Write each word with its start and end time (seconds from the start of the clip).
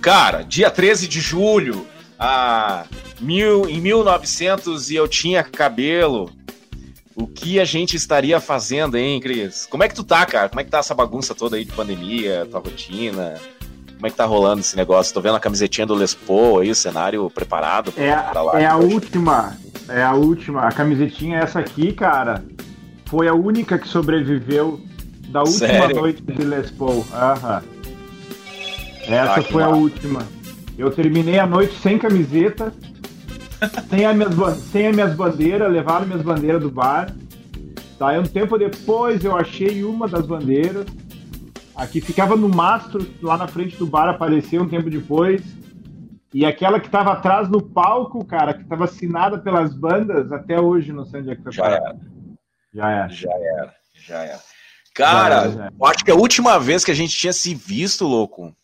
Cara, 0.00 0.42
dia 0.42 0.70
13 0.70 1.06
de 1.06 1.20
julho, 1.20 1.86
a 2.18 2.86
mil, 3.20 3.68
em 3.68 3.80
1900 3.80 4.90
e 4.90 4.96
eu 4.96 5.06
tinha 5.06 5.44
cabelo. 5.44 6.32
O 7.14 7.26
que 7.26 7.60
a 7.60 7.64
gente 7.64 7.96
estaria 7.96 8.40
fazendo, 8.40 8.96
hein, 8.96 9.20
Cris? 9.20 9.66
Como 9.66 9.82
é 9.84 9.88
que 9.88 9.94
tu 9.94 10.02
tá, 10.02 10.24
cara? 10.24 10.48
Como 10.48 10.60
é 10.60 10.64
que 10.64 10.70
tá 10.70 10.78
essa 10.78 10.94
bagunça 10.94 11.34
toda 11.34 11.56
aí 11.56 11.64
de 11.64 11.72
pandemia, 11.72 12.46
tua 12.50 12.60
rotina? 12.60 13.40
Como 14.00 14.06
é 14.06 14.10
que 14.10 14.16
tá 14.16 14.24
rolando 14.24 14.60
esse 14.60 14.74
negócio? 14.74 15.12
Tô 15.12 15.20
vendo 15.20 15.34
a 15.34 15.40
camisetinha 15.40 15.86
do 15.86 15.92
Lespo 15.92 16.58
aí, 16.58 16.70
o 16.70 16.74
cenário 16.74 17.28
preparado 17.28 17.92
é, 17.98 18.14
lá. 18.14 18.58
É 18.58 18.64
a 18.64 18.78
última, 18.78 19.58
é 19.90 20.02
a 20.02 20.14
última. 20.14 20.62
A 20.62 20.72
camisetinha 20.72 21.38
é 21.38 21.42
essa 21.42 21.58
aqui, 21.58 21.92
cara. 21.92 22.42
Foi 23.04 23.28
a 23.28 23.34
única 23.34 23.78
que 23.78 23.86
sobreviveu 23.86 24.80
da 25.28 25.40
última 25.40 25.68
Sério? 25.68 25.96
noite 25.96 26.22
de 26.22 26.42
Lespo. 26.42 27.06
Aham. 27.12 27.62
Essa 29.06 29.40
ah, 29.40 29.42
foi 29.42 29.62
mal. 29.62 29.74
a 29.74 29.76
última. 29.76 30.26
Eu 30.78 30.90
terminei 30.90 31.38
a 31.38 31.46
noite 31.46 31.78
sem 31.82 31.98
camiseta, 31.98 32.72
sem, 33.90 34.06
as 34.06 34.16
minhas, 34.16 34.56
sem 34.72 34.86
as 34.86 34.94
minhas 34.94 35.14
bandeiras, 35.14 35.70
levaram 35.70 36.06
minhas 36.06 36.22
bandeiras 36.22 36.62
do 36.62 36.70
bar. 36.70 37.14
Daí 37.98 38.18
um 38.18 38.22
tempo 38.22 38.56
depois 38.56 39.22
eu 39.26 39.36
achei 39.36 39.84
uma 39.84 40.08
das 40.08 40.24
bandeiras. 40.24 40.86
Aqui 41.80 41.98
ficava 41.98 42.36
no 42.36 42.46
mastro, 42.46 43.10
lá 43.22 43.38
na 43.38 43.48
frente 43.48 43.74
do 43.78 43.86
bar, 43.86 44.06
apareceu 44.06 44.60
um 44.60 44.68
tempo 44.68 44.90
depois. 44.90 45.40
E 46.34 46.44
aquela 46.44 46.78
que 46.78 46.84
estava 46.84 47.10
atrás 47.10 47.48
no 47.48 47.62
palco, 47.62 48.22
cara, 48.22 48.52
que 48.52 48.60
estava 48.60 48.84
assinada 48.84 49.38
pelas 49.38 49.74
bandas, 49.74 50.30
até 50.30 50.60
hoje 50.60 50.92
não 50.92 51.06
sei 51.06 51.20
onde 51.20 51.30
é 51.30 51.36
que 51.36 51.42
tá. 51.42 51.50
Já 51.50 51.66
era. 51.70 51.96
Já 52.74 52.90
era. 52.90 53.08
Já 53.08 53.30
era. 53.30 53.74
Já 53.94 54.18
era. 54.18 54.40
Cara, 54.94 55.34
já 55.34 55.40
era, 55.40 55.52
já 55.52 55.64
era. 55.64 55.74
eu 55.80 55.86
acho 55.86 56.04
que 56.04 56.10
a 56.10 56.14
última 56.14 56.58
vez 56.58 56.84
que 56.84 56.90
a 56.90 56.94
gente 56.94 57.16
tinha 57.16 57.32
se 57.32 57.54
visto, 57.54 58.06
louco, 58.06 58.54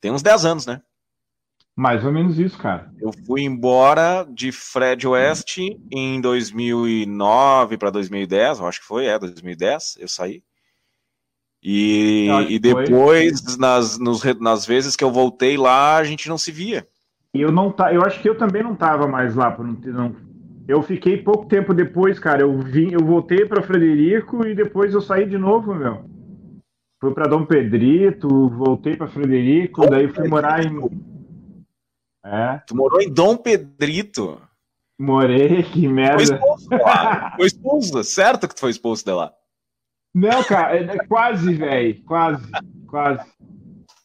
tem 0.00 0.10
uns 0.10 0.22
10 0.22 0.46
anos, 0.46 0.64
né? 0.64 0.80
Mais 1.76 2.02
ou 2.02 2.10
menos 2.10 2.38
isso, 2.38 2.56
cara. 2.56 2.90
Eu 2.98 3.10
fui 3.26 3.42
embora 3.42 4.26
de 4.26 4.52
Fred 4.52 5.06
West 5.06 5.58
em 5.92 6.18
2009 6.18 7.76
para 7.76 7.90
2010, 7.90 8.60
eu 8.60 8.66
acho 8.66 8.80
que 8.80 8.86
foi, 8.86 9.04
é, 9.04 9.18
2010, 9.18 9.98
eu 10.00 10.08
saí. 10.08 10.42
E, 11.62 12.28
e 12.48 12.58
depois, 12.58 13.56
nas, 13.56 13.98
nos, 13.98 14.22
nas 14.40 14.64
vezes 14.64 14.94
que 14.94 15.02
eu 15.02 15.10
voltei 15.10 15.56
lá, 15.56 15.96
a 15.96 16.04
gente 16.04 16.28
não 16.28 16.38
se 16.38 16.52
via. 16.52 16.86
Eu 17.34 17.52
não 17.52 17.70
tá, 17.70 17.92
eu 17.92 18.02
acho 18.02 18.20
que 18.20 18.28
eu 18.28 18.38
também 18.38 18.62
não 18.62 18.74
tava 18.74 19.06
mais 19.06 19.34
lá, 19.34 19.56
não, 19.58 19.72
não, 19.72 20.16
eu 20.68 20.82
fiquei 20.82 21.16
pouco 21.16 21.46
tempo 21.46 21.72
depois, 21.72 22.18
cara. 22.18 22.42
Eu 22.42 22.58
vim, 22.58 22.92
eu 22.92 23.00
voltei 23.00 23.46
para 23.46 23.62
Frederico 23.62 24.46
e 24.46 24.54
depois 24.54 24.92
eu 24.92 25.00
saí 25.00 25.26
de 25.26 25.38
novo, 25.38 25.74
meu. 25.74 26.04
Fui 27.00 27.14
para 27.14 27.26
Dom 27.26 27.46
Pedrito, 27.46 28.28
voltei 28.50 28.94
para 28.94 29.08
Frederico, 29.08 29.80
Dom 29.80 29.90
daí 29.90 30.06
fui 30.08 30.14
Pedrito. 30.14 30.30
morar 30.30 30.64
em. 30.64 30.78
É. 32.22 32.60
Tu 32.66 32.76
morou 32.76 33.00
em 33.00 33.10
Dom 33.10 33.36
Pedrito? 33.36 34.38
Morei, 34.98 35.62
que 35.62 35.88
merda. 35.88 36.16
Foi 36.26 36.26
expulso, 36.26 36.68
foi 37.36 37.46
expulso, 37.46 38.04
certo 38.04 38.48
que 38.48 38.54
tu 38.54 38.60
foi 38.60 38.70
expulso 38.70 39.04
de 39.04 39.12
lá. 39.12 39.32
Não, 40.18 40.42
cara, 40.42 40.76
é, 40.76 40.82
é 40.82 40.98
quase, 41.06 41.54
velho, 41.54 42.02
quase, 42.04 42.50
quase. 42.88 43.24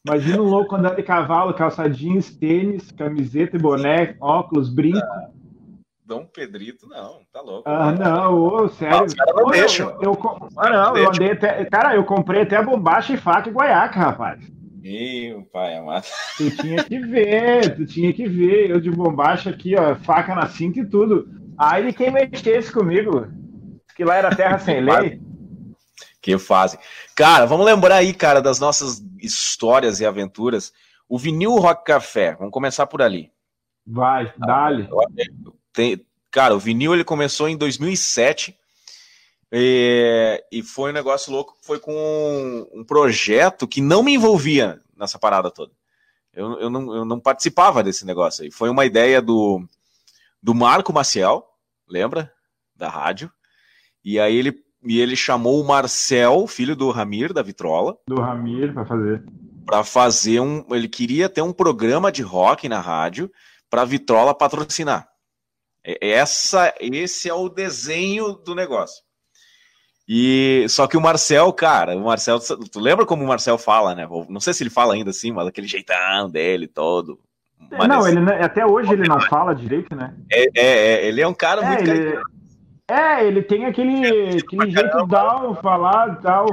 Imagina 0.06 0.42
um 0.42 0.46
louco 0.48 0.76
andando 0.76 0.98
de 0.98 1.04
cavalo, 1.04 1.54
calça 1.54 1.90
jeans, 1.90 2.36
tênis, 2.36 2.92
camiseta 2.92 3.56
e 3.58 3.60
boné, 3.60 4.16
óculos, 4.20 4.70
brinco. 4.70 5.00
Ah. 5.00 5.30
Dom 6.06 6.26
Pedrito, 6.26 6.86
não, 6.88 7.22
tá 7.32 7.42
louco. 7.42 7.64
Ah, 7.66 7.92
não, 7.94 8.38
ô, 8.38 8.68
sério. 8.68 8.98
Ah, 8.98 9.04
os 9.04 9.14
caras 9.14 9.36
não 9.36 9.50
deixam. 9.50 9.90
Eu, 10.02 10.12
eu, 10.12 10.50
ah, 10.58 10.70
não, 10.70 10.98
eu 10.98 11.10
andei 11.10 11.32
até. 11.32 11.66
Cara, 11.66 11.96
eu 11.96 12.04
comprei 12.04 12.42
até 12.42 12.62
bombacha 12.62 13.14
e 13.14 13.18
faca 13.18 13.50
e 13.50 13.54
guaiaca, 13.54 14.00
rapaz. 14.00 14.52
Meu 14.82 15.44
pai 15.44 15.78
amado. 15.78 16.06
Tu 16.38 16.52
tinha 16.58 16.84
que 16.84 17.00
ver, 17.00 17.76
tu 17.76 17.86
tinha 17.86 18.14
que 18.14 18.28
ver. 18.28 18.70
Eu 18.70 18.82
de 18.82 18.92
bombacha 18.92 19.50
aqui, 19.50 19.76
ó, 19.76 19.96
faca 19.96 20.36
na 20.36 20.46
cinta 20.46 20.82
e 20.82 20.86
tudo. 20.86 21.28
Aí 21.58 21.94
quem 21.94 22.12
mexesse 22.12 22.72
comigo, 22.72 23.26
que 23.96 24.04
lá 24.04 24.18
era 24.18 24.36
terra 24.36 24.60
sem 24.60 24.82
lei. 24.82 25.23
Que 26.24 26.38
fazem. 26.38 26.80
Cara, 27.14 27.46
vamos 27.46 27.66
lembrar 27.66 27.98
aí, 27.98 28.14
cara, 28.14 28.42
das 28.42 28.58
nossas 28.58 29.04
histórias 29.20 30.00
e 30.00 30.06
aventuras. 30.06 30.72
O 31.08 31.20
vinil 31.20 31.58
Rock 31.58 31.84
Café, 31.84 32.34
vamos 32.36 32.54
começar 32.54 32.88
por 32.88 33.02
ali. 33.02 33.30
Vai, 33.86 34.34
dale. 34.38 34.88
Tem, 35.74 36.04
cara, 36.32 36.56
o 36.56 36.60
vinil 36.60 36.94
ele 36.94 37.04
começou 37.04 37.50
em 37.50 37.58
2007 37.58 38.58
e, 39.52 40.44
e 40.50 40.64
foi 40.64 40.92
um 40.92 40.94
negócio 40.94 41.30
louco. 41.30 41.58
Foi 41.62 41.78
com 41.78 41.94
um, 41.94 42.80
um, 42.80 42.84
projeto 42.86 43.68
que 43.68 43.82
não 43.82 44.02
me 44.02 44.14
envolvia 44.14 44.82
nessa 44.96 45.20
parada 45.20 45.52
toda. 45.52 45.74
Eu, 46.34 46.58
eu, 46.58 46.70
não, 46.70 46.96
eu 46.96 47.04
não 47.04 47.20
participava 47.20 47.84
desse 47.84 48.06
negócio 48.06 48.46
aí. 48.46 48.50
Foi 48.50 48.70
uma 48.70 48.86
ideia 48.86 49.22
do, 49.22 49.62
do 50.42 50.56
Marco 50.56 50.94
Maciel, 50.94 51.46
lembra? 51.86 52.34
Da 52.74 52.88
rádio. 52.88 53.30
E 54.04 54.18
aí 54.20 54.36
ele, 54.38 54.63
e 54.86 55.00
ele 55.00 55.16
chamou 55.16 55.62
o 55.62 55.68
Marcel, 55.68 56.46
filho 56.48 56.76
do 56.76 56.90
Ramir, 56.92 57.34
da 57.34 57.42
Vitrola. 57.42 57.98
Do 58.08 58.22
Ramir, 58.22 58.74
para 58.74 58.86
fazer. 58.86 59.24
Para 59.66 59.84
fazer 59.84 60.40
um. 60.40 60.66
Ele 60.72 60.88
queria 60.88 61.30
ter 61.30 61.42
um 61.42 61.54
programa 61.54 62.12
de 62.12 62.22
rock 62.22 62.68
na 62.68 62.80
rádio 62.80 63.32
para 63.70 63.86
Vitrola 63.86 64.36
patrocinar. 64.36 65.08
Essa, 65.84 66.74
esse 66.80 67.30
é 67.30 67.34
o 67.34 67.50
desenho 67.50 68.34
do 68.34 68.56
negócio. 68.56 69.04
E 70.08 70.66
só 70.70 70.86
que 70.86 70.98
o 70.98 71.02
Marcel, 71.02 71.52
cara, 71.54 71.96
o 71.96 72.04
Marcel, 72.04 72.40
tu 72.40 72.80
lembra 72.80 73.06
como 73.06 73.24
o 73.24 73.28
Marcel 73.28 73.58
fala, 73.58 73.96
né? 73.96 74.08
Não 74.30 74.40
sei 74.40 74.54
se 74.54 74.64
ele 74.64 74.70
fala 74.70 74.94
ainda 74.94 75.12
assim, 75.12 75.32
mas 75.32 75.48
aquele 75.48 75.68
jeitão 75.68 76.30
dele 76.30 76.68
todo. 76.68 77.20
É, 77.72 77.88
não, 77.88 78.06
ele 78.08 78.20
até 78.34 78.66
hoje 78.66 78.92
ele 78.92 79.08
não 79.08 79.20
fala 79.22 79.56
direito, 79.56 79.96
né? 79.96 80.14
É, 80.32 80.44
é, 80.56 80.66
é 80.66 81.08
ele 81.08 81.22
é 81.22 81.28
um 81.28 81.34
cara 81.34 81.64
é, 81.64 81.68
muito 81.68 81.90
ele, 81.90 82.20
É, 82.90 83.26
ele 83.26 83.42
tem 83.42 83.66
aquele, 83.66 84.38
aquele 84.40 84.72
jeito 84.72 85.06
down, 85.08 85.56
falar 85.56 86.20
tal. 86.22 86.48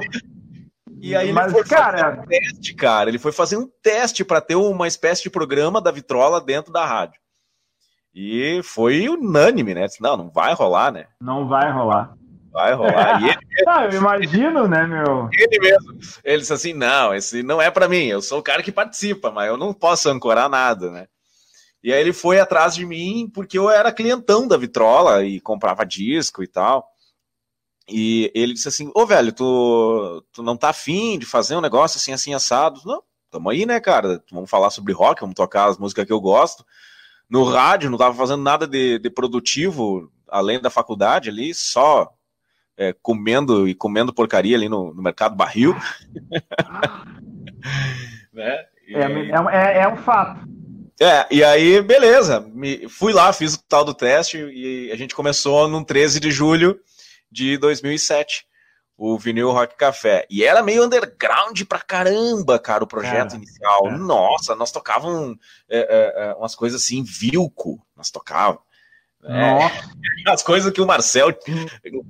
E 1.00 1.16
aí 1.16 1.32
mas, 1.32 1.52
ele 1.52 1.62
foi 1.62 1.76
cara... 1.76 1.98
fazer 1.98 2.20
um 2.20 2.26
teste, 2.26 2.74
cara. 2.74 3.10
Ele 3.10 3.18
foi 3.18 3.32
fazer 3.32 3.56
um 3.56 3.68
teste 3.82 4.24
para 4.24 4.40
ter 4.40 4.54
uma 4.54 4.86
espécie 4.86 5.22
de 5.22 5.30
programa 5.30 5.80
da 5.80 5.90
Vitrola 5.90 6.40
dentro 6.40 6.72
da 6.72 6.84
rádio. 6.84 7.20
E 8.14 8.60
foi 8.62 9.08
unânime, 9.08 9.74
né? 9.74 9.86
Não, 10.00 10.16
não 10.16 10.30
vai 10.30 10.52
rolar, 10.52 10.92
né? 10.92 11.06
Não 11.20 11.48
vai 11.48 11.70
rolar. 11.70 12.14
Vai 12.52 12.74
rolar. 12.74 13.20
E 13.22 13.28
ele 13.28 13.38
ah, 13.68 13.84
eu 13.84 13.98
imagino, 13.98 14.66
né, 14.66 14.86
meu? 14.86 15.28
Ele 15.32 15.58
mesmo. 15.60 15.98
Ele 16.24 16.38
disse 16.38 16.52
assim: 16.52 16.72
não, 16.72 17.14
esse 17.14 17.42
não 17.42 17.60
é 17.60 17.70
para 17.70 17.88
mim. 17.88 18.06
Eu 18.06 18.20
sou 18.20 18.38
o 18.38 18.42
cara 18.42 18.62
que 18.62 18.72
participa, 18.72 19.30
mas 19.30 19.48
eu 19.48 19.56
não 19.56 19.72
posso 19.72 20.08
ancorar 20.08 20.48
nada, 20.48 20.90
né? 20.90 21.06
E 21.82 21.92
aí 21.92 22.00
ele 22.00 22.12
foi 22.12 22.38
atrás 22.38 22.74
de 22.74 22.84
mim 22.84 23.30
porque 23.32 23.58
eu 23.58 23.70
era 23.70 23.92
clientão 23.92 24.46
da 24.46 24.56
Vitrola 24.56 25.24
e 25.24 25.40
comprava 25.40 25.84
disco 25.84 26.42
e 26.42 26.46
tal. 26.46 26.86
E 27.88 28.30
ele 28.34 28.54
disse 28.54 28.68
assim: 28.68 28.90
Ô 28.94 29.06
velho, 29.06 29.32
tu, 29.32 30.24
tu 30.32 30.42
não 30.42 30.56
tá 30.56 30.70
afim 30.70 31.18
de 31.18 31.26
fazer 31.26 31.56
um 31.56 31.60
negócio 31.60 31.96
assim, 31.96 32.12
assim, 32.12 32.34
assado? 32.34 32.80
Não, 32.84 33.02
tamo 33.30 33.50
aí, 33.50 33.66
né, 33.66 33.80
cara? 33.80 34.22
Vamos 34.30 34.50
falar 34.50 34.70
sobre 34.70 34.92
rock, 34.92 35.20
vamos 35.22 35.34
tocar 35.34 35.66
as 35.66 35.78
músicas 35.78 36.04
que 36.04 36.12
eu 36.12 36.20
gosto 36.20 36.64
no 37.30 37.44
rádio, 37.44 37.88
não 37.88 37.96
estava 37.96 38.12
fazendo 38.12 38.42
nada 38.42 38.66
de, 38.66 38.98
de, 38.98 39.08
produtivo 39.08 40.10
além 40.26 40.60
da 40.60 40.68
faculdade 40.68 41.30
ali, 41.30 41.54
só 41.54 42.12
é, 42.76 42.92
comendo 43.00 43.68
e 43.68 43.74
comendo 43.74 44.12
porcaria 44.12 44.56
ali 44.56 44.68
no, 44.68 44.92
no 44.92 45.00
mercado 45.00 45.36
barril. 45.36 45.76
né? 48.34 48.64
E... 48.86 48.96
É, 48.96 49.02
é, 49.52 49.78
é, 49.82 49.88
um 49.88 49.96
fato. 49.96 50.40
É, 51.02 51.26
e 51.30 51.42
aí, 51.42 51.80
beleza, 51.80 52.40
me, 52.52 52.86
fui 52.86 53.10
lá, 53.14 53.32
fiz 53.32 53.54
o 53.54 53.62
tal 53.66 53.82
do 53.86 53.94
teste 53.94 54.36
e 54.36 54.92
a 54.92 54.96
gente 54.96 55.14
começou 55.14 55.66
no 55.66 55.82
13 55.82 56.20
de 56.20 56.30
julho 56.30 56.78
de 57.32 57.56
2007 57.56 58.44
o 58.98 59.16
Vinil 59.16 59.50
Rock 59.50 59.78
Café. 59.78 60.26
E 60.28 60.44
era 60.44 60.62
meio 60.62 60.84
underground 60.84 61.58
pra 61.62 61.78
caramba, 61.78 62.58
cara, 62.58 62.84
o 62.84 62.86
projeto 62.86 63.34
inicial. 63.34 63.88
É. 63.88 63.96
Nossa, 63.96 64.54
nós 64.54 64.70
tocávamos 64.70 65.38
é, 65.70 65.78
é, 65.78 66.24
é, 66.24 66.34
umas 66.34 66.54
coisas 66.54 66.82
assim, 66.82 67.02
Vilco, 67.02 67.80
nós 67.96 68.10
tocávamos. 68.10 68.60
É, 69.24 69.70
as 70.30 70.42
coisas 70.42 70.70
que 70.70 70.82
o 70.82 70.86
Marcel, 70.86 71.28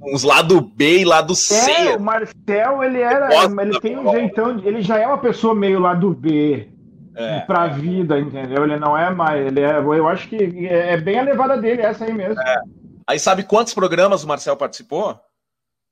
uns 0.03 0.25
lado 0.25 0.61
B 0.61 0.99
e 0.99 1.05
lado 1.05 1.37
C. 1.37 1.71
É, 1.71 1.97
o 1.97 2.01
Marcel, 2.01 2.83
ele 2.83 3.01
era, 3.01 3.29
ele 3.63 3.79
tem 3.79 3.97
um 3.97 4.11
jeitão, 4.11 4.59
ele 4.65 4.83
já 4.83 4.99
é 4.99 5.07
uma 5.07 5.19
pessoa 5.19 5.55
meio 5.55 5.79
lado 5.79 6.13
B 6.13 6.80
é, 7.21 7.41
pra 7.41 7.67
é. 7.67 7.71
vida, 7.71 8.19
entendeu? 8.19 8.65
Ele 8.65 8.79
não 8.79 8.97
é 8.97 9.11
mais, 9.11 9.47
ele 9.47 9.61
é, 9.61 9.79
eu 9.79 10.09
acho 10.09 10.29
que 10.29 10.67
é 10.67 10.97
bem 10.97 11.19
a 11.19 11.23
levada 11.23 11.57
dele, 11.57 11.83
essa 11.83 12.05
aí 12.05 12.13
mesmo. 12.13 12.41
É. 12.41 12.63
Aí 13.07 13.19
sabe 13.19 13.43
quantos 13.43 13.75
programas 13.75 14.23
o 14.23 14.29
Marcel 14.29 14.57
participou? 14.57 15.19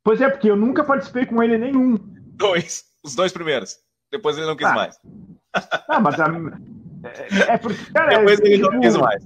Pois 0.04 0.20
é, 0.20 0.28
porque 0.28 0.50
eu 0.50 0.56
nunca 0.56 0.84
participei 0.84 1.26
com 1.26 1.42
ele 1.42 1.58
nenhum. 1.58 1.98
Dois. 2.36 2.84
Os 3.04 3.14
dois 3.14 3.32
primeiros. 3.32 3.76
Depois 4.10 4.36
ele 4.36 4.46
não 4.46 4.56
quis 4.56 4.66
ah. 4.66 4.74
mais. 4.74 4.98
Ah, 5.88 6.00
mas 6.00 6.20
a, 6.20 6.26
É, 6.26 7.54
é 7.54 7.58
porque, 7.58 7.92
cara, 7.92 8.18
Depois 8.18 8.40
ele 8.40 8.56
tipo, 8.56 8.70
não 8.70 8.80
quis 8.80 8.96
mais. 8.96 9.24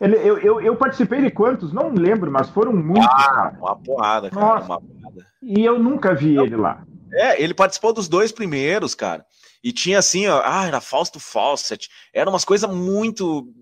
Ele, 0.00 0.16
eu, 0.16 0.38
eu, 0.38 0.60
eu, 0.60 0.76
participei 0.76 1.20
de 1.20 1.30
quantos? 1.30 1.72
Não 1.72 1.92
lembro, 1.92 2.30
mas 2.30 2.48
foram 2.48 2.72
muitos. 2.72 3.06
Ah, 3.06 3.52
uma 3.58 3.76
porrada, 3.76 4.30
cara. 4.30 4.46
Nossa. 4.46 4.66
Uma 4.66 4.80
porrada. 4.80 5.26
E 5.42 5.64
eu 5.64 5.78
nunca 5.78 6.14
vi 6.14 6.36
ele 6.36 6.56
lá. 6.56 6.84
É, 7.12 7.42
ele 7.42 7.54
participou 7.54 7.92
dos 7.92 8.08
dois 8.08 8.30
primeiros, 8.30 8.94
cara. 8.94 9.24
E 9.62 9.72
tinha 9.72 9.98
assim, 9.98 10.26
ó, 10.28 10.40
ah, 10.44 10.66
era 10.66 10.80
Fausto 10.80 11.18
Fawcett. 11.18 11.88
Era 12.12 12.30
umas 12.30 12.44
coisas 12.44 12.70
muito. 12.70 13.52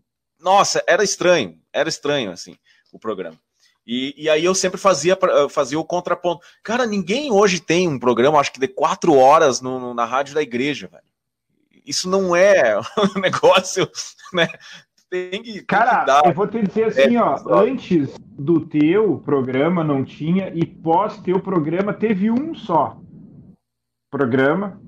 Nossa, 0.41 0.83
era 0.87 1.03
estranho. 1.03 1.59
Era 1.73 1.89
estranho, 1.89 2.31
assim, 2.31 2.57
o 2.93 2.99
programa. 2.99 3.39
E, 3.87 4.15
e 4.17 4.29
aí 4.29 4.45
eu 4.45 4.55
sempre 4.55 4.79
fazia, 4.79 5.17
fazia 5.49 5.79
o 5.79 5.85
contraponto. 5.85 6.45
Cara, 6.63 6.85
ninguém 6.87 7.31
hoje 7.31 7.61
tem 7.61 7.87
um 7.89 7.99
programa, 7.99 8.41
acho 8.41 8.53
que 8.53 8.59
de 8.59 8.67
quatro 8.67 9.15
horas 9.15 9.61
no, 9.61 9.79
no, 9.79 9.95
na 9.95 10.05
rádio 10.05 10.35
da 10.35 10.43
igreja, 10.43 10.89
velho. 10.89 11.05
Isso 11.87 12.11
não 12.11 12.35
é 12.35 12.77
um 13.17 13.21
negócio, 13.21 13.89
né? 14.33 14.49
Tem 15.09 15.41
que, 15.41 15.63
Cara, 15.63 16.05
tem 16.05 16.23
que 16.23 16.29
eu 16.31 16.35
vou 16.35 16.49
te 16.49 16.61
dizer 16.61 16.87
assim, 16.87 17.15
é, 17.15 17.23
ó, 17.23 17.41
antes 17.61 18.13
do 18.19 18.67
teu 18.67 19.19
programa 19.25 19.85
não 19.85 20.05
tinha 20.05 20.51
e 20.53 20.67
pós 20.67 21.17
teu 21.21 21.39
programa 21.39 21.95
teve 21.95 22.29
um 22.29 22.57
só 22.57 23.01
programa 24.11 24.81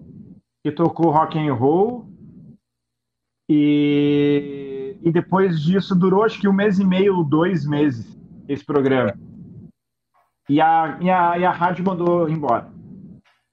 que 0.69 0.73
tocou 0.73 1.11
rock 1.11 1.39
and 1.39 1.55
roll 1.55 2.07
e, 3.49 4.99
e 5.03 5.11
depois 5.11 5.63
disso 5.63 5.95
durou 5.95 6.25
acho 6.25 6.39
que 6.39 6.49
um 6.49 6.53
mês 6.53 6.79
e 6.79 6.85
meio, 6.85 7.25
dois 7.25 7.67
meses 7.67 8.19
esse 8.47 8.65
programa. 8.65 9.15
E 10.49 10.61
a, 10.61 10.99
e 11.01 11.11
a, 11.11 11.39
e 11.39 11.45
a 11.45 11.51
rádio 11.51 11.85
mandou 11.85 12.29
embora. 12.29 12.71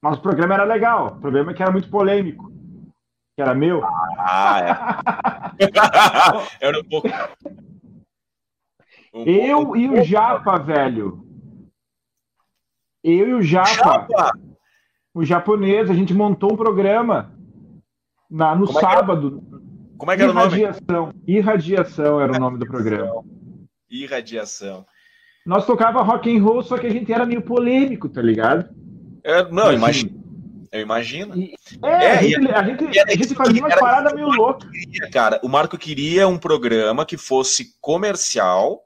Mas 0.01 0.17
o 0.17 0.21
programa 0.21 0.55
era 0.55 0.63
legal, 0.63 1.07
o 1.07 1.21
problema 1.21 1.51
é 1.51 1.53
que 1.53 1.61
era 1.61 1.71
muito 1.71 1.89
polêmico. 1.89 2.51
Que 3.35 3.41
era 3.41 3.53
meu. 3.53 3.81
Ah, 4.17 4.59
é. 4.61 6.65
era 6.65 6.79
um 6.79 6.83
pouco. 6.83 7.07
Um 9.13 9.23
eu 9.23 9.57
pouco, 9.57 9.77
e 9.77 9.89
o 9.89 10.03
Japa, 10.03 10.57
velho. 10.59 11.25
Eu 13.03 13.27
e 13.27 13.33
o 13.33 13.41
Japa. 13.41 14.07
Japa 14.09 14.44
o 15.15 15.23
japonês, 15.23 15.89
a 15.89 15.93
gente 15.93 16.13
montou 16.13 16.51
um 16.51 16.57
programa 16.57 17.31
na, 18.29 18.53
no 18.53 18.67
Como 18.67 18.79
sábado. 18.81 19.41
É 19.41 19.97
Como 19.97 20.11
é 20.11 20.17
que 20.17 20.21
era 20.21 20.31
o 20.31 20.35
nome? 20.35 20.59
Irradiação. 20.59 21.13
Irradiação 21.25 22.19
era 22.19 22.33
o 22.33 22.39
nome 22.39 22.59
do 22.59 22.65
programa. 22.65 23.23
Irradiação. 23.89 24.85
Nós 25.45 25.65
tocava 25.65 26.01
rock 26.01 26.35
and 26.35 26.43
roll, 26.43 26.61
só 26.61 26.77
que 26.77 26.85
a 26.85 26.89
gente 26.89 27.13
era 27.13 27.25
meio 27.25 27.41
polêmico, 27.41 28.09
tá 28.09 28.21
ligado? 28.21 28.69
É, 29.23 29.49
não, 29.49 29.67
assim, 29.67 29.77
imagino. 29.77 30.23
Eu 30.69 30.81
imagino. 30.81 31.37
E, 31.37 31.55
é, 31.81 31.87
é, 31.87 32.11
a 32.11 32.21
gente, 32.21 32.51
a 32.51 32.63
gente, 32.63 32.99
a 32.99 33.15
gente 33.15 33.35
fazia 33.35 33.61
uma 33.61 33.69
parada 33.69 34.13
meio 34.13 34.27
louca. 34.27 34.67
Cara, 35.13 35.39
o 35.41 35.47
Marco 35.47 35.77
queria 35.77 36.27
um 36.27 36.37
programa 36.37 37.05
que 37.05 37.15
fosse 37.15 37.79
comercial, 37.79 38.81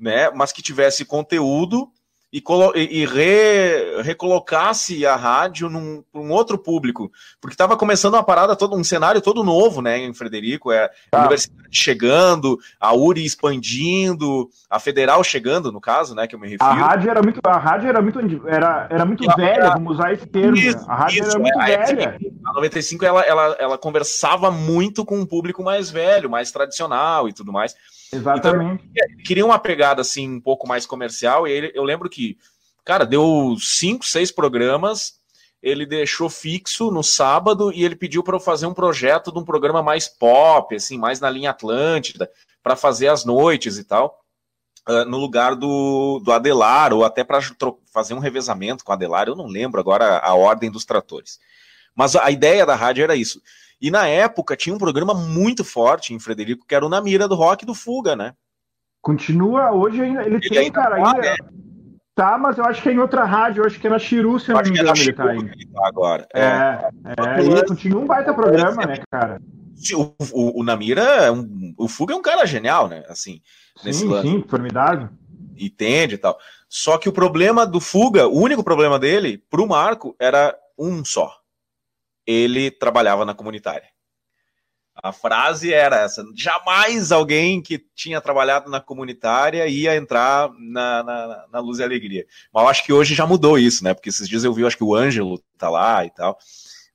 né, 0.00 0.30
mas 0.30 0.50
que 0.50 0.62
tivesse 0.62 1.04
conteúdo 1.04 1.92
e, 2.32 2.42
e 2.74 3.06
re, 3.06 4.02
recolocasse 4.02 5.06
a 5.06 5.16
rádio 5.16 5.68
num 5.68 6.02
um 6.14 6.30
outro 6.30 6.58
público, 6.58 7.10
porque 7.40 7.54
estava 7.54 7.76
começando 7.76 8.14
uma 8.14 8.22
parada, 8.22 8.56
todo 8.56 8.76
um 8.76 8.84
cenário 8.84 9.20
todo 9.20 9.44
novo, 9.44 9.80
né, 9.80 9.98
em 9.98 10.12
Frederico, 10.12 10.72
é 10.72 10.90
a 11.12 11.20
universidade 11.20 11.68
chegando, 11.70 12.58
a 12.78 12.94
URI 12.94 13.24
expandindo, 13.24 14.48
a 14.68 14.78
Federal 14.78 15.22
chegando, 15.22 15.72
no 15.72 15.80
caso, 15.80 16.14
né, 16.14 16.26
que 16.26 16.34
eu 16.34 16.38
me 16.38 16.48
refiro. 16.48 16.70
A 16.70 16.74
rádio 16.74 17.10
era 17.10 17.22
muito, 17.22 17.40
a 17.44 17.58
rádio 17.58 17.88
era 17.88 18.02
muito, 18.02 18.48
era, 18.48 18.86
era 18.90 19.04
muito 19.04 19.36
velha, 19.36 19.70
vamos 19.70 19.94
usar 19.94 20.12
esse 20.12 20.26
termo. 20.26 20.56
Isso, 20.56 20.84
a 20.90 20.94
rádio 20.94 21.22
isso, 21.22 21.30
era 21.30 21.38
muito 21.38 21.60
é, 21.60 21.84
velha. 21.84 22.18
A 22.44 22.52
95 22.52 23.04
ela, 23.04 23.22
ela, 23.22 23.56
ela 23.58 23.78
conversava 23.78 24.50
muito 24.50 25.04
com 25.04 25.18
um 25.18 25.26
público 25.26 25.62
mais 25.62 25.90
velho, 25.90 26.28
mais 26.28 26.50
tradicional 26.50 27.28
e 27.28 27.32
tudo 27.32 27.52
mais. 27.52 27.74
Exatamente. 28.12 28.84
Então, 28.90 29.24
queria 29.24 29.44
uma 29.44 29.58
pegada 29.58 30.00
assim 30.00 30.28
um 30.28 30.40
pouco 30.40 30.66
mais 30.66 30.86
comercial 30.86 31.46
e 31.46 31.52
ele, 31.52 31.72
eu 31.74 31.84
lembro 31.84 32.08
que, 32.08 32.38
cara, 32.84 33.04
deu 33.04 33.56
cinco, 33.60 34.04
seis 34.04 34.30
programas. 34.30 35.18
Ele 35.60 35.84
deixou 35.84 36.30
fixo 36.30 36.90
no 36.90 37.02
sábado 37.02 37.72
e 37.72 37.84
ele 37.84 37.96
pediu 37.96 38.22
para 38.22 38.36
eu 38.36 38.40
fazer 38.40 38.66
um 38.66 38.74
projeto 38.74 39.32
de 39.32 39.38
um 39.38 39.44
programa 39.44 39.82
mais 39.82 40.06
pop, 40.06 40.74
assim, 40.74 40.96
mais 40.96 41.18
na 41.18 41.28
linha 41.28 41.50
Atlântida, 41.50 42.30
para 42.62 42.76
fazer 42.76 43.08
as 43.08 43.24
noites 43.24 43.76
e 43.76 43.82
tal, 43.82 44.20
uh, 44.88 45.04
no 45.04 45.18
lugar 45.18 45.56
do, 45.56 46.20
do 46.24 46.30
Adelar, 46.30 46.92
ou 46.92 47.04
até 47.04 47.24
para 47.24 47.40
fazer 47.92 48.14
um 48.14 48.20
revezamento 48.20 48.84
com 48.84 48.92
o 48.92 48.94
Adelar. 48.94 49.26
Eu 49.26 49.34
não 49.34 49.46
lembro 49.46 49.80
agora 49.80 50.18
a 50.18 50.32
ordem 50.34 50.70
dos 50.70 50.84
tratores. 50.84 51.40
Mas 51.92 52.14
a 52.14 52.30
ideia 52.30 52.64
da 52.64 52.76
rádio 52.76 53.02
era 53.02 53.16
isso. 53.16 53.42
E 53.80 53.90
na 53.90 54.06
época 54.06 54.56
tinha 54.56 54.74
um 54.74 54.78
programa 54.78 55.14
muito 55.14 55.64
forte 55.64 56.12
em 56.12 56.18
Frederico, 56.18 56.66
que 56.66 56.74
era 56.74 56.84
o 56.84 56.88
Na 56.88 57.00
Mira 57.00 57.28
do 57.28 57.36
Rock 57.36 57.64
do 57.64 57.74
Fuga, 57.74 58.16
né? 58.16 58.34
Continua 59.00 59.70
hoje 59.72 60.02
ainda. 60.02 60.22
Ele, 60.24 60.36
ele 60.36 60.48
tem, 60.48 60.72
cara, 60.72 60.96
tá, 60.96 61.06
ainda. 61.06 61.20
Né? 61.20 61.36
Tá, 62.14 62.36
mas 62.36 62.58
eu 62.58 62.64
acho 62.64 62.82
que 62.82 62.88
é 62.88 62.92
em 62.92 62.98
outra 62.98 63.24
rádio, 63.24 63.62
eu 63.62 63.66
acho 63.66 63.78
que 63.78 63.86
é 63.86 63.90
na 63.90 63.98
Chiru, 63.98 64.40
se 64.40 64.50
eu 64.50 64.56
não 64.56 64.62
me 64.62 64.70
é 64.70 64.82
engano, 64.82 64.98
ele 64.98 65.12
tá 65.12 65.24
ainda. 65.24 65.52
Tá 65.72 65.86
agora. 65.86 66.26
É, 66.34 66.42
é, 66.42 66.90
é 67.40 67.58
e 67.60 67.64
continua 67.64 68.02
um 68.02 68.06
baita 68.06 68.34
programa, 68.34 68.84
né, 68.84 68.96
cara? 69.08 69.40
O, 69.94 70.14
o, 70.32 70.60
o 70.60 70.64
Namira, 70.64 71.02
é 71.02 71.30
um, 71.30 71.72
o 71.78 71.86
Fuga 71.86 72.14
é 72.14 72.16
um 72.16 72.22
cara 72.22 72.44
genial, 72.44 72.88
né? 72.88 73.04
Assim, 73.08 73.40
nesse 73.84 74.00
sim, 74.00 74.08
lance. 74.08 74.28
sim, 74.28 74.44
formidável. 74.48 75.08
Entende 75.56 76.16
e 76.16 76.18
tal. 76.18 76.36
Só 76.68 76.98
que 76.98 77.08
o 77.08 77.12
problema 77.12 77.64
do 77.64 77.80
Fuga, 77.80 78.26
o 78.26 78.40
único 78.40 78.64
problema 78.64 78.98
dele, 78.98 79.40
pro 79.48 79.68
Marco, 79.68 80.16
era 80.18 80.56
um 80.76 81.04
só 81.04 81.37
ele 82.28 82.70
trabalhava 82.70 83.24
na 83.24 83.32
comunitária. 83.32 83.88
A 85.02 85.12
frase 85.12 85.72
era 85.72 86.00
essa: 86.00 86.22
jamais 86.36 87.10
alguém 87.10 87.62
que 87.62 87.78
tinha 87.94 88.20
trabalhado 88.20 88.68
na 88.70 88.80
comunitária 88.80 89.66
ia 89.66 89.96
entrar 89.96 90.50
na, 90.58 91.02
na, 91.02 91.46
na 91.50 91.60
Luz 91.60 91.78
e 91.78 91.84
Alegria. 91.84 92.26
Mas 92.52 92.62
eu 92.62 92.68
acho 92.68 92.84
que 92.84 92.92
hoje 92.92 93.14
já 93.14 93.26
mudou 93.26 93.58
isso, 93.58 93.82
né? 93.82 93.94
Porque 93.94 94.10
esses 94.10 94.28
dias 94.28 94.44
eu 94.44 94.52
vi, 94.52 94.66
acho 94.66 94.76
que 94.76 94.84
o 94.84 94.94
Ângelo 94.94 95.42
tá 95.56 95.70
lá 95.70 96.04
e 96.04 96.10
tal. 96.10 96.38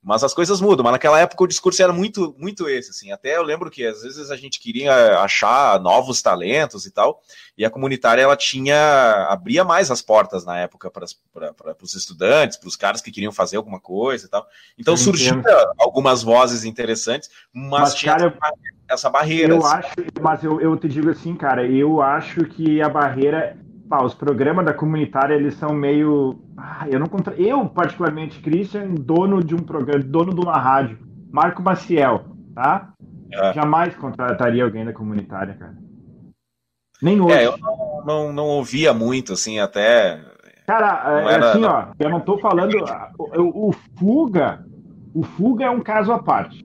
Mas 0.04 0.22
as 0.22 0.34
coisas 0.34 0.60
mudam, 0.60 0.84
mas 0.84 0.92
naquela 0.92 1.20
época 1.20 1.44
o 1.44 1.48
discurso 1.48 1.82
era 1.82 1.94
muito, 1.94 2.36
muito 2.38 2.68
esse, 2.68 2.90
assim. 2.90 3.12
Até 3.12 3.38
eu 3.38 3.44
lembro 3.44 3.72
que 3.72 3.86
às 3.86 4.02
vezes 4.02 4.30
a 4.30 4.36
gente 4.36 4.60
queria 4.60 5.20
achar 5.20 5.80
novos 5.80 6.22
talentos 6.22 6.86
e 6.86 6.92
tal, 6.92 7.22
e 7.58 7.64
a 7.64 7.70
comunitária 7.70 8.22
ela 8.22 8.36
tinha 8.36 9.28
abria 9.30 9.64
mais 9.64 9.90
as 9.90 10.02
portas 10.02 10.44
na 10.44 10.60
época 10.60 10.92
para 10.92 11.06
os 11.82 11.96
estudantes, 11.96 12.58
para 12.58 12.68
os 12.68 12.76
caras 12.76 13.02
que 13.02 13.12
queriam 13.12 13.32
fazer 13.32 13.56
alguma 13.56 13.80
coisa 13.80 14.26
e 14.26 14.30
tal. 14.30 14.46
Então 14.78 14.98
surgiam 14.98 15.42
algumas 15.80 16.22
vozes 16.22 16.66
interessantes, 16.66 17.30
mas, 17.54 17.82
mas 17.82 17.96
tinha 17.96 18.18
cara, 18.18 18.38
essa 18.90 19.10
barreira. 19.10 19.54
Eu 19.54 19.66
assim. 19.66 19.76
acho, 19.78 19.94
mas 20.22 20.44
eu, 20.44 20.60
eu 20.60 20.76
te 20.76 20.90
digo 20.90 21.10
assim, 21.10 21.34
cara, 21.36 21.66
eu 21.66 22.02
acho 22.02 22.44
que 22.45 22.81
a 22.81 22.90
barreira 22.90 23.57
pá, 23.94 24.04
os 24.04 24.16
programas 24.16 24.66
da 24.66 24.73
comunitária 24.73 25.35
eles 25.35 25.54
são 25.56 25.71
meio. 25.71 26.40
Ah, 26.57 26.88
eu 26.90 27.00
não 27.00 27.06
contra... 27.06 27.35
Eu, 27.35 27.69
particularmente, 27.69 28.40
Christian, 28.40 28.95
dono 28.95 29.44
de 29.44 29.54
um 29.54 29.59
programa, 29.59 30.04
dono 30.04 30.33
de 30.33 30.42
uma 30.42 30.57
rádio, 30.57 30.97
Marco 31.31 31.62
Maciel, 31.62 32.26
tá? 32.56 32.92
É. 33.31 33.54
Jamais 33.54 33.95
contrataria 33.95 34.64
alguém 34.64 34.83
da 34.83 34.94
comunitária, 34.94 35.54
cara. 35.54 35.76
Nem 37.02 37.21
hoje. 37.21 37.35
É, 37.35 37.45
eu 37.45 37.57
não, 37.57 38.04
não, 38.06 38.33
não 38.33 38.45
ouvia 38.45 38.94
muito, 38.94 39.33
assim, 39.33 39.59
até. 39.59 40.19
Cara, 40.66 41.19
é, 41.19 41.33
era, 41.33 41.52
assim, 41.52 41.64
ó, 41.64 41.88
eu 42.00 42.09
não 42.09 42.19
tô 42.19 42.40
falando. 42.40 42.73
O, 43.19 43.69
o, 43.69 43.71
Fuga, 43.97 44.66
o 45.14 45.21
Fuga 45.21 45.66
é 45.66 45.69
um 45.69 45.81
caso 45.81 46.12
à 46.12 46.18
parte. 46.21 46.64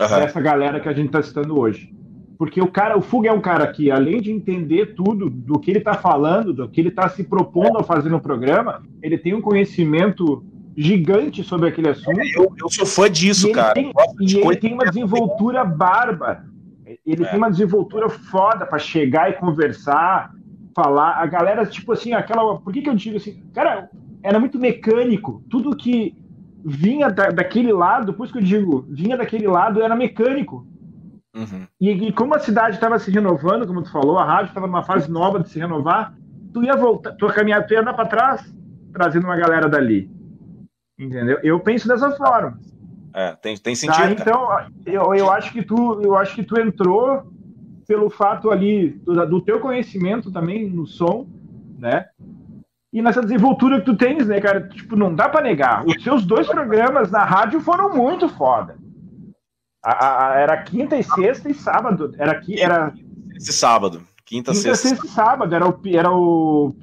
Uhum. 0.00 0.08
Dessa 0.08 0.40
galera 0.40 0.80
que 0.80 0.88
a 0.88 0.92
gente 0.92 1.10
tá 1.10 1.22
citando 1.22 1.56
hoje. 1.56 1.93
Porque 2.36 2.60
o 2.60 2.66
cara, 2.66 2.98
o 2.98 3.02
Fuga 3.02 3.28
é 3.28 3.32
um 3.32 3.40
cara 3.40 3.66
que, 3.68 3.90
além 3.90 4.20
de 4.20 4.32
entender 4.32 4.94
tudo 4.94 5.30
do 5.30 5.58
que 5.58 5.70
ele 5.70 5.78
está 5.78 5.94
falando, 5.94 6.52
do 6.52 6.68
que 6.68 6.80
ele 6.80 6.88
está 6.88 7.08
se 7.08 7.24
propondo 7.24 7.78
a 7.78 7.84
fazer 7.84 8.08
no 8.08 8.20
programa, 8.20 8.82
ele 9.02 9.16
tem 9.16 9.34
um 9.34 9.40
conhecimento 9.40 10.44
gigante 10.76 11.44
sobre 11.44 11.68
aquele 11.68 11.88
assunto. 11.88 12.20
É, 12.20 12.24
eu, 12.36 12.52
eu, 12.60 12.68
sou 12.68 12.84
fã 12.84 13.08
disso, 13.10 13.48
e 13.48 13.52
cara. 13.52 13.74
Tem, 13.74 13.92
e 14.20 14.36
ele 14.36 14.56
tem 14.56 14.74
uma 14.74 14.84
desenvoltura 14.84 15.64
bárbara. 15.64 16.44
Ele 17.06 17.24
é. 17.24 17.28
tem 17.28 17.38
uma 17.38 17.50
desenvoltura 17.50 18.08
foda 18.08 18.66
para 18.66 18.78
chegar 18.78 19.30
e 19.30 19.34
conversar, 19.34 20.34
falar. 20.74 21.22
A 21.22 21.26
galera, 21.26 21.64
tipo 21.64 21.92
assim, 21.92 22.12
aquela. 22.12 22.58
Por 22.58 22.72
que, 22.72 22.82
que 22.82 22.88
eu 22.88 22.94
digo 22.94 23.16
assim? 23.16 23.42
Cara, 23.52 23.88
era 24.22 24.40
muito 24.40 24.58
mecânico. 24.58 25.42
Tudo 25.48 25.76
que 25.76 26.16
vinha 26.64 27.10
da, 27.10 27.28
daquele 27.28 27.72
lado, 27.72 28.14
por 28.14 28.24
isso 28.24 28.32
que 28.32 28.38
eu 28.38 28.44
digo, 28.44 28.86
vinha 28.88 29.16
daquele 29.16 29.46
lado, 29.46 29.82
era 29.82 29.94
mecânico. 29.94 30.66
Uhum. 31.34 31.66
E, 31.80 31.90
e, 31.90 32.12
como 32.12 32.34
a 32.34 32.38
cidade 32.38 32.76
estava 32.76 32.98
se 32.98 33.10
renovando, 33.10 33.66
como 33.66 33.82
tu 33.82 33.90
falou, 33.90 34.18
a 34.18 34.24
rádio 34.24 34.48
estava 34.48 34.66
numa 34.66 34.84
fase 34.84 35.10
nova 35.10 35.40
de 35.40 35.48
se 35.48 35.58
renovar, 35.58 36.14
tu 36.52 36.62
ia 36.62 36.76
voltar, 36.76 37.12
tu 37.12 37.26
ia 37.26 37.32
caminhar, 37.32 37.66
tu 37.66 37.74
ia 37.74 37.80
andar 37.80 37.94
para 37.94 38.06
trás, 38.06 38.54
trazendo 38.92 39.24
uma 39.24 39.36
galera 39.36 39.68
dali. 39.68 40.08
Entendeu? 40.96 41.40
Eu 41.42 41.58
penso 41.58 41.88
dessa 41.88 42.12
forma. 42.12 42.58
É, 43.12 43.32
tem, 43.36 43.56
tem 43.56 43.74
sentido. 43.74 44.14
Tá? 44.16 44.22
Então, 44.22 44.48
eu, 44.86 45.14
eu 45.14 45.30
acho 45.30 45.52
que 45.52 45.62
tu, 45.62 46.00
eu 46.02 46.16
acho 46.16 46.34
que 46.34 46.44
tu 46.44 46.58
entrou 46.58 47.32
pelo 47.86 48.08
fato 48.08 48.50
ali 48.50 48.90
do, 48.90 49.26
do 49.26 49.40
teu 49.40 49.60
conhecimento 49.60 50.30
também 50.30 50.70
no 50.70 50.86
som, 50.86 51.26
né? 51.78 52.06
E 52.92 53.02
nessa 53.02 53.20
desenvoltura 53.20 53.80
que 53.80 53.86
tu 53.86 53.96
tens, 53.96 54.26
né, 54.26 54.40
cara? 54.40 54.68
Tipo, 54.68 54.94
não 54.94 55.12
dá 55.12 55.28
para 55.28 55.42
negar. 55.42 55.84
Os 55.84 56.00
seus 56.02 56.24
dois 56.24 56.46
programas 56.46 57.10
na 57.10 57.24
rádio 57.24 57.60
foram 57.60 57.92
muito 57.92 58.28
foda. 58.28 58.76
A, 59.84 60.32
a, 60.32 60.40
era 60.40 60.62
quinta 60.62 60.96
e 60.96 61.02
sexta 61.02 61.50
e 61.50 61.54
sábado. 61.54 62.14
Era, 62.18 62.40
era... 62.56 62.94
Esse 63.36 63.52
sábado. 63.52 63.98
Quinta, 64.24 64.52
quinta 64.52 64.54
sexta. 64.54 64.88
sexta 64.88 65.06
e 65.06 65.10
sábado. 65.10 65.54
Era 65.54 65.68
o, 65.68 65.80
era 65.86 66.10
o 66.10 66.74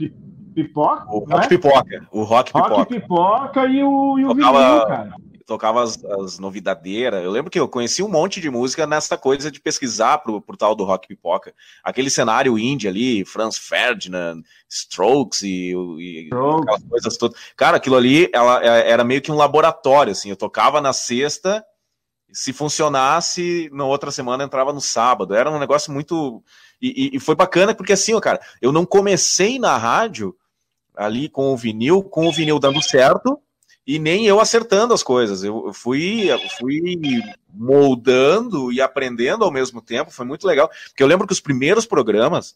Pipoca? 0.54 1.06
O 1.08 1.20
Rock 1.20 1.46
é? 1.46 1.48
Pipoca. 1.48 2.08
O 2.12 2.24
Rock 2.24 2.54
Pipoca. 2.54 2.76
Rock 2.76 2.94
Pipoca 2.94 3.66
e 3.66 3.84
o, 3.84 4.20
e 4.20 4.26
o 4.26 4.36
Tocava... 4.36 4.60
vinil, 4.60 4.88
cara 4.88 5.16
tocava 5.52 5.84
as, 5.84 6.04
as 6.06 6.40
novidadeiras. 6.40 7.24
Eu 7.24 7.32
lembro 7.32 7.52
que 7.52 7.60
eu 7.60 7.68
conheci 7.68 8.02
um 8.02 8.08
monte 8.08 8.40
de 8.40 8.50
música 8.50 8.88
nessa 8.88 9.18
coisa 9.18 9.52
de 9.52 9.60
pesquisar 9.60 10.20
pro, 10.20 10.42
pro 10.42 10.56
tal 10.56 10.74
do 10.74 10.86
rock 10.86 11.08
pipoca. 11.08 11.54
Aquele 11.84 12.10
cenário 12.10 12.58
indie 12.58 12.88
ali, 12.88 13.26
Franz 13.26 13.58
Ferdinand, 13.58 14.42
Strokes 14.70 15.42
e, 15.42 15.74
e 16.00 16.24
Strokes. 16.24 16.62
aquelas 16.62 16.84
coisas 16.84 17.18
todas. 17.18 17.38
Cara, 17.56 17.78
aquilo 17.78 17.98
ali 17.98 18.30
ela, 18.34 18.64
é, 18.64 18.90
era 18.90 19.04
meio 19.04 19.22
que 19.22 19.32
um 19.32 19.36
laboratório, 19.36 20.12
assim. 20.12 20.30
Eu 20.30 20.38
tocava 20.38 20.80
na 20.80 20.94
sexta, 20.94 21.64
se 22.32 22.54
funcionasse, 22.54 23.70
na 23.74 23.86
outra 23.86 24.12
semana 24.12 24.44
entrava 24.44 24.74
no 24.74 24.82
sábado. 24.82 25.36
Era 25.36 25.52
um 25.52 25.60
negócio 25.60 25.92
muito. 25.92 26.44
E, 26.82 27.10
e, 27.14 27.18
e 27.18 27.20
foi 27.20 27.36
bacana, 27.36 27.76
porque 27.76 27.94
assim, 27.94 28.14
ó, 28.14 28.20
cara, 28.20 28.40
eu 28.62 28.72
não 28.72 28.86
comecei 28.86 29.60
na 29.60 29.78
rádio 29.78 30.36
ali 30.96 31.30
com 31.30 31.54
o 31.54 31.58
vinil, 31.58 32.04
com 32.04 32.28
o 32.28 32.32
vinil 32.32 32.60
dando 32.60 32.82
certo 32.82 33.40
e 33.86 33.98
nem 33.98 34.26
eu 34.26 34.40
acertando 34.40 34.94
as 34.94 35.04
coisas. 35.04 35.44
Eu 35.44 35.74
fui, 35.74 36.28
fui 36.60 36.82
moldando 37.54 38.72
e 38.72 38.82
aprendendo 38.82 39.44
ao 39.44 39.52
mesmo 39.52 39.82
tempo. 39.82 40.12
Foi 40.12 40.26
muito 40.26 40.46
legal. 40.46 40.70
Porque 40.88 41.02
eu 41.02 41.08
lembro 41.08 41.28
que 41.28 41.34
os 41.34 41.40
primeiros 41.40 41.86
programas, 41.86 42.56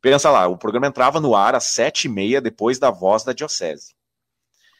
pensa 0.00 0.30
lá, 0.30 0.46
o 0.46 0.58
programa 0.58 0.86
entrava 0.86 1.20
no 1.20 1.34
ar 1.34 1.54
às 1.54 1.64
sete 1.64 2.06
e 2.06 2.08
meia 2.08 2.40
depois 2.40 2.78
da 2.78 2.90
voz 2.90 3.24
da 3.24 3.32
diocese. 3.32 3.94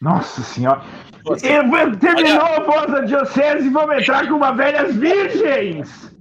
Nossa 0.01 0.43
senhora! 0.43 0.83
Você... 1.25 1.49
Terminou 2.01 2.43
a 2.43 2.61
voz 2.61 2.87
da 2.93 3.01
diocese 3.01 3.67
e 3.67 3.71
vamos 3.71 3.97
entrar 3.97 4.29
com 4.29 4.35
uma 4.35 4.53
velhas 4.53 4.95
virgens! 4.95 6.15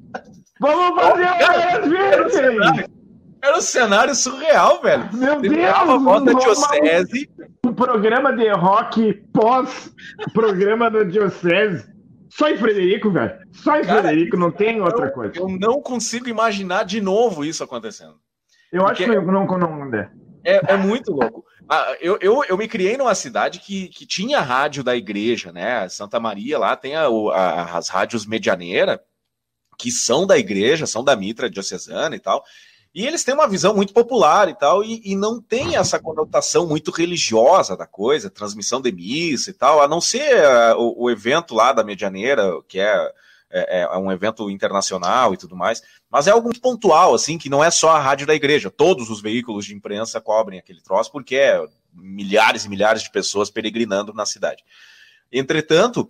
Vamos 0.60 1.01
fazer 1.01 1.24
uma 1.24 1.53
velhas 1.53 1.88
virgens! 1.88 2.96
Era 3.44 3.58
um 3.58 3.62
cenário 3.62 4.15
surreal, 4.15 4.82
velho. 4.82 5.10
Meu 5.13 5.39
Deus! 5.39 5.65
A 5.65 5.98
voz 5.98 6.24
da 6.24 6.34
diocese 6.34 7.29
um 7.65 7.74
programa 7.74 8.32
de 8.36 8.48
rock 8.51 9.13
pós 9.34 9.94
programa 10.34 10.89
da 10.89 11.03
Diocese. 11.03 11.94
Só 12.29 12.50
em 12.50 12.58
Frederico, 12.58 13.10
velho. 13.12 13.34
Só 13.53 13.77
em 13.77 13.84
Cara, 13.84 14.01
Frederico, 14.01 14.38
não 14.38 14.51
tem 14.51 14.82
outra 14.82 15.08
eu, 15.08 15.12
coisa. 15.12 15.34
Eu 15.38 15.48
não 15.50 15.82
consigo 15.82 16.27
imaginar 16.27 16.84
de 16.84 17.01
novo 17.01 17.44
isso 17.44 17.63
acontecendo. 17.63 18.15
Eu 18.72 18.84
Porque 18.84 19.03
acho 19.03 19.12
que 19.12 19.17
eu 19.17 19.22
não, 19.25 19.46
não, 19.46 19.86
não 19.86 19.98
é. 19.98 20.10
É, 20.46 20.78
muito 20.78 21.12
louco. 21.12 21.44
Ah, 21.68 21.98
eu, 22.00 22.18
eu, 22.22 22.44
eu 22.44 22.58
me 22.58 22.68
criei 22.68 22.96
numa 22.96 23.16
cidade 23.16 23.60
que, 23.60 23.88
que 23.88 24.06
tinha 24.06 24.40
rádio 24.40 24.84
da 24.84 24.96
igreja, 24.96 25.52
né? 25.52 25.90
Santa 25.90 26.20
Maria 26.20 26.60
lá 26.60 26.75
tem 26.75 26.96
a, 26.96 27.08
a, 27.08 27.78
as 27.78 27.90
rádios 27.90 28.25
medianeira, 28.25 29.04
que 29.78 29.92
são 29.92 30.28
da 30.28 30.38
igreja, 30.38 30.86
são 30.86 31.04
da 31.04 31.16
Mitra 31.16 31.50
diocesana 31.50 32.16
e 32.16 32.20
tal. 32.20 32.44
E 32.96 33.06
eles 33.06 33.25
têm 33.25 33.34
uma 33.34 33.48
visão 33.48 33.75
muito 33.75 33.94
popular 33.94 34.48
e 34.48 34.54
tal, 34.54 34.82
e, 34.82 35.02
e, 35.04 35.18
não 35.18 35.42
tem 35.42 35.75
essa 35.75 36.00
conotação 36.00 36.66
muito 36.66 36.92
religiosa 36.92 37.75
da 37.75 37.86
coisa, 37.86 38.30
transmissão 38.30 38.80
de 38.80 38.90
missa 38.90 39.50
e 39.50 39.54
tal, 39.54 39.82
a 39.82 39.88
não 39.88 40.00
ser 40.00 40.34
uh, 40.34 40.78
o, 40.78 41.04
o, 41.04 41.12
evento 41.12 41.54
lá 41.54 41.74
da 41.74 41.84
Medianeira, 41.84 42.50
que 42.70 42.80
é, 42.80 43.12
é, 43.56 43.82
é, 43.82 43.98
um 43.98 44.12
evento 44.12 44.50
internacional 44.50 45.34
e 45.34 45.38
tudo 45.38 45.56
mais, 45.56 45.82
mas 46.10 46.28
é 46.28 46.32
algo 46.32 46.52
pontual, 46.60 47.14
assim, 47.14 47.38
que 47.38 47.50
não 47.50 47.64
é 47.64 47.72
só 47.72 47.92
a 47.92 48.00
rádio 48.00 48.28
da 48.28 48.36
igreja, 48.36 48.70
todos 48.70 49.10
os 49.10 49.22
veículos 49.22 49.66
de 49.66 49.74
imprensa 49.74 50.20
cobrem 50.20 50.60
aquele 50.60 50.82
troço, 50.82 51.12
porque 51.12 51.36
é 51.36 51.66
milhares 51.94 52.66
e 52.66 52.70
milhares 52.70 53.04
de 53.04 53.12
pessoas 53.12 53.50
peregrinando 53.50 54.14
na 54.14 54.26
cidade. 54.26 54.64
Entretanto, 55.32 56.10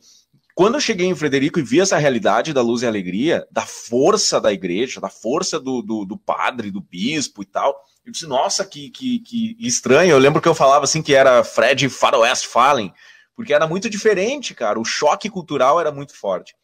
quando 0.55 0.75
eu 0.75 0.81
cheguei 0.81 1.05
em 1.05 1.15
Frederico 1.15 1.59
e 1.59 1.63
vi 1.63 1.81
essa 1.81 1.97
realidade 1.97 2.53
da 2.53 2.61
luz 2.61 2.81
e 2.81 2.87
alegria, 2.87 3.45
da 3.51 3.65
força 3.65 4.39
da 4.39 4.51
igreja, 4.51 5.01
da 5.01 5.09
força 5.09 5.59
do, 5.59 5.81
do, 5.81 6.05
do 6.05 6.17
padre, 6.17 6.71
do 6.71 6.81
bispo 6.81 7.43
e 7.43 7.45
tal, 7.45 7.77
eu 8.05 8.11
disse, 8.11 8.25
nossa, 8.25 8.63
que, 8.63 8.89
que, 8.89 9.19
que, 9.19 9.57
estranho. 9.59 10.11
Eu 10.11 10.17
lembro 10.17 10.41
que 10.41 10.47
eu 10.47 10.55
falava 10.55 10.85
assim 10.85 11.01
que 11.01 11.13
era 11.13 11.43
Fred 11.43 11.89
Faroeste 11.89 12.47
Fallen, 12.47 12.93
porque 13.35 13.53
era 13.53 13.67
muito 13.67 13.89
diferente, 13.89 14.53
cara. 14.53 14.79
O 14.79 14.85
choque 14.85 15.29
cultural 15.29 15.79
era 15.79 15.91
muito 15.91 16.15
forte. 16.15 16.55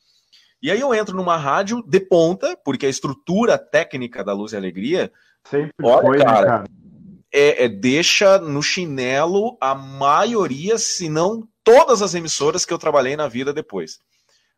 E 0.62 0.70
aí 0.70 0.80
eu 0.80 0.94
entro 0.94 1.16
numa 1.16 1.38
rádio 1.38 1.84
de 1.88 2.00
ponta, 2.00 2.56
porque 2.64 2.86
a 2.86 2.90
estrutura 2.90 3.58
técnica 3.58 4.24
da 4.24 4.34
Luz 4.34 4.54
e 4.54 4.58
Alegria. 4.58 5.12
Sempre 5.44 5.74
olha, 5.82 6.02
foi, 6.02 6.18
né, 6.20 6.24
cara, 6.26 6.46
cara. 6.46 6.64
É, 7.34 7.66
é, 7.66 7.70
deixa 7.70 8.38
no 8.38 8.62
chinelo 8.62 9.58
a 9.60 9.74
maioria, 9.74 10.78
se 10.78 11.10
não 11.10 11.48
todas 11.64 12.02
as 12.02 12.14
emissoras 12.14 12.66
que 12.66 12.74
eu 12.74 12.78
trabalhei 12.78 13.16
na 13.16 13.28
vida 13.28 13.54
depois. 13.54 14.00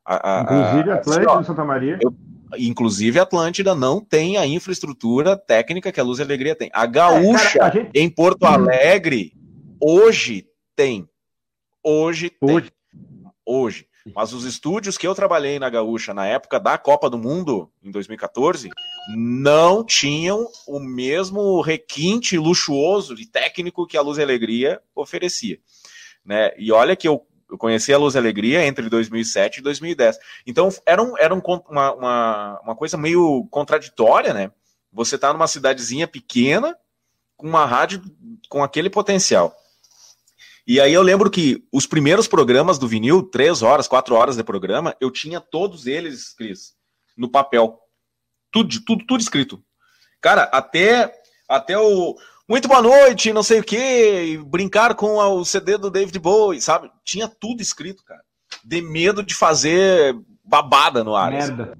A, 0.04 0.40
a, 0.40 0.42
inclusive 0.42 0.92
a 0.92 0.96
Atlântida 0.96 1.40
em 1.40 1.44
Santa 1.46 1.64
Maria. 1.64 2.00
Eu, 2.02 2.14
inclusive 2.58 3.20
a 3.20 3.24
Atlântida 3.24 3.74
não 3.74 4.02
tem 4.02 4.38
a 4.38 4.46
infraestrutura 4.46 5.38
técnica 5.38 5.92
que 5.92 6.00
a 6.00 6.04
Luz 6.04 6.20
e 6.20 6.24
Alegria 6.24 6.56
tem. 6.56 6.70
A 6.74 6.86
Gaúcha, 6.86 7.58
é, 7.58 7.60
cara, 7.60 7.74
gente... 7.74 7.92
em 7.94 8.10
Porto 8.10 8.46
Alegre, 8.46 9.34
hoje 9.80 10.48
tem. 10.76 11.08
Hoje 11.82 12.30
tem. 12.30 12.64
Hoje. 13.46 13.88
Mas 14.14 14.34
os 14.34 14.44
estúdios 14.44 14.98
que 14.98 15.08
eu 15.08 15.16
trabalhei 15.16 15.60
na 15.60 15.70
Gaúcha 15.70 16.14
na 16.14 16.26
época 16.26 16.60
da 16.60 16.78
Copa 16.78 17.10
do 17.10 17.18
Mundo, 17.18 17.72
em 17.82 17.90
2014, 17.90 18.70
não 19.16 19.84
tinham 19.84 20.46
o 20.68 20.80
mesmo 20.80 21.62
requinte 21.62 22.38
luxuoso 22.38 23.14
e 23.14 23.26
técnico 23.26 23.88
que 23.88 23.96
a 23.96 24.02
Luz 24.02 24.18
e 24.18 24.22
Alegria 24.22 24.82
oferecia 24.94 25.60
né? 26.26 26.52
E 26.58 26.72
olha 26.72 26.96
que 26.96 27.08
eu, 27.08 27.26
eu 27.50 27.58
conheci 27.58 27.94
a 27.94 27.98
Luz 27.98 28.16
e 28.16 28.18
Alegria 28.18 28.66
entre 28.66 28.90
2007 28.90 29.58
e 29.58 29.62
2010. 29.62 30.18
Então 30.48 30.70
era, 30.86 31.02
um, 31.02 31.18
era 31.18 31.34
um, 31.34 31.42
uma, 31.70 31.94
uma, 31.94 32.60
uma 32.62 32.76
coisa 32.76 32.98
meio 32.98 33.46
contraditória, 33.50 34.34
né? 34.34 34.52
Você 34.92 35.18
tá 35.18 35.34
numa 35.34 35.48
cidadezinha 35.48 36.08
pequena 36.08 36.78
com 37.36 37.48
uma 37.48 37.66
rádio 37.66 38.02
com 38.48 38.64
aquele 38.64 38.90
potencial. 38.90 39.56
E 40.66 40.80
aí 40.80 40.94
eu 40.94 41.02
lembro 41.02 41.30
que 41.30 41.64
os 41.72 41.86
primeiros 41.86 42.28
programas 42.28 42.80
do 42.80 42.88
vinil, 42.88 43.24
três 43.24 43.62
horas, 43.62 43.88
quatro 43.88 44.16
horas 44.16 44.38
de 44.38 44.44
programa, 44.44 44.96
eu 45.00 45.12
tinha 45.12 45.42
todos 45.42 45.88
eles, 45.88 46.34
Cris, 46.34 46.74
no 47.18 47.30
papel. 47.30 47.80
Tudo, 48.52 48.80
tudo, 48.86 49.06
tudo 49.06 49.22
escrito. 49.22 49.62
Cara, 50.22 50.44
até, 50.44 51.14
até 51.50 51.78
o, 51.78 52.16
muito 52.48 52.68
boa 52.68 52.82
noite, 52.82 53.34
não 53.34 53.44
sei 53.44 53.60
o 53.60 53.64
que, 53.64 54.38
brincar 54.48 54.96
com 54.96 55.18
o 55.18 55.44
CD 55.44 55.78
do 55.78 55.90
David 55.90 56.18
Bowie, 56.20 56.62
sabe? 56.62 56.90
Tinha 57.04 57.28
tudo 57.28 57.62
escrito, 57.62 58.04
cara. 58.06 58.22
De 58.64 58.82
medo 58.82 59.22
de 59.22 59.36
fazer 59.36 60.16
babada 60.44 61.04
no 61.04 61.16
ar. 61.16 61.34
Assim. 61.34 61.54
Merda. 61.54 61.78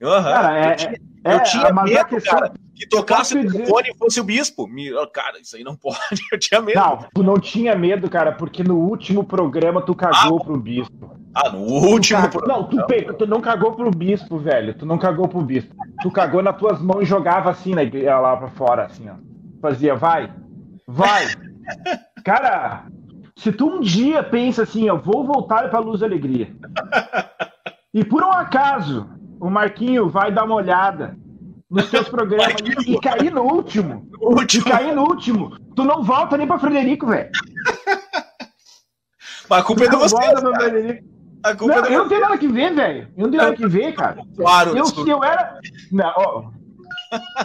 Uhum. 0.00 0.22
Cara, 0.22 0.58
é, 0.58 0.74
tinha, 0.74 1.00
é, 1.24 1.34
eu 1.34 1.42
tinha 1.42 1.72
medo, 1.72 2.04
questão, 2.06 2.38
cara, 2.38 2.52
que 2.74 2.88
tocasse 2.88 3.36
o 3.36 3.50
telefone 3.50 3.90
e 3.90 3.98
fosse 3.98 4.20
o 4.20 4.24
bispo. 4.24 4.66
Me, 4.66 4.90
cara, 5.12 5.38
isso 5.40 5.56
aí 5.56 5.64
não 5.64 5.76
pode. 5.80 5.98
Eu 6.32 6.38
tinha 6.38 6.60
medo. 6.60 6.78
Não, 6.78 6.98
tu 7.14 7.22
não 7.22 7.38
tinha 7.38 7.76
medo, 7.76 8.08
cara, 8.08 8.32
porque 8.32 8.62
no 8.62 8.76
último 8.76 9.24
programa 9.24 9.82
tu 9.82 9.94
cagou 9.94 10.38
ah, 10.40 10.44
pro 10.44 10.56
bispo. 10.56 11.16
Ah, 11.34 11.50
no 11.50 11.58
último 11.58 12.20
cag... 12.20 12.32
programa. 12.32 12.60
Não, 12.60 12.68
tu, 12.68 12.86
pe... 12.86 13.12
tu 13.14 13.26
não 13.26 13.40
cagou 13.40 13.72
pro 13.72 13.90
bispo, 13.90 14.38
velho. 14.38 14.74
Tu 14.74 14.86
não 14.86 14.98
cagou 14.98 15.28
pro 15.28 15.42
bispo. 15.42 15.74
Tu 16.02 16.10
cagou 16.10 16.42
nas 16.42 16.56
tuas 16.56 16.80
mãos 16.80 17.02
e 17.02 17.04
jogava 17.04 17.50
assim 17.50 17.74
na 17.74 17.82
igreja, 17.82 18.18
lá 18.18 18.36
pra 18.36 18.48
fora, 18.48 18.86
assim, 18.86 19.08
ó 19.08 19.30
fazia, 19.60 19.94
vai, 19.94 20.32
vai. 20.86 21.26
Cara, 22.24 22.86
se 23.36 23.52
tu 23.52 23.66
um 23.66 23.80
dia 23.80 24.22
pensa 24.22 24.62
assim, 24.62 24.88
eu 24.88 24.98
vou 24.98 25.24
voltar 25.24 25.70
para 25.70 25.78
Luz 25.78 26.00
e 26.00 26.04
Alegria, 26.04 26.54
e 27.92 28.04
por 28.04 28.22
um 28.22 28.32
acaso 28.32 29.08
o 29.40 29.50
Marquinho 29.50 30.08
vai 30.08 30.30
dar 30.30 30.44
uma 30.44 30.54
olhada 30.54 31.16
nos 31.68 31.90
teus 31.90 32.08
programas 32.10 32.56
e, 32.86 32.92
e 32.92 33.00
cair 33.00 33.32
no 33.32 33.42
último, 33.42 34.08
último, 34.20 34.66
e 34.66 34.70
cair 34.70 34.94
no 34.94 35.02
último, 35.02 35.56
tu 35.74 35.82
não 35.84 36.02
volta 36.02 36.36
nem 36.36 36.46
para 36.46 36.58
Frederico, 36.58 37.06
velho. 37.06 37.30
Mas 39.48 39.60
a 39.60 39.64
culpa 39.64 39.84
é 39.84 39.88
de 39.88 39.96
você. 39.96 40.16
A 41.42 41.56
culpa 41.56 41.76
não, 41.76 41.84
é 41.86 41.94
eu 41.94 41.98
não 42.00 42.08
tenho 42.08 42.20
nada 42.20 42.38
que 42.38 42.46
ver, 42.46 42.72
velho. 42.72 43.08
Eu 43.16 43.24
não 43.24 43.30
tenho 43.30 43.42
nada 43.42 43.56
que 43.56 43.66
ver, 43.66 43.94
cara. 43.94 44.22
Claro, 44.36 44.76
eu, 44.76 44.84
se 44.84 45.08
eu 45.08 45.24
era. 45.24 45.58
Não, 45.90 46.12
ó, 46.16 46.50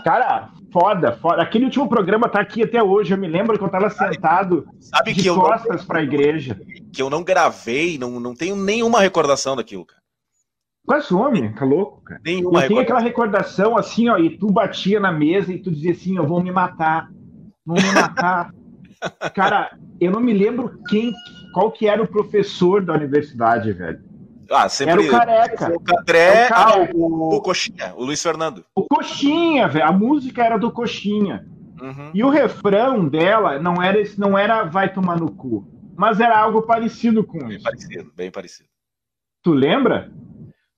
Cara, 0.04 0.50
foda, 0.72 1.14
foda. 1.14 1.42
Aquele 1.42 1.66
último 1.66 1.90
programa 1.90 2.30
tá 2.30 2.40
aqui 2.40 2.64
até 2.64 2.84
hoje. 2.84 3.14
Eu 3.14 3.18
me 3.18 3.28
lembro 3.28 3.58
que 3.58 3.64
eu 3.64 3.70
tava 3.70 3.90
sentado 3.90 4.68
Sabe 4.80 5.14
de 5.14 5.24
que 5.24 5.30
costas 5.30 5.82
não... 5.82 5.88
pra 5.88 6.04
igreja. 6.04 6.60
Que 6.94 7.02
eu 7.02 7.10
não 7.10 7.24
gravei, 7.24 7.98
não, 7.98 8.20
não 8.20 8.36
tenho 8.36 8.56
nenhuma 8.56 9.00
recordação 9.00 9.56
daquilo, 9.56 9.86
cara. 9.86 10.02
Quase 10.86 11.14
homem, 11.14 11.52
tá 11.52 11.66
louco, 11.66 12.02
cara. 12.04 12.22
Nenhuma 12.24 12.64
eu 12.64 12.68
tenho 12.68 12.80
aquela 12.80 13.00
recordação 13.00 13.76
assim, 13.76 14.08
ó, 14.08 14.18
e 14.18 14.38
tu 14.38 14.52
batia 14.52 15.00
na 15.00 15.12
mesa 15.12 15.52
e 15.52 15.58
tu 15.58 15.72
dizia 15.72 15.92
assim, 15.92 16.18
eu 16.18 16.28
vou 16.28 16.44
me 16.44 16.52
matar. 16.52 17.10
Vou 17.66 17.76
me 17.76 17.92
matar. 17.92 18.54
cara, 19.34 19.78
eu 20.00 20.12
não 20.12 20.20
me 20.20 20.34
lembro 20.34 20.80
quem, 20.88 21.12
qual 21.54 21.72
que 21.72 21.88
era 21.88 22.02
o 22.02 22.08
professor 22.08 22.84
da 22.84 22.94
universidade, 22.94 23.74
velho. 23.74 24.00
Ah, 24.52 24.70
sempre. 24.70 24.94
Era 24.94 25.02
o 25.02 25.10
careca. 25.10 25.74
O 25.74 26.00
André, 26.00 26.50
o, 26.50 26.54
ah, 26.54 26.90
o, 26.94 27.36
o, 27.36 27.42
Coxinha, 27.42 27.94
o 27.96 28.04
Luiz 28.04 28.22
Fernando. 28.22 28.64
O 28.76 28.84
Coxinha, 28.84 29.68
velho. 29.68 29.86
A 29.88 29.92
música 29.92 30.44
era 30.44 30.58
do 30.58 30.72
Coxinha. 30.72 31.48
Uhum. 31.82 32.12
E 32.14 32.24
o 32.24 32.30
refrão 32.30 33.08
dela 33.08 33.60
não 33.60 33.82
era, 33.82 34.00
não 34.18 34.38
era 34.38 34.64
vai 34.64 34.94
tomar 34.94 35.20
no 35.20 35.32
cu, 35.32 35.68
mas 35.96 36.20
era 36.20 36.38
algo 36.38 36.62
parecido 36.62 37.24
com 37.24 37.40
bem 37.40 37.56
isso. 37.56 37.64
Parecido, 37.64 38.12
bem 38.16 38.32
parecido. 38.32 38.70
Tu 39.44 39.52
lembra? 39.52 40.12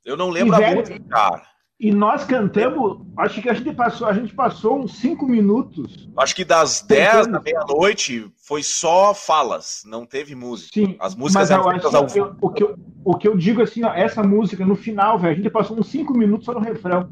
Eu 0.07 0.15
não 0.15 0.29
lembro 0.29 0.57
e, 0.59 0.63
a 0.63 0.73
música, 0.73 0.99
cara. 1.09 1.41
E 1.77 1.91
nós 1.91 2.23
cantamos, 2.23 3.05
acho 3.17 3.41
que 3.41 3.49
a 3.49 3.53
gente 3.53 3.75
passou, 3.75 4.07
a 4.07 4.13
gente 4.13 4.33
passou 4.33 4.79
uns 4.79 4.97
cinco 4.97 5.27
minutos. 5.27 6.09
Acho 6.17 6.33
que 6.33 6.45
das 6.45 6.81
10 6.81 7.27
da 7.27 7.41
meia-noite 7.41 8.31
foi 8.37 8.63
só 8.63 9.13
falas, 9.13 9.83
não 9.85 10.05
teve 10.05 10.33
música. 10.33 10.71
Sim, 10.73 10.95
As 10.97 11.13
músicas 11.13 11.49
mas 11.49 11.59
eu 11.59 11.69
acho 11.69 12.13
que 12.13 12.19
eu, 12.19 12.35
o, 12.41 12.49
que 12.49 12.63
eu, 12.63 12.79
o 13.03 13.17
que 13.17 13.27
eu 13.27 13.37
digo 13.37 13.61
assim, 13.61 13.83
ó, 13.83 13.93
essa 13.93 14.23
música 14.23 14.65
no 14.65 14.77
final, 14.77 15.19
velho, 15.19 15.33
a 15.33 15.35
gente 15.35 15.49
passou 15.49 15.77
uns 15.77 15.87
cinco 15.89 16.17
minutos 16.17 16.45
só 16.45 16.53
no 16.53 16.61
refrão. 16.61 17.09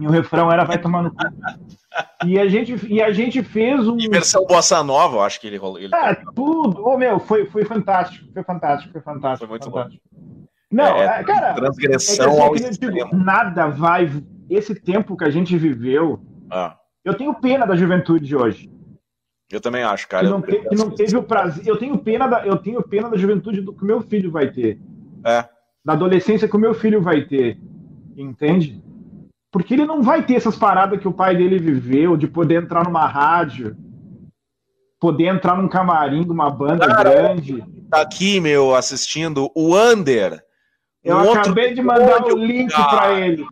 E 0.00 0.06
o 0.06 0.10
refrão 0.10 0.50
era 0.50 0.64
vai 0.64 0.78
tomar 0.78 1.02
no 1.02 1.10
cu. 1.10 1.16
E 2.24 2.38
a 2.38 2.48
gente, 2.48 2.86
e 2.86 3.02
a 3.02 3.12
gente 3.12 3.42
fez 3.42 3.86
um. 3.86 3.98
E 3.98 4.08
versão 4.08 4.44
bossa 4.46 4.82
nova, 4.82 5.16
eu 5.16 5.22
acho 5.22 5.40
que 5.40 5.46
ele 5.46 5.56
rolou. 5.56 5.78
Ele 5.78 5.94
é, 5.94 6.14
tudo. 6.34 6.80
Ô, 6.80 6.94
oh, 6.94 6.98
meu, 6.98 7.18
foi, 7.18 7.46
foi 7.46 7.64
fantástico. 7.64 8.26
Foi 8.32 8.42
fantástico, 8.42 8.92
foi 8.92 9.02
fantástico. 9.02 9.38
Foi 9.38 9.48
muito 9.48 9.70
fantástico. 9.70 10.02
bom. 10.10 10.17
Não, 10.70 10.84
é, 10.84 11.20
é, 11.20 11.24
cara, 11.24 11.54
transgressão 11.54 12.38
é 12.38 12.42
ao 12.42 12.54
digo, 12.54 13.16
nada 13.16 13.68
vai. 13.68 14.10
Esse 14.50 14.74
tempo 14.74 15.16
que 15.16 15.24
a 15.24 15.30
gente 15.30 15.56
viveu, 15.56 16.20
ah. 16.50 16.76
eu 17.04 17.14
tenho 17.14 17.34
pena 17.34 17.66
da 17.66 17.74
juventude 17.74 18.26
de 18.26 18.36
hoje. 18.36 18.70
Eu 19.50 19.60
também 19.60 19.82
acho, 19.82 20.06
cara. 20.08 20.24
Que 20.24 20.30
não, 20.30 20.42
te, 20.42 20.68
que 20.68 20.74
não 20.74 20.90
teve 20.90 21.16
o 21.16 21.22
prazer. 21.22 21.66
Eu 21.66 21.78
tenho 21.78 21.96
pena 21.98 22.26
da, 22.26 22.46
eu 22.46 22.56
tenho 22.56 22.82
pena 22.82 23.08
da 23.08 23.16
juventude 23.16 23.62
do 23.62 23.72
que 23.72 23.82
o 23.82 23.86
meu 23.86 24.02
filho 24.02 24.30
vai 24.30 24.50
ter. 24.50 24.78
É. 25.24 25.46
Da 25.84 25.94
adolescência 25.94 26.48
que 26.48 26.56
o 26.56 26.60
meu 26.60 26.74
filho 26.74 27.00
vai 27.00 27.22
ter. 27.22 27.58
Entende? 28.16 28.82
Porque 29.50 29.72
ele 29.72 29.86
não 29.86 30.02
vai 30.02 30.24
ter 30.24 30.34
essas 30.34 30.56
paradas 30.56 31.00
que 31.00 31.08
o 31.08 31.12
pai 31.12 31.34
dele 31.34 31.58
viveu, 31.58 32.16
de 32.16 32.26
poder 32.26 32.62
entrar 32.62 32.84
numa 32.84 33.06
rádio, 33.06 33.74
poder 35.00 35.28
entrar 35.28 35.56
num 35.56 35.68
camarim 35.68 36.24
de 36.24 36.30
uma 36.30 36.50
banda 36.50 36.86
cara, 36.86 37.10
grande 37.10 37.64
tá 37.88 38.02
aqui, 38.02 38.40
meu, 38.40 38.74
assistindo 38.74 39.50
o 39.54 39.76
Under. 39.76 40.42
Um 41.08 41.24
Eu 41.24 41.32
acabei 41.32 41.74
de 41.74 41.82
mandar 41.82 42.24
o 42.24 42.36
link 42.36 42.72
para 42.72 43.20
ele. 43.20 43.46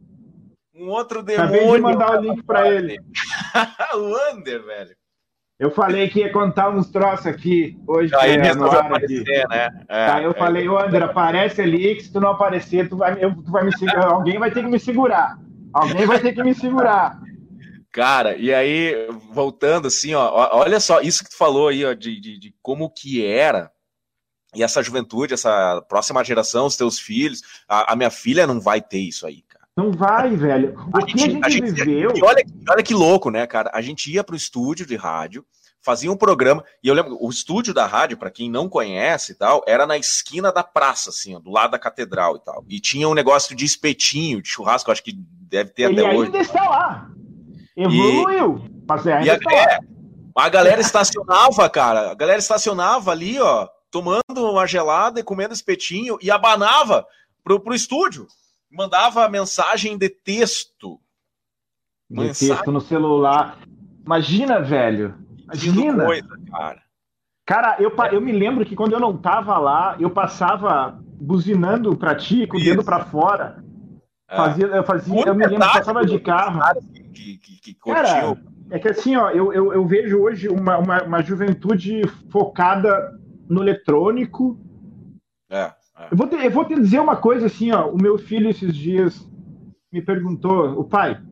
Um 0.74 0.88
outro 0.88 1.22
demônio. 1.22 1.54
Acabei 1.54 1.72
de 1.72 1.80
mandar 1.80 2.18
o 2.18 2.22
link 2.22 2.42
para 2.42 2.68
ele. 2.68 2.98
o 3.94 4.34
Under, 4.34 4.62
velho. 4.64 4.96
Eu 5.58 5.70
falei 5.70 6.08
que 6.08 6.20
ia 6.20 6.30
contar 6.30 6.68
uns 6.68 6.90
troços 6.90 7.26
aqui 7.26 7.78
hoje. 7.86 8.14
Aí 8.16 8.32
é, 8.32 8.54
no 8.54 8.70
ar 8.70 8.86
aparecer, 8.86 9.22
aqui. 9.22 9.48
né? 9.48 9.70
É, 9.88 10.10
Aí 10.10 10.24
eu 10.24 10.32
é. 10.32 10.34
falei, 10.34 10.68
Wander, 10.68 11.02
aparece 11.02 11.62
ali, 11.62 11.94
que 11.94 12.02
se 12.02 12.12
tu 12.12 12.20
não 12.20 12.30
aparecer, 12.30 12.90
tu 12.90 12.96
vai, 12.98 13.16
tu 13.16 13.50
vai 13.50 13.64
me 13.64 13.76
segurar. 13.76 14.04
Alguém 14.12 14.38
vai 14.38 14.50
ter 14.50 14.62
que 14.62 14.68
me 14.68 14.78
segurar. 14.78 15.38
Alguém 15.72 16.06
vai 16.06 16.20
ter 16.20 16.34
que 16.34 16.42
me 16.42 16.54
segurar. 16.54 17.18
Cara, 17.90 18.36
e 18.36 18.52
aí, 18.52 19.08
voltando 19.32 19.88
assim, 19.88 20.14
ó, 20.14 20.30
olha 20.58 20.78
só, 20.78 21.00
isso 21.00 21.24
que 21.24 21.30
tu 21.30 21.38
falou 21.38 21.68
aí, 21.68 21.82
ó, 21.82 21.94
de, 21.94 22.20
de, 22.20 22.38
de 22.38 22.54
como 22.60 22.90
que 22.90 23.24
era 23.24 23.70
e 24.56 24.62
essa 24.62 24.82
juventude, 24.82 25.34
essa 25.34 25.82
próxima 25.86 26.24
geração, 26.24 26.66
os 26.66 26.76
teus 26.76 26.98
filhos, 26.98 27.42
a, 27.68 27.92
a 27.92 27.96
minha 27.96 28.10
filha 28.10 28.46
não 28.46 28.58
vai 28.58 28.80
ter 28.80 29.00
isso 29.00 29.26
aí, 29.26 29.42
cara. 29.42 29.66
Não 29.76 29.92
vai, 29.92 30.34
velho. 30.34 30.74
O 30.92 30.96
a 30.96 31.02
que 31.04 31.18
gente, 31.18 31.44
a 31.44 31.50
gente, 31.50 31.70
viveu. 31.70 32.12
E 32.16 32.22
olha, 32.24 32.42
olha 32.70 32.82
que 32.82 32.94
louco, 32.94 33.30
né, 33.30 33.46
cara? 33.46 33.70
A 33.74 33.82
gente 33.82 34.10
ia 34.10 34.24
pro 34.24 34.34
estúdio 34.34 34.86
de 34.86 34.96
rádio, 34.96 35.44
fazia 35.82 36.10
um 36.10 36.16
programa, 36.16 36.64
e 36.82 36.88
eu 36.88 36.94
lembro, 36.94 37.18
o 37.20 37.28
estúdio 37.28 37.74
da 37.74 37.84
rádio, 37.84 38.16
para 38.16 38.30
quem 38.30 38.50
não 38.50 38.70
conhece 38.70 39.32
e 39.32 39.34
tal, 39.34 39.62
era 39.66 39.86
na 39.86 39.98
esquina 39.98 40.50
da 40.50 40.64
praça, 40.64 41.10
assim, 41.10 41.36
ó, 41.36 41.38
do 41.38 41.50
lado 41.50 41.72
da 41.72 41.78
catedral 41.78 42.36
e 42.36 42.40
tal. 42.40 42.64
E 42.66 42.80
tinha 42.80 43.06
um 43.06 43.14
negócio 43.14 43.54
de 43.54 43.66
espetinho, 43.66 44.40
de 44.40 44.48
churrasco, 44.48 44.90
acho 44.90 45.04
que 45.04 45.12
deve 45.12 45.70
ter 45.70 45.82
Ele 45.82 46.00
até 46.00 46.08
ainda 46.08 46.18
hoje. 46.18 46.26
ainda 46.26 46.38
está 46.38 46.68
lá. 46.68 47.10
Evoluiu. 47.76 48.64
E, 48.64 48.82
mas 48.88 49.06
ainda 49.06 49.26
e 49.26 49.30
a, 49.30 49.34
está 49.34 49.52
é, 49.52 49.78
a 50.34 50.48
galera 50.48 50.80
estacionava, 50.80 51.68
cara. 51.68 52.12
A 52.12 52.14
galera 52.14 52.38
estacionava 52.38 53.10
ali, 53.10 53.38
ó 53.38 53.68
tomando 53.96 54.50
uma 54.50 54.66
gelada 54.66 55.20
e 55.20 55.24
comendo 55.24 55.54
espetinho 55.54 56.18
e 56.20 56.30
abanava 56.30 57.06
pro, 57.42 57.58
pro 57.58 57.74
estúdio. 57.74 58.26
Mandava 58.70 59.26
mensagem 59.28 59.96
de 59.96 60.10
texto. 60.10 61.00
De 62.10 62.20
mensagem... 62.20 62.54
texto 62.54 62.70
no 62.70 62.80
celular. 62.80 63.58
Imagina, 64.04 64.60
velho. 64.60 65.14
Imagina. 65.44 66.04
Coisa, 66.04 66.28
cara. 66.50 66.82
Cara, 67.46 67.76
eu, 67.78 67.94
eu 68.12 68.20
me 68.20 68.32
lembro 68.32 68.66
que 68.66 68.76
quando 68.76 68.92
eu 68.92 69.00
não 69.00 69.16
tava 69.16 69.56
lá, 69.56 69.96
eu 69.98 70.10
passava 70.10 71.00
buzinando 71.18 71.96
pra 71.96 72.14
ti, 72.14 72.46
com 72.46 72.58
o 72.58 72.60
dedo 72.60 72.84
pra 72.84 73.06
fora. 73.06 73.64
É. 74.28 74.36
Fazia, 74.36 74.66
eu 74.66 74.84
fazia, 74.84 75.22
eu 75.26 75.34
me 75.34 75.46
lembro, 75.46 75.60
passava 75.60 76.04
de 76.04 76.18
carro. 76.18 76.60
Que, 77.14 77.38
que, 77.38 77.60
que 77.60 77.74
cara, 77.74 78.36
é 78.68 78.78
que 78.78 78.88
assim, 78.88 79.16
ó, 79.16 79.30
eu, 79.30 79.52
eu, 79.52 79.72
eu 79.72 79.86
vejo 79.86 80.18
hoje 80.18 80.48
uma, 80.48 80.76
uma, 80.76 81.02
uma 81.04 81.22
juventude 81.22 82.02
focada 82.30 83.16
no 83.48 83.62
eletrônico. 83.62 84.58
É, 85.50 85.72
é. 85.96 86.08
Eu, 86.10 86.16
vou 86.16 86.28
te, 86.28 86.36
eu 86.36 86.50
vou 86.50 86.64
te 86.64 86.74
dizer 86.74 87.00
uma 87.00 87.16
coisa 87.16 87.46
assim, 87.46 87.70
ó. 87.72 87.90
O 87.90 88.00
meu 88.00 88.18
filho 88.18 88.48
esses 88.48 88.74
dias 88.74 89.28
me 89.92 90.02
perguntou, 90.02 90.78
o 90.78 90.84
pai, 90.84 91.22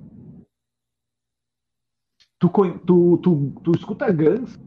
tu, 2.38 2.48
tu, 2.87 3.18
tu, 3.18 3.53
tu 3.62 3.72
escuta 3.72 4.11
Guns? 4.11 4.59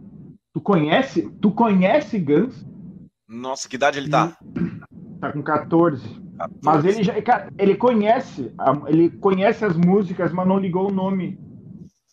Tu 0.53 0.61
conhece? 0.61 1.29
Tu 1.41 1.51
conhece 1.51 2.19
Guns? 2.19 2.65
Nossa, 3.27 3.67
que 3.67 3.75
idade 3.75 3.99
ele 3.99 4.09
tá? 4.09 4.37
Tá 5.19 5.31
com 5.31 5.43
14. 5.43 6.07
14. 6.37 6.59
Mas 6.63 6.85
ele 6.85 7.03
já, 7.03 7.13
ele 7.57 7.75
conhece, 7.75 8.53
ele 8.87 9.09
conhece 9.09 9.65
as 9.65 9.75
músicas, 9.75 10.31
mas 10.31 10.47
não 10.47 10.59
ligou 10.59 10.89
o 10.89 10.93
nome 10.93 11.39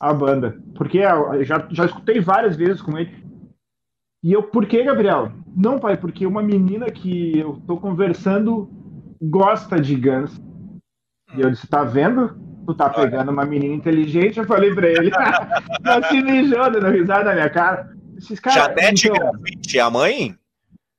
à 0.01 0.13
banda. 0.13 0.61
Porque 0.75 0.99
eu 0.99 1.45
já, 1.45 1.67
já 1.71 1.85
escutei 1.85 2.21
várias 2.21 2.57
vezes 2.57 2.83
com 2.83 2.99
ele. 2.99 3.24
E 4.25 4.33
eu, 4.33 4.43
por 4.43 4.65
que, 4.65 4.83
Gabriel? 4.83 5.31
Não, 5.55 5.79
pai, 5.79 5.99
porque 5.99 6.27
uma 6.27 6.43
menina 6.43 6.91
que 6.91 7.39
eu 7.39 7.61
tô 7.67 7.77
conversando 7.77 8.71
gosta 9.21 9.79
de 9.79 9.95
Guns. 9.95 10.41
E 11.37 11.43
eu 11.43 11.51
disse, 11.51 11.67
tá 11.67 11.85
vendo? 11.85 12.35
Tu 12.65 12.75
tá 12.75 12.89
pegando 12.89 13.31
uma 13.31 13.45
menina 13.45 13.75
inteligente, 13.75 14.39
eu 14.39 14.47
falei 14.47 14.75
pra 14.75 14.89
ele. 14.89 15.11
Mas 15.85 16.07
se 16.07 16.23
mijou, 16.23 16.71
dando 16.71 16.89
risada 16.89 17.25
na 17.25 17.35
minha 17.35 17.51
cara. 17.51 17.95
Esses 18.17 18.41
caras, 18.41 18.63
Janete 18.65 19.09
então, 19.09 19.31
Grafite, 19.31 19.79
é 19.79 19.83
a 19.83 19.91
mãe? 19.91 20.35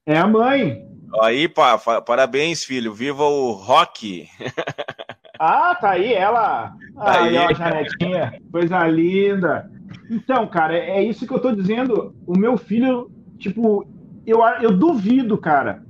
É 0.06 0.18
a 0.20 0.28
mãe. 0.28 0.86
Aí, 1.20 1.48
pá, 1.48 1.80
parabéns, 2.06 2.64
filho. 2.64 2.94
Viva 2.94 3.24
o 3.24 3.54
rock. 3.54 4.28
ah, 5.40 5.74
tá 5.74 5.92
aí 5.92 6.14
ela. 6.14 6.76
Tá 6.94 7.24
aí, 7.24 7.36
aí, 7.36 7.48
ó, 7.48 7.54
Janetinha. 7.56 8.40
Coisa 8.52 8.88
linda. 8.88 9.68
Então, 10.12 10.46
cara, 10.46 10.78
é 10.78 11.02
isso 11.02 11.26
que 11.26 11.34
eu 11.34 11.40
tô 11.40 11.52
dizendo. 11.52 12.16
O 12.28 12.38
meu 12.38 12.56
filho 12.56 13.15
tipo, 13.38 13.88
eu, 14.26 14.40
eu 14.62 14.76
duvido, 14.76 15.38
cara, 15.38 15.84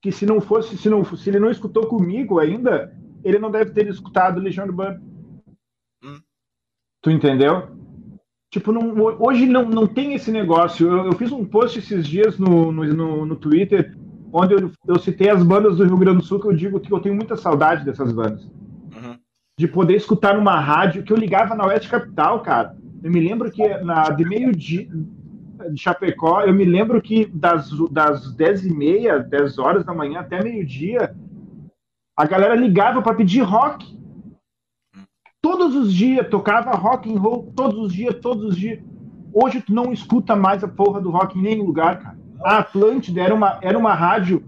que 0.00 0.12
se 0.12 0.26
não 0.26 0.40
fosse, 0.40 0.76
se, 0.76 0.88
não, 0.88 1.04
se 1.04 1.28
ele 1.28 1.38
não 1.38 1.50
escutou 1.50 1.86
comigo 1.86 2.38
ainda, 2.38 2.94
ele 3.24 3.38
não 3.38 3.50
deve 3.50 3.72
ter 3.72 3.86
escutado 3.88 4.40
Legião 4.40 4.66
Urbana. 4.66 5.02
Hum. 6.02 6.20
Tu 7.02 7.10
entendeu? 7.10 7.68
Tipo, 8.50 8.72
não, 8.72 8.94
hoje 9.20 9.46
não, 9.46 9.64
não 9.64 9.86
tem 9.86 10.14
esse 10.14 10.30
negócio. 10.30 10.86
Eu, 10.86 11.06
eu 11.06 11.12
fiz 11.12 11.30
um 11.32 11.44
post 11.44 11.78
esses 11.78 12.06
dias 12.06 12.38
no, 12.38 12.72
no, 12.72 12.84
no, 12.84 13.26
no 13.26 13.36
Twitter, 13.36 13.94
onde 14.32 14.54
eu, 14.54 14.70
eu, 14.86 14.98
citei 14.98 15.28
as 15.28 15.42
bandas 15.42 15.76
do 15.76 15.84
Rio 15.84 15.98
Grande 15.98 16.18
do 16.18 16.24
Sul, 16.24 16.40
que 16.40 16.46
eu 16.46 16.54
digo 16.54 16.80
que 16.80 16.92
eu 16.92 17.00
tenho 17.00 17.14
muita 17.14 17.36
saudade 17.36 17.84
dessas 17.84 18.12
bandas. 18.12 18.44
Uhum. 18.44 19.18
De 19.58 19.68
poder 19.68 19.96
escutar 19.96 20.34
numa 20.34 20.58
rádio 20.58 21.02
que 21.02 21.12
eu 21.12 21.16
ligava 21.16 21.54
na 21.54 21.66
Oeste 21.66 21.88
Capital, 21.88 22.40
cara. 22.40 22.76
Eu 23.02 23.10
me 23.10 23.20
lembro 23.20 23.50
que 23.50 23.66
na, 23.78 24.10
de 24.10 24.24
meio-dia, 24.24 24.88
de 25.70 25.80
Chapecó, 25.80 26.42
eu 26.42 26.54
me 26.54 26.64
lembro 26.64 27.00
que 27.00 27.26
das, 27.26 27.70
das 27.90 28.34
10 28.34 28.66
e 28.66 28.74
meia, 28.74 29.18
10 29.18 29.58
horas 29.58 29.84
da 29.84 29.94
manhã 29.94 30.20
até 30.20 30.42
meio-dia, 30.42 31.14
a 32.16 32.26
galera 32.26 32.54
ligava 32.54 33.02
para 33.02 33.14
pedir 33.14 33.42
rock. 33.42 33.98
Todos 35.40 35.74
os 35.74 35.92
dias, 35.92 36.28
tocava 36.28 36.72
rock 36.72 37.12
and 37.12 37.18
roll, 37.18 37.52
todos 37.54 37.78
os 37.78 37.92
dias, 37.92 38.14
todos 38.20 38.44
os 38.44 38.56
dias. 38.56 38.80
Hoje 39.32 39.60
tu 39.60 39.72
não 39.72 39.92
escuta 39.92 40.34
mais 40.34 40.64
a 40.64 40.68
porra 40.68 41.00
do 41.00 41.10
rock 41.10 41.38
em 41.38 41.42
nenhum 41.42 41.64
lugar, 41.64 42.00
cara. 42.00 42.18
A 42.42 42.58
Atlântida 42.58 43.20
era 43.20 43.34
uma, 43.34 43.58
era 43.62 43.78
uma 43.78 43.94
rádio 43.94 44.42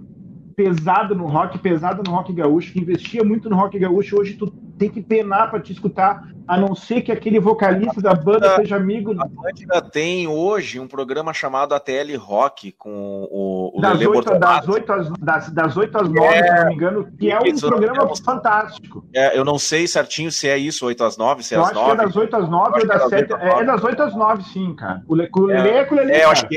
pesada 0.56 1.14
no 1.14 1.26
rock, 1.26 1.58
pesada 1.58 2.02
no 2.04 2.10
rock 2.10 2.32
gaúcho, 2.32 2.72
que 2.72 2.80
investia 2.80 3.24
muito 3.24 3.48
no 3.48 3.56
rock 3.56 3.78
gaúcho. 3.78 4.18
Hoje 4.18 4.34
tu 4.34 4.52
tem 4.80 4.88
que 4.88 5.02
penar 5.02 5.50
para 5.50 5.60
te 5.60 5.74
escutar, 5.74 6.26
a 6.48 6.56
não 6.56 6.74
ser 6.74 7.02
que 7.02 7.12
aquele 7.12 7.38
vocalista 7.38 8.00
da 8.00 8.14
banda 8.14 8.56
seja 8.56 8.76
amigo. 8.76 9.14
A 9.20 9.26
Atlântida 9.26 9.82
tem 9.82 10.26
hoje 10.26 10.80
um 10.80 10.88
programa 10.88 11.34
chamado 11.34 11.74
ATL 11.74 12.16
Rock 12.16 12.72
com 12.72 13.28
o, 13.30 13.76
o 13.76 13.80
das, 13.82 13.98
Lelê 13.98 14.06
8, 14.06 14.38
das, 14.38 14.66
8 14.66 14.92
às, 14.92 15.10
das, 15.18 15.50
das 15.50 15.76
8 15.76 15.98
às 15.98 16.08
9, 16.08 16.26
é, 16.26 16.42
se 16.42 16.54
não 16.54 16.66
me 16.68 16.74
engano, 16.74 17.08
que 17.18 17.30
é 17.30 17.38
um 17.38 17.58
programa 17.58 18.04
não, 18.04 18.16
fantástico. 18.16 19.04
É, 19.14 19.38
eu 19.38 19.44
não 19.44 19.58
sei 19.58 19.86
certinho 19.86 20.32
se 20.32 20.48
é 20.48 20.56
isso, 20.56 20.86
8 20.86 21.04
às 21.04 21.18
9, 21.18 21.42
se 21.42 21.54
é 21.54 21.58
eu 21.58 21.62
às 21.62 21.72
9. 21.74 21.78
Eu 21.78 21.92
acho 21.92 21.96
que 21.96 22.00
é 22.00 22.06
das 22.06 22.16
8 22.16 22.36
às 22.36 22.48
9 22.48 22.80
ou 22.80 22.86
das 22.86 23.08
7. 23.10 23.32
É, 23.34 23.48
é, 23.48 23.64
das 23.64 23.84
8 23.84 24.02
às 24.02 24.16
9, 24.16 24.42
sim, 24.44 24.74
cara. 24.74 25.02
O, 25.06 25.12
o 25.12 25.44
Lelê 25.44 25.68
é, 25.68 25.76
é 25.76 25.84
com 25.84 25.94
o 25.94 25.98
Lelê. 25.98 26.12
É, 26.14 26.24
eu 26.24 26.30
acho 26.30 26.48
que. 26.48 26.56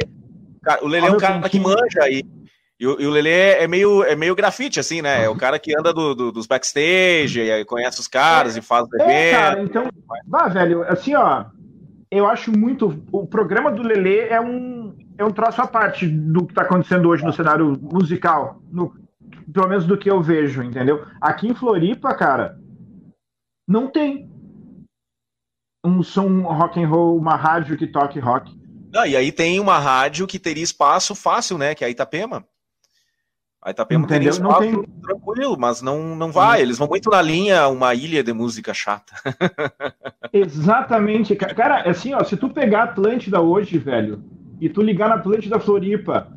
Cara, 0.61 0.81
o 0.81 0.87
Lelê 0.87 1.07
é 1.07 1.11
um 1.11 1.17
cara 1.17 1.49
que 1.49 1.59
manja 1.59 2.01
aí. 2.01 2.23
E 2.83 2.87
o, 2.87 2.99
e 2.99 3.07
o 3.07 3.11
Lelê 3.11 3.53
é 3.53 3.65
meio, 3.65 4.03
é 4.03 4.13
meio 4.13 4.35
grafite, 4.35 4.77
assim, 4.77 5.01
né? 5.01 5.23
É 5.23 5.29
o 5.29 5.37
cara 5.37 5.57
que 5.57 5.73
anda 5.73 5.93
do, 5.93 6.13
do, 6.13 6.31
dos 6.33 6.45
backstage, 6.45 7.39
e 7.39 7.63
conhece 7.63 8.01
os 8.01 8.09
caras 8.09 8.57
é, 8.57 8.59
e 8.59 8.61
faz 8.61 8.85
o 8.85 9.01
é, 9.01 9.31
cara, 9.31 9.63
então, 9.63 9.87
vá, 10.27 10.49
velho, 10.49 10.83
assim, 10.83 11.15
ó, 11.15 11.45
eu 12.11 12.27
acho 12.27 12.51
muito. 12.51 13.01
O 13.09 13.25
programa 13.25 13.71
do 13.71 13.81
Lelê 13.81 14.27
é 14.27 14.41
um, 14.41 14.97
é 15.17 15.23
um 15.23 15.31
troço 15.31 15.61
à 15.61 15.67
parte 15.67 16.05
do 16.05 16.45
que 16.45 16.51
está 16.51 16.63
acontecendo 16.63 17.07
hoje 17.07 17.23
no 17.23 17.31
cenário 17.31 17.79
musical. 17.81 18.61
No, 18.69 18.93
pelo 19.53 19.69
menos 19.69 19.85
do 19.85 19.97
que 19.97 20.11
eu 20.11 20.21
vejo, 20.21 20.61
entendeu? 20.61 21.05
Aqui 21.21 21.47
em 21.47 21.55
Floripa, 21.55 22.13
cara, 22.13 22.59
não 23.65 23.87
tem 23.87 24.29
um 25.85 26.03
som 26.03 26.41
rock 26.41 26.83
and 26.83 26.89
roll, 26.89 27.15
uma 27.15 27.37
rádio 27.37 27.77
que 27.77 27.87
toque 27.87 28.19
rock. 28.19 28.53
Não, 28.91 29.05
e 29.05 29.15
aí 29.15 29.31
tem 29.31 29.57
uma 29.61 29.79
rádio 29.79 30.27
que 30.27 30.37
teria 30.37 30.63
espaço 30.65 31.15
fácil, 31.15 31.57
né? 31.57 31.73
Que 31.73 31.85
é 31.85 31.87
a 31.87 31.89
Itapema. 31.89 32.45
A 33.63 33.71
Itapema 33.71 34.03
Entendeu? 34.03 34.19
teria 34.19 34.29
espaço 34.29 34.71
não 34.71 34.83
tem... 34.83 34.93
tranquilo, 35.01 35.57
mas 35.57 35.81
não, 35.81 36.15
não 36.15 36.31
vai. 36.31 36.61
Eles 36.61 36.77
vão 36.77 36.87
muito 36.87 37.09
na 37.09 37.21
linha 37.21 37.67
uma 37.69 37.95
ilha 37.95 38.21
de 38.21 38.33
música 38.33 38.73
chata. 38.73 39.13
Exatamente. 40.33 41.33
Cara, 41.35 41.89
assim, 41.89 42.13
ó, 42.13 42.23
se 42.23 42.35
tu 42.35 42.49
pegar 42.49 42.83
Atlântida 42.83 43.39
hoje, 43.39 43.77
velho, 43.77 44.21
e 44.59 44.67
tu 44.67 44.81
ligar 44.81 45.07
na 45.07 45.15
Atlântida 45.15 45.59
Floripa 45.59 46.27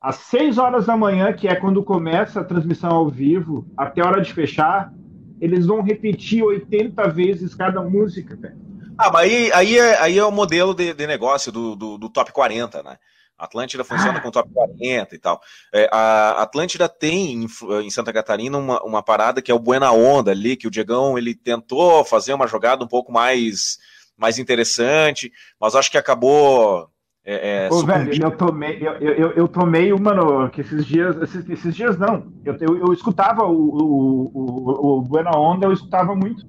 às 0.00 0.16
6 0.16 0.58
horas 0.58 0.86
da 0.86 0.96
manhã, 0.96 1.32
que 1.32 1.46
é 1.46 1.54
quando 1.54 1.82
começa 1.82 2.40
a 2.40 2.44
transmissão 2.44 2.90
ao 2.90 3.08
vivo, 3.08 3.66
até 3.76 4.00
a 4.00 4.06
hora 4.06 4.20
de 4.20 4.32
fechar, 4.32 4.92
eles 5.40 5.66
vão 5.66 5.82
repetir 5.82 6.42
80 6.42 7.08
vezes 7.08 7.54
cada 7.54 7.82
música, 7.82 8.34
velho. 8.36 8.56
Ah, 8.98 9.10
mas 9.12 9.30
aí, 9.30 9.52
aí, 9.52 9.78
é, 9.78 10.00
aí 10.00 10.18
é 10.18 10.24
o 10.24 10.32
modelo 10.32 10.74
de, 10.74 10.94
de 10.94 11.06
negócio 11.06 11.52
do, 11.52 11.76
do, 11.76 11.98
do, 11.98 12.08
top 12.08 12.32
40, 12.32 12.82
né? 12.82 12.96
A 13.38 13.44
Atlântida 13.44 13.84
funciona 13.84 14.18
ah. 14.18 14.20
com 14.20 14.30
top 14.30 14.50
40 14.52 15.14
e 15.14 15.18
tal. 15.18 15.40
É, 15.72 15.88
a 15.92 16.42
Atlântida 16.42 16.88
tem 16.88 17.44
em, 17.44 17.46
em, 17.84 17.90
Santa 17.90 18.12
Catarina 18.12 18.56
uma, 18.56 18.82
uma 18.82 19.02
parada 19.02 19.42
que 19.42 19.50
é 19.50 19.54
o 19.54 19.58
Buena 19.58 19.92
Onda 19.92 20.30
ali, 20.30 20.56
que 20.56 20.66
o 20.66 20.70
Diegão 20.70 21.18
ele 21.18 21.34
tentou 21.34 22.04
fazer 22.04 22.32
uma 22.32 22.46
jogada 22.46 22.84
um 22.84 22.88
pouco 22.88 23.12
mais, 23.12 23.78
mais 24.16 24.38
interessante, 24.38 25.32
mas 25.60 25.74
acho 25.74 25.90
que 25.90 25.98
acabou 25.98 26.90
é, 27.28 27.66
é, 27.66 27.68
Ô, 27.72 27.84
velho, 27.84 28.22
eu 28.22 28.30
tomei, 28.30 28.78
eu, 28.80 28.92
eu, 29.00 29.30
eu 29.32 29.48
tomei 29.48 29.92
uma 29.92 30.14
no, 30.14 30.48
que 30.48 30.60
esses 30.60 30.86
dias, 30.86 31.16
esses, 31.22 31.50
esses 31.50 31.74
dias 31.74 31.98
não. 31.98 32.32
Eu, 32.44 32.56
eu, 32.60 32.78
eu 32.86 32.92
escutava 32.92 33.42
o, 33.42 33.52
o, 33.52 34.30
o, 34.32 34.98
o 34.98 35.02
Buena 35.02 35.36
Onda, 35.36 35.66
eu 35.66 35.72
escutava 35.72 36.14
muito. 36.14 36.46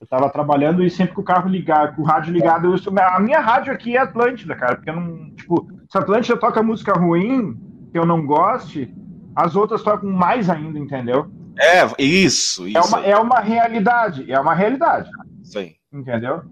Eu 0.00 0.06
tava 0.06 0.28
trabalhando 0.28 0.84
e 0.84 0.90
sempre 0.90 1.14
com 1.14 1.22
o 1.22 1.24
carro 1.24 1.48
ligado, 1.48 1.96
com 1.96 2.02
o 2.02 2.04
rádio 2.04 2.32
ligado, 2.32 2.66
eu, 2.66 2.98
a 3.02 3.20
minha 3.20 3.40
rádio 3.40 3.72
aqui 3.72 3.96
é 3.96 4.00
Atlântida, 4.00 4.54
cara, 4.54 4.76
porque 4.76 4.90
eu 4.90 4.96
não, 4.96 5.30
tipo, 5.30 5.66
se 5.90 5.96
a 5.96 6.00
Atlântida 6.02 6.36
toca 6.36 6.62
música 6.62 6.92
ruim, 6.92 7.58
que 7.90 7.98
eu 7.98 8.04
não 8.04 8.26
goste, 8.26 8.94
as 9.34 9.56
outras 9.56 9.82
tocam 9.82 10.10
mais 10.10 10.50
ainda, 10.50 10.78
entendeu? 10.78 11.30
É, 11.58 12.02
isso, 12.02 12.68
isso. 12.68 12.78
É 12.78 12.82
uma, 12.82 13.06
é 13.06 13.16
uma 13.16 13.40
realidade, 13.40 14.30
é 14.30 14.38
uma 14.38 14.54
realidade. 14.54 15.10
Sim. 15.42 15.74
Entendeu? 15.92 16.42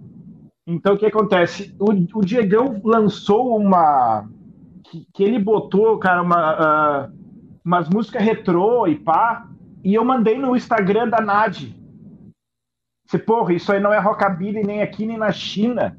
Então, 0.66 0.94
o 0.94 0.98
que 0.98 1.04
acontece? 1.04 1.74
O, 1.78 1.90
o 2.18 2.24
Diegão 2.24 2.80
lançou 2.82 3.58
uma. 3.58 4.26
Que, 4.84 5.06
que 5.12 5.22
ele 5.22 5.38
botou, 5.38 5.98
cara, 5.98 6.22
uma, 6.22 7.08
uh, 7.08 7.12
umas 7.64 7.88
músicas 7.88 8.22
retrô 8.22 8.86
e 8.86 8.96
pá, 8.96 9.46
e 9.82 9.94
eu 9.94 10.04
mandei 10.04 10.38
no 10.38 10.56
Instagram 10.56 11.08
da 11.08 11.20
Nad. 11.20 11.62
Você, 13.06 13.18
porra, 13.18 13.52
isso 13.52 13.72
aí 13.72 13.80
não 13.80 13.92
é 13.92 13.98
rockabilly 13.98 14.64
nem 14.64 14.82
aqui 14.82 15.06
nem 15.06 15.18
na 15.18 15.30
China. 15.32 15.96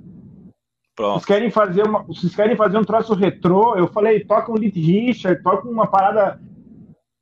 Pronto. 0.96 1.14
Vocês 1.14 1.26
querem 1.26 1.52
fazer 1.52 1.84
uma, 1.84 2.04
vocês 2.04 2.36
querem 2.36 2.56
fazer 2.56 2.78
um 2.78 2.84
troço 2.84 3.14
retrô? 3.14 3.76
Eu 3.76 3.88
falei, 3.88 4.24
toca 4.24 4.52
um 4.52 4.56
Lit 4.56 4.80
Richard, 4.80 5.44
toca 5.44 5.68
uma 5.68 5.88
parada 5.88 6.40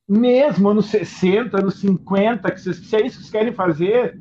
mesmo 0.08 0.69
anos 0.69 0.88
60, 0.88 1.58
anos 1.58 1.80
50, 1.80 2.52
que 2.52 2.62
vocês, 2.62 2.78
se 2.78 2.96
é 2.96 3.06
isso 3.06 3.17
que 3.17 3.24
vocês 3.24 3.32
querem 3.32 3.54
fazer, 3.54 4.19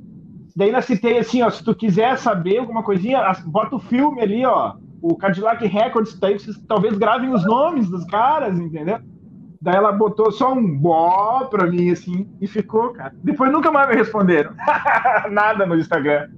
Daí 0.55 0.69
ainda 0.69 0.83
citei 0.83 1.19
assim, 1.19 1.43
ó, 1.43 1.51
se 1.51 1.65
tu 1.65 1.75
quiser 1.75 2.19
saber 2.19 2.59
alguma 2.59 2.83
coisinha, 2.83 3.21
bota 3.47 3.77
o 3.77 3.81
filme 3.81 4.21
ali, 4.21 4.45
ó, 4.45 4.75
o 5.01 5.17
Cadillac 5.17 5.67
Records, 5.67 6.19
daí 6.19 6.39
vocês 6.39 6.57
talvez 6.69 6.97
gravem 6.99 7.33
os 7.33 7.45
nomes 7.45 7.89
dos 7.89 8.05
caras, 8.05 8.59
entendeu? 8.59 8.99
Daí 9.63 9.77
ela 9.77 9.93
botou 9.93 10.33
só 10.33 10.53
um 10.53 10.77
bó 10.77 11.45
pra 11.45 11.71
mim, 11.71 11.93
assim, 11.93 12.29
e 12.41 12.49
ficou, 12.49 12.93
cara. 12.93 13.15
Depois 13.23 13.51
nunca 13.53 13.71
mais 13.71 13.89
me 13.89 13.95
responderam. 13.95 14.57
Nada 15.31 15.65
no 15.65 15.79
Instagram. 15.79 16.29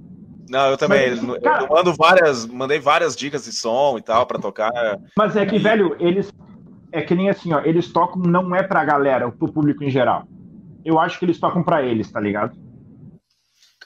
Não, 0.47 0.67
eu 0.69 0.77
também. 0.77 1.09
Mas, 1.15 1.41
cara, 1.41 1.63
eu 1.63 1.69
mando 1.69 1.91
várias, 1.95 2.45
mandei 2.45 2.79
várias 2.79 3.15
dicas 3.15 3.45
de 3.45 3.51
som 3.51 3.97
e 3.97 4.01
tal 4.03 4.27
para 4.27 4.37
tocar. 4.37 4.71
Mas 5.17 5.35
é 5.35 5.43
que, 5.43 5.55
e... 5.55 5.59
velho, 5.59 5.95
eles 5.99 6.31
é 6.91 7.01
que 7.01 7.15
nem 7.15 7.27
assim, 7.27 7.51
ó, 7.51 7.61
eles 7.61 7.91
tocam 7.91 8.21
não 8.21 8.55
é 8.55 8.61
pra 8.61 8.85
galera, 8.85 9.31
pro 9.31 9.51
público 9.51 9.83
em 9.83 9.89
geral. 9.89 10.27
Eu 10.83 10.99
acho 10.99 11.17
que 11.17 11.25
eles 11.25 11.39
tocam 11.39 11.63
para 11.63 11.81
eles, 11.81 12.11
tá 12.11 12.19
ligado? 12.19 12.55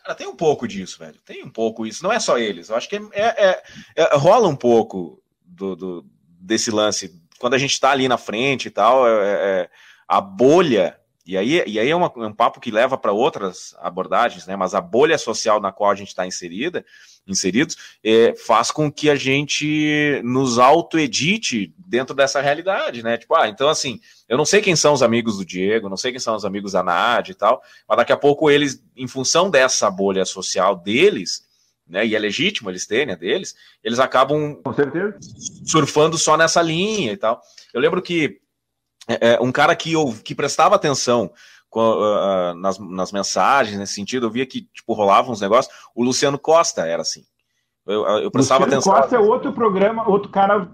Cara, 0.03 0.15
tem 0.15 0.27
um 0.27 0.35
pouco 0.35 0.67
disso, 0.67 0.99
velho. 0.99 1.15
Tem 1.25 1.45
um 1.45 1.49
pouco 1.49 1.85
isso. 1.85 2.03
Não 2.03 2.11
é 2.11 2.19
só 2.19 2.37
eles. 2.37 2.67
Eu 2.67 2.75
acho 2.75 2.89
que 2.89 2.97
é, 3.13 3.51
é, 3.51 3.63
é 3.95 4.17
rola 4.17 4.49
um 4.49 4.55
pouco 4.55 5.23
do, 5.45 5.77
do, 5.77 6.05
desse 6.41 6.69
lance. 6.71 7.09
Quando 7.39 7.53
a 7.53 7.57
gente 7.57 7.71
está 7.71 7.91
ali 7.91 8.07
na 8.07 8.17
frente 8.17 8.67
e 8.67 8.71
tal, 8.71 9.07
é, 9.07 9.11
é, 9.11 9.69
a 10.07 10.19
bolha. 10.19 10.97
E 11.25 11.37
aí, 11.37 11.63
e 11.65 11.79
aí 11.79 11.89
é, 11.89 11.95
uma, 11.95 12.11
um 12.15 12.33
papo 12.33 12.59
que 12.59 12.71
leva 12.71 12.97
para 12.97 13.11
outras 13.11 13.75
abordagens, 13.79 14.47
né? 14.47 14.55
Mas 14.55 14.73
a 14.73 14.81
bolha 14.81 15.17
social 15.17 15.61
na 15.61 15.71
qual 15.71 15.91
a 15.91 15.95
gente 15.95 16.07
está 16.09 16.25
inserida, 16.25 16.83
inseridos, 17.27 17.77
é, 18.03 18.33
faz 18.35 18.71
com 18.71 18.91
que 18.91 19.09
a 19.09 19.15
gente 19.15 20.21
nos 20.23 20.57
auto-edite 20.57 21.73
dentro 21.77 22.15
dessa 22.15 22.41
realidade, 22.41 23.03
né? 23.03 23.17
Tipo, 23.17 23.35
ah, 23.35 23.47
então 23.47 23.69
assim, 23.69 23.99
eu 24.27 24.37
não 24.37 24.45
sei 24.45 24.61
quem 24.61 24.75
são 24.75 24.93
os 24.93 25.03
amigos 25.03 25.37
do 25.37 25.45
Diego, 25.45 25.87
não 25.87 25.97
sei 25.97 26.11
quem 26.11 26.19
são 26.19 26.35
os 26.35 26.45
amigos 26.45 26.71
da 26.71 26.83
Nádia 26.83 27.31
e 27.31 27.35
tal, 27.35 27.61
mas 27.87 27.97
daqui 27.97 28.11
a 28.11 28.17
pouco 28.17 28.49
eles, 28.49 28.83
em 28.97 29.07
função 29.07 29.51
dessa 29.51 29.89
bolha 29.91 30.25
social 30.25 30.75
deles, 30.75 31.47
né, 31.89 32.05
e 32.05 32.15
é 32.15 32.19
legítimo 32.19 32.69
eles 32.69 32.85
terem 32.85 33.13
a 33.13 33.17
deles, 33.17 33.55
eles 33.83 33.99
acabam 33.99 34.61
surfando 35.65 36.17
só 36.17 36.37
nessa 36.37 36.61
linha 36.61 37.11
e 37.11 37.17
tal. 37.17 37.41
Eu 37.73 37.81
lembro 37.81 38.01
que 38.01 38.39
é, 39.07 39.33
é 39.33 39.41
um 39.41 39.51
cara 39.51 39.75
que, 39.75 39.93
eu, 39.93 40.15
que 40.23 40.35
prestava 40.35 40.75
atenção 40.75 41.31
uh, 41.75 42.53
nas, 42.55 42.77
nas 42.79 43.11
mensagens 43.11 43.77
nesse 43.77 43.93
sentido, 43.93 44.27
eu 44.27 44.31
via 44.31 44.45
que 44.45 44.61
tipo, 44.73 44.93
rolavam 44.93 45.31
uns 45.31 45.41
negócios. 45.41 45.73
O 45.95 46.03
Luciano 46.03 46.37
Costa 46.37 46.85
era 46.85 47.01
assim. 47.01 47.23
Eu, 47.85 48.05
eu 48.19 48.31
prestava 48.31 48.65
Luciano 48.65 48.81
atenção. 48.81 49.01
Costa 49.01 49.15
é 49.15 49.19
outro 49.19 49.51
programa, 49.51 50.07
outro 50.07 50.29
cara. 50.29 50.69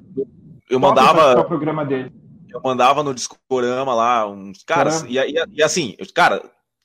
Eu 0.70 0.80
mandava. 0.80 1.40
O 1.40 1.46
programa 1.46 1.86
dele. 1.86 2.12
Eu 2.50 2.62
mandava 2.64 3.04
no 3.04 3.14
Discorama 3.14 3.94
lá 3.94 4.28
uns 4.28 4.64
caras. 4.64 5.04
E, 5.04 5.18
e, 5.18 5.46
e, 5.54 5.64
assim, 5.64 5.96
cara, 6.14 6.42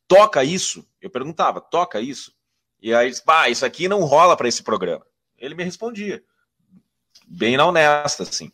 toca 0.09 0.43
isso. 0.43 0.85
Eu 1.01 1.11
perguntava, 1.11 1.61
toca 1.61 2.01
isso. 2.01 2.33
E 2.83 2.95
aí, 2.95 3.13
pá, 3.25 3.49
isso 3.49 3.65
aqui 3.65 3.89
não 3.89 4.05
rola 4.05 4.37
para 4.37 4.49
esse 4.49 4.63
programa. 4.63 5.05
Ele 5.39 5.55
me 5.55 5.65
respondia. 5.65 6.23
Bem 7.27 7.57
na 7.57 7.67
honesta, 7.67 8.23
assim. 8.23 8.51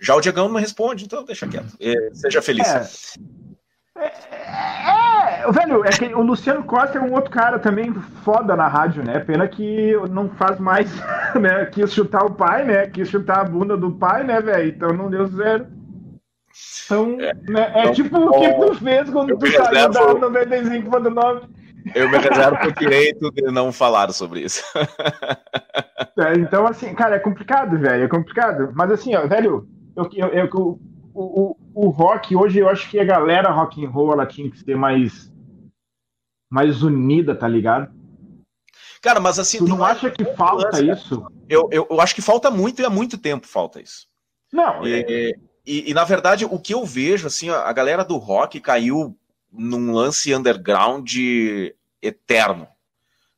Já 0.00 0.14
o 0.14 0.20
Diegão 0.20 0.48
não 0.48 0.60
responde, 0.60 1.04
então 1.04 1.24
deixa 1.24 1.46
quieto. 1.46 1.76
Seja 2.12 2.42
feliz. 2.42 2.66
É, 2.68 3.16
é, 3.98 5.42
é, 5.42 5.52
velho, 5.52 5.84
é 5.84 5.90
que 5.90 6.04
o 6.14 6.20
Luciano 6.20 6.64
Costa 6.64 6.98
é 6.98 7.00
um 7.00 7.12
outro 7.14 7.30
cara 7.30 7.58
também 7.58 7.94
foda 8.22 8.54
na 8.54 8.68
rádio, 8.68 9.02
né? 9.02 9.20
Pena 9.20 9.48
que 9.48 9.94
não 10.10 10.28
faz 10.30 10.58
mais, 10.58 10.90
né? 11.40 11.66
Quis 11.66 11.92
chutar 11.92 12.24
o 12.24 12.34
pai, 12.34 12.64
né? 12.64 12.86
Quis 12.88 13.08
chutar 13.08 13.40
a 13.40 13.44
bunda 13.44 13.76
do 13.76 13.92
pai, 13.92 14.22
né, 14.22 14.40
velho? 14.40 14.68
Então 14.68 14.92
não 14.92 15.08
deu 15.08 15.26
zero. 15.26 15.66
Então, 16.84 17.16
é, 17.20 17.34
né? 17.48 17.72
é 17.74 17.80
então, 17.80 17.94
tipo 17.94 18.18
o 18.18 18.40
que 18.40 18.54
tu 18.54 18.74
fez 18.74 19.10
quando 19.10 19.36
tu 19.38 19.46
saiu 19.50 19.90
da 19.90 20.14
95.9. 20.14 21.55
Eu 21.94 22.10
me 22.10 22.18
reservo 22.18 22.68
o 22.68 22.72
direito 22.72 23.30
de 23.30 23.42
não 23.42 23.72
falar 23.72 24.12
sobre 24.12 24.40
isso. 24.40 24.62
É, 26.18 26.32
então, 26.32 26.66
assim, 26.66 26.94
cara, 26.94 27.16
é 27.16 27.18
complicado, 27.18 27.78
velho, 27.78 28.04
é 28.04 28.08
complicado. 28.08 28.72
Mas 28.74 28.90
assim, 28.90 29.14
ó, 29.14 29.26
velho, 29.26 29.68
eu, 29.94 30.08
eu, 30.14 30.28
eu, 30.28 30.80
o, 31.12 31.52
o, 31.52 31.56
o 31.74 31.88
rock, 31.90 32.34
hoje 32.34 32.58
eu 32.58 32.70
acho 32.70 32.88
que 32.90 32.98
a 32.98 33.04
galera 33.04 33.50
rock 33.50 33.84
and 33.84 33.90
roll 33.90 34.12
ela 34.14 34.24
tinha 34.24 34.50
que 34.50 34.58
ser 34.58 34.76
mais, 34.76 35.30
mais 36.50 36.82
unida, 36.82 37.34
tá 37.34 37.46
ligado? 37.46 37.92
Cara, 39.02 39.20
mas 39.20 39.38
assim. 39.38 39.58
Tu 39.58 39.68
não 39.68 39.84
acha 39.84 40.10
que 40.10 40.24
falta 40.24 40.82
isso? 40.82 41.26
Eu, 41.48 41.68
eu, 41.70 41.86
eu 41.90 42.00
acho 42.00 42.14
que 42.14 42.22
falta 42.22 42.50
muito 42.50 42.80
e 42.80 42.84
há 42.84 42.90
muito 42.90 43.18
tempo 43.18 43.46
falta 43.46 43.80
isso. 43.80 44.06
Não. 44.50 44.86
E, 44.86 44.94
é... 44.94 45.32
e, 45.66 45.90
e, 45.90 45.94
na 45.94 46.04
verdade, 46.04 46.46
o 46.46 46.58
que 46.58 46.72
eu 46.72 46.84
vejo, 46.84 47.26
assim, 47.26 47.50
a 47.50 47.72
galera 47.72 48.04
do 48.04 48.16
rock 48.16 48.58
caiu 48.58 49.14
num 49.58 49.92
lance 49.92 50.34
underground 50.34 51.10
eterno. 52.02 52.68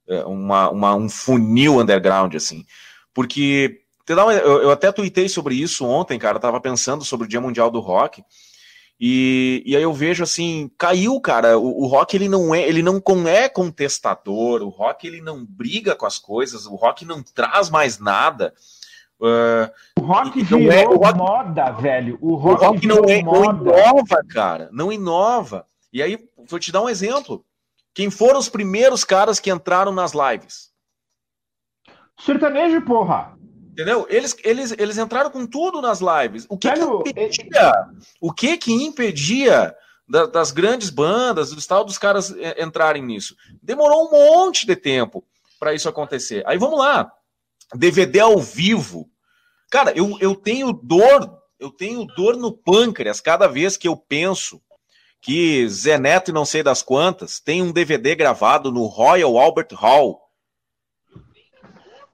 É, 0.08 0.24
uma, 0.24 0.70
uma, 0.70 0.94
um 0.94 1.08
funil 1.08 1.78
underground, 1.80 2.34
assim. 2.34 2.64
Porque 3.12 3.82
eu, 4.06 4.62
eu 4.62 4.70
até 4.70 4.90
tuitei 4.90 5.28
sobre 5.28 5.54
isso 5.54 5.84
ontem, 5.86 6.18
cara. 6.18 6.36
Eu 6.36 6.40
tava 6.40 6.60
pensando 6.60 7.04
sobre 7.04 7.26
o 7.26 7.28
Dia 7.28 7.40
Mundial 7.40 7.70
do 7.70 7.80
Rock. 7.80 8.22
E, 9.00 9.62
e 9.64 9.76
aí 9.76 9.82
eu 9.82 9.92
vejo 9.92 10.24
assim, 10.24 10.70
caiu, 10.76 11.20
cara. 11.20 11.58
O, 11.58 11.84
o, 11.84 11.86
rock 11.86 12.16
ele 12.16 12.28
não 12.28 12.52
é, 12.54 12.66
ele 12.66 12.82
não 12.82 13.00
é 13.28 13.48
contestador. 13.48 14.62
O 14.62 14.68
rock 14.68 15.06
ele 15.06 15.20
não 15.20 15.44
briga 15.44 15.94
com 15.94 16.06
as 16.06 16.18
coisas. 16.18 16.66
O 16.66 16.74
rock 16.74 17.04
não 17.04 17.22
traz 17.22 17.70
mais 17.70 17.98
nada. 17.98 18.52
Uh, 19.20 19.70
o 20.00 20.04
rock 20.04 20.42
virou 20.42 20.72
é, 20.72 20.86
o 20.86 20.96
rock, 20.96 21.18
moda, 21.18 21.70
velho. 21.72 22.18
O 22.20 22.34
rock, 22.34 22.64
o 22.64 22.66
rock 22.66 22.86
não, 22.86 23.04
é, 23.04 23.22
não 23.22 23.44
inova, 23.44 24.24
cara. 24.28 24.68
Não 24.72 24.92
inova. 24.92 25.66
E 25.92 26.02
aí, 26.02 26.18
vou 26.36 26.58
te 26.58 26.70
dar 26.70 26.82
um 26.82 26.88
exemplo. 26.88 27.44
Quem 27.94 28.10
foram 28.10 28.38
os 28.38 28.48
primeiros 28.48 29.04
caras 29.04 29.40
que 29.40 29.50
entraram 29.50 29.92
nas 29.92 30.12
lives? 30.12 30.70
Sertanejo, 32.20 32.82
porra. 32.82 33.36
Entendeu? 33.72 34.06
Eles, 34.10 34.36
eles, 34.42 34.72
eles 34.72 34.98
entraram 34.98 35.30
com 35.30 35.46
tudo 35.46 35.80
nas 35.80 36.00
lives. 36.00 36.46
O 36.48 36.58
que, 36.58 36.70
que 36.72 36.80
impedia? 36.80 37.72
O 38.20 38.32
que 38.32 38.56
que 38.56 38.72
impedia 38.72 39.74
da, 40.08 40.26
das 40.26 40.50
grandes 40.50 40.90
bandas, 40.90 41.50
do 41.50 41.66
tal 41.66 41.84
dos 41.84 41.98
caras 41.98 42.34
é, 42.36 42.62
entrarem 42.62 43.02
nisso. 43.02 43.36
Demorou 43.62 44.06
um 44.06 44.10
monte 44.10 44.66
de 44.66 44.74
tempo 44.74 45.24
para 45.60 45.74
isso 45.74 45.88
acontecer. 45.88 46.42
Aí 46.46 46.56
vamos 46.56 46.78
lá. 46.78 47.12
DVD 47.74 48.20
ao 48.20 48.38
vivo. 48.38 49.10
Cara, 49.70 49.92
eu, 49.94 50.16
eu 50.20 50.34
tenho 50.34 50.72
dor, 50.72 51.38
eu 51.60 51.70
tenho 51.70 52.06
dor 52.16 52.36
no 52.36 52.50
pâncreas 52.52 53.20
cada 53.20 53.46
vez 53.46 53.76
que 53.76 53.86
eu 53.86 53.96
penso 53.96 54.62
que 55.20 55.68
Zé 55.68 55.98
Neto 55.98 56.30
e 56.30 56.34
não 56.34 56.44
sei 56.44 56.62
das 56.62 56.82
quantas 56.82 57.40
tem 57.40 57.62
um 57.62 57.72
DVD 57.72 58.14
gravado 58.14 58.70
no 58.70 58.86
Royal 58.86 59.36
Albert 59.36 59.68
Hall. 59.72 60.20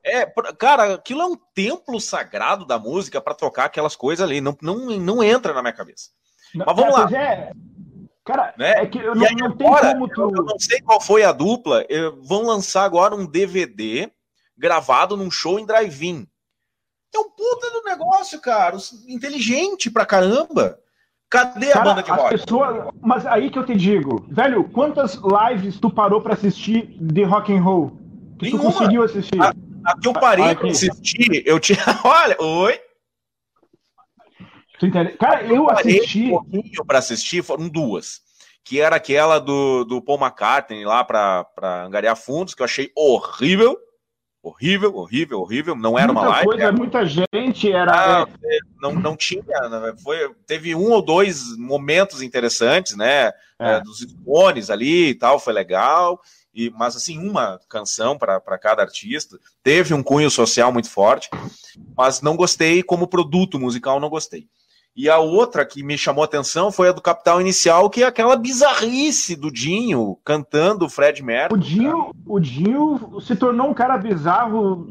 É, 0.02 0.26
cara, 0.58 0.94
aquilo 0.94 1.22
é 1.22 1.26
um 1.26 1.36
templo 1.54 1.98
sagrado 1.98 2.66
da 2.66 2.78
música 2.78 3.20
para 3.20 3.34
tocar 3.34 3.64
aquelas 3.64 3.96
coisas 3.96 4.22
ali. 4.22 4.40
Não, 4.40 4.56
não, 4.60 4.76
não 4.98 5.22
entra 5.22 5.54
na 5.54 5.62
minha 5.62 5.72
cabeça. 5.72 6.10
Mas 6.54 6.76
vamos 6.76 6.94
lá. 6.94 7.10
É, 7.10 7.52
cara, 8.22 8.54
né? 8.58 8.82
é 8.82 8.86
que 8.86 8.98
eu 8.98 9.14
não, 9.14 9.26
não 9.30 9.56
tem 9.56 9.66
como 9.66 10.08
tu... 10.08 10.22
Eu 10.22 10.44
não 10.44 10.58
sei 10.58 10.80
qual 10.82 11.00
foi 11.00 11.22
a 11.24 11.32
dupla. 11.32 11.86
Vão 12.22 12.42
lançar 12.42 12.84
agora 12.84 13.14
um 13.14 13.26
DVD 13.26 14.10
gravado 14.56 15.16
num 15.16 15.30
show 15.30 15.58
em 15.58 15.64
drive-in. 15.64 16.28
É 17.14 17.18
um 17.18 17.30
puta 17.30 17.70
do 17.70 17.82
negócio, 17.84 18.40
cara. 18.40 18.76
Inteligente 19.08 19.90
pra 19.90 20.04
caramba. 20.04 20.78
Cadê 21.34 21.66
cara, 21.72 21.80
a 21.80 21.84
banda 21.84 22.02
de 22.02 22.10
rock? 22.10 22.30
Pessoas... 22.30 22.94
Mas 23.02 23.26
aí 23.26 23.50
que 23.50 23.58
eu 23.58 23.66
te 23.66 23.74
digo, 23.74 24.24
velho, 24.30 24.62
quantas 24.70 25.16
lives 25.16 25.80
tu 25.80 25.90
parou 25.90 26.20
pra 26.20 26.34
assistir 26.34 26.86
de 27.00 27.24
rock 27.24 27.52
and 27.52 27.60
roll? 27.60 27.90
Que 28.38 28.46
Nenhuma. 28.46 28.62
tu 28.62 28.72
conseguiu 28.72 29.02
assistir? 29.02 29.42
A, 29.42 29.52
a 29.84 29.98
que 29.98 30.06
eu 30.06 30.12
parei 30.12 30.54
pra 30.54 30.68
assistir, 30.68 31.42
eu 31.44 31.58
tinha. 31.58 31.78
Olha, 32.04 32.36
oi. 32.40 32.80
Tu 34.78 34.86
entende? 34.86 35.10
Cara, 35.12 35.42
eu, 35.42 35.56
eu 35.56 35.70
assisti. 35.70 36.26
Um 36.26 36.30
pouquinho 36.30 36.84
pra 36.86 36.98
assistir, 36.98 37.42
foram 37.42 37.68
duas. 37.68 38.20
Que 38.64 38.80
era 38.80 38.96
aquela 38.96 39.40
do, 39.40 39.84
do 39.84 40.00
Paul 40.00 40.18
McCartney 40.18 40.84
lá 40.84 41.02
pra, 41.02 41.44
pra 41.44 41.84
angariar 41.84 42.16
fundos, 42.16 42.54
que 42.54 42.62
eu 42.62 42.64
achei 42.64 42.90
horrível 42.96 43.76
horrível, 44.44 44.94
horrível, 44.94 45.40
horrível. 45.40 45.74
Não 45.74 45.98
era 45.98 46.12
muita 46.12 46.20
uma 46.20 46.28
live. 46.28 46.46
Coisa, 46.46 46.62
era... 46.62 46.72
Muita 46.72 47.06
gente 47.06 47.72
era. 47.72 48.22
Ah, 48.22 48.28
é, 48.44 48.58
não, 48.80 48.94
não 48.94 49.16
tinha. 49.16 49.42
Né, 49.42 49.94
foi, 50.02 50.34
teve 50.46 50.74
um 50.74 50.90
ou 50.90 51.02
dois 51.02 51.56
momentos 51.56 52.20
interessantes, 52.20 52.96
né? 52.96 53.32
É. 53.58 53.76
É, 53.76 53.80
dos 53.80 54.00
Stones 54.00 54.68
ali 54.68 55.08
e 55.08 55.14
tal, 55.14 55.38
foi 55.38 55.52
legal. 55.52 56.20
E, 56.54 56.70
mas 56.70 56.94
assim, 56.94 57.18
uma 57.18 57.58
canção 57.68 58.16
para 58.18 58.58
cada 58.58 58.82
artista. 58.82 59.38
Teve 59.62 59.94
um 59.94 60.02
cunho 60.02 60.30
social 60.30 60.72
muito 60.72 60.90
forte, 60.90 61.28
mas 61.96 62.20
não 62.20 62.36
gostei 62.36 62.82
como 62.82 63.08
produto 63.08 63.58
musical, 63.58 63.98
não 63.98 64.10
gostei. 64.10 64.46
E 64.96 65.10
a 65.10 65.18
outra 65.18 65.66
que 65.66 65.82
me 65.82 65.98
chamou 65.98 66.22
a 66.22 66.24
atenção 66.24 66.70
foi 66.70 66.88
a 66.88 66.92
do 66.92 67.00
Capital 67.00 67.40
Inicial, 67.40 67.90
que 67.90 68.04
é 68.04 68.06
aquela 68.06 68.36
bizarrice 68.36 69.34
do 69.34 69.50
Dinho 69.50 70.16
cantando 70.24 70.88
Fred 70.88 71.20
Mercury. 71.20 71.60
O 71.60 71.62
Dinho, 71.62 72.10
o 72.24 72.40
Dinho 72.40 73.20
se 73.20 73.34
tornou 73.34 73.68
um 73.68 73.74
cara 73.74 73.98
bizarro. 73.98 74.86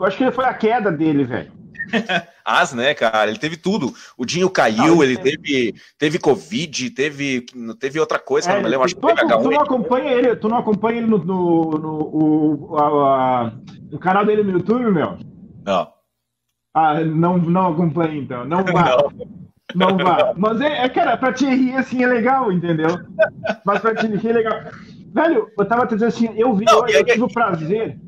Acho 0.00 0.16
que 0.16 0.30
foi 0.32 0.44
a 0.44 0.54
queda 0.54 0.90
dele, 0.90 1.22
velho. 1.24 1.52
As, 2.44 2.72
né, 2.72 2.94
cara? 2.94 3.28
Ele 3.28 3.38
teve 3.38 3.56
tudo. 3.56 3.92
O 4.16 4.24
Dinho 4.24 4.50
caiu, 4.50 4.96
não, 4.96 5.02
ele, 5.02 5.16
teve, 5.16 5.74
teve 5.98 6.18
Covid, 6.18 6.90
teve, 6.90 7.46
teve 7.78 8.00
outra 8.00 8.18
coisa, 8.18 8.50
é, 8.50 8.54
não 8.54 8.62
me 8.62 8.68
lembro. 8.68 8.84
Acho 8.84 8.96
tu, 8.96 9.06
que 9.06 9.14
tu, 9.14 9.42
tu 9.42 9.50
não 9.50 9.60
acompanha 9.60 10.12
ele, 10.12 10.36
tu 10.36 10.48
não 10.48 10.58
acompanha 10.58 10.98
ele 10.98 11.06
no, 11.06 11.18
no, 11.18 11.70
no, 11.70 12.68
o, 12.70 12.76
a, 12.76 12.82
a, 12.84 13.52
no 13.90 13.98
canal 13.98 14.24
dele 14.24 14.42
no 14.42 14.52
YouTube, 14.52 14.90
meu? 14.90 15.18
Não. 15.64 15.95
Ah, 16.76 17.02
não, 17.02 17.38
não 17.38 17.72
acompanha 17.72 18.18
então. 18.18 18.44
Não 18.44 18.62
vá. 18.62 18.98
não. 19.74 19.88
não 19.88 19.96
vá. 19.96 20.34
Mas 20.36 20.60
é, 20.60 20.84
é, 20.84 20.88
cara, 20.90 21.16
pra 21.16 21.32
te 21.32 21.46
rir 21.46 21.74
assim 21.74 22.04
é 22.04 22.06
legal, 22.06 22.52
entendeu? 22.52 22.98
Mas 23.64 23.80
pra 23.80 23.94
te 23.94 24.06
rir 24.06 24.28
é 24.28 24.32
legal. 24.34 24.60
Velho, 25.10 25.50
eu 25.58 25.64
tava 25.64 25.86
te 25.86 25.94
dizendo 25.94 26.08
assim, 26.08 26.38
eu 26.38 26.54
vi, 26.54 26.66
não, 26.66 26.86
eu, 26.86 26.98
eu 26.98 27.04
tive 27.06 27.22
o 27.22 27.32
prazer 27.32 27.98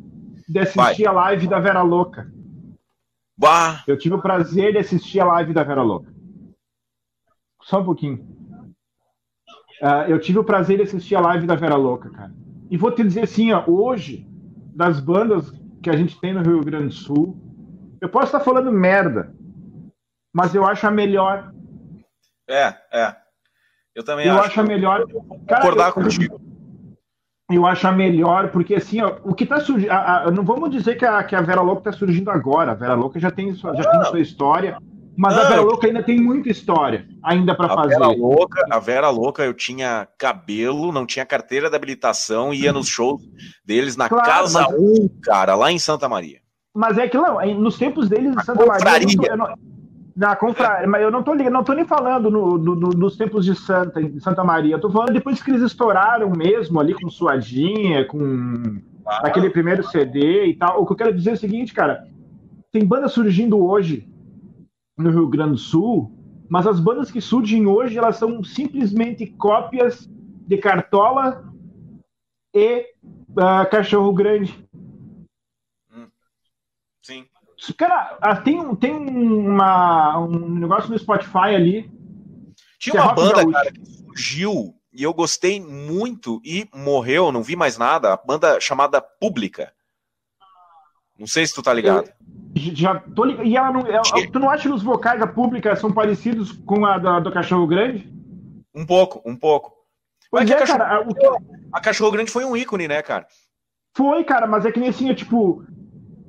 de 0.46 0.58
assistir 0.58 1.04
Vai. 1.04 1.06
a 1.06 1.12
live 1.12 1.46
da 1.46 1.58
Vera 1.58 1.80
Louca. 1.80 2.30
Bah. 3.38 3.82
Eu 3.86 3.96
tive 3.96 4.16
o 4.16 4.20
prazer 4.20 4.72
de 4.72 4.78
assistir 4.80 5.20
a 5.20 5.24
live 5.24 5.54
da 5.54 5.62
Vera 5.62 5.82
Louca. 5.82 6.12
Só 7.62 7.80
um 7.80 7.86
pouquinho. 7.86 8.18
Uh, 9.80 10.04
eu 10.08 10.20
tive 10.20 10.40
o 10.40 10.44
prazer 10.44 10.76
de 10.76 10.82
assistir 10.82 11.14
a 11.14 11.20
live 11.20 11.46
da 11.46 11.54
Vera 11.54 11.76
Louca, 11.76 12.10
cara. 12.10 12.34
E 12.70 12.76
vou 12.76 12.92
te 12.92 13.02
dizer 13.02 13.22
assim, 13.22 13.50
ó, 13.50 13.64
hoje, 13.66 14.28
das 14.74 15.00
bandas 15.00 15.50
que 15.82 15.88
a 15.88 15.96
gente 15.96 16.20
tem 16.20 16.34
no 16.34 16.42
Rio 16.42 16.62
Grande 16.62 16.88
do 16.88 16.92
Sul, 16.92 17.47
eu 18.00 18.08
posso 18.08 18.26
estar 18.26 18.40
falando 18.40 18.72
merda, 18.72 19.32
mas 20.32 20.54
eu 20.54 20.64
acho 20.64 20.86
a 20.86 20.90
melhor. 20.90 21.52
É, 22.48 22.74
é. 22.92 23.16
Eu 23.94 24.04
também 24.04 24.26
eu 24.26 24.34
acho. 24.34 24.48
acho 24.48 24.60
a 24.60 24.64
melhor. 24.64 25.06
Cara, 25.46 25.62
concordar 25.62 25.88
eu, 25.88 25.92
contigo. 25.94 26.40
Eu 27.50 27.66
acho 27.66 27.86
a 27.86 27.92
melhor, 27.92 28.50
porque 28.50 28.74
assim, 28.74 29.00
ó, 29.00 29.18
o 29.24 29.34
que 29.34 29.44
está 29.44 29.60
surgindo. 29.60 29.90
Não 30.32 30.44
vamos 30.44 30.70
dizer 30.70 30.96
que 30.96 31.04
a, 31.04 31.22
que 31.24 31.34
a 31.34 31.40
Vera 31.40 31.62
Louca 31.62 31.88
está 31.88 31.92
surgindo 31.92 32.30
agora. 32.30 32.72
A 32.72 32.74
Vera 32.74 32.94
Louca 32.94 33.18
já 33.18 33.30
tem, 33.30 33.52
já 33.54 33.90
tem 33.90 34.04
sua 34.04 34.20
história. 34.20 34.78
Mas 35.16 35.34
não, 35.34 35.42
a 35.42 35.48
Vera 35.48 35.60
Louca 35.62 35.88
ainda 35.88 36.00
tem 36.00 36.20
muita 36.20 36.48
história 36.48 37.08
ainda 37.24 37.52
para 37.56 37.68
fazer. 37.74 37.98
Vera 37.98 38.06
Louca, 38.06 38.64
a 38.70 38.78
Vera 38.78 39.10
Louca, 39.10 39.42
eu 39.42 39.52
tinha 39.52 40.06
cabelo, 40.16 40.92
não 40.92 41.04
tinha 41.04 41.26
carteira 41.26 41.68
de 41.68 41.74
habilitação, 41.74 42.54
ia 42.54 42.72
nos 42.72 42.86
shows 42.86 43.20
deles 43.64 43.96
na 43.96 44.08
claro, 44.08 44.24
Casa 44.24 44.62
mas... 44.62 44.74
1, 44.78 45.08
cara, 45.20 45.56
lá 45.56 45.72
em 45.72 45.78
Santa 45.78 46.08
Maria. 46.08 46.38
Mas 46.78 46.96
é 46.96 47.08
que 47.08 47.18
não, 47.18 47.44
nos 47.56 47.76
tempos 47.76 48.08
deles 48.08 48.36
em 48.36 48.40
Santa 48.44 48.64
Maria. 48.64 49.04
Eu 49.28 49.36
não, 49.36 49.52
na 50.16 50.36
confraria, 50.36 50.86
mas 50.86 51.02
eu 51.02 51.10
não 51.10 51.24
tô 51.24 51.34
não 51.34 51.64
tô 51.64 51.72
nem 51.72 51.84
falando 51.84 52.30
no, 52.30 52.56
no, 52.56 52.76
nos 52.76 53.16
tempos 53.16 53.44
de 53.44 53.56
Santa, 53.56 54.00
de 54.00 54.20
Santa 54.20 54.44
Maria. 54.44 54.76
Eu 54.76 54.80
tô 54.80 54.88
falando 54.88 55.12
depois 55.12 55.42
que 55.42 55.50
eles 55.50 55.62
estouraram 55.62 56.30
mesmo 56.30 56.78
ali 56.78 56.94
com 56.94 57.10
Suadinha, 57.10 58.04
com 58.04 58.78
ah. 59.04 59.26
aquele 59.26 59.50
primeiro 59.50 59.82
CD 59.88 60.46
e 60.46 60.54
tal. 60.54 60.80
O 60.80 60.86
que 60.86 60.92
eu 60.92 60.96
quero 60.96 61.12
dizer 61.12 61.30
é 61.30 61.32
o 61.32 61.36
seguinte, 61.36 61.74
cara. 61.74 62.06
Tem 62.70 62.86
banda 62.86 63.08
surgindo 63.08 63.58
hoje 63.58 64.08
no 64.96 65.10
Rio 65.10 65.26
Grande 65.26 65.54
do 65.54 65.58
Sul, 65.58 66.12
mas 66.48 66.64
as 66.64 66.78
bandas 66.78 67.10
que 67.10 67.20
surgem 67.20 67.66
hoje, 67.66 67.98
elas 67.98 68.18
são 68.18 68.44
simplesmente 68.44 69.26
cópias 69.26 70.08
de 70.46 70.56
Cartola 70.58 71.42
e 72.54 72.86
uh, 73.30 73.68
Cachorro 73.68 74.12
Grande. 74.12 74.67
Cara, 77.76 78.18
ah, 78.20 78.36
tem, 78.36 78.60
um, 78.60 78.74
tem 78.74 78.92
uma, 78.92 80.18
um 80.18 80.58
negócio 80.58 80.90
no 80.90 80.98
Spotify 80.98 81.54
ali. 81.54 81.90
Tinha 82.78 83.02
uma 83.02 83.12
é 83.12 83.14
banda, 83.14 83.50
cara, 83.50 83.72
que 83.72 83.84
surgiu 83.84 84.74
e 84.92 85.02
eu 85.02 85.12
gostei 85.12 85.60
muito 85.60 86.40
e 86.44 86.68
morreu, 86.74 87.32
não 87.32 87.42
vi 87.42 87.56
mais 87.56 87.76
nada. 87.76 88.12
A 88.12 88.16
banda 88.16 88.60
chamada 88.60 89.00
Pública. 89.00 89.72
Não 91.18 91.26
sei 91.26 91.46
se 91.46 91.54
tu 91.54 91.62
tá 91.62 91.74
ligado. 91.74 92.08
Eu, 92.54 92.74
já 92.74 92.94
tô 92.98 93.24
ligado. 93.24 93.46
E 93.46 93.56
ela 93.56 93.72
não. 93.72 93.86
Ela, 93.86 94.02
tu 94.32 94.38
não 94.38 94.48
acha 94.48 94.68
que 94.68 94.74
os 94.74 94.82
vocais 94.82 95.18
da 95.18 95.26
Pública 95.26 95.74
são 95.74 95.92
parecidos 95.92 96.52
com 96.52 96.86
a 96.86 96.96
da, 96.96 97.18
do 97.18 97.32
Cachorro 97.32 97.66
Grande? 97.66 98.08
Um 98.74 98.86
pouco, 98.86 99.20
um 99.28 99.36
pouco. 99.36 99.72
Pois 100.30 100.48
é, 100.48 100.54
a, 100.54 100.58
Cachorro, 100.58 100.78
cara, 100.78 101.08
o... 101.08 101.68
a 101.72 101.80
Cachorro 101.80 102.12
Grande 102.12 102.30
foi 102.30 102.44
um 102.44 102.56
ícone, 102.56 102.86
né, 102.86 103.02
cara? 103.02 103.26
Foi, 103.96 104.22
cara, 104.22 104.46
mas 104.46 104.64
é 104.64 104.70
que 104.70 104.78
nem 104.78 104.90
assim, 104.90 105.10
é 105.10 105.14
tipo, 105.14 105.64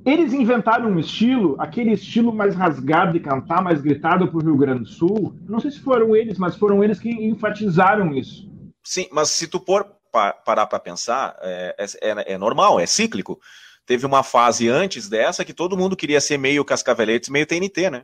eles 0.06 0.34
inventaram 0.34 0.90
um 0.90 1.00
estilo, 1.00 1.56
aquele 1.60 1.92
estilo 1.92 2.34
mais 2.34 2.56
rasgado 2.56 3.14
de 3.14 3.20
cantar, 3.20 3.62
mais 3.62 3.82
gritado 3.82 4.28
para 4.28 4.38
o 4.38 4.44
Rio 4.44 4.58
Grande 4.58 4.82
do 4.82 4.90
Sul. 4.90 5.36
Não 5.48 5.60
sei 5.60 5.72
se 5.72 5.80
foram 5.80 6.16
eles, 6.16 6.38
mas 6.38 6.56
foram 6.56 6.84
eles 6.84 7.00
que 7.00 7.10
enfatizaram 7.10 8.14
isso. 8.14 8.50
Sim, 8.84 9.08
mas 9.12 9.30
se 9.30 9.48
tu 9.48 9.60
por 9.60 9.86
parar 10.12 10.66
para 10.66 10.80
pensar, 10.80 11.36
é, 11.42 11.76
é, 12.02 12.34
é, 12.34 12.38
normal, 12.38 12.80
é 12.80 12.86
cíclico. 12.86 13.40
Teve 13.86 14.06
uma 14.06 14.24
fase 14.24 14.70
antes 14.70 15.10
dessa 15.10 15.46
que 15.46 15.54
todo 15.54 15.78
mundo 15.78 15.96
queria 15.96 16.22
ser 16.22 16.38
meio 16.38 16.66
Cascaveletes, 16.66 17.30
meio 17.30 17.46
TNT, 17.46 17.90
né? 17.90 18.04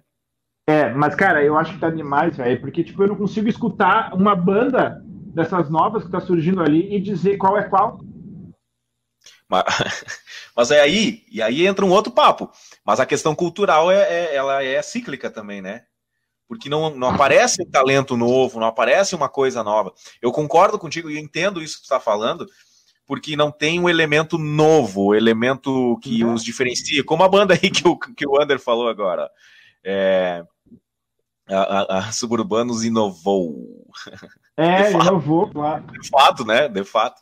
É, 0.68 0.92
mas 0.94 1.14
cara, 1.14 1.44
eu 1.44 1.58
acho 1.58 1.74
que 1.74 1.80
tá 1.80 1.90
demais, 1.90 2.38
velho, 2.38 2.60
porque 2.60 2.84
tipo, 2.84 3.04
eu 3.04 3.08
não 3.08 3.16
consigo 3.16 3.48
escutar 3.48 4.14
uma 4.16 4.36
banda 4.36 5.02
dessas 5.34 5.70
novas 5.70 6.04
que 6.04 6.12
tá 6.12 6.20
surgindo 6.20 6.62
ali 6.62 6.96
e 6.96 7.00
dizer 7.00 7.38
qual 7.38 7.58
é 7.58 7.64
qual. 7.64 8.00
Mas, 9.50 9.64
mas 10.56 10.72
é 10.72 10.82
aí, 10.82 11.24
e 11.32 11.42
aí 11.42 11.66
entra 11.66 11.86
um 11.86 11.92
outro 11.92 12.12
papo. 12.12 12.52
Mas 12.86 13.00
a 13.00 13.06
questão 13.06 13.36
cultural 13.36 13.92
é, 13.92 14.02
é 14.02 14.36
ela 14.36 14.64
é 14.64 14.82
cíclica 14.82 15.30
também, 15.30 15.62
né? 15.62 15.84
Porque 16.48 16.70
não, 16.70 16.92
não 16.92 17.10
aparece 17.10 17.62
um 17.62 17.70
talento 17.70 18.16
novo, 18.16 18.60
não 18.60 18.68
aparece 18.68 19.16
uma 19.16 19.28
coisa 19.28 19.64
nova. 19.64 19.94
Eu 20.22 20.32
concordo 20.32 20.78
contigo 20.78 21.10
e 21.10 21.20
entendo 21.20 21.62
isso 21.62 21.82
que 21.82 21.88
você 21.88 21.94
está 21.94 22.00
falando, 22.00 22.46
porque 23.08 23.36
não 23.36 23.52
tem 23.52 23.80
um 23.80 23.90
elemento 23.90 24.38
novo, 24.38 25.06
o 25.06 25.16
elemento 25.16 25.98
que 26.04 26.24
uhum. 26.24 26.34
os 26.34 26.44
diferencia, 26.44 27.04
como 27.04 27.24
a 27.24 27.30
banda 27.30 27.56
aí 27.56 27.72
que 27.72 27.88
o, 27.88 27.98
que 27.98 28.28
o 28.28 28.40
Ander 28.40 28.60
falou 28.60 28.88
agora. 28.88 29.30
É, 29.84 30.44
a, 31.48 31.58
a, 31.58 31.98
a 32.00 32.12
Suburbanos 32.12 32.84
inovou. 32.84 33.86
É, 34.58 34.92
inovou, 34.94 35.50
claro. 35.50 35.84
De 36.00 36.10
fato, 36.10 36.46
né? 36.46 36.68
De 36.68 36.84
fato. 36.84 37.22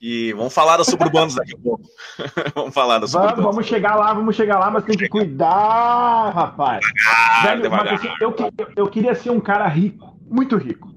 E 0.00 0.32
vamos 0.34 0.54
falar 0.54 0.76
da 0.76 0.84
Suburbanos 0.84 1.34
daqui 1.34 1.54
a 1.54 1.58
pouco. 1.62 1.82
vamos 2.54 2.72
falar 2.74 2.98
da 2.98 3.06
Suburbanos. 3.06 3.36
Vamos, 3.36 3.54
vamos 3.56 3.66
chegar 3.66 3.96
lá, 3.96 4.12
vamos 4.12 4.36
chegar 4.36 4.58
lá, 4.58 4.70
mas 4.70 4.84
tem 4.84 4.96
que 4.96 5.08
cuidar, 5.08 6.30
rapaz. 6.30 6.80
Devagar, 6.80 7.42
Velho, 7.42 7.62
devagar. 7.62 7.94
Assim, 7.94 8.08
eu, 8.20 8.34
eu, 8.38 8.66
eu 8.76 8.86
queria 8.88 9.14
ser 9.14 9.30
um 9.30 9.40
cara 9.40 9.66
rico, 9.66 10.16
muito 10.30 10.56
rico. 10.56 10.88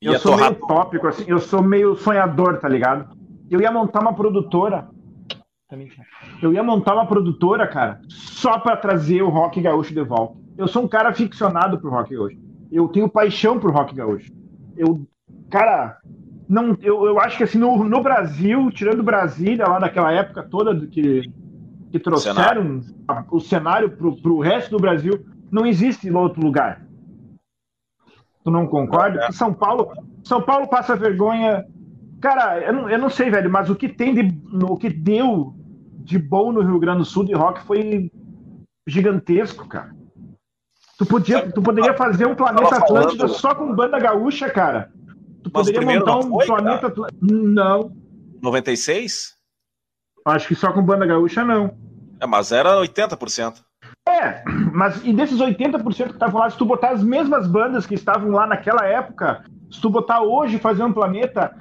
eu 0.00 0.18
sou 0.18 0.36
meio 0.36 0.54
tópico, 0.54 1.08
assim, 1.08 1.24
eu 1.26 1.38
sou 1.40 1.62
meio 1.62 1.96
sonhador, 1.96 2.58
tá 2.58 2.68
ligado? 2.68 3.16
Eu 3.50 3.60
ia 3.60 3.72
montar 3.72 4.00
uma 4.00 4.14
produtora. 4.14 4.88
Eu 6.42 6.52
ia 6.52 6.62
montar 6.62 6.94
uma 6.94 7.06
produtora, 7.06 7.66
cara, 7.66 8.00
só 8.08 8.58
para 8.58 8.76
trazer 8.76 9.22
o 9.22 9.30
rock 9.30 9.60
gaúcho 9.60 9.94
de 9.94 10.02
volta. 10.02 10.36
Eu 10.56 10.68
sou 10.68 10.82
um 10.82 10.88
cara 10.88 11.08
aficionado 11.08 11.80
pro 11.80 11.90
rock 11.90 12.14
gaúcho. 12.14 12.36
Eu 12.70 12.88
tenho 12.88 13.08
paixão 13.08 13.58
pro 13.58 13.72
rock 13.72 13.94
gaúcho. 13.94 14.30
Eu, 14.76 15.06
cara, 15.50 15.98
não, 16.48 16.76
eu, 16.82 17.04
eu 17.06 17.20
acho 17.20 17.36
que 17.36 17.44
assim, 17.44 17.58
no, 17.58 17.84
no 17.84 18.02
Brasil, 18.02 18.70
tirando 18.70 19.02
Brasília, 19.02 19.66
lá 19.66 19.78
daquela 19.78 20.12
época 20.12 20.42
toda 20.42 20.74
do 20.74 20.86
que, 20.86 21.22
que 21.90 21.98
trouxeram 21.98 22.80
o 23.30 23.40
cenário, 23.40 23.88
o 23.88 23.90
pro, 23.90 24.16
pro 24.16 24.40
resto 24.40 24.70
do 24.70 24.78
Brasil, 24.78 25.24
não 25.50 25.66
existe 25.66 26.08
em 26.08 26.14
outro 26.14 26.42
lugar. 26.42 26.84
Tu 28.44 28.50
não 28.50 28.66
concorda? 28.66 29.24
É. 29.24 29.32
São 29.32 29.52
Paulo, 29.54 29.92
São 30.24 30.42
Paulo 30.42 30.68
passa 30.68 30.96
vergonha. 30.96 31.64
Cara, 32.20 32.60
eu 32.60 32.72
não, 32.72 32.90
eu 32.90 32.98
não 32.98 33.10
sei, 33.10 33.30
velho, 33.30 33.50
mas 33.50 33.70
o 33.70 33.76
que 33.76 33.88
tem 33.88 34.14
de, 34.14 34.40
o 34.64 34.76
que 34.76 34.88
deu 34.88 35.54
de 35.98 36.18
bom 36.18 36.52
no 36.52 36.60
Rio 36.60 36.78
Grande 36.78 36.98
do 36.98 37.04
Sul 37.04 37.24
de 37.24 37.32
rock 37.32 37.62
foi 37.62 38.10
gigantesco, 38.86 39.68
cara. 39.68 39.94
Tu, 40.98 41.06
podia, 41.06 41.50
tu 41.50 41.62
poderia 41.62 41.94
fazer 41.94 42.26
um 42.26 42.34
planeta 42.34 42.76
Atlântida 42.76 43.28
só 43.28 43.54
com 43.54 43.74
banda 43.74 43.98
gaúcha, 43.98 44.50
cara. 44.50 44.92
Tu 45.42 45.50
Mas 45.52 45.66
poderia 45.66 45.98
montar 45.98 46.18
um 46.18 46.30
foi, 46.30 46.46
planeta 46.46 46.86
Atlântida. 46.86 47.18
Não. 47.22 47.92
96? 48.42 49.34
Acho 50.24 50.48
que 50.48 50.54
só 50.54 50.72
com 50.72 50.82
banda 50.82 51.06
gaúcha 51.06 51.44
não. 51.44 51.76
É, 52.20 52.26
mas 52.26 52.52
era 52.52 52.76
80%. 52.76 53.62
É, 54.08 54.42
mas 54.72 55.04
e 55.04 55.12
desses 55.12 55.38
80% 55.38 55.82
que 55.82 56.12
estavam 56.12 56.40
lá, 56.40 56.50
se 56.50 56.56
tu 56.56 56.64
botar 56.64 56.90
as 56.90 57.02
mesmas 57.02 57.46
bandas 57.46 57.86
que 57.86 57.94
estavam 57.94 58.30
lá 58.30 58.46
naquela 58.46 58.84
época, 58.84 59.44
se 59.70 59.80
tu 59.80 59.90
botar 59.90 60.22
hoje 60.22 60.58
fazer 60.58 60.82
um 60.82 60.92
planeta, 60.92 61.56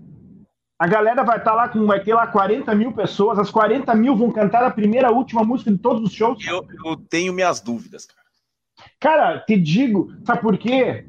a 0.80 0.88
galera 0.88 1.24
vai 1.24 1.38
estar 1.38 1.52
tá 1.52 1.56
lá 1.56 1.70
com, 1.70 1.86
vai 1.86 2.04
ter 2.04 2.14
lá 2.14 2.26
40 2.26 2.74
mil 2.74 2.92
pessoas, 2.92 3.38
as 3.38 3.52
40 3.52 3.94
mil 3.96 4.16
vão 4.16 4.32
cantar 4.32 4.64
a 4.64 4.72
primeira, 4.72 5.10
a 5.10 5.12
última 5.12 5.44
música 5.44 5.72
de 5.72 5.78
todos 5.78 6.04
os 6.04 6.12
shows. 6.12 6.44
Eu, 6.46 6.66
eu 6.86 6.98
tenho 6.98 7.34
minhas 7.34 7.60
dúvidas, 7.62 8.06
cara. 8.06 8.22
Cara, 9.00 9.40
te 9.40 9.58
digo, 9.58 10.12
sabe 10.26 10.42
por 10.42 10.58
quê? 10.58 11.06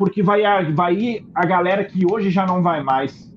Porque 0.00 0.22
vai, 0.22 0.42
vai 0.72 0.94
ir 0.94 1.26
a 1.34 1.44
galera 1.44 1.84
que 1.84 2.10
hoje 2.10 2.30
já 2.30 2.46
não 2.46 2.62
vai 2.62 2.82
mais. 2.82 3.30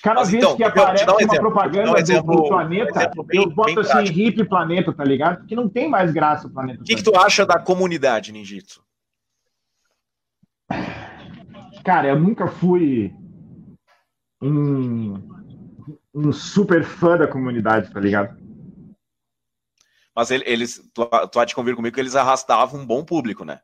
Cada 0.00 0.20
Mas, 0.20 0.30
vez 0.30 0.44
então, 0.44 0.56
que 0.56 0.62
aparece 0.62 1.02
um 1.02 1.10
uma 1.10 1.20
exemplo, 1.20 1.40
propaganda 1.40 1.90
um 1.90 1.96
exemplo, 1.96 2.36
do, 2.36 2.46
planeta, 2.46 3.12
um 3.18 3.24
bem, 3.24 3.42
eu 3.42 3.50
boto 3.50 3.80
assim, 3.80 3.90
prático. 3.90 4.18
hip 4.20 4.44
planeta, 4.44 4.92
tá 4.92 5.02
ligado? 5.02 5.38
Porque 5.38 5.56
não 5.56 5.68
tem 5.68 5.90
mais 5.90 6.12
graça 6.12 6.46
o 6.46 6.50
planeta. 6.50 6.80
O 6.80 6.84
que, 6.84 6.94
que, 6.94 7.02
tu 7.02 7.16
acha 7.16 7.44
da 7.44 7.58
comunidade 7.58 8.30
ninjitsu? 8.30 8.84
Cara, 11.84 12.06
eu 12.06 12.20
nunca 12.20 12.46
fui 12.46 13.12
um, 14.40 15.14
um 16.14 16.32
super 16.32 16.84
fã 16.84 17.16
da 17.16 17.26
comunidade, 17.26 17.92
tá 17.92 17.98
ligado? 17.98 18.38
Mas 20.14 20.30
eles, 20.30 20.88
tu, 20.94 21.04
tu 21.32 21.40
há 21.40 21.44
de 21.44 21.52
convir 21.56 21.74
comigo 21.74 21.92
que 21.92 22.00
eles 22.00 22.14
arrastavam 22.14 22.80
um 22.80 22.86
bom 22.86 23.04
público, 23.04 23.44
né? 23.44 23.60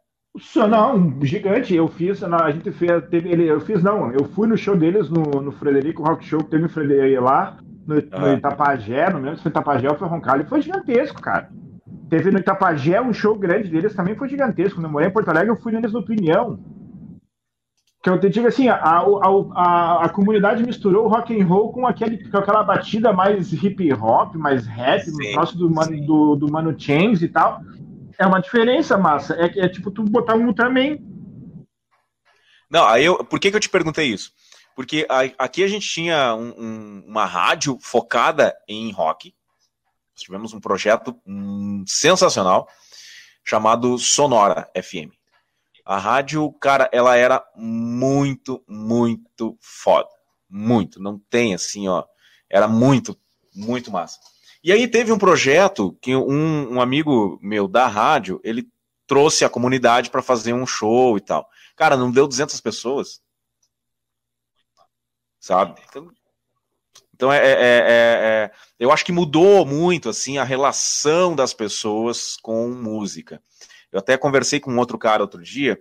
Não, 0.69 1.23
gigante. 1.23 1.75
Eu 1.75 1.87
fiz, 1.87 2.23
a 2.23 2.51
gente 2.51 2.73
fez, 2.73 3.07
teve 3.09 3.31
ele, 3.31 3.49
eu 3.49 3.61
fiz 3.61 3.83
não, 3.83 4.11
eu 4.11 4.25
fui 4.25 4.49
no 4.49 4.57
show 4.57 4.77
deles 4.77 5.09
no, 5.09 5.23
no 5.41 5.53
Frederico 5.53 6.03
Rock 6.03 6.25
Show, 6.25 6.41
que 6.41 6.51
teve 6.51 6.65
o 6.65 6.69
Frederico 6.69 7.23
lá, 7.23 7.57
no, 7.87 7.95
uhum. 7.95 8.03
no 8.13 8.33
Itapajé, 8.33 9.11
não 9.11 9.21
lembro 9.21 9.37
se 9.37 9.43
foi 9.43 9.51
Itapajé 9.51 9.89
ou 9.89 9.97
foi 9.97 10.09
Roncalho, 10.09 10.47
foi 10.47 10.61
gigantesco, 10.61 11.21
cara. 11.21 11.51
Teve 12.11 12.33
no 12.33 12.39
Itapajé 12.39 13.01
um 13.01 13.13
show 13.13 13.39
grande 13.39 13.69
deles, 13.69 13.95
também 13.95 14.17
foi 14.17 14.29
gigantesco. 14.29 14.77
Quando 14.77 14.87
eu 14.87 14.91
morei 14.91 15.09
em 15.09 15.13
Porto 15.13 15.29
Alegre, 15.29 15.51
eu 15.51 15.57
fui 15.57 15.73
neles 15.73 15.93
no 15.93 16.01
Opinião. 16.01 16.59
Que 18.03 18.11
eu 18.11 18.21
te 18.21 18.29
digo 18.29 18.47
assim, 18.47 18.69
a, 18.69 18.75
a, 18.75 19.05
a, 19.55 20.05
a, 20.05 20.09
comunidade 20.11 20.63
misturou 20.63 21.07
o 21.07 21.09
rock 21.09 21.41
and 21.41 21.47
roll 21.47 21.73
com, 21.73 21.87
aquele, 21.87 22.29
com 22.29 22.37
aquela 22.37 22.63
batida 22.63 23.13
mais 23.15 23.51
hip 23.53 23.93
hop, 23.95 24.35
mais 24.35 24.67
rap, 24.67 25.07
no 25.11 25.33
próximo 25.33 25.61
do, 25.61 25.75
Mano, 25.75 26.07
do, 26.07 26.37
do 26.37 26.53
Mano 26.53 26.75
Chains 26.79 27.23
e 27.23 27.29
tal. 27.29 27.63
É 28.19 28.27
uma 28.27 28.41
diferença, 28.41 28.97
massa. 28.97 29.35
É, 29.35 29.65
é 29.65 29.69
tipo 29.69 29.91
tu 29.91 30.03
botar 30.03 30.35
um 30.35 30.47
Ultraman. 30.47 30.99
Não, 32.71 32.87
aí 32.87 33.05
eu, 33.05 33.25
por 33.25 33.39
que, 33.39 33.51
que 33.51 33.57
eu 33.57 33.61
te 33.61 33.69
perguntei 33.69 34.09
isso? 34.09 34.33
Porque 34.75 35.07
a, 35.09 35.45
aqui 35.45 35.63
a 35.63 35.69
gente 35.69 35.89
tinha 35.89 36.35
um, 36.35 36.55
um, 36.59 37.05
uma 37.07 37.25
rádio 37.25 37.79
focada 37.81 38.57
em 38.69 38.91
rock. 38.91 39.35
Nós 40.15 40.23
tivemos 40.23 40.53
um 40.53 40.61
projeto 40.61 41.17
um, 41.27 41.85
sensacional 41.87 42.69
chamado 43.45 43.99
Sonora 43.99 44.71
FM. 44.75 45.13
A 45.85 45.99
rádio, 45.99 46.51
cara, 46.55 46.89
ela 46.93 47.15
era 47.15 47.45
muito, 47.55 48.65
muito 48.67 49.57
foda. 49.61 50.09
Muito. 50.49 51.01
Não 51.01 51.19
tem 51.19 51.55
assim, 51.55 51.87
ó. 51.89 52.05
Era 52.49 52.67
muito, 52.67 53.19
muito 53.55 53.91
massa. 53.91 54.19
E 54.65 54.73
aí 54.73 54.89
teve 54.89 55.13
um 55.13 55.19
projeto 55.19 55.95
que 56.01 56.17
um, 56.17 56.77
um 56.77 56.81
amigo 56.81 57.39
meu 57.43 57.69
da 57.69 57.87
rádio, 57.87 58.41
ele 58.43 58.67
trouxe 59.07 59.45
a 59.45 59.51
comunidade 59.51 60.09
para 60.09 60.23
fazer 60.23 60.55
um 60.55 60.67
show 60.67 61.19
e 61.19 61.21
tal. 61.21 61.47
Cara, 61.77 61.99
não 61.99 62.11
deu 62.11 62.27
200 62.27 62.59
pessoas. 62.63 63.21
Sabe? 65.39 65.83
Então, 65.87 66.11
então 67.13 67.31
é, 67.31 67.37
é, 67.37 67.53
é, 67.53 67.85
é, 67.87 68.51
eu 68.81 68.91
acho 68.91 69.05
que 69.05 69.13
mudou 69.13 69.67
muito 69.67 70.09
assim 70.09 70.39
a 70.39 70.45
relação 70.45 71.37
das 71.37 71.53
pessoas 71.53 72.39
com 72.41 72.71
música. 72.71 73.43
Eu 73.93 73.99
até 73.99 74.17
conversei 74.17 74.61
com 74.61 74.75
outro 74.79 74.97
cara 74.97 75.23
outro 75.23 75.43
dia 75.43 75.79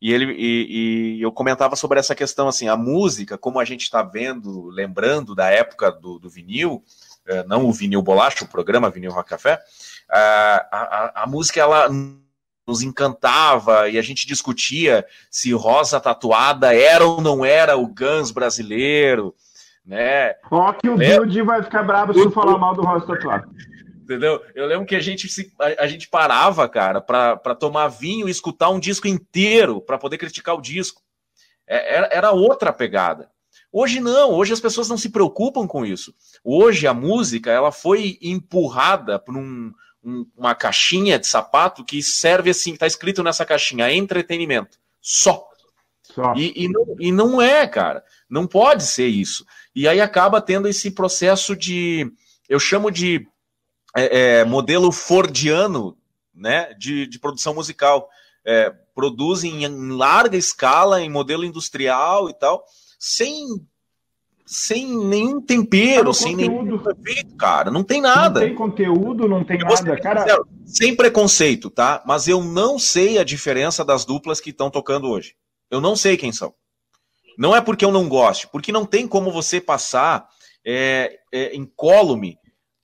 e 0.00 0.12
ele 0.12 0.32
e, 0.38 1.16
e 1.18 1.22
eu 1.22 1.32
comentava 1.32 1.74
sobre 1.74 1.98
essa 1.98 2.14
questão 2.14 2.46
assim, 2.46 2.68
a 2.68 2.76
música, 2.76 3.36
como 3.36 3.58
a 3.58 3.64
gente 3.64 3.82
está 3.82 4.02
vendo, 4.02 4.68
lembrando 4.68 5.34
da 5.34 5.50
época 5.50 5.90
do, 5.90 6.18
do 6.18 6.30
vinil, 6.30 6.82
não 7.46 7.66
o 7.66 7.72
vinil 7.72 8.02
bolacha, 8.02 8.44
o 8.44 8.48
programa 8.48 8.90
Vinil 8.90 9.12
Rock 9.12 9.30
Café, 9.30 9.60
a, 10.10 10.66
a, 10.70 11.22
a 11.22 11.26
música 11.26 11.60
ela 11.60 11.88
nos 12.66 12.82
encantava 12.82 13.88
e 13.88 13.98
a 13.98 14.02
gente 14.02 14.26
discutia 14.26 15.04
se 15.30 15.52
Rosa 15.52 16.00
Tatuada 16.00 16.74
era 16.74 17.04
ou 17.04 17.20
não 17.20 17.44
era 17.44 17.76
o 17.76 17.86
Guns 17.86 18.30
brasileiro, 18.30 19.34
né? 19.84 20.34
Ó 20.50 20.72
que 20.72 20.88
o 20.88 20.96
Build 20.96 21.42
vai 21.42 21.62
ficar 21.62 21.82
bravo 21.82 22.14
se 22.14 22.20
eu 22.20 22.30
falar 22.30 22.58
mal 22.58 22.74
do 22.74 22.82
Rosa 22.82 23.06
Tatuada 23.06 23.48
entendeu? 24.10 24.42
Eu 24.56 24.66
lembro 24.66 24.86
que 24.86 24.96
a 24.96 25.00
gente, 25.00 25.28
se, 25.28 25.52
a, 25.60 25.84
a 25.84 25.86
gente 25.86 26.08
parava, 26.08 26.68
cara, 26.68 27.00
para 27.00 27.54
tomar 27.54 27.86
vinho 27.86 28.26
e 28.26 28.30
escutar 28.30 28.68
um 28.70 28.80
disco 28.80 29.06
inteiro 29.06 29.80
para 29.80 29.98
poder 29.98 30.18
criticar 30.18 30.56
o 30.56 30.60
disco. 30.60 31.00
É, 31.66 31.96
era, 31.96 32.08
era 32.10 32.30
outra 32.32 32.72
pegada. 32.72 33.30
Hoje 33.72 34.00
não, 34.00 34.32
hoje 34.32 34.52
as 34.52 34.60
pessoas 34.60 34.88
não 34.88 34.96
se 34.96 35.10
preocupam 35.10 35.66
com 35.66 35.86
isso. 35.86 36.14
Hoje 36.42 36.86
a 36.86 36.94
música 36.94 37.50
ela 37.50 37.70
foi 37.70 38.18
empurrada 38.20 39.18
por 39.18 39.36
um, 39.36 39.72
um, 40.02 40.26
uma 40.36 40.54
caixinha 40.54 41.18
de 41.18 41.26
sapato 41.26 41.84
que 41.84 42.02
serve 42.02 42.50
assim, 42.50 42.72
está 42.72 42.86
escrito 42.86 43.22
nessa 43.22 43.44
caixinha, 43.44 43.92
entretenimento. 43.92 44.78
Só. 45.00 45.48
Só. 46.02 46.34
E, 46.34 46.64
e, 46.64 46.68
não, 46.68 46.96
e 46.98 47.12
não 47.12 47.42
é, 47.42 47.66
cara. 47.66 48.04
Não 48.28 48.46
pode 48.46 48.84
ser 48.84 49.06
isso. 49.06 49.46
E 49.74 49.86
aí 49.86 50.00
acaba 50.00 50.40
tendo 50.40 50.68
esse 50.68 50.90
processo 50.90 51.54
de. 51.54 52.10
Eu 52.48 52.58
chamo 52.58 52.90
de 52.90 53.26
é, 53.96 54.40
é, 54.40 54.44
modelo 54.44 54.90
fordiano 54.90 55.96
né, 56.34 56.74
de, 56.74 57.06
de 57.06 57.18
produção 57.18 57.54
musical. 57.54 58.08
É, 58.44 58.70
produzem 58.94 59.64
em 59.64 59.90
larga 59.92 60.36
escala, 60.36 61.00
em 61.00 61.10
modelo 61.10 61.44
industrial 61.44 62.28
e 62.28 62.34
tal, 62.34 62.64
sem, 63.00 63.46
sem 64.44 64.86
nenhum 64.86 65.40
tempero, 65.40 66.12
sem 66.12 66.36
nenhum 66.36 66.76
efeito, 66.76 67.34
cara. 67.34 67.70
Não 67.70 67.82
tem 67.82 68.02
nada. 68.02 68.40
Não 68.40 68.46
tem 68.46 68.54
conteúdo, 68.54 69.26
não 69.26 69.42
tem 69.42 69.58
nada, 69.58 69.98
cara. 69.98 70.20
Sincero, 70.20 70.48
sem 70.66 70.94
preconceito, 70.94 71.70
tá? 71.70 72.02
Mas 72.06 72.28
eu 72.28 72.44
não 72.44 72.78
sei 72.78 73.18
a 73.18 73.24
diferença 73.24 73.82
das 73.82 74.04
duplas 74.04 74.38
que 74.38 74.50
estão 74.50 74.70
tocando 74.70 75.08
hoje. 75.08 75.34
Eu 75.70 75.80
não 75.80 75.96
sei 75.96 76.18
quem 76.18 76.30
são. 76.30 76.54
Não 77.38 77.56
é 77.56 77.60
porque 77.62 77.86
eu 77.86 77.90
não 77.90 78.06
gosto, 78.06 78.50
porque 78.50 78.70
não 78.70 78.84
tem 78.84 79.08
como 79.08 79.32
você 79.32 79.62
passar 79.62 80.28
é, 80.64 81.20
é, 81.32 81.56
incólume 81.56 82.36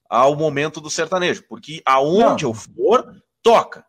ao 0.09 0.35
momento 0.35 0.81
do 0.81 0.89
sertanejo, 0.89 1.45
porque 1.47 1.83
aonde 1.85 2.45
não. 2.45 2.51
eu 2.51 2.55
for, 2.55 3.23
toca. 3.43 3.85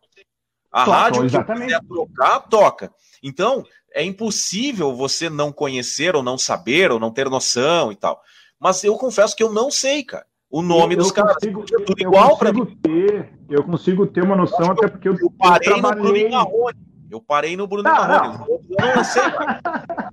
A 0.70 0.84
toca, 0.84 0.98
rádio 0.98 1.24
exatamente. 1.24 1.74
que 1.74 1.80
quiser 1.80 1.88
tocar, 1.88 2.40
toca. 2.42 2.94
Então, 3.24 3.64
é 3.94 4.04
impossível 4.04 4.96
você 4.96 5.30
não 5.30 5.52
conhecer, 5.52 6.16
ou 6.16 6.24
não 6.24 6.38
saber, 6.38 6.92
ou 6.92 7.00
não 7.00 7.12
ter 7.12 7.30
noção 7.30 7.92
e 7.92 7.96
tal. 7.96 8.22
Mas 8.60 8.84
eu 8.84 8.96
confesso 8.96 9.36
que 9.36 9.44
eu 9.44 9.52
não 9.52 9.70
sei, 9.70 10.04
cara. 10.04 10.26
O 10.50 10.62
nome 10.62 10.96
eu, 10.96 11.00
dos 11.00 11.10
eu 11.10 11.14
caras 11.14 11.34
consigo, 11.36 11.62
é 11.62 11.84
tudo 11.84 12.02
eu 12.02 12.10
igual 12.10 12.38
para 12.38 12.54
mim. 12.54 12.66
Ter, 12.82 13.34
eu 13.50 13.64
consigo 13.64 14.08
ter 14.08 14.24
uma 14.24 14.36
noção, 14.36 14.72
até 14.72 14.88
porque 14.88 15.10
eu, 15.10 15.16
eu 15.20 15.32
parei 15.32 15.70
eu 15.70 15.74
trabalhei... 15.80 16.04
no 16.04 16.10
Bruno 16.10 16.30
Marrone. 16.32 16.78
Eu 17.10 17.22
parei 17.22 17.58
no 17.58 17.68
Bruno 17.68 17.90
ah, 17.90 18.08
Marrone. 18.08 18.60
Eu 18.80 18.96
não 18.96 19.04
sei, 19.04 19.32
cara. 19.32 19.62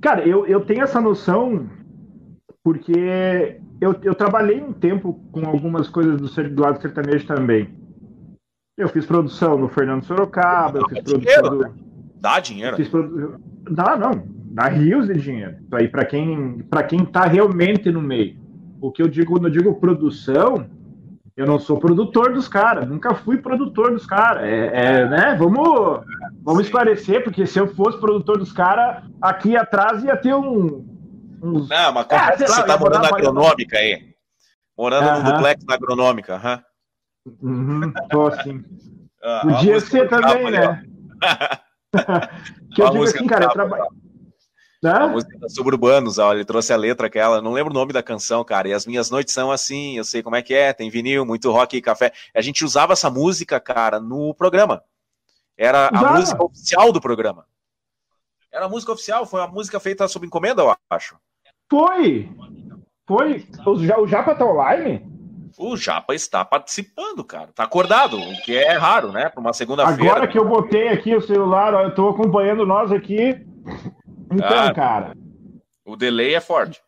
cara, 0.00 0.28
eu, 0.28 0.46
eu 0.46 0.64
tenho 0.64 0.82
essa 0.82 1.00
noção 1.00 1.68
porque 2.62 3.60
eu, 3.80 3.94
eu 4.02 4.14
trabalhei 4.14 4.60
um 4.60 4.72
tempo 4.72 5.20
com 5.30 5.46
algumas 5.46 5.88
coisas 5.88 6.20
do, 6.20 6.48
do 6.50 6.62
lado 6.62 6.80
sertanejo 6.80 7.26
também. 7.26 7.68
Eu 8.76 8.88
fiz 8.88 9.06
produção 9.06 9.56
no 9.56 9.68
Fernando 9.68 10.04
Sorocaba, 10.04 10.80
eu 10.80 10.88
fiz 10.88 11.02
produção 11.02 11.58
do... 11.58 11.93
Dá 12.24 12.40
dinheiro. 12.40 12.74
Dá, 13.70 13.98
não. 13.98 14.22
dá 14.26 14.68
rios 14.68 15.08
de 15.08 15.14
dinheiro. 15.20 15.58
Isso 15.62 15.76
aí 15.76 15.88
para 15.88 16.06
quem 16.06 16.64
para 16.70 16.82
quem 16.82 17.04
tá 17.04 17.26
realmente 17.26 17.90
no 17.92 18.00
meio. 18.00 18.38
O 18.80 18.90
que 18.90 19.02
eu 19.02 19.08
digo, 19.08 19.32
quando 19.32 19.48
eu 19.48 19.50
digo 19.50 19.74
produção, 19.74 20.66
eu 21.36 21.46
não 21.46 21.58
sou 21.58 21.78
produtor 21.78 22.32
dos 22.32 22.48
caras, 22.48 22.88
nunca 22.88 23.14
fui 23.14 23.36
produtor 23.36 23.90
dos 23.92 24.06
caras. 24.06 24.42
É, 24.42 24.70
é, 24.72 25.06
né? 25.06 25.36
Vamos, 25.38 26.00
vamos 26.42 26.64
esclarecer, 26.64 27.22
porque 27.22 27.46
se 27.46 27.58
eu 27.58 27.66
fosse 27.74 28.00
produtor 28.00 28.38
dos 28.38 28.52
caras, 28.52 29.04
aqui 29.20 29.54
atrás 29.54 30.02
ia 30.02 30.16
ter 30.16 30.34
um. 30.34 30.82
Uns... 31.42 31.68
Não, 31.68 31.92
mas 31.92 32.06
ah, 32.08 32.34
você 32.34 32.46
lá, 32.46 32.62
tá 32.62 32.78
morando 32.78 33.02
na 33.02 33.08
agronômica 33.08 33.76
aí. 33.76 34.14
Morando 34.78 35.08
uh 35.08 35.12
-huh. 35.12 35.24
no 35.24 35.32
duplex 35.32 35.64
na 35.66 35.74
agronômica, 35.74 36.36
aham. 36.36 36.62
Uh. 37.26 37.46
Uhum, 37.46 37.92
tô 38.08 38.28
assim. 38.28 38.64
Ah, 39.26 39.40
Podia 39.40 39.80
ser 39.80 40.06
também, 40.06 40.50
né? 40.50 40.84
que 42.74 42.82
eu 42.82 42.90
digo 42.90 43.04
assim, 43.04 43.26
cara, 43.26 43.44
eu 43.44 43.50
trabalho. 43.50 43.88
A 44.84 45.08
música 45.08 45.38
da 45.38 45.48
Suburbanos, 45.48 46.18
ó, 46.18 46.34
ele 46.34 46.44
trouxe 46.44 46.72
a 46.72 46.76
letra 46.76 47.06
aquela, 47.06 47.40
não 47.40 47.52
lembro 47.52 47.72
o 47.72 47.74
nome 47.74 47.92
da 47.92 48.02
canção, 48.02 48.44
cara. 48.44 48.68
E 48.68 48.72
as 48.74 48.86
minhas 48.86 49.10
noites 49.10 49.32
são 49.32 49.50
assim, 49.50 49.96
eu 49.96 50.04
sei 50.04 50.22
como 50.22 50.36
é 50.36 50.42
que 50.42 50.52
é, 50.52 50.74
tem 50.74 50.90
vinil, 50.90 51.24
muito 51.24 51.50
rock 51.50 51.76
e 51.76 51.82
café. 51.82 52.12
A 52.34 52.42
gente 52.42 52.64
usava 52.64 52.92
essa 52.92 53.08
música, 53.08 53.58
cara, 53.58 53.98
no 53.98 54.34
programa. 54.34 54.82
Era 55.56 55.88
a 55.88 56.12
música 56.12 56.44
oficial 56.44 56.92
do 56.92 57.00
programa. 57.00 57.46
Era 58.52 58.66
a 58.66 58.68
música 58.68 58.92
oficial, 58.92 59.24
foi 59.24 59.40
uma 59.40 59.48
música 59.48 59.80
feita 59.80 60.06
sob 60.06 60.26
encomenda, 60.26 60.62
eu 60.62 60.76
acho. 60.90 61.16
Foi! 61.70 62.28
Foi. 63.06 63.46
O, 63.64 63.70
o 63.70 64.06
Japa 64.06 64.34
tá 64.34 64.44
online? 64.44 65.13
O 65.56 65.76
Japa 65.76 66.14
está 66.14 66.44
participando, 66.44 67.22
cara. 67.24 67.50
Tá 67.54 67.64
acordado, 67.64 68.16
o 68.16 68.42
que 68.42 68.56
é 68.56 68.72
raro, 68.72 69.12
né? 69.12 69.28
Para 69.28 69.40
uma 69.40 69.52
segunda-feira. 69.52 70.10
Agora 70.10 70.26
que 70.26 70.38
eu 70.38 70.48
botei 70.48 70.88
aqui 70.88 71.14
o 71.14 71.20
celular, 71.20 71.72
eu 71.74 71.94
tô 71.94 72.08
acompanhando 72.08 72.66
nós 72.66 72.90
aqui. 72.90 73.44
Então, 74.32 74.48
ah, 74.48 74.74
cara. 74.74 75.12
O 75.84 75.96
delay 75.96 76.34
é 76.34 76.40
forte. 76.40 76.80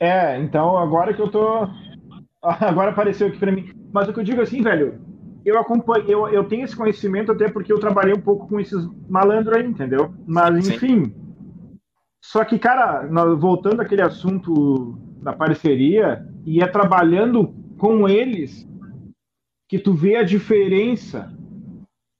É, 0.00 0.38
então 0.40 0.76
agora 0.76 1.14
que 1.14 1.22
eu 1.22 1.30
tô. 1.30 1.68
Agora 2.42 2.90
apareceu 2.90 3.28
aqui 3.28 3.38
para 3.38 3.52
mim. 3.52 3.72
Mas 3.92 4.08
o 4.08 4.12
que 4.12 4.20
eu 4.20 4.24
digo 4.24 4.42
assim, 4.42 4.60
velho, 4.60 5.00
eu 5.44 5.58
acompanho, 5.58 6.04
eu, 6.08 6.28
eu 6.28 6.44
tenho 6.44 6.64
esse 6.64 6.76
conhecimento 6.76 7.30
até 7.32 7.48
porque 7.48 7.72
eu 7.72 7.78
trabalhei 7.78 8.14
um 8.14 8.20
pouco 8.20 8.48
com 8.48 8.58
esses 8.58 8.86
malandros 9.08 9.56
aí, 9.56 9.64
entendeu? 9.64 10.12
Mas 10.26 10.68
enfim. 10.68 11.04
Sim. 11.04 11.14
Só 12.20 12.42
que, 12.44 12.58
cara, 12.58 13.06
voltando 13.36 13.82
àquele 13.82 14.00
assunto 14.00 14.98
da 15.22 15.32
parceria, 15.32 16.26
e 16.46 16.62
é 16.62 16.66
trabalhando 16.66 17.54
com 17.84 18.08
eles 18.08 18.66
que 19.68 19.78
tu 19.78 19.92
vê 19.92 20.16
a 20.16 20.22
diferença 20.22 21.30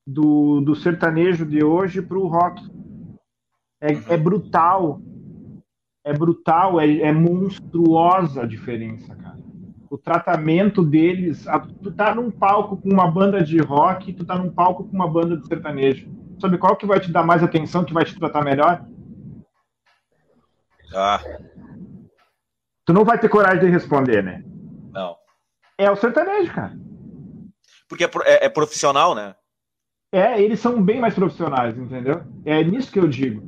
do, 0.06 0.60
do 0.60 0.76
sertanejo 0.76 1.46
de 1.46 1.64
hoje 1.64 2.02
pro 2.02 2.26
rock. 2.26 2.62
É, 3.80 3.92
é 4.12 4.16
brutal. 4.18 5.00
É 6.04 6.12
brutal, 6.12 6.78
é, 6.78 6.98
é 6.98 7.10
monstruosa 7.10 8.42
a 8.42 8.46
diferença, 8.46 9.16
cara. 9.16 9.38
O 9.88 9.96
tratamento 9.96 10.84
deles. 10.84 11.48
A, 11.48 11.58
tu 11.58 11.90
tá 11.90 12.14
num 12.14 12.30
palco 12.30 12.76
com 12.76 12.90
uma 12.90 13.10
banda 13.10 13.42
de 13.42 13.56
rock, 13.56 14.12
tu 14.12 14.22
tá 14.22 14.36
num 14.36 14.50
palco 14.50 14.84
com 14.84 14.94
uma 14.94 15.08
banda 15.08 15.34
de 15.34 15.46
sertanejo. 15.46 16.10
Sabe 16.38 16.58
qual 16.58 16.76
que 16.76 16.84
vai 16.84 17.00
te 17.00 17.10
dar 17.10 17.24
mais 17.24 17.42
atenção, 17.42 17.86
que 17.86 17.94
vai 17.94 18.04
te 18.04 18.14
tratar 18.18 18.44
melhor? 18.44 18.84
Ah. 20.94 21.22
Tu 22.84 22.92
não 22.92 23.02
vai 23.02 23.18
ter 23.18 23.30
coragem 23.30 23.60
de 23.60 23.70
responder, 23.70 24.22
né? 24.22 24.44
Não. 24.92 25.23
É 25.78 25.90
o 25.90 25.96
sertanejo, 25.96 26.52
cara. 26.52 26.72
Porque 27.88 28.04
é, 28.04 28.10
é, 28.24 28.46
é 28.46 28.48
profissional, 28.48 29.14
né? 29.14 29.34
É, 30.12 30.40
eles 30.40 30.60
são 30.60 30.80
bem 30.80 31.00
mais 31.00 31.14
profissionais, 31.14 31.76
entendeu? 31.76 32.22
É 32.44 32.62
nisso 32.62 32.92
que 32.92 33.00
eu 33.00 33.08
digo. 33.08 33.42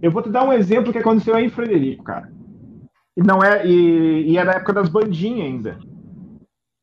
Eu 0.00 0.10
vou 0.10 0.22
te 0.22 0.30
dar 0.30 0.44
um 0.44 0.52
exemplo 0.52 0.92
que 0.92 0.98
aconteceu 0.98 1.34
aí 1.34 1.44
em 1.44 1.50
Frederico, 1.50 2.04
cara. 2.04 2.30
E 3.16 3.22
não 3.22 3.42
é 3.42 3.66
e, 3.66 4.30
e 4.30 4.38
é 4.38 4.44
da 4.44 4.52
época 4.52 4.72
das 4.72 4.88
bandinhas 4.88 5.46
ainda. 5.46 5.78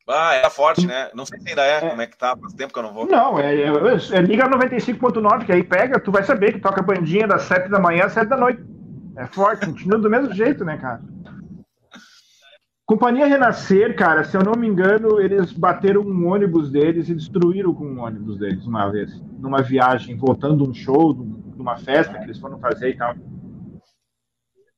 Ah, 0.08 0.36
era 0.36 0.50
forte, 0.50 0.86
né? 0.86 1.10
Não 1.14 1.26
sei 1.26 1.40
se 1.40 1.50
ainda 1.50 1.64
é, 1.64 1.78
é. 1.78 1.90
como 1.90 2.02
é 2.02 2.08
que 2.08 2.18
tá, 2.18 2.36
faz 2.36 2.54
tempo 2.54 2.74
que 2.74 2.80
eu 2.80 2.84
não 2.84 2.94
vou. 2.94 3.08
Não, 3.08 3.40
é, 3.40 3.56
é, 3.56 3.68
é 3.68 4.22
liga 4.22 4.50
95.9, 4.50 5.46
que 5.46 5.52
aí 5.52 5.64
pega, 5.64 6.00
tu 6.00 6.12
vai 6.12 6.24
saber 6.24 6.54
que 6.54 6.60
toca 6.60 6.82
bandinha 6.82 7.28
das 7.28 7.44
7 7.44 7.70
da 7.70 7.80
manhã 7.80 8.06
às 8.06 8.14
7 8.14 8.28
da 8.28 8.38
noite. 8.38 8.64
É 9.16 9.26
forte, 9.28 9.66
continua 9.66 10.00
do 10.00 10.10
mesmo 10.10 10.34
jeito, 10.34 10.66
né, 10.66 10.78
cara? 10.78 11.02
Companhia 12.86 13.26
Renascer, 13.26 13.96
cara, 13.96 14.26
se 14.26 14.36
eu 14.36 14.44
não 14.44 14.60
me 14.60 14.68
engano, 14.68 15.20
eles 15.20 15.54
bateram 15.54 16.02
um 16.02 16.28
ônibus 16.28 16.70
deles 16.70 17.08
e 17.08 17.16
destruíram 17.16 17.74
com 17.74 17.86
um 17.86 18.02
ônibus 18.02 18.38
deles 18.38 18.66
uma 18.66 18.90
vez, 18.90 19.24
numa 19.40 19.62
viagem, 19.62 20.18
voltando 20.18 20.70
um 20.70 20.74
show, 20.74 21.14
numa 21.56 21.78
festa 21.78 22.18
que 22.18 22.26
eles 22.26 22.40
foram 22.40 22.60
fazer 22.60 22.90
e 22.90 22.98
tal. 22.98 23.16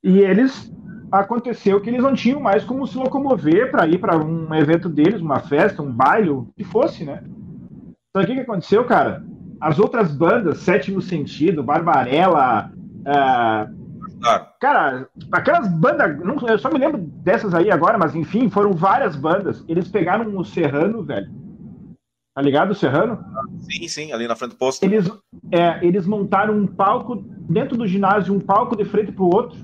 E 0.03 0.19
eles 0.19 0.71
aconteceu 1.11 1.81
que 1.81 1.89
eles 1.89 2.03
não 2.03 2.13
tinham 2.13 2.39
mais 2.39 2.63
como 2.63 2.85
se 2.85 2.95
locomover 2.95 3.71
para 3.71 3.87
ir 3.87 3.97
para 3.97 4.23
um 4.23 4.53
evento 4.53 4.87
deles, 4.87 5.19
uma 5.19 5.39
festa, 5.39 5.81
um 5.81 5.91
baile, 5.91 6.29
o 6.29 6.47
que 6.55 6.63
fosse, 6.63 7.03
né? 7.03 7.23
Então 8.09 8.21
o 8.21 8.25
que, 8.25 8.35
que 8.35 8.41
aconteceu, 8.41 8.85
cara? 8.85 9.25
As 9.59 9.79
outras 9.79 10.15
bandas, 10.15 10.59
Sétimo 10.59 11.01
Sentido, 11.01 11.63
Barbarella, 11.63 12.71
uh, 13.01 13.84
Cara, 14.59 15.07
aquelas 15.31 15.67
bandas, 15.67 16.17
não, 16.19 16.35
eu 16.47 16.57
só 16.57 16.69
me 16.71 16.79
lembro 16.79 16.97
dessas 16.97 17.53
aí 17.53 17.71
agora, 17.71 17.97
mas 17.97 18.15
enfim, 18.15 18.49
foram 18.49 18.73
várias 18.73 19.15
bandas. 19.15 19.63
Eles 19.67 19.87
pegaram 19.87 20.35
o 20.37 20.43
Serrano, 20.43 21.03
velho. 21.03 21.31
Tá 22.33 22.41
ligado 22.41 22.71
o 22.71 22.75
Serrano? 22.75 23.23
Sim, 23.59 23.87
sim, 23.87 24.11
ali 24.11 24.27
na 24.27 24.35
frente 24.35 24.51
do 24.51 24.57
posto. 24.57 24.83
Eles, 24.83 25.09
é, 25.51 25.85
eles 25.85 26.05
montaram 26.05 26.53
um 26.53 26.67
palco 26.67 27.23
dentro 27.49 27.77
do 27.77 27.87
ginásio, 27.87 28.33
um 28.33 28.39
palco 28.39 28.75
de 28.75 28.83
frente 28.83 29.11
pro 29.11 29.25
outro, 29.25 29.57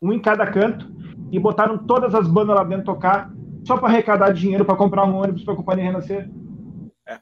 um 0.00 0.12
em 0.12 0.20
cada 0.20 0.46
canto, 0.46 0.92
e 1.30 1.38
botaram 1.38 1.78
todas 1.78 2.14
as 2.14 2.28
bandas 2.28 2.56
lá 2.56 2.64
dentro 2.64 2.84
tocar, 2.84 3.32
só 3.64 3.78
para 3.78 3.88
arrecadar 3.88 4.32
dinheiro 4.32 4.64
para 4.64 4.76
comprar 4.76 5.06
um 5.06 5.14
ônibus 5.14 5.44
para 5.44 5.54
a 5.54 5.56
companhia 5.56 5.84
renascer. 5.84 6.28
É. 7.06 7.18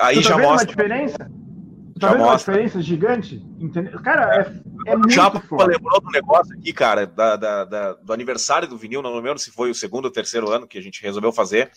Aí 0.00 0.16
tu 0.16 0.22
tá 0.22 0.28
já 0.28 0.38
mostra. 0.38 0.52
Uma 0.52 0.66
diferença? 0.66 1.30
Tá 1.98 2.12
vendo 2.12 2.18
mostra. 2.18 2.52
uma 2.52 2.58
diferença 2.58 2.82
gigante? 2.82 3.44
Entendeu? 3.58 4.00
Cara, 4.02 4.62
é, 4.86 4.92
é 4.92 4.96
muito 4.96 5.12
Já 5.12 5.28
lembrou 5.28 6.00
do 6.00 6.10
negócio 6.10 6.54
aqui, 6.54 6.72
cara, 6.72 7.06
da, 7.06 7.36
da, 7.36 7.64
da, 7.64 7.92
do 7.94 8.12
aniversário 8.12 8.68
do 8.68 8.76
vinil, 8.76 9.02
não 9.02 9.14
lembro 9.14 9.38
se 9.38 9.50
foi 9.50 9.70
o 9.70 9.74
segundo 9.74 10.06
ou 10.06 10.10
terceiro 10.10 10.50
ano 10.50 10.66
que 10.66 10.78
a 10.78 10.82
gente 10.82 11.02
resolveu 11.02 11.32
fazer 11.32 11.70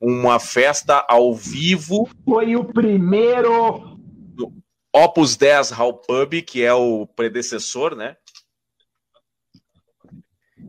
uma 0.00 0.40
festa 0.40 1.04
ao 1.08 1.34
vivo. 1.34 2.08
Foi 2.24 2.56
o 2.56 2.64
primeiro. 2.64 3.96
Do 4.34 4.52
Opus 4.92 5.36
10 5.36 5.70
Hall 5.70 5.94
Pub, 5.94 6.42
que 6.42 6.62
é 6.62 6.72
o 6.72 7.06
predecessor, 7.06 7.94
né? 7.94 8.16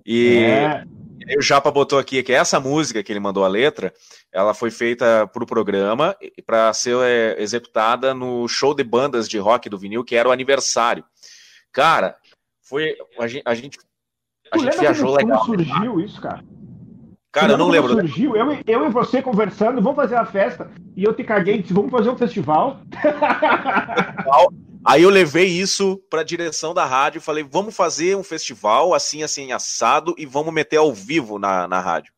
E, 0.06 0.38
é. 0.38 0.84
e 1.28 1.38
o 1.38 1.42
Japa 1.42 1.72
botou 1.72 2.00
aqui 2.00 2.24
que 2.24 2.34
essa 2.34 2.60
música 2.60 3.04
que 3.04 3.12
ele 3.12 3.20
mandou 3.20 3.44
a 3.44 3.48
letra 3.48 3.94
ela 4.32 4.54
foi 4.54 4.72
feita 4.72 5.28
para 5.28 5.44
o 5.44 5.48
programa 5.48 6.16
para 6.46 6.72
ser 6.74 6.96
é, 7.02 7.42
executada 7.42 8.14
no 8.14 8.48
show 8.48 8.74
de 8.74 8.84
bandas 8.84 9.28
de 9.28 9.38
rock 9.38 9.70
do 9.70 9.78
vinil, 9.78 10.04
que 10.04 10.16
era 10.16 10.30
o 10.30 10.32
aniversário. 10.32 11.04
Cara, 11.72 12.16
foi 12.62 12.96
a 13.20 13.28
gente, 13.28 13.44
a 13.46 13.56
gente, 13.56 13.80
a 14.52 14.58
gente 14.58 14.78
viajou 14.78 15.16
legal. 15.16 15.40
Como 15.40 15.58
surgiu 15.58 16.00
isso, 16.00 16.22
cara? 16.22 16.44
Cara, 17.32 17.54
eu 17.54 17.58
não 17.58 17.70
lembro. 17.70 17.94
Surgiu? 17.94 18.36
Eu, 18.36 18.58
eu 18.66 18.86
e 18.86 18.90
você 18.90 19.22
conversando, 19.22 19.82
vamos 19.82 19.96
fazer 19.96 20.16
a 20.16 20.26
festa, 20.26 20.72
e 20.96 21.04
eu 21.04 21.14
te 21.14 21.24
caguei 21.24 21.56
e 21.56 21.62
disse, 21.62 21.74
vamos 21.74 21.92
fazer 21.92 22.10
um 22.10 22.18
festival. 22.18 22.82
Aí 24.86 25.04
eu 25.04 25.10
levei 25.10 25.46
isso 25.46 25.98
para 26.10 26.22
a 26.22 26.24
direção 26.24 26.74
da 26.74 26.86
rádio, 26.86 27.22
falei, 27.22 27.44
vamos 27.44 27.76
fazer 27.76 28.16
um 28.16 28.24
festival 28.24 28.94
assim, 28.94 29.22
assim, 29.22 29.52
assado, 29.52 30.16
e 30.18 30.26
vamos 30.26 30.54
meter 30.54 30.78
ao 30.78 30.94
vivo 30.94 31.38
na, 31.38 31.68
na 31.68 31.80
rádio. 31.80 32.14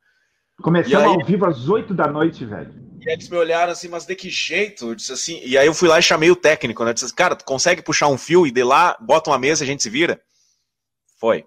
Começamos 0.62 1.08
aí, 1.08 1.22
ao 1.22 1.26
vivo 1.26 1.46
às 1.46 1.68
8 1.68 1.94
da 1.94 2.08
noite, 2.08 2.46
velho. 2.46 2.74
E 3.00 3.12
eles 3.12 3.30
me 3.30 3.38
olharam 3.38 3.72
assim, 3.72 3.88
mas 3.88 4.06
de 4.06 4.16
que 4.16 4.30
jeito? 4.30 4.90
Eu 4.90 4.96
disse 4.96 5.12
assim, 5.12 5.42
e 5.44 5.58
aí 5.58 5.66
eu 5.66 5.74
fui 5.74 5.90
lá 5.90 5.98
e 5.98 6.04
chamei 6.04 6.30
o 6.30 6.36
técnico, 6.36 6.84
né? 6.84 6.92
Eu 6.92 6.94
disse 6.94 7.06
assim, 7.06 7.16
cara, 7.16 7.36
tu 7.36 7.44
consegue 7.44 7.82
puxar 7.82 8.08
um 8.08 8.18
fio 8.18 8.46
e 8.46 8.52
de 8.52 8.64
lá, 8.64 8.96
bota 9.02 9.32
uma 9.32 9.40
mesa 9.40 9.64
e 9.64 9.66
a 9.66 9.68
gente 9.68 9.82
se 9.82 9.90
vira? 9.90 10.22
Foi. 11.20 11.46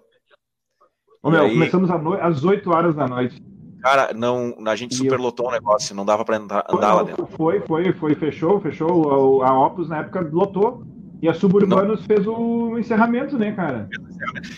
Ô, 1.23 1.31
meu, 1.31 1.45
aí... 1.45 1.53
começamos 1.53 1.89
às 2.21 2.43
8 2.43 2.69
horas 2.69 2.95
da 2.95 3.07
noite. 3.07 3.41
Cara, 3.81 4.13
não, 4.13 4.55
a 4.65 4.75
gente 4.75 4.95
superlotou 4.95 5.45
eu... 5.45 5.49
o 5.49 5.53
negócio, 5.53 5.95
não 5.95 6.05
dava 6.05 6.25
para 6.25 6.37
andar, 6.37 6.65
andar 6.69 6.93
lá 6.93 7.03
dentro. 7.03 7.27
Foi, 7.27 7.61
foi, 7.61 7.93
foi, 7.93 8.15
fechou, 8.15 8.59
fechou. 8.59 9.43
A 9.43 9.65
Opus 9.65 9.87
na 9.87 9.99
época 9.99 10.27
lotou. 10.31 10.83
E 11.25 11.27
a 11.27 11.33
Suburbanos 11.33 12.01
Não. 12.01 12.05
fez 12.05 12.27
o 12.27 12.77
encerramento, 12.77 13.35
né, 13.35 13.51
cara? 13.51 13.89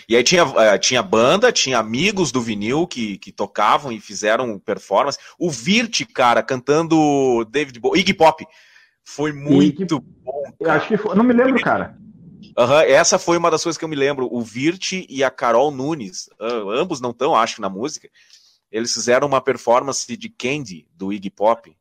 E 0.06 0.14
aí 0.14 0.22
tinha, 0.22 0.44
uh, 0.44 0.78
tinha 0.78 1.02
banda, 1.02 1.50
tinha 1.50 1.78
amigos 1.78 2.30
do 2.30 2.42
vinil 2.42 2.86
que, 2.86 3.16
que 3.16 3.32
tocavam 3.32 3.90
e 3.90 3.98
fizeram 3.98 4.58
performance. 4.58 5.18
O 5.38 5.50
Virt, 5.50 6.04
cara, 6.12 6.42
cantando 6.42 7.42
David 7.46 7.80
Bowie, 7.80 8.02
Iggy 8.02 8.12
Pop. 8.12 8.46
Foi 9.02 9.32
muito 9.32 9.82
Iggy... 9.82 10.04
bom. 10.22 10.42
Cara. 10.62 10.74
Acho 10.74 10.88
que 10.88 10.98
foi, 10.98 11.16
não 11.16 11.24
me 11.24 11.32
lembro, 11.32 11.58
cara. 11.62 11.96
Uhum, 12.58 12.80
essa 12.86 13.18
foi 13.18 13.38
uma 13.38 13.50
das 13.50 13.62
coisas 13.62 13.78
que 13.78 13.84
eu 13.86 13.88
me 13.88 13.96
lembro. 13.96 14.28
O 14.30 14.42
Virt 14.42 14.92
e 15.08 15.24
a 15.24 15.30
Carol 15.30 15.70
Nunes, 15.70 16.28
uh, 16.38 16.68
ambos 16.70 17.00
não 17.00 17.12
estão, 17.12 17.34
acho, 17.34 17.62
na 17.62 17.70
música. 17.70 18.10
Eles 18.70 18.92
fizeram 18.92 19.26
uma 19.26 19.40
performance 19.40 20.14
de 20.14 20.28
Candy, 20.28 20.86
do 20.94 21.14
Iggy 21.14 21.30
Pop. 21.30 21.74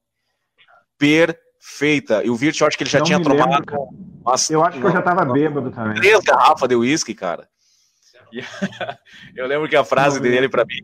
Perfeito 0.97 1.46
feita. 1.59 2.23
E 2.23 2.29
o 2.29 2.35
Virt, 2.35 2.59
eu 2.61 2.67
acho 2.67 2.77
que 2.77 2.83
ele 2.83 2.89
já 2.89 2.99
Não 2.99 3.05
tinha 3.05 3.21
tomado. 3.21 3.49
lembro, 3.49 3.87
umas- 4.25 4.49
Eu 4.49 4.63
acho 4.63 4.79
que 4.79 4.85
eu 4.85 4.91
já 4.91 5.01
tava 5.01 5.25
bêbado 5.25 5.71
também. 5.71 5.95
três 5.95 6.19
garrafas 6.21 6.67
de 6.69 6.75
uísque, 6.75 7.13
cara. 7.13 7.47
E 8.31 8.39
eu 9.35 9.47
lembro 9.47 9.69
que 9.69 9.75
a 9.75 9.83
frase 9.85 10.17
Não, 10.17 10.23
dele 10.23 10.49
para 10.49 10.65
mim, 10.65 10.79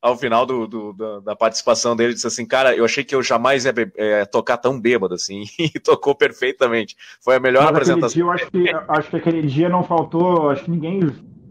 ao 0.00 0.16
final 0.16 0.46
do, 0.46 0.66
do- 0.66 0.92
da, 0.94 1.20
da 1.20 1.36
participação 1.36 1.94
dele, 1.94 2.14
disse 2.14 2.26
assim: 2.26 2.46
Cara, 2.46 2.74
eu 2.74 2.84
achei 2.84 3.04
que 3.04 3.14
eu 3.14 3.22
jamais 3.22 3.64
ia 3.66 3.74
é, 3.96 4.24
tocar 4.24 4.56
tão 4.56 4.80
bêbado 4.80 5.14
assim. 5.14 5.44
E 5.58 5.78
tocou 5.78 6.14
perfeitamente. 6.14 6.96
Foi 7.20 7.36
a 7.36 7.40
melhor 7.40 7.64
Mas 7.64 7.72
apresentação. 7.72 8.14
dia, 8.14 8.22
eu 8.22 8.30
acho 8.30 8.50
que, 8.50 8.70
acho 8.88 9.10
que 9.10 9.16
aquele 9.16 9.42
dia 9.42 9.68
não 9.68 9.82
faltou, 9.82 10.48
acho 10.50 10.64
que 10.64 10.70
ninguém 10.70 11.00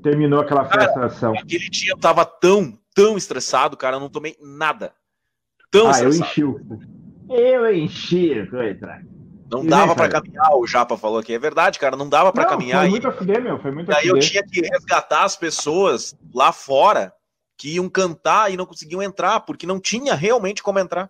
terminou 0.01 0.39
aquela 0.39 0.65
festação. 0.65 1.33
Aquele 1.37 1.69
dia 1.69 1.91
eu 1.91 1.97
tava 1.97 2.25
tão, 2.25 2.77
tão 2.93 3.17
estressado, 3.17 3.75
cara, 3.77 3.97
eu 3.97 3.99
não 3.99 4.09
tomei 4.09 4.35
nada. 4.41 4.93
Tão 5.69 5.87
Ah, 5.89 5.99
eu 6.01 6.09
estressado. 6.09 6.25
enchi 6.29 6.43
o. 6.43 6.59
Eu 7.29 7.73
enchi 7.73 8.39
o 8.41 8.49
coisa. 8.49 9.01
Não 9.51 9.63
E 9.63 9.67
dava 9.67 9.95
cara? 9.95 10.09
caminhar, 10.09 10.55
o 10.57 10.65
Japa 10.65 10.97
falou 10.97 11.19
aqui. 11.19 11.33
É 11.33 11.39
verdade, 11.39 11.77
cara, 11.79 11.95
não 11.95 12.09
dava 12.09 12.31
pra 12.33 12.43
Não, 12.43 12.49
caminhar. 12.49 12.79
Foi 12.79 12.87
E- 12.87 12.91
muito 12.91 13.07
a 13.07 13.11
fuder, 13.11 13.41
meu. 13.41 13.59
Foi 13.59 13.71
muito 13.71 13.91
E 13.91 13.93
a 13.93 13.97
aí 13.99 14.07
eu 14.07 14.19
tinha 14.19 14.43
que 14.43 14.61
resgatar 14.61 15.23
as 15.23 15.35
pessoas 15.35 16.15
lá 16.33 16.51
fora 16.51 17.13
que 17.57 17.75
iam 17.75 17.87
cantar 17.87 18.51
e 18.51 18.57
não 18.57 18.65
conseguiam 18.65 19.01
entrar, 19.01 19.39
porque 19.41 19.67
não 19.67 19.79
tinha 19.79 20.13
realmente 20.15 20.61
como 20.63 20.79
entrar. 20.79 21.09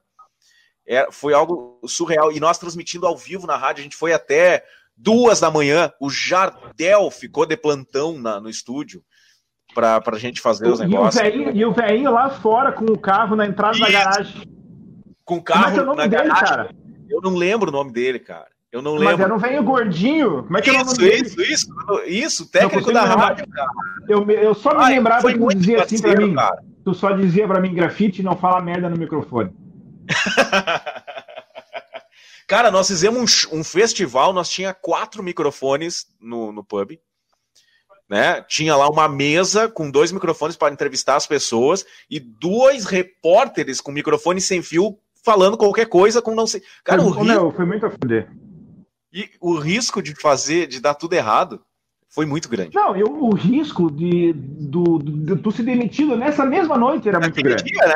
É, 0.87 1.07
foi 1.11 1.33
algo 1.33 1.79
surreal. 1.87 2.31
E 2.31 2.39
nós 2.39 2.57
transmitindo 2.59 3.07
ao 3.07 3.17
vivo 3.17 3.47
na 3.47 3.57
rádio, 3.57 3.79
a 3.81 3.83
gente 3.83 3.95
foi 3.95 4.13
até 4.13 4.63
duas 4.95 5.39
da 5.39 5.49
manhã. 5.49 5.91
O 5.99 6.09
Jardel 6.09 7.09
ficou 7.09 7.45
de 7.45 7.57
plantão 7.57 8.17
na- 8.19 8.39
no 8.39 8.49
estúdio 8.49 9.01
pra, 9.73 9.99
pra 10.01 10.19
gente 10.19 10.39
fazer 10.41 10.67
os 10.67 10.79
E 10.79 10.83
o, 10.83 10.87
negócios. 10.87 11.21
velhinho, 11.23 11.51
e 11.55 11.65
o 11.65 11.73
velhinho 11.73 12.11
lá 12.11 12.29
fora 12.29 12.71
com 12.71 12.85
o 12.85 12.99
carro 12.99 13.35
na 13.35 13.45
entrada 13.47 13.79
da 13.79 13.85
Isso. 13.85 13.91
garagem. 13.93 14.54
Com 15.25 15.41
carro 15.41 15.77
é 15.77 15.81
o 15.81 15.85
nome 15.85 15.97
na 15.97 16.07
dele, 16.07 16.23
garagem. 16.29 16.45
cara? 16.47 16.75
Eu 17.09 17.19
não 17.21 17.35
lembro 17.35 17.69
o 17.69 17.71
nome 17.73 17.91
dele, 17.91 18.19
cara. 18.19 18.47
Eu 18.71 18.81
não 18.81 18.95
Mas 18.95 19.07
lembro. 19.07 19.23
era 19.23 19.33
um 19.33 19.37
velho 19.37 19.63
gordinho. 19.63 20.43
Como 20.43 20.57
é 20.57 20.61
que 20.61 20.69
é 20.69 20.73
o 20.73 20.77
nome 20.77 20.89
Isso, 20.91 20.99
dele? 20.99 21.21
isso, 21.21 21.41
isso, 21.41 21.67
isso, 22.05 22.51
técnico 22.51 22.91
da 22.93 23.03
rádio, 23.05 23.47
cara. 23.49 23.69
Eu, 24.07 24.29
eu 24.29 24.53
só 24.53 24.69
me 24.75 24.83
Ai, 24.83 24.95
lembrava 24.95 25.31
que 25.31 25.39
tu 25.39 25.47
dizia 25.47 25.83
assim 25.83 26.01
pra 26.01 26.15
mim. 26.15 26.35
cara. 26.35 26.61
Tu 26.83 26.93
só 26.93 27.11
dizia 27.11 27.47
pra 27.47 27.59
mim 27.59 27.73
grafite 27.73 28.21
e 28.21 28.23
não 28.23 28.35
fala 28.37 28.61
merda 28.61 28.89
no 28.89 28.97
microfone. 28.97 29.51
Cara, 32.47 32.69
nós 32.69 32.87
fizemos 32.87 33.47
um, 33.51 33.59
um 33.59 33.63
festival, 33.63 34.31
nós 34.31 34.49
tinha 34.49 34.71
quatro 34.73 35.23
microfones 35.23 36.05
no, 36.21 36.51
no 36.51 36.63
pub. 36.63 36.91
Né? 38.07 38.39
Tinha 38.43 38.75
lá 38.75 38.87
uma 38.87 39.09
mesa 39.09 39.67
com 39.67 39.89
dois 39.89 40.11
microfones 40.11 40.55
para 40.55 40.71
entrevistar 40.71 41.15
as 41.15 41.25
pessoas 41.25 41.83
e 42.07 42.19
dois 42.19 42.85
repórteres 42.85 43.81
com 43.81 43.91
microfone 43.91 44.39
sem 44.39 44.61
fio 44.61 44.99
falando 45.25 45.57
qualquer 45.57 45.87
coisa 45.87 46.21
com 46.21 46.35
não 46.35 46.45
sei. 46.47 46.61
Cara, 46.83 47.01
o, 47.01 47.07
Ô, 47.07 47.09
ri- 47.09 47.27
meu, 47.27 47.51
foi 47.51 47.65
muito 47.65 47.85
a 47.85 47.89
fuder. 47.89 48.29
e 49.11 49.27
o 49.41 49.55
risco 49.55 50.01
de 50.01 50.13
fazer, 50.15 50.67
de 50.67 50.79
dar 50.79 50.93
tudo 50.93 51.13
errado, 51.13 51.59
foi 52.07 52.25
muito 52.25 52.47
grande. 52.47 52.73
Não, 52.73 52.95
eu, 52.95 53.07
o 53.07 53.33
risco 53.33 53.91
de, 53.91 54.31
do, 54.33 54.99
do, 54.99 55.35
tu 55.35 55.51
se 55.51 55.61
demitido 55.63 56.15
nessa 56.15 56.45
mesma 56.45 56.77
noite 56.77 57.09
era 57.09 57.19
muito 57.19 57.35
Naquele 57.35 57.55
grande. 57.55 57.63
dia, 57.71 57.85
né? 57.87 57.95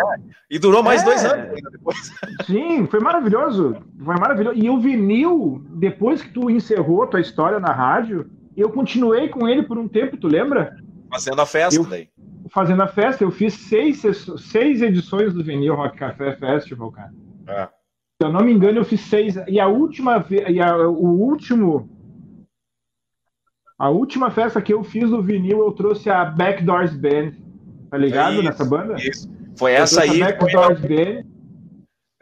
E 0.49 0.59
durou 0.59 0.84
mais 0.84 1.01
É. 1.03 1.05
dois 1.05 1.23
anos 1.23 1.49
ainda 1.55 1.69
depois. 1.69 2.11
Sim, 2.45 2.86
foi 2.88 2.99
maravilhoso. 2.99 3.77
Foi 4.03 4.15
maravilhoso. 4.15 4.57
E 4.57 4.69
o 4.69 4.80
vinil, 4.80 5.63
depois 5.69 6.21
que 6.21 6.32
tu 6.34 6.49
encerrou 6.49 7.07
tua 7.07 7.21
história 7.21 7.59
na 7.59 7.71
rádio, 7.71 8.30
eu 8.57 8.69
continuei 8.71 9.30
com 9.30 9.47
ele 9.47 9.63
por 9.63 9.77
um 9.77 9.88
tempo, 9.88 10.17
tu 10.17 10.27
lembra? 10.27 10.75
Fazendo 11.09 11.39
a 11.41 11.45
festa 11.45 11.80
Eu- 11.80 11.86
daí. 11.86 12.09
Fazendo 12.52 12.82
a 12.82 12.88
festa, 12.88 13.24
eu 13.24 13.32
fiz 13.32 13.54
seis, 13.54 14.02
seis 14.38 14.82
edições 14.82 15.34
do 15.34 15.43
Vinil 15.43 15.76
Rock 15.76 15.97
Café 15.97 16.36
Festival, 16.36 16.91
cara. 16.91 17.14
É. 17.47 17.66
Se 18.22 18.28
eu 18.28 18.34
não 18.34 18.41
me 18.41 18.52
engano, 18.52 18.80
eu 18.80 18.86
fiz 18.86 19.02
seis. 19.02 19.36
E 19.47 19.60
a 19.60 19.68
última 19.68 20.26
e 20.47 20.60
a, 20.60 20.78
o 20.78 21.08
último. 21.08 21.89
A 23.78 23.89
última 23.89 24.30
festa 24.30 24.62
que 24.62 24.74
eu 24.74 24.84
fiz 24.84 25.10
do 25.10 25.24
vinil, 25.24 25.60
eu 25.60 25.72
trouxe 25.72 26.10
a 26.10 26.26
Backdoors 26.26 26.93
Band. 26.93 27.32
Tá 27.89 27.97
ligado 27.97 28.34
Isso, 28.34 28.43
nessa 28.43 28.66
banda? 28.66 28.95
Isso. 28.97 29.32
Foi 29.58 29.72
Eu 29.72 29.76
essa 29.78 30.02
aí. 30.02 30.22
a 30.22 30.38
Foi, 30.38 30.52
Backdoors 30.52 30.82
Band. 30.82 31.24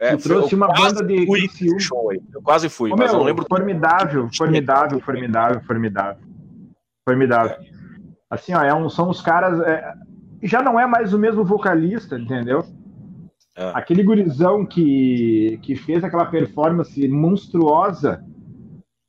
é, 0.00 0.12
eu 0.12 0.18
trouxe 0.18 0.54
eu 0.54 0.56
uma 0.56 0.68
banda 0.68 1.04
de 1.04 1.26
fui 1.26 1.48
show 1.80 2.10
aí. 2.10 2.22
Eu 2.32 2.40
quase 2.42 2.68
fui, 2.68 2.90
mas 2.90 3.00
eu 3.00 3.06
meu, 3.06 3.18
não 3.18 3.24
lembro. 3.24 3.44
formidável, 3.50 4.28
formidável, 4.32 5.00
formidável, 5.00 5.60
formidável. 5.62 6.22
Formidável. 7.08 7.56
Assim, 8.30 8.54
ó, 8.54 8.62
é 8.62 8.72
um, 8.72 8.88
são 8.88 9.08
os 9.10 9.20
caras. 9.20 9.58
é, 9.66 9.94
já 10.42 10.62
não 10.62 10.78
é 10.78 10.86
mais 10.86 11.12
o 11.12 11.18
mesmo 11.18 11.44
vocalista, 11.44 12.18
entendeu? 12.18 12.64
É. 13.56 13.72
Aquele 13.74 14.02
gurizão 14.02 14.64
que, 14.64 15.58
que 15.62 15.74
fez 15.74 16.04
aquela 16.04 16.26
performance 16.26 17.08
monstruosa 17.08 18.24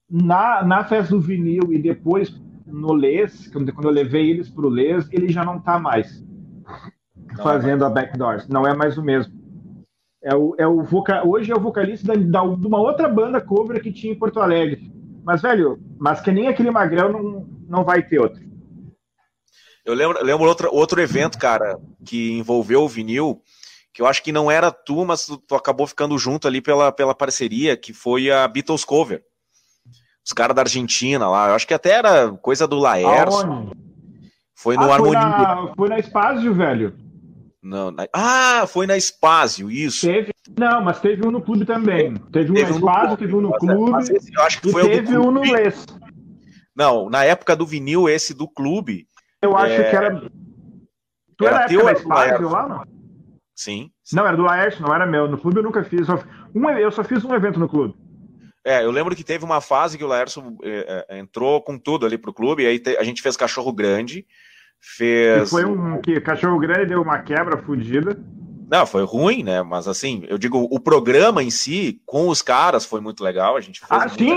na, 0.09 0.63
na 0.63 0.83
festa 0.83 1.13
do 1.15 1.21
vinil 1.21 1.71
e 1.71 1.77
depois 1.79 2.35
no 2.65 2.93
Les, 2.93 3.47
quando, 3.47 3.71
quando 3.73 3.85
eu 3.85 3.91
levei 3.91 4.29
eles 4.29 4.49
pro 4.49 4.69
Les, 4.69 5.07
ele 5.11 5.29
já 5.29 5.43
não 5.45 5.59
tá 5.59 5.79
mais 5.79 6.23
Não 7.27 7.39
é 7.39 7.43
fazendo 7.43 7.85
a 7.85 7.89
Backdoors. 7.89 8.47
Não 8.47 8.65
é 8.65 8.75
mais 8.75 8.97
o 8.97 9.03
mesmo. 9.03 9.33
É 10.23 10.35
o, 10.35 10.55
é 10.57 10.67
o 10.67 10.81
voca... 10.83 11.25
Hoje 11.27 11.51
é 11.51 11.55
o 11.55 11.59
vocalista 11.59 12.07
da, 12.07 12.41
da- 12.41 12.55
de 12.55 12.67
uma 12.67 12.79
outra 12.79 13.07
banda 13.07 13.39
cover 13.39 13.81
que 13.81 13.91
tinha 13.91 14.13
em 14.13 14.17
Porto 14.17 14.39
Alegre. 14.39 14.91
Mas, 15.23 15.41
velho, 15.41 15.79
mas 15.99 16.21
que 16.21 16.31
nem 16.31 16.47
aquele 16.47 16.71
magrão 16.71 17.11
não, 17.11 17.47
não 17.67 17.83
vai 17.83 18.01
ter 18.01 18.19
outro. 18.19 18.41
Eu 19.89 19.95
lembro, 19.95 20.23
lembro 20.23 20.47
outro, 20.47 20.69
outro 20.71 21.01
evento, 21.01 21.39
cara, 21.39 21.79
que 22.05 22.33
envolveu 22.33 22.83
o 22.83 22.87
vinil, 22.87 23.41
que 23.91 24.03
eu 24.03 24.05
acho 24.05 24.21
que 24.21 24.31
não 24.31 24.51
era 24.51 24.71
tu, 24.71 25.03
mas 25.03 25.25
tu, 25.25 25.37
tu 25.37 25.55
acabou 25.55 25.87
ficando 25.87 26.15
junto 26.15 26.47
ali 26.47 26.61
pela, 26.61 26.91
pela 26.91 27.15
parceria, 27.15 27.75
que 27.75 27.91
foi 27.91 28.29
a 28.29 28.47
Beatles 28.47 28.85
Cover. 28.85 29.23
Os 30.23 30.31
caras 30.31 30.55
da 30.55 30.61
Argentina 30.61 31.27
lá, 31.27 31.47
eu 31.49 31.55
acho 31.55 31.65
que 31.65 31.73
até 31.73 31.89
era 31.93 32.29
coisa 32.33 32.67
do 32.67 32.77
Laércio, 32.77 33.41
Aonde? 33.41 33.71
foi 34.53 34.75
no 34.77 34.83
Ah, 34.83 34.85
foi, 34.85 34.93
Harmonia. 34.93 35.19
na, 35.21 35.73
foi 35.75 35.89
na 35.89 35.99
Spazio, 36.03 36.53
velho. 36.53 36.95
Não, 37.63 37.89
na- 37.89 38.07
Ah, 38.13 38.67
foi 38.67 38.85
na 38.85 38.95
Spazio, 38.99 39.71
isso. 39.71 40.05
Teve, 40.05 40.31
não, 40.55 40.83
mas 40.83 40.99
teve 40.99 41.25
um 41.27 41.31
no 41.31 41.41
clube 41.41 41.65
também. 41.65 42.13
Teve 42.31 42.51
um 42.51 42.53
Teve 42.53 42.61
na 42.73 42.77
no 42.77 42.79
Spazio, 42.79 43.07
clube, 43.07 43.17
teve 43.23 43.35
um 43.35 43.41
no 43.41 43.49
mas- 43.49 43.59
clube 43.59 43.91
mas 43.91 44.09
esse 44.11 44.31
eu 44.37 44.43
acho 44.43 44.61
que 44.61 44.71
foi 44.71 44.83
o 44.83 44.85
do 44.87 44.91
teve 44.91 45.17
um 45.17 45.31
no. 45.31 45.41
Les. 45.41 45.83
Não, 46.75 47.09
na 47.09 47.25
época 47.25 47.57
do 47.57 47.65
vinil, 47.65 48.07
esse 48.07 48.33
do 48.33 48.47
clube, 48.47 49.05
Eu 49.41 49.55
acho 49.55 49.73
É. 49.73 49.89
que 49.89 49.95
era... 49.95 50.21
Tu 51.37 51.45
Era 51.45 51.55
era, 51.59 51.67
teu 51.69 51.85
da 51.85 51.95
Spazio 51.95 52.49
lá, 52.49 52.67
não? 52.67 52.83
sim. 53.55 53.91
Não, 54.11 54.25
era 54.27 54.35
do 54.35 54.43
Laércio, 54.43 54.81
não 54.85 54.93
era 54.93 55.05
meu. 55.05 55.27
No 55.27 55.37
clube 55.37 55.59
eu 55.59 55.63
nunca 55.63 55.83
fiz. 55.83 56.05
Só- 56.05 56.19
um, 56.53 56.69
eu 56.71 56.91
só 56.91 57.03
fiz 57.03 57.23
um 57.23 57.33
evento 57.33 57.59
no 57.59 57.69
clube. 57.69 57.95
É, 58.65 58.83
eu 58.83 58.91
lembro 58.91 59.15
que 59.15 59.23
teve 59.23 59.45
uma 59.45 59.61
fase 59.61 59.97
que 59.97 60.03
o 60.03 60.07
Laércio 60.07 60.57
eh, 60.63 61.05
eh, 61.09 61.17
entrou 61.19 61.61
com 61.61 61.77
tudo 61.77 62.05
ali 62.05 62.17
pro 62.17 62.33
clube, 62.33 62.63
e 62.63 62.67
aí 62.67 62.79
te- 62.79 62.97
a 62.97 63.03
gente 63.03 63.21
fez 63.21 63.37
Cachorro 63.37 63.71
Grande, 63.71 64.25
fez... 64.81 65.49
foi 65.49 65.63
um 65.63 66.01
que 66.01 66.19
cachorro 66.19 66.59
grande 66.59 66.87
deu 66.87 67.01
uma 67.01 67.19
quebra 67.19 67.57
fodida. 67.57 68.17
Não, 68.69 68.85
foi 68.85 69.03
ruim, 69.03 69.43
né? 69.43 69.63
Mas 69.63 69.87
assim, 69.87 70.25
eu 70.27 70.37
digo, 70.37 70.67
o 70.69 70.79
programa 70.79 71.41
em 71.41 71.49
si, 71.49 72.01
com 72.05 72.27
os 72.27 72.41
caras, 72.41 72.85
foi 72.85 72.99
muito 73.01 73.23
legal. 73.23 73.55
A 73.55 73.61
gente 73.61 73.79
fez 73.79 73.89
Ah, 73.89 74.09
sim! 74.09 74.35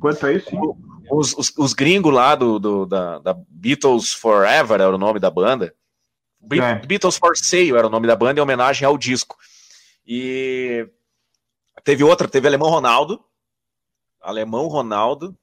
Quanto 0.00 0.26
a 0.26 0.32
isso, 0.32 0.50
sim. 0.50 0.58
Os, 1.10 1.34
os, 1.36 1.52
os 1.56 1.72
gringos 1.72 2.12
lá 2.12 2.34
do, 2.34 2.58
do- 2.58 2.86
da, 2.86 3.18
da 3.18 3.36
Beatles 3.48 4.12
Forever 4.12 4.80
era 4.80 4.94
o 4.94 4.98
nome 4.98 5.18
da 5.20 5.30
banda. 5.30 5.74
Be- 6.40 6.60
É. 6.60 6.74
Beatles 6.86 7.16
for 7.16 7.36
Sale 7.36 7.72
era 7.76 7.86
o 7.86 7.90
nome 7.90 8.06
da 8.06 8.16
banda, 8.16 8.38
em 8.40 8.42
homenagem 8.42 8.86
ao 8.86 8.96
disco. 8.98 9.36
E 10.06 10.86
teve 11.82 12.04
outra, 12.04 12.28
teve 12.28 12.46
Alemão 12.46 12.68
Ronaldo. 12.70 13.20
Alemão 14.20 14.66
Ronaldo. 14.66 15.36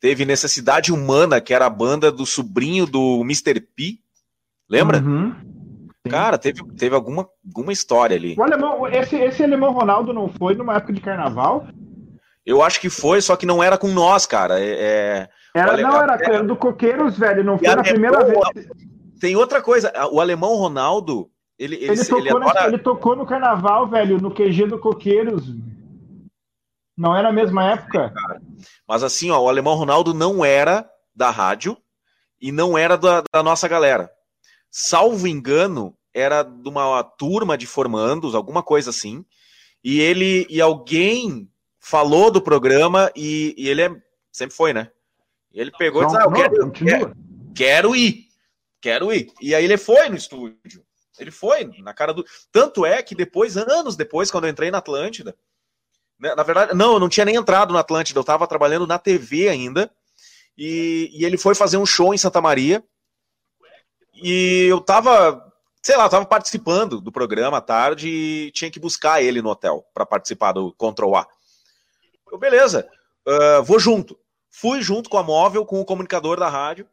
Teve 0.00 0.24
Necessidade 0.24 0.92
Humana, 0.92 1.40
que 1.40 1.52
era 1.52 1.66
a 1.66 1.70
banda 1.70 2.10
do 2.10 2.24
sobrinho 2.24 2.86
do 2.86 3.20
Mr. 3.22 3.60
P. 3.60 3.98
Lembra? 4.68 4.98
Uhum. 4.98 5.34
Sim. 6.06 6.10
Cara, 6.10 6.38
teve, 6.38 6.62
teve 6.76 6.94
alguma, 6.94 7.28
alguma 7.46 7.72
história 7.72 8.16
ali. 8.16 8.34
O 8.38 8.42
alemão, 8.42 8.86
esse, 8.88 9.16
esse 9.16 9.44
alemão 9.44 9.72
Ronaldo 9.72 10.14
não 10.14 10.28
foi 10.28 10.54
numa 10.54 10.76
época 10.76 10.94
de 10.94 11.00
carnaval? 11.02 11.66
Eu 12.44 12.62
acho 12.62 12.80
que 12.80 12.88
foi, 12.90 13.20
só 13.20 13.36
que 13.36 13.46
não 13.46 13.62
era 13.62 13.76
com 13.78 13.88
nós, 13.88 14.26
cara. 14.26 14.58
É, 14.58 14.70
é- 14.70 15.28
Era, 15.54 15.72
Olha, 15.72 15.82
não, 15.82 16.02
era, 16.02 16.14
era 16.14 16.42
do 16.44 16.56
Coqueiros, 16.56 17.18
velho. 17.18 17.42
Não 17.44 17.58
foi 17.58 17.68
a 17.68 17.82
primeira 17.82 18.18
Alemão- 18.18 18.42
vez. 18.54 18.66
Tem 19.20 19.36
outra 19.36 19.60
coisa, 19.60 19.92
o 20.10 20.20
alemão 20.20 20.54
Ronaldo, 20.56 21.30
ele, 21.58 21.74
ele, 21.76 21.84
Ele 21.86 21.92
ele, 22.00 22.04
tocou, 22.08 22.40
na- 22.40 22.50
adora- 22.50 22.68
ele 22.68 22.78
tocou 22.78 23.16
no 23.16 23.26
carnaval, 23.26 23.86
velho, 23.88 24.18
no 24.20 24.30
QG 24.32 24.66
do 24.66 24.78
Coqueiros. 24.78 25.44
Não 26.96 27.16
era 27.16 27.28
a 27.28 27.32
mesma 27.32 27.64
época? 27.72 28.12
Mas 28.88 29.02
assim, 29.02 29.30
ó, 29.30 29.40
o 29.42 29.48
alemão 29.48 29.74
Ronaldo 29.74 30.12
não 30.14 30.44
era 30.44 30.88
da 31.14 31.30
rádio 31.30 31.76
e 32.40 32.50
não 32.52 32.76
era 32.78 32.96
da, 32.96 33.22
da 33.32 33.42
nossa 33.42 33.66
galera. 33.68 34.10
Salvo 34.70 35.26
engano, 35.26 35.94
era 36.14 36.42
de 36.42 36.68
uma 36.68 37.02
turma 37.02 37.56
de 37.58 37.66
formandos, 37.66 38.34
alguma 38.34 38.62
coisa 38.62 38.90
assim. 38.90 39.24
E 39.82 40.00
ele 40.00 40.46
e 40.48 40.60
alguém 40.60 41.48
falou 41.80 42.30
do 42.30 42.42
programa 42.42 43.10
e, 43.16 43.54
e 43.56 43.68
ele 43.68 43.82
é, 43.82 43.90
sempre 44.30 44.54
foi, 44.54 44.72
né? 44.72 44.90
E 45.52 45.60
ele 45.60 45.72
pegou 45.72 46.02
e 46.02 46.06
disse: 46.06 46.18
ah, 46.18 46.24
eu 46.24 46.30
Não, 46.30 46.40
quero, 46.40 46.60
continua. 46.60 47.16
quero 47.54 47.96
ir, 47.96 48.26
quero 48.80 49.12
ir. 49.12 49.32
E 49.40 49.54
aí 49.54 49.64
ele 49.64 49.78
foi 49.78 50.08
no 50.08 50.16
estúdio. 50.16 50.84
Ele 51.18 51.30
foi 51.30 51.64
na 51.82 51.92
cara 51.92 52.14
do. 52.14 52.24
Tanto 52.52 52.86
é 52.86 53.02
que 53.02 53.14
depois, 53.14 53.56
anos 53.56 53.96
depois, 53.96 54.30
quando 54.30 54.44
eu 54.44 54.50
entrei 54.50 54.70
na 54.70 54.78
Atlântida, 54.78 55.36
Né, 56.18 56.34
na 56.34 56.42
verdade, 56.42 56.74
não, 56.74 56.94
eu 56.94 57.00
não 57.00 57.08
tinha 57.08 57.24
nem 57.24 57.36
entrado 57.36 57.72
no 57.72 57.78
Atlântida, 57.78 58.18
eu 58.18 58.22
estava 58.22 58.46
trabalhando 58.46 58.86
na 58.86 58.98
TV 58.98 59.48
ainda. 59.48 59.90
E, 60.56 61.10
e, 61.12 61.24
ele 61.24 61.38
foi 61.38 61.54
fazer 61.54 61.78
um 61.78 61.86
show 61.86 62.12
em 62.12 62.18
Santa 62.18 62.40
Maria. 62.40 62.84
E 64.14 64.66
eu 64.68 64.80
tava, 64.80 65.52
sei 65.82 65.96
lá, 65.96 66.04
eu 66.04 66.10
tava 66.10 66.26
participando 66.26 67.00
do 67.00 67.10
programa 67.10 67.58
à 67.58 67.60
tarde 67.60 68.08
e 68.08 68.50
tinha 68.52 68.70
que 68.70 68.78
buscar 68.78 69.22
ele 69.22 69.40
no 69.40 69.48
hotel 69.48 69.84
para 69.94 70.04
participar 70.04 70.52
do 70.52 70.72
Control 70.74 71.16
A. 71.16 71.26
Eu, 72.30 72.38
beleza, 72.38 72.88
uh, 73.26 73.62
vou 73.62 73.78
junto. 73.78 74.18
Fui 74.50 74.82
junto 74.82 75.08
com 75.08 75.18
a 75.18 75.22
móvel, 75.22 75.64
com 75.64 75.80
o 75.80 75.84
comunicador 75.84 76.38
da 76.38 76.48
rádio. 76.48 76.86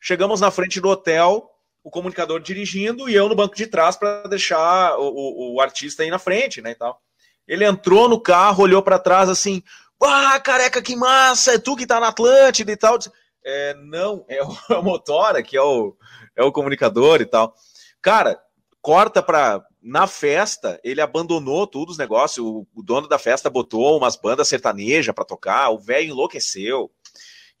Chegamos 0.00 0.40
na 0.40 0.50
frente 0.50 0.80
do 0.80 0.88
hotel, 0.88 1.50
o 1.82 1.90
comunicador 1.90 2.40
dirigindo 2.40 3.08
e 3.08 3.14
eu 3.14 3.28
no 3.28 3.34
banco 3.34 3.54
de 3.54 3.66
trás 3.66 3.96
para 3.96 4.24
deixar 4.24 4.96
o, 4.98 5.06
o, 5.06 5.54
o, 5.54 5.60
artista 5.60 6.02
aí 6.02 6.10
na 6.10 6.18
frente, 6.18 6.60
né, 6.60 6.72
e 6.72 6.74
tal. 6.74 7.00
Ele 7.46 7.64
entrou 7.64 8.08
no 8.08 8.20
carro, 8.20 8.64
olhou 8.64 8.82
para 8.82 8.98
trás 8.98 9.28
assim, 9.28 9.62
ah, 10.02 10.38
careca, 10.40 10.82
que 10.82 10.96
massa, 10.96 11.54
é 11.54 11.58
tu 11.58 11.76
que 11.76 11.86
tá 11.86 12.00
na 12.00 12.08
Atlântida 12.08 12.72
e 12.72 12.76
tal. 12.76 12.98
É, 13.44 13.74
não, 13.74 14.24
é 14.28 14.42
o, 14.42 14.56
é 14.74 14.78
o 14.78 14.82
Motora, 14.82 15.42
que 15.42 15.56
é 15.56 15.62
o, 15.62 15.96
é 16.34 16.42
o 16.42 16.52
comunicador 16.52 17.20
e 17.20 17.26
tal. 17.26 17.54
Cara, 18.02 18.40
corta 18.82 19.22
para 19.22 19.64
na 19.86 20.08
festa, 20.08 20.80
ele 20.82 21.00
abandonou 21.00 21.64
todos 21.64 21.92
os 21.92 21.98
negócios. 21.98 22.44
O, 22.44 22.66
o, 22.74 22.82
dono 22.82 23.06
da 23.06 23.20
festa 23.20 23.48
botou 23.48 23.96
umas 23.96 24.16
bandas 24.16 24.48
sertanejas 24.48 25.14
para 25.14 25.24
tocar. 25.24 25.70
O 25.70 25.78
velho 25.78 26.10
enlouqueceu. 26.10 26.90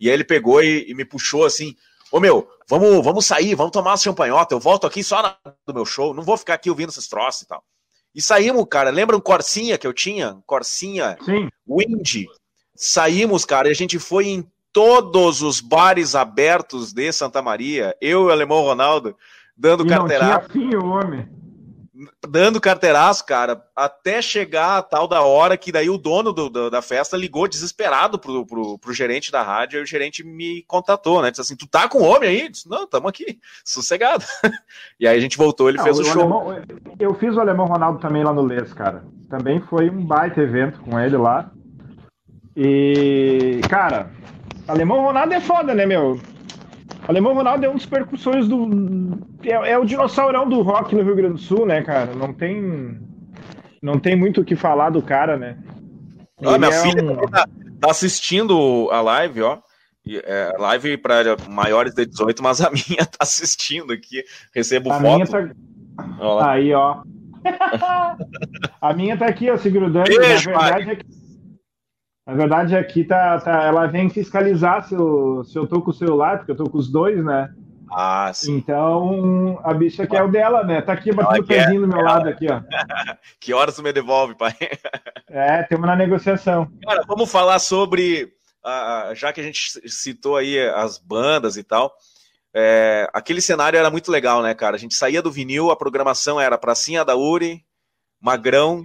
E 0.00 0.08
aí 0.08 0.14
ele 0.14 0.24
pegou 0.24 0.60
e, 0.60 0.90
e, 0.90 0.94
me 0.94 1.04
puxou 1.04 1.44
assim: 1.44 1.76
Ô 2.10 2.18
meu, 2.18 2.48
vamos, 2.68 3.04
vamos 3.04 3.26
sair, 3.26 3.54
vamos 3.54 3.70
tomar 3.70 3.92
uma 3.92 3.96
champanhota. 3.96 4.56
Eu 4.56 4.58
volto 4.58 4.88
aqui 4.88 5.04
só 5.04 5.22
na, 5.22 5.36
do 5.64 5.72
meu 5.72 5.86
show. 5.86 6.12
Não 6.12 6.24
vou 6.24 6.36
ficar 6.36 6.54
aqui 6.54 6.68
ouvindo 6.68 6.88
esses 6.88 7.06
troços 7.06 7.42
e 7.42 7.46
tal. 7.46 7.62
E 8.12 8.20
saímos, 8.20 8.66
cara. 8.68 8.90
Lembra 8.90 9.16
um 9.16 9.20
Corsinha 9.20 9.78
que 9.78 9.86
eu 9.86 9.92
tinha? 9.92 10.36
Corsinha 10.44 11.16
Sim. 11.24 11.48
Wind. 11.64 12.26
Saímos, 12.74 13.44
cara, 13.44 13.68
e 13.68 13.70
a 13.70 13.74
gente 13.74 14.00
foi 14.00 14.26
em 14.26 14.50
todos 14.72 15.42
os 15.42 15.60
bares 15.60 16.16
abertos 16.16 16.92
de 16.92 17.12
Santa 17.12 17.40
Maria. 17.40 17.96
Eu 18.00 18.22
e 18.22 18.26
o 18.26 18.30
Alemão 18.32 18.62
Ronaldo 18.62 19.16
dando 19.56 19.86
e 19.86 19.88
carteiraço. 19.88 20.48
Não 20.48 20.68
tinha 20.68 20.70
fim, 20.70 20.76
homem. 20.76 21.45
Dando 22.28 22.60
carteiraço, 22.60 23.24
cara, 23.24 23.62
até 23.74 24.20
chegar 24.20 24.78
a 24.78 24.82
tal 24.82 25.08
da 25.08 25.22
hora 25.22 25.56
que 25.56 25.72
daí 25.72 25.88
o 25.88 25.96
dono 25.96 26.32
do, 26.32 26.50
do, 26.50 26.70
da 26.70 26.82
festa 26.82 27.16
ligou 27.16 27.48
desesperado 27.48 28.18
pro, 28.18 28.44
pro, 28.44 28.78
pro, 28.78 28.92
gerente 28.92 29.32
da 29.32 29.42
rádio 29.42 29.78
e 29.78 29.82
o 29.82 29.86
gerente 29.86 30.22
me 30.22 30.62
contatou, 30.64 31.22
né? 31.22 31.30
Disse 31.30 31.40
assim: 31.40 31.56
Tu 31.56 31.66
tá 31.66 31.88
com 31.88 32.02
homem 32.02 32.28
aí? 32.28 32.48
Disse, 32.50 32.68
Não, 32.68 32.86
tamo 32.86 33.08
aqui, 33.08 33.38
sossegado. 33.64 34.24
e 35.00 35.06
aí 35.06 35.16
a 35.16 35.20
gente 35.20 35.38
voltou, 35.38 35.68
ele 35.68 35.78
Não, 35.78 35.84
fez 35.84 35.98
o, 35.98 36.02
o 36.02 36.04
show. 36.04 36.22
Alemão, 36.22 36.62
eu 36.98 37.14
fiz 37.14 37.34
o 37.34 37.40
Alemão 37.40 37.66
Ronaldo 37.66 37.98
também 37.98 38.22
lá 38.22 38.32
no 38.32 38.42
Les, 38.42 38.72
cara. 38.74 39.02
Também 39.30 39.60
foi 39.60 39.88
um 39.88 40.04
baita 40.04 40.40
evento 40.40 40.78
com 40.80 41.00
ele 41.00 41.16
lá. 41.16 41.50
E, 42.54 43.60
cara, 43.68 44.10
Alemão 44.68 45.02
Ronaldo 45.02 45.34
é 45.34 45.40
foda, 45.40 45.74
né, 45.74 45.86
meu? 45.86 46.20
Alemão 47.08 47.34
Ronaldo 47.34 47.64
é 47.64 47.68
um 47.68 47.74
dos 47.74 47.86
percussores 47.86 48.48
do. 48.48 48.68
É, 49.42 49.72
é, 49.72 49.78
o 49.78 49.84
dinossaurão 49.84 50.48
do 50.48 50.60
rock 50.62 50.94
no 50.94 51.02
Rio 51.02 51.14
Grande 51.14 51.34
do 51.34 51.40
Sul, 51.40 51.64
né, 51.64 51.82
cara? 51.82 52.14
Não 52.14 52.32
tem. 52.32 52.98
Não 53.80 53.98
tem 53.98 54.16
muito 54.16 54.40
o 54.40 54.44
que 54.44 54.56
falar 54.56 54.90
do 54.90 55.00
cara, 55.00 55.36
né? 55.36 55.56
Ah, 56.44 56.58
minha 56.58 56.70
é 56.70 56.82
filha 56.82 57.02
um... 57.04 57.28
tá, 57.28 57.46
tá, 57.80 57.90
assistindo 57.90 58.88
a 58.90 59.00
live, 59.00 59.42
ó. 59.42 59.58
É, 60.08 60.52
live 60.58 60.96
para 60.98 61.36
maiores 61.48 61.94
de 61.94 62.06
18, 62.06 62.42
mas 62.42 62.60
a 62.60 62.70
minha 62.88 63.04
tá 63.06 63.18
assistindo 63.20 63.92
aqui. 63.92 64.24
Recebo 64.52 64.92
a 64.92 65.00
foto. 65.00 65.30
Tá... 65.30 66.50
Aí, 66.50 66.74
ó. 66.74 67.02
a 68.80 68.92
minha 68.94 69.16
tá 69.16 69.26
aqui, 69.26 69.48
ó, 69.48 69.56
se 69.56 69.70
grudando. 69.70 70.08
Beijo, 70.08 70.50
Na 70.50 70.58
verdade, 70.58 70.90
é 70.90 70.96
que 70.96 71.15
na 72.26 72.34
verdade, 72.34 72.76
aqui 72.76 73.04
tá, 73.04 73.38
tá, 73.38 73.62
ela 73.62 73.86
vem 73.86 74.10
fiscalizar 74.10 74.82
se 74.88 74.94
eu, 74.94 75.44
se 75.44 75.56
eu 75.56 75.64
tô 75.64 75.80
com 75.80 75.90
o 75.90 75.94
celular, 75.94 76.38
porque 76.38 76.50
eu 76.50 76.56
tô 76.56 76.64
com 76.64 76.76
os 76.76 76.90
dois, 76.90 77.24
né? 77.24 77.54
Ah, 77.88 78.32
sim. 78.34 78.56
Então, 78.56 79.60
a 79.62 79.72
bicha 79.72 80.08
quer 80.08 80.24
o 80.24 80.28
dela, 80.28 80.64
né? 80.64 80.82
Tá 80.82 80.92
aqui 80.92 81.12
batendo 81.12 81.44
o 81.44 81.46
pezinho 81.46 81.82
do 81.82 81.88
meu 81.88 82.00
ela... 82.00 82.14
lado 82.14 82.28
aqui, 82.28 82.48
ó. 82.50 82.60
que 83.40 83.54
horas 83.54 83.76
tu 83.76 83.82
me 83.82 83.92
devolve, 83.92 84.34
pai? 84.34 84.52
é, 85.30 85.62
temos 85.62 85.86
na 85.86 85.94
negociação. 85.94 86.68
Cara, 86.82 87.04
vamos 87.06 87.30
falar 87.30 87.60
sobre, 87.60 88.32
já 89.14 89.32
que 89.32 89.40
a 89.40 89.44
gente 89.44 89.80
citou 89.88 90.36
aí 90.36 90.58
as 90.70 90.98
bandas 90.98 91.56
e 91.56 91.62
tal, 91.62 91.94
é, 92.52 93.08
aquele 93.12 93.40
cenário 93.40 93.78
era 93.78 93.90
muito 93.90 94.10
legal, 94.10 94.42
né, 94.42 94.52
cara? 94.52 94.74
A 94.74 94.78
gente 94.80 94.96
saía 94.96 95.22
do 95.22 95.30
vinil, 95.30 95.70
a 95.70 95.76
programação 95.76 96.40
era 96.40 96.58
Pracinha 96.58 97.04
da 97.04 97.14
Uri, 97.14 97.64
Magrão, 98.20 98.84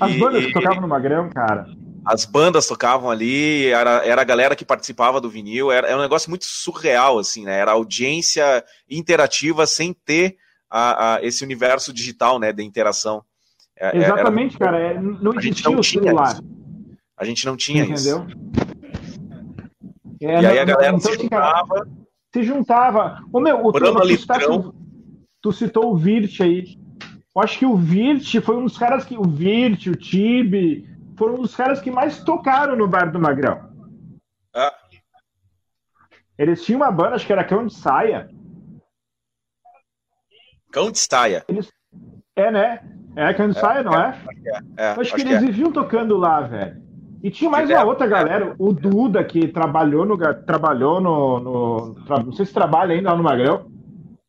as 0.00 0.12
e, 0.12 0.18
bandas 0.18 0.46
que 0.46 0.52
tocavam 0.52 0.80
no 0.80 0.88
Magrão, 0.88 1.30
cara. 1.30 1.66
As 2.04 2.24
bandas 2.24 2.66
tocavam 2.66 3.10
ali, 3.10 3.68
era, 3.68 4.04
era 4.06 4.20
a 4.20 4.24
galera 4.24 4.56
que 4.56 4.64
participava 4.64 5.20
do 5.20 5.30
vinil, 5.30 5.72
era, 5.72 5.88
era 5.88 5.96
um 5.96 6.02
negócio 6.02 6.28
muito 6.28 6.44
surreal, 6.44 7.18
assim, 7.18 7.44
né? 7.44 7.58
Era 7.58 7.72
audiência 7.72 8.64
interativa 8.90 9.66
sem 9.66 9.92
ter 9.92 10.36
a, 10.70 11.14
a, 11.14 11.24
esse 11.24 11.44
universo 11.44 11.92
digital, 11.92 12.38
né, 12.38 12.52
de 12.52 12.62
interação. 12.62 13.24
É, 13.78 13.96
é, 13.96 14.02
Exatamente, 14.02 14.56
era, 14.60 14.64
cara. 14.64 14.78
É, 14.78 15.00
não 15.00 15.34
existia 15.38 15.70
não 15.70 15.80
o 15.80 15.84
celular. 15.84 16.34
Isso. 16.34 16.44
A 17.16 17.24
gente 17.24 17.46
não 17.46 17.56
tinha 17.56 17.84
Entendeu? 17.84 18.26
isso. 18.26 18.36
É, 20.20 20.42
e 20.42 20.46
aí 20.46 20.58
a 20.58 20.64
galera 20.64 20.96
então, 20.96 21.12
se 21.12 21.22
juntava. 21.22 21.88
Se 22.32 22.42
juntava. 22.42 23.24
Ô, 23.32 23.40
meu, 23.40 23.64
o, 23.64 23.72
tu, 23.72 23.80
tu, 23.80 24.74
tu 25.40 25.52
citou 25.52 25.92
o 25.92 25.96
Virt 25.96 26.40
aí. 26.40 26.76
Eu 27.34 27.42
acho 27.42 27.58
que 27.58 27.66
o 27.66 27.76
Virt 27.76 28.40
foi 28.40 28.56
um 28.56 28.64
dos 28.64 28.78
caras 28.78 29.04
que. 29.04 29.16
O 29.16 29.24
Virt, 29.24 29.86
o 29.88 29.96
Tibe, 29.96 30.88
foram 31.16 31.34
um 31.34 31.42
dos 31.42 31.56
caras 31.56 31.80
que 31.80 31.90
mais 31.90 32.22
tocaram 32.22 32.76
no 32.76 32.86
bar 32.86 33.10
do 33.10 33.18
Magrão. 33.18 33.70
Ah. 34.54 34.72
Eles 36.38 36.64
tinham 36.64 36.80
uma 36.80 36.92
banda, 36.92 37.16
acho 37.16 37.26
que 37.26 37.32
era 37.32 37.44
Cão 37.44 37.66
de 37.66 37.74
Saia. 37.74 38.28
Cão 40.70 40.90
de 40.90 40.98
Saia. 40.98 41.44
Eles... 41.48 41.72
É, 42.36 42.50
né? 42.50 42.80
É 43.16 43.34
Cão 43.34 43.48
de 43.48 43.56
é, 43.56 43.60
Saia, 43.60 43.82
não 43.82 43.94
é? 43.94 44.08
Acho 44.08 44.28
que, 44.28 44.48
é. 44.48 44.60
é 44.76 44.86
acho 44.88 45.00
acho 45.00 45.14
que 45.14 45.20
eles 45.20 45.34
é. 45.34 45.40
viviam 45.40 45.72
tocando 45.72 46.16
lá, 46.16 46.40
velho. 46.40 46.82
E 47.22 47.30
tinha 47.30 47.50
mais 47.50 47.70
uma 47.70 47.84
outra 47.84 48.06
galera, 48.06 48.54
o 48.58 48.72
Duda, 48.72 49.24
que 49.24 49.48
trabalhou 49.48 50.04
no. 50.04 50.16
Trabalhou 50.44 51.00
no. 51.00 51.40
no 51.40 51.94
não 52.22 52.32
sei 52.32 52.44
se 52.44 52.52
trabalha 52.52 52.94
ainda 52.94 53.10
lá 53.10 53.16
no 53.16 53.22
Magrão, 53.22 53.70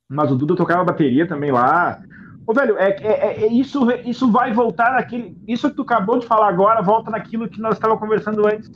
mas 0.08 0.32
o 0.32 0.36
Duda 0.36 0.56
tocava 0.56 0.84
bateria 0.84 1.28
também 1.28 1.51
lá. 1.51 2.01
Ô, 2.48 2.54
velho, 2.54 2.78
é, 2.78 2.89
é, 2.89 3.43
é, 3.43 3.48
isso, 3.48 3.89
isso 4.06 4.32
vai 4.32 4.54
voltar 4.54 4.93
naquele. 4.93 5.36
Isso 5.48 5.70
que 5.70 5.76
tu 5.76 5.82
acabou 5.82 6.20
de 6.20 6.28
falar 6.28 6.48
agora 6.48 6.82
volta 6.82 7.10
naquilo 7.10 7.50
que 7.50 7.60
nós 7.60 7.76
estávamos 7.76 8.02
conversando 8.02 8.48
antes. 8.48 8.70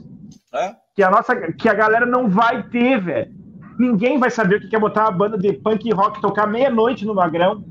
É? 0.53 0.75
Que 0.95 1.03
a 1.03 1.11
nossa. 1.11 1.35
Que 1.53 1.69
a 1.69 1.73
galera 1.73 2.05
não 2.05 2.27
vai 2.27 2.63
ter, 2.69 2.99
velho. 2.99 3.31
Ninguém 3.77 4.19
vai 4.19 4.29
saber 4.29 4.55
o 4.55 4.67
que 4.67 4.75
é 4.75 4.79
botar 4.79 5.03
uma 5.03 5.11
banda 5.11 5.37
de 5.37 5.53
punk 5.53 5.89
rock 5.93 6.19
tocar 6.19 6.47
meia-noite 6.47 7.05
no 7.05 7.13
Magrão. 7.13 7.63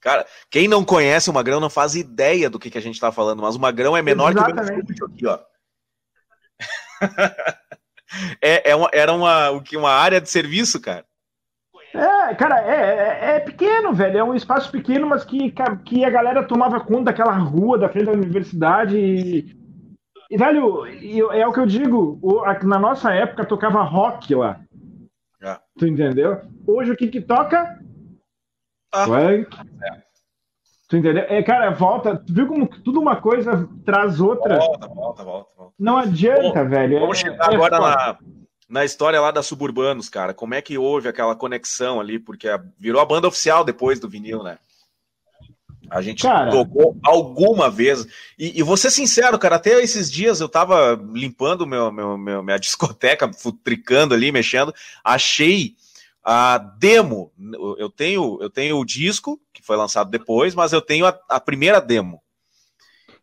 Cara, 0.00 0.24
quem 0.48 0.68
não 0.68 0.84
conhece 0.84 1.28
o 1.28 1.32
Magrão 1.34 1.58
não 1.58 1.68
faz 1.68 1.96
ideia 1.96 2.48
do 2.48 2.58
que, 2.58 2.70
que 2.70 2.78
a 2.78 2.80
gente 2.80 3.00
tá 3.00 3.10
falando, 3.10 3.42
mas 3.42 3.56
o 3.56 3.60
Magrão 3.60 3.96
é 3.96 4.00
menor 4.00 4.30
Exatamente. 4.30 4.54
que 4.54 4.62
o 4.62 4.74
meu 4.74 4.80
estúdio 4.80 5.06
aqui, 5.06 5.26
ó. 5.26 5.38
é, 8.40 8.70
é 8.70 8.76
uma, 8.76 8.88
era 8.92 9.12
uma, 9.12 9.50
uma 9.50 9.90
área 9.90 10.20
de 10.20 10.30
serviço, 10.30 10.80
cara. 10.80 11.04
É, 11.94 12.34
cara, 12.34 12.60
é, 12.60 12.76
é, 12.76 13.36
é, 13.36 13.40
pequeno, 13.40 13.92
velho. 13.92 14.18
É 14.18 14.24
um 14.24 14.34
espaço 14.34 14.70
pequeno, 14.70 15.06
mas 15.06 15.24
que, 15.24 15.52
que 15.84 16.04
a 16.04 16.10
galera 16.10 16.42
tomava 16.42 16.80
conta 16.80 17.04
daquela 17.04 17.32
rua 17.32 17.78
da 17.78 17.88
frente 17.88 18.06
da 18.06 18.12
universidade. 18.12 18.96
E, 18.96 19.56
e 20.30 20.36
velho, 20.36 20.84
é 21.32 21.46
o 21.46 21.52
que 21.52 21.60
eu 21.60 21.66
digo. 21.66 22.20
Na 22.64 22.78
nossa 22.78 23.12
época 23.12 23.44
tocava 23.44 23.82
rock 23.82 24.34
lá. 24.34 24.60
É. 25.42 25.56
Tu 25.78 25.86
entendeu? 25.86 26.40
Hoje 26.66 26.92
o 26.92 26.96
que 26.96 27.08
que 27.08 27.20
toca? 27.20 27.78
Ah. 28.92 29.06
Funk. 29.06 29.56
É. 29.82 30.08
Tu 30.88 30.96
entendeu? 30.96 31.24
É, 31.28 31.42
cara, 31.42 31.70
volta. 31.70 32.16
Tu 32.16 32.32
viu 32.32 32.46
como 32.46 32.66
tudo 32.66 33.00
uma 33.00 33.16
coisa 33.16 33.68
traz 33.84 34.20
outra? 34.20 34.58
Volta, 34.58 34.88
volta, 34.88 35.24
volta. 35.24 35.52
volta. 35.56 35.74
Não 35.78 35.98
adianta, 35.98 36.64
Bom, 36.64 36.70
velho. 36.70 37.00
Vamos 37.00 37.18
é, 37.18 37.20
chegar 37.20 37.54
agora 37.54 37.76
é 37.76 37.80
na 37.80 38.18
na 38.68 38.84
história 38.84 39.20
lá 39.20 39.30
da 39.30 39.42
Suburbanos, 39.42 40.08
cara. 40.08 40.34
Como 40.34 40.54
é 40.54 40.60
que 40.60 40.76
houve 40.76 41.08
aquela 41.08 41.34
conexão 41.34 42.00
ali? 42.00 42.18
Porque 42.18 42.48
virou 42.78 43.00
a 43.00 43.06
banda 43.06 43.26
oficial 43.26 43.64
depois 43.64 43.98
do 43.98 44.08
vinil, 44.08 44.42
né? 44.42 44.58
A 45.90 46.02
gente 46.02 46.22
cara... 46.22 46.50
tocou 46.50 46.98
alguma 47.02 47.70
vez. 47.70 48.06
E, 48.38 48.58
e 48.58 48.62
vou 48.62 48.76
ser 48.76 48.90
sincero, 48.90 49.38
cara, 49.38 49.56
até 49.56 49.82
esses 49.82 50.10
dias 50.10 50.40
eu 50.40 50.48
tava 50.48 51.00
limpando 51.12 51.66
meu, 51.66 51.90
meu, 51.90 52.18
meu, 52.18 52.42
minha 52.42 52.58
discoteca, 52.60 53.32
futricando 53.32 54.14
ali, 54.14 54.30
mexendo, 54.30 54.74
achei 55.02 55.74
a 56.22 56.58
demo. 56.58 57.32
Eu 57.78 57.88
tenho, 57.88 58.38
eu 58.42 58.50
tenho 58.50 58.78
o 58.78 58.84
disco, 58.84 59.40
que 59.52 59.62
foi 59.62 59.76
lançado 59.76 60.10
depois, 60.10 60.54
mas 60.54 60.74
eu 60.74 60.82
tenho 60.82 61.06
a, 61.06 61.18
a 61.28 61.40
primeira 61.40 61.80
demo. 61.80 62.22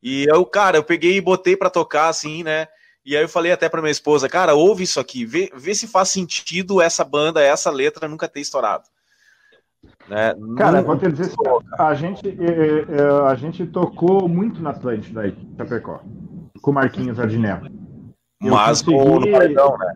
E 0.02 0.26
eu, 0.28 0.44
cara, 0.46 0.78
eu 0.78 0.84
peguei 0.84 1.18
e 1.18 1.22
botei 1.22 1.56
para 1.56 1.70
tocar 1.70 2.08
assim, 2.08 2.44
né? 2.44 2.68
E 3.06 3.16
aí 3.16 3.24
eu 3.24 3.30
falei 3.30 3.52
até 3.52 3.70
para 3.70 3.82
minha 3.82 3.92
esposa, 3.92 4.28
cara, 4.28 4.56
ouve 4.56 4.84
isso 4.84 5.00
aqui, 5.00 5.26
vê, 5.26 5.52
vê 5.56 5.76
se 5.76 5.88
faz 5.88 6.10
sentido 6.10 6.82
essa 6.82 7.04
banda, 7.04 7.40
essa 7.40 7.70
letra 7.70 8.08
nunca 8.08 8.28
ter 8.28 8.40
estourado. 8.40 8.86
Né? 10.10 10.34
Cara, 10.58 10.82
vou 10.82 10.98
te 10.98 11.12
dizer, 11.12 11.32
a 11.78 11.94
gente, 11.94 12.28
é, 12.28 13.00
é, 13.00 13.28
a 13.28 13.36
gente 13.36 13.64
tocou 13.68 14.28
muito 14.28 14.60
na 14.60 14.72
Atlântida 14.72 15.22
aí, 15.22 15.38
Chapecó, 15.56 16.02
com 16.62 16.72
o 16.72 16.74
Marquinhos 16.74 17.20
Adinello. 17.20 17.70
Mas 18.42 18.82
consegui... 18.82 19.28
no 19.28 19.32
paredão, 19.32 19.78
né? 19.78 19.94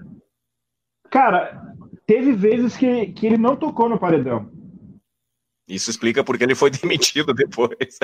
Cara, 1.09 1.73
teve 2.05 2.31
vezes 2.33 2.77
que, 2.77 3.07
que 3.07 3.25
ele 3.25 3.37
não 3.37 3.55
tocou 3.55 3.89
no 3.89 3.97
paredão. 3.97 4.51
Isso 5.67 5.89
explica 5.89 6.23
porque 6.23 6.43
ele 6.43 6.55
foi 6.55 6.69
demitido 6.71 7.33
depois. 7.33 7.97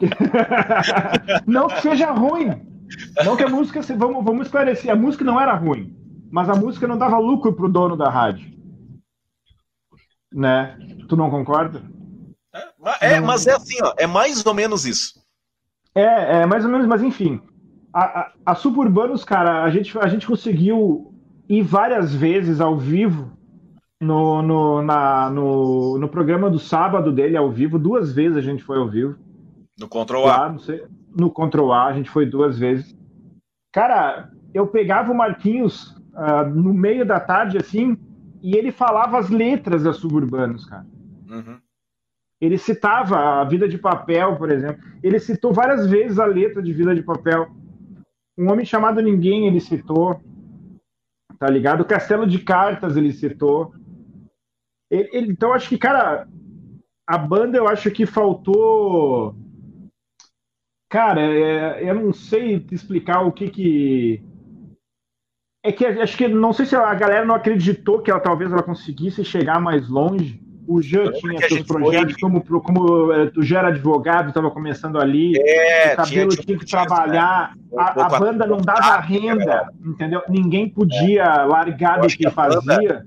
não 1.46 1.68
que 1.68 1.82
seja 1.82 2.10
ruim. 2.10 2.79
Não 3.24 3.36
que 3.36 3.42
a 3.42 3.48
música. 3.48 3.80
Vamos, 3.96 4.24
vamos 4.24 4.46
esclarecer. 4.46 4.90
A 4.90 4.96
música 4.96 5.24
não 5.24 5.40
era 5.40 5.54
ruim. 5.54 5.96
Mas 6.30 6.48
a 6.48 6.54
música 6.54 6.86
não 6.86 6.96
dava 6.96 7.18
lucro 7.18 7.52
pro 7.52 7.68
dono 7.68 7.96
da 7.96 8.08
rádio. 8.08 8.50
Né? 10.32 10.78
Tu 11.08 11.16
não 11.16 11.30
concorda? 11.30 11.82
É, 13.00 13.14
é 13.14 13.20
mas 13.20 13.46
é 13.46 13.52
assim, 13.52 13.76
ó. 13.82 13.94
É 13.96 14.06
mais 14.06 14.44
ou 14.44 14.54
menos 14.54 14.86
isso. 14.86 15.20
É, 15.94 16.42
é 16.42 16.46
mais 16.46 16.64
ou 16.64 16.70
menos, 16.70 16.86
mas 16.86 17.02
enfim. 17.02 17.40
A, 17.92 18.20
a, 18.20 18.32
a 18.46 18.54
Suburbanos, 18.54 19.24
cara, 19.24 19.64
a 19.64 19.70
gente, 19.70 19.98
a 19.98 20.06
gente 20.06 20.26
conseguiu 20.26 21.12
ir 21.48 21.62
várias 21.62 22.14
vezes 22.14 22.60
ao 22.60 22.78
vivo 22.78 23.32
no, 24.00 24.40
no, 24.40 24.82
na, 24.82 25.28
no, 25.30 25.98
no 25.98 26.08
programa 26.08 26.48
do 26.48 26.60
sábado 26.60 27.10
dele 27.10 27.36
ao 27.36 27.50
vivo. 27.50 27.78
Duas 27.78 28.12
vezes 28.12 28.36
a 28.36 28.40
gente 28.40 28.62
foi 28.62 28.78
ao 28.78 28.88
vivo. 28.88 29.16
No 29.78 29.88
Control 29.88 30.28
A. 30.30 30.36
Lá, 30.36 30.58
sei, 30.58 30.84
no 31.16 31.30
Control 31.30 31.72
A, 31.72 31.86
a 31.86 31.92
gente 31.92 32.10
foi 32.10 32.26
duas 32.26 32.58
vezes. 32.58 32.96
Cara, 33.72 34.30
eu 34.52 34.66
pegava 34.66 35.12
o 35.12 35.16
Marquinhos 35.16 35.96
uh, 36.14 36.48
no 36.48 36.74
meio 36.74 37.06
da 37.06 37.20
tarde, 37.20 37.56
assim, 37.56 37.96
e 38.42 38.56
ele 38.56 38.72
falava 38.72 39.18
as 39.18 39.28
letras 39.30 39.82
da 39.82 39.92
Suburbanos, 39.92 40.64
cara. 40.66 40.86
Uhum. 41.28 41.58
Ele 42.40 42.56
citava 42.56 43.40
a 43.40 43.44
Vida 43.44 43.68
de 43.68 43.76
Papel, 43.76 44.36
por 44.36 44.50
exemplo. 44.50 44.82
Ele 45.02 45.18
citou 45.20 45.52
várias 45.52 45.86
vezes 45.86 46.18
a 46.18 46.24
letra 46.24 46.62
de 46.62 46.72
Vida 46.72 46.94
de 46.94 47.02
Papel. 47.02 47.48
Um 48.36 48.50
Homem 48.50 48.64
Chamado 48.64 49.02
Ninguém 49.02 49.46
ele 49.46 49.60
citou. 49.60 50.18
Tá 51.38 51.48
ligado? 51.48 51.82
O 51.82 51.84
Castelo 51.84 52.26
de 52.26 52.38
Cartas 52.38 52.96
ele 52.96 53.12
citou. 53.12 53.74
Ele, 54.90 55.08
ele, 55.12 55.32
então, 55.32 55.52
acho 55.52 55.68
que, 55.68 55.78
cara, 55.78 56.26
a 57.06 57.18
banda 57.18 57.58
eu 57.58 57.68
acho 57.68 57.90
que 57.90 58.06
faltou. 58.06 59.36
Cara, 60.90 61.22
é, 61.22 61.88
eu 61.88 61.94
não 61.94 62.12
sei 62.12 62.58
te 62.58 62.74
explicar 62.74 63.22
o 63.22 63.30
que 63.30 63.48
que. 63.48 64.22
É 65.64 65.70
que 65.70 65.86
acho 65.86 66.16
que 66.16 66.26
não 66.26 66.52
sei 66.52 66.66
se 66.66 66.74
a 66.74 66.92
galera 66.94 67.24
não 67.24 67.36
acreditou 67.36 68.00
que 68.00 68.10
ela 68.10 68.18
talvez 68.18 68.50
ela 68.50 68.62
conseguisse 68.62 69.24
chegar 69.24 69.60
mais 69.60 69.88
longe. 69.88 70.42
O 70.66 70.82
Jean 70.82 71.10
tinha 71.12 71.38
seus 71.48 71.62
projetos, 71.62 72.12
foi... 72.12 72.20
como, 72.20 72.60
como 72.60 73.12
é, 73.12 73.26
tu 73.26 73.42
já 73.42 73.58
era 73.58 73.68
advogado, 73.68 74.28
estava 74.28 74.50
começando 74.50 75.00
ali, 75.00 75.32
é, 75.36 75.94
o 75.94 75.96
cabelo 75.96 76.30
tinha, 76.30 76.44
tinha 76.44 76.58
que 76.58 76.66
trabalhar, 76.66 77.54
né? 77.56 77.62
a, 77.76 78.06
a, 78.06 78.18
banda 78.18 78.46
não 78.46 78.58
dava 78.58 79.00
renda, 79.00 79.68
entendeu? 79.84 80.22
Ninguém 80.28 80.68
podia 80.68 81.22
é. 81.22 81.44
largar 81.44 82.00
do 82.00 82.08
que, 82.08 82.30
fazia 82.30 83.04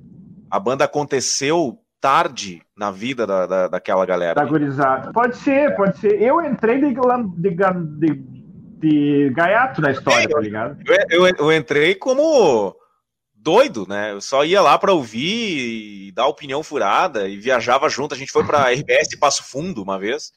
a 0.53 0.59
banda 0.59 0.85
aconteceu 0.85 1.79
tarde 2.03 2.61
na 2.75 2.91
vida 2.91 3.25
da, 3.25 3.45
da, 3.45 3.67
daquela 3.69 4.05
galera. 4.05 4.35
Da 4.35 4.43
gurizada. 4.43 5.13
Pode 5.13 5.37
ser, 5.37 5.73
pode 5.73 5.97
ser. 5.99 6.21
Eu 6.21 6.41
entrei 6.41 6.81
de, 6.81 6.93
de, 7.37 7.49
de, 7.97 8.23
de 8.77 9.29
gaiato 9.33 9.79
na 9.79 9.91
história, 9.91 10.27
tá 10.27 10.39
ligado? 10.41 10.77
Eu, 10.85 11.27
eu, 11.27 11.35
eu, 11.39 11.53
entrei 11.53 11.95
como 11.95 12.75
doido, 13.33 13.85
né? 13.87 14.11
Eu 14.11 14.19
só 14.19 14.43
ia 14.43 14.61
lá 14.61 14.77
para 14.77 14.91
ouvir 14.91 16.07
e 16.07 16.11
dar 16.11 16.27
opinião 16.27 16.61
furada 16.61 17.29
e 17.29 17.37
viajava 17.37 17.87
junto. 17.87 18.13
A 18.13 18.17
gente 18.17 18.33
foi 18.33 18.43
para 18.43 18.69
RBS 18.73 19.15
Passo 19.17 19.41
Fundo 19.45 19.81
uma 19.81 19.97
vez. 19.97 20.33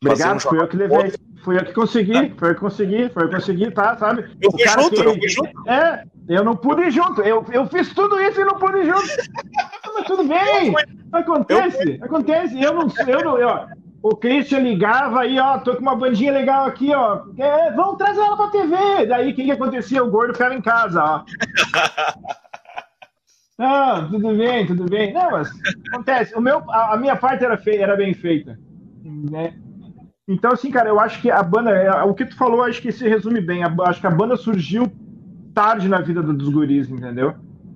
Obrigado, 0.00 0.40
fui 0.40 0.60
eu 0.60 0.68
que 0.68 0.76
levei. 0.76 1.12
Fui 1.44 1.56
eu 1.56 1.64
que 1.64 1.72
consegui, 1.72 2.34
foi 2.38 2.50
eu 2.50 2.54
que 2.54 2.60
consegui, 2.60 3.08
foi 3.08 3.24
eu 3.24 3.28
que 3.28 3.34
consegui, 3.34 3.70
tá, 3.72 3.96
sabe? 3.96 4.36
Eu 4.40 4.52
fui 4.52 4.66
junto, 4.68 4.90
que... 4.90 5.00
eu 5.00 5.14
fui 5.14 5.28
junto. 5.28 5.68
É, 5.68 6.04
eu 6.28 6.44
não 6.44 6.56
pude 6.56 6.82
ir 6.82 6.90
junto. 6.90 7.20
Eu, 7.22 7.44
eu 7.52 7.66
fiz 7.66 7.92
tudo 7.92 8.20
isso 8.20 8.40
e 8.40 8.44
não 8.44 8.54
pude 8.54 8.78
ir 8.78 8.86
junto. 8.86 9.08
Mas 9.94 10.06
tudo 10.06 10.24
bem. 10.24 10.72
Acontece, 11.12 11.98
acontece. 12.02 12.60
Eu 12.60 12.72
não 12.72 12.88
sei, 12.88 13.14
eu 13.14 13.24
não. 13.24 13.38
Eu, 13.38 13.66
o 14.02 14.16
Christian 14.16 14.60
ligava 14.60 15.20
aí, 15.20 15.38
ó, 15.38 15.58
tô 15.58 15.76
com 15.76 15.82
uma 15.82 15.94
bandinha 15.94 16.32
legal 16.32 16.66
aqui, 16.66 16.92
ó. 16.92 17.22
É, 17.38 17.70
vamos 17.72 17.98
trazer 17.98 18.20
ela 18.20 18.36
pra 18.36 18.48
TV. 18.48 19.06
Daí 19.06 19.30
o 19.30 19.34
que, 19.34 19.44
que 19.44 19.50
acontecia? 19.52 20.02
O 20.02 20.10
gordo 20.10 20.32
ficava 20.32 20.54
em 20.54 20.62
casa, 20.62 21.04
ó. 21.04 21.24
Não, 23.56 24.08
tudo 24.10 24.36
bem, 24.36 24.66
tudo 24.66 24.84
bem. 24.86 25.12
Não, 25.12 25.30
mas 25.30 25.50
acontece. 25.88 26.34
O 26.34 26.40
meu, 26.40 26.68
a, 26.68 26.94
a 26.94 26.96
minha 26.96 27.14
parte 27.14 27.44
era, 27.44 27.56
feia, 27.56 27.82
era 27.82 27.96
bem 27.96 28.12
feita. 28.12 28.58
Né? 29.04 29.54
Então, 30.26 30.50
assim, 30.50 30.70
cara, 30.70 30.88
eu 30.88 30.98
acho 30.98 31.20
que 31.20 31.30
a 31.30 31.42
banda, 31.42 31.70
é, 31.70 32.02
o 32.02 32.14
que 32.14 32.24
tu 32.24 32.36
falou, 32.36 32.62
acho 32.62 32.82
que 32.82 32.90
se 32.90 33.08
resume 33.08 33.40
bem. 33.40 33.62
acho 33.62 34.00
que 34.00 34.06
a 34.06 34.10
banda 34.10 34.36
surgiu 34.36 34.90
tarde 35.54 35.88
na 35.88 36.00
vida 36.00 36.22
dos 36.22 36.48
guris, 36.48 36.90
entendeu? 36.90 37.34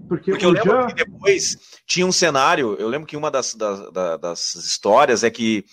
Porque, 0.08 0.30
Porque 0.30 0.46
eu 0.46 0.50
lembro 0.50 0.70
Jean... 0.70 0.86
que 0.86 0.94
depois 0.94 1.56
tinha 1.86 2.06
um 2.06 2.12
cenário, 2.12 2.76
eu 2.78 2.88
lembro 2.88 3.06
que 3.06 3.16
uma 3.16 3.30
das, 3.30 3.54
das, 3.54 3.90
das 4.20 4.54
histórias 4.54 5.24
é 5.24 5.30
que 5.30 5.64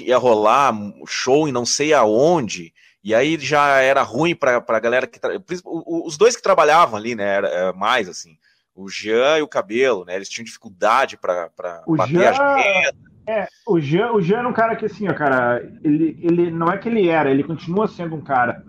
ia 0.00 0.18
rolar 0.18 0.74
show 1.06 1.46
em 1.46 1.52
não 1.52 1.64
sei 1.64 1.92
aonde, 1.92 2.72
e 3.06 3.14
aí 3.14 3.38
já 3.38 3.80
era 3.80 4.02
ruim 4.02 4.34
para 4.34 4.64
a 4.66 4.80
galera 4.80 5.06
que. 5.06 5.20
Os 5.64 6.18
dois 6.18 6.34
que 6.34 6.42
trabalhavam 6.42 6.96
ali, 6.96 7.14
né? 7.14 7.24
Era, 7.24 7.48
era 7.48 7.72
mais 7.72 8.08
assim. 8.08 8.36
O 8.74 8.88
Jean 8.88 9.38
e 9.38 9.42
o 9.42 9.48
Cabelo, 9.48 10.04
né? 10.04 10.16
Eles 10.16 10.28
tinham 10.28 10.44
dificuldade 10.44 11.16
para 11.16 11.48
bater 11.86 12.12
Jean... 12.12 12.42
a 12.42 12.54
agenda. 12.54 13.06
É, 13.28 13.48
o 13.66 13.80
Jean, 13.80 14.12
o 14.12 14.20
Jean 14.20 14.38
era 14.38 14.48
um 14.48 14.52
cara 14.52 14.76
que, 14.76 14.86
assim, 14.86 15.08
ó, 15.08 15.14
cara, 15.14 15.60
ele, 15.82 16.18
ele 16.20 16.50
não 16.50 16.68
é 16.68 16.78
que 16.78 16.88
ele 16.88 17.08
era, 17.08 17.30
ele 17.30 17.42
continua 17.44 17.88
sendo 17.88 18.14
um 18.14 18.20
cara 18.20 18.64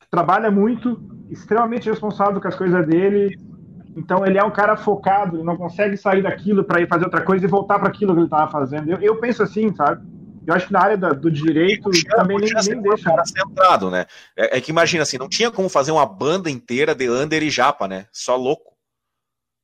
que 0.00 0.08
trabalha 0.10 0.50
muito, 0.50 0.98
extremamente 1.30 1.88
responsável 1.88 2.40
com 2.40 2.48
as 2.48 2.56
coisas 2.56 2.86
dele. 2.86 3.38
Então 3.96 4.26
ele 4.26 4.36
é 4.36 4.44
um 4.44 4.50
cara 4.50 4.76
focado, 4.76 5.36
ele 5.36 5.42
não 5.42 5.56
consegue 5.56 5.96
sair 5.96 6.22
daquilo 6.22 6.62
para 6.62 6.82
ir 6.82 6.88
fazer 6.88 7.04
outra 7.04 7.22
coisa 7.22 7.46
e 7.46 7.48
voltar 7.48 7.78
para 7.78 7.88
aquilo 7.88 8.12
que 8.12 8.18
ele 8.18 8.26
estava 8.26 8.50
fazendo. 8.50 8.90
Eu, 8.90 8.98
eu, 9.00 9.16
penso 9.16 9.42
assim, 9.42 9.74
sabe? 9.74 10.06
Eu 10.46 10.54
acho 10.54 10.66
que 10.66 10.72
na 10.72 10.82
área 10.82 10.96
da, 10.98 11.08
do 11.08 11.30
direito 11.30 11.90
também 12.10 12.38
nem, 12.38 12.52
nem 12.52 12.82
deixa. 12.82 13.08
Um 13.08 13.14
cara 13.14 13.24
centrado, 13.24 13.90
né? 13.90 14.04
É, 14.36 14.58
é, 14.58 14.60
que 14.60 14.70
imagina 14.70 15.02
assim, 15.02 15.16
não 15.16 15.28
tinha 15.28 15.50
como 15.50 15.68
fazer 15.68 15.92
uma 15.92 16.04
banda 16.04 16.50
inteira 16.50 16.94
de 16.94 17.08
Under 17.08 17.42
e 17.42 17.50
Japa, 17.50 17.88
né? 17.88 18.06
Só 18.12 18.36
louco. 18.36 18.76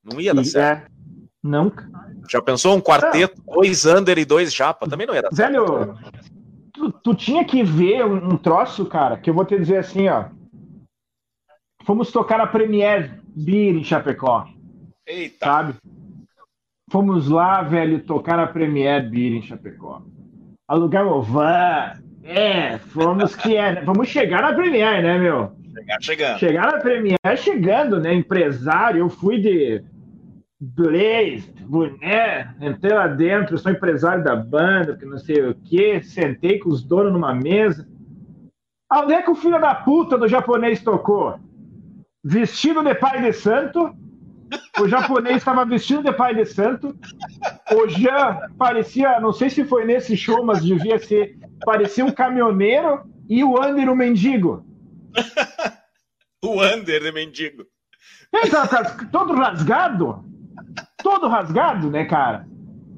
Não 0.02 0.18
ia 0.18 0.34
dar 0.34 0.42
e, 0.42 0.46
certo. 0.46 0.86
É, 0.86 0.90
nunca. 1.42 1.88
Já 2.30 2.40
pensou 2.40 2.74
um 2.74 2.80
quarteto, 2.80 3.40
não. 3.46 3.54
dois 3.54 3.84
under 3.84 4.18
e 4.18 4.24
dois 4.24 4.52
japa? 4.52 4.88
Também 4.88 5.06
não 5.06 5.14
era. 5.14 5.28
Velho, 5.30 5.94
tu, 6.72 6.90
tu, 6.90 7.14
tinha 7.14 7.44
que 7.44 7.62
ver 7.62 8.04
um, 8.04 8.32
um, 8.32 8.36
troço, 8.36 8.86
cara, 8.86 9.16
que 9.16 9.28
eu 9.28 9.34
vou 9.34 9.44
te 9.44 9.58
dizer 9.58 9.78
assim, 9.78 10.08
ó. 10.08 10.26
Fomos 11.84 12.10
tocar 12.10 12.40
a 12.40 12.46
Premier 12.46 13.21
Beer 13.34 13.76
em 13.76 13.84
Chapecó. 13.84 14.46
Eita. 15.06 15.46
Sabe? 15.46 15.74
Fomos 16.90 17.28
lá, 17.28 17.62
velho, 17.62 18.00
tocar 18.00 18.38
a 18.38 18.46
Premier 18.46 19.08
Beer 19.08 19.34
em 19.34 19.42
Chapecó. 19.42 20.02
Alugamos 20.68 21.26
van. 21.28 21.92
É, 22.22 22.78
fomos 22.78 23.34
que 23.34 23.56
é. 23.56 23.74
Né? 23.74 23.82
Vamos 23.82 24.08
chegar 24.08 24.42
na 24.42 24.54
Premier, 24.54 25.02
né, 25.02 25.18
meu? 25.18 25.52
Chegar 25.74 26.02
chegando. 26.02 26.38
Chegar 26.38 26.72
na 26.72 26.78
Premier 26.78 27.18
chegando, 27.36 28.00
né? 28.00 28.14
Empresário, 28.14 29.00
eu 29.00 29.08
fui 29.08 29.40
de 29.40 29.82
Blaze, 30.64 31.52
boné, 31.66 32.54
entrei 32.60 32.92
lá 32.92 33.08
dentro, 33.08 33.58
sou 33.58 33.72
empresário 33.72 34.22
da 34.22 34.36
banda, 34.36 34.96
que 34.96 35.04
não 35.04 35.18
sei 35.18 35.44
o 35.44 35.54
que, 35.56 36.00
sentei 36.04 36.60
com 36.60 36.68
os 36.68 36.84
donos 36.84 37.12
numa 37.12 37.34
mesa. 37.34 37.88
Onde 38.92 39.14
é 39.14 39.22
que 39.22 39.30
o 39.30 39.34
filho 39.34 39.60
da 39.60 39.74
puta 39.74 40.16
do 40.16 40.28
japonês 40.28 40.80
tocou? 40.80 41.40
Vestido 42.24 42.82
de 42.82 42.94
pai 42.94 43.20
de 43.20 43.32
santo, 43.32 43.94
o 44.80 44.88
japonês 44.88 45.38
estava 45.38 45.64
vestido 45.64 46.02
de 46.02 46.12
pai 46.12 46.34
de 46.34 46.44
santo, 46.44 46.96
o 47.74 47.88
Jean 47.88 48.48
parecia, 48.58 49.20
não 49.20 49.32
sei 49.32 49.50
se 49.50 49.64
foi 49.64 49.84
nesse 49.84 50.16
show, 50.16 50.44
mas 50.44 50.62
devia 50.62 50.98
ser, 50.98 51.36
parecia 51.64 52.04
um 52.04 52.12
caminhoneiro 52.12 53.02
e 53.28 53.42
o 53.42 53.60
Ander 53.60 53.88
um 53.90 53.96
mendigo. 53.96 54.64
o 56.44 56.60
Ander 56.60 57.02
de 57.02 57.12
mendigo. 57.12 57.64
Ele 58.32 58.50
tá, 58.50 58.66
tá 58.66 58.84
todo 59.10 59.34
rasgado, 59.34 60.24
todo 61.02 61.28
rasgado, 61.28 61.90
né, 61.90 62.04
cara? 62.04 62.46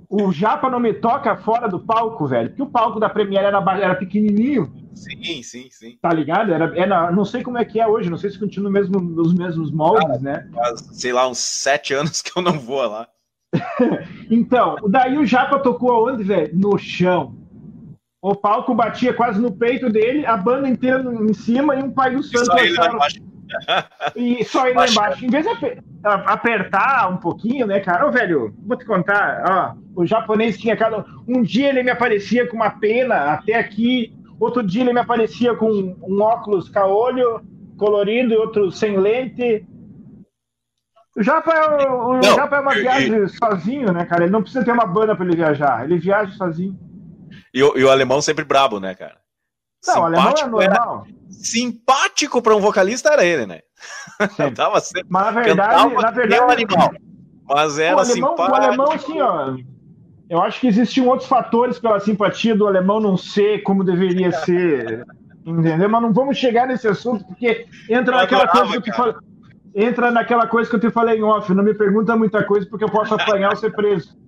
O 0.09 0.31
Japa 0.31 0.71
não 0.71 0.79
me 0.79 0.95
toca 0.95 1.37
fora 1.37 1.69
do 1.69 1.81
palco, 1.81 2.27
velho. 2.29 2.51
Porque 2.51 2.63
o 2.63 2.71
palco 2.71 3.01
da 3.01 3.09
Premiere 3.09 3.47
era, 3.47 3.59
era 3.81 3.95
pequenininho. 3.97 4.73
Sim, 4.95 5.43
sim, 5.43 5.69
sim. 5.71 5.99
Tá 6.01 6.13
ligado? 6.13 6.53
Era, 6.53 6.73
era, 6.79 7.11
não 7.11 7.25
sei 7.25 7.43
como 7.43 7.59
é 7.59 7.65
que 7.65 7.81
é 7.81 7.87
hoje, 7.87 8.11
não 8.11 8.19
sei 8.19 8.31
se 8.31 8.39
continua 8.39 8.71
mesmo 8.71 9.01
nos 9.01 9.35
mesmos 9.35 9.71
moldes, 9.71 10.19
ah, 10.19 10.21
né? 10.21 10.49
Faz, 10.55 10.81
sei 10.93 11.13
lá, 11.13 11.29
uns 11.29 11.39
sete 11.39 11.93
anos 11.95 12.23
que 12.23 12.37
eu 12.37 12.43
não 12.43 12.59
vou 12.59 12.87
lá. 12.87 13.09
então, 14.31 14.77
daí 14.89 15.19
o 15.19 15.27
Japa 15.27 15.59
tocou 15.59 15.93
aonde, 15.93 16.23
velho? 16.23 16.51
No 16.55 16.79
chão. 16.79 17.37
O 18.23 18.35
palco 18.35 18.75
batia 18.75 19.13
quase 19.13 19.39
no 19.39 19.53
peito 19.53 19.91
dele, 19.91 20.25
a 20.25 20.37
banda 20.37 20.69
inteira 20.69 21.03
em 21.03 21.35
cima 21.35 21.77
e 21.77 21.83
um 21.83 21.91
pai 21.91 22.15
do 22.15 22.23
santo. 22.23 22.47
Só 22.47 22.59
ele 22.59 22.75
na 22.75 22.89
E 24.17 24.45
só 24.45 24.67
ir 24.69 24.75
lá 24.75 24.89
embaixo. 24.89 25.25
Em 25.25 25.29
vez 25.29 25.45
de 25.45 25.83
apertar 26.03 27.11
um 27.11 27.19
pouquinho, 27.19 27.67
né, 27.67 27.81
cara? 27.81 28.07
Ô, 28.07 28.11
velho, 28.11 28.55
vou 28.67 28.77
te 28.77 28.85
contar, 28.85 29.45
ó, 29.47 30.01
o 30.01 30.07
japonês 30.07 30.59
tinha 30.59 30.77
cada. 30.77 31.05
Um 31.29 31.43
dia 31.43 31.69
ele 31.69 31.83
me 31.83 31.91
aparecia 31.91 32.47
com 32.49 32.57
uma 32.57 32.71
pena 32.71 33.33
até 33.33 33.55
aqui, 33.55 34.15
outro 34.39 34.63
dia 34.63 34.83
ele 34.83 34.93
me 34.93 35.01
aparecia 35.01 35.55
com 35.55 35.97
um 36.03 36.21
óculos 36.21 36.69
caolho 36.69 37.43
colorido 37.77 38.33
e 38.33 38.37
outro 38.37 38.71
sem 38.71 38.99
lente. 38.99 39.67
O 41.17 41.23
Japa 41.23 41.53
é, 41.53 41.89
o, 41.89 42.19
o 42.19 42.23
Japa 42.23 42.57
é 42.57 42.61
uma 42.61 42.75
viagem 42.75 43.29
sozinho, 43.29 43.93
né, 43.93 44.05
cara? 44.05 44.25
Ele 44.25 44.33
não 44.33 44.43
precisa 44.43 44.65
ter 44.65 44.73
uma 44.73 44.87
banda 44.87 45.15
para 45.15 45.25
ele 45.25 45.37
viajar, 45.37 45.85
ele 45.85 45.99
viaja 45.99 46.33
sozinho. 46.33 46.79
E 47.53 47.63
o, 47.63 47.77
e 47.77 47.85
o 47.85 47.91
alemão 47.91 48.21
sempre 48.21 48.45
brabo, 48.45 48.81
né, 48.81 48.95
cara? 48.95 49.17
Não, 49.87 50.01
o 50.01 50.05
alemão 50.05 50.35
é 50.37 50.47
normal. 50.47 51.07
Era, 51.07 51.15
simpático 51.31 52.41
para 52.41 52.57
um 52.57 52.61
vocalista 52.61 53.11
era 53.11 53.25
ele, 53.25 53.47
né? 53.47 53.61
Tava 54.57 54.81
sempre, 54.81 55.07
Mas 55.09 55.25
na 55.27 55.43
verdade, 55.43 55.95
na 55.95 56.11
verdade. 56.11 56.53
animal, 56.53 56.95
mas 57.47 57.79
era 57.79 57.97
o 57.97 58.01
alemão, 58.01 58.31
simpático. 58.31 58.51
O 58.51 58.55
alemão, 58.55 58.93
assim, 58.93 59.21
ó. 59.21 59.57
Eu 60.35 60.43
acho 60.43 60.59
que 60.59 60.67
existiam 60.67 61.07
outros 61.07 61.29
fatores 61.29 61.79
pela 61.79 62.01
simpatia 62.01 62.57
do 62.57 62.67
alemão 62.67 62.99
não 62.99 63.17
ser 63.17 63.63
como 63.63 63.85
deveria 63.85 64.33
ser. 64.43 65.07
entendeu? 65.47 65.89
Mas 65.89 66.03
não 66.03 66.13
vamos 66.13 66.37
chegar 66.37 66.67
nesse 66.67 66.89
assunto, 66.89 67.25
porque 67.25 67.69
entra 67.89 68.17
eu 68.17 68.21
naquela 68.21 68.43
adorava, 68.43 68.67
coisa 68.67 68.73
que 68.73 68.77
eu 68.77 68.83
te 68.83 68.97
falei. 68.97 69.15
Entra 69.77 70.11
naquela 70.11 70.49
coisa 70.49 70.69
que 70.69 70.75
eu 70.75 70.81
te 70.81 70.91
falei 70.91 71.21
em 71.21 71.23
off. 71.23 71.55
Não 71.55 71.63
me 71.63 71.73
pergunta 71.73 72.17
muita 72.17 72.43
coisa 72.43 72.67
porque 72.69 72.83
eu 72.83 72.91
posso 72.91 73.15
apanhar 73.15 73.51
ou 73.51 73.57
ser 73.57 73.73
preso. 73.77 74.19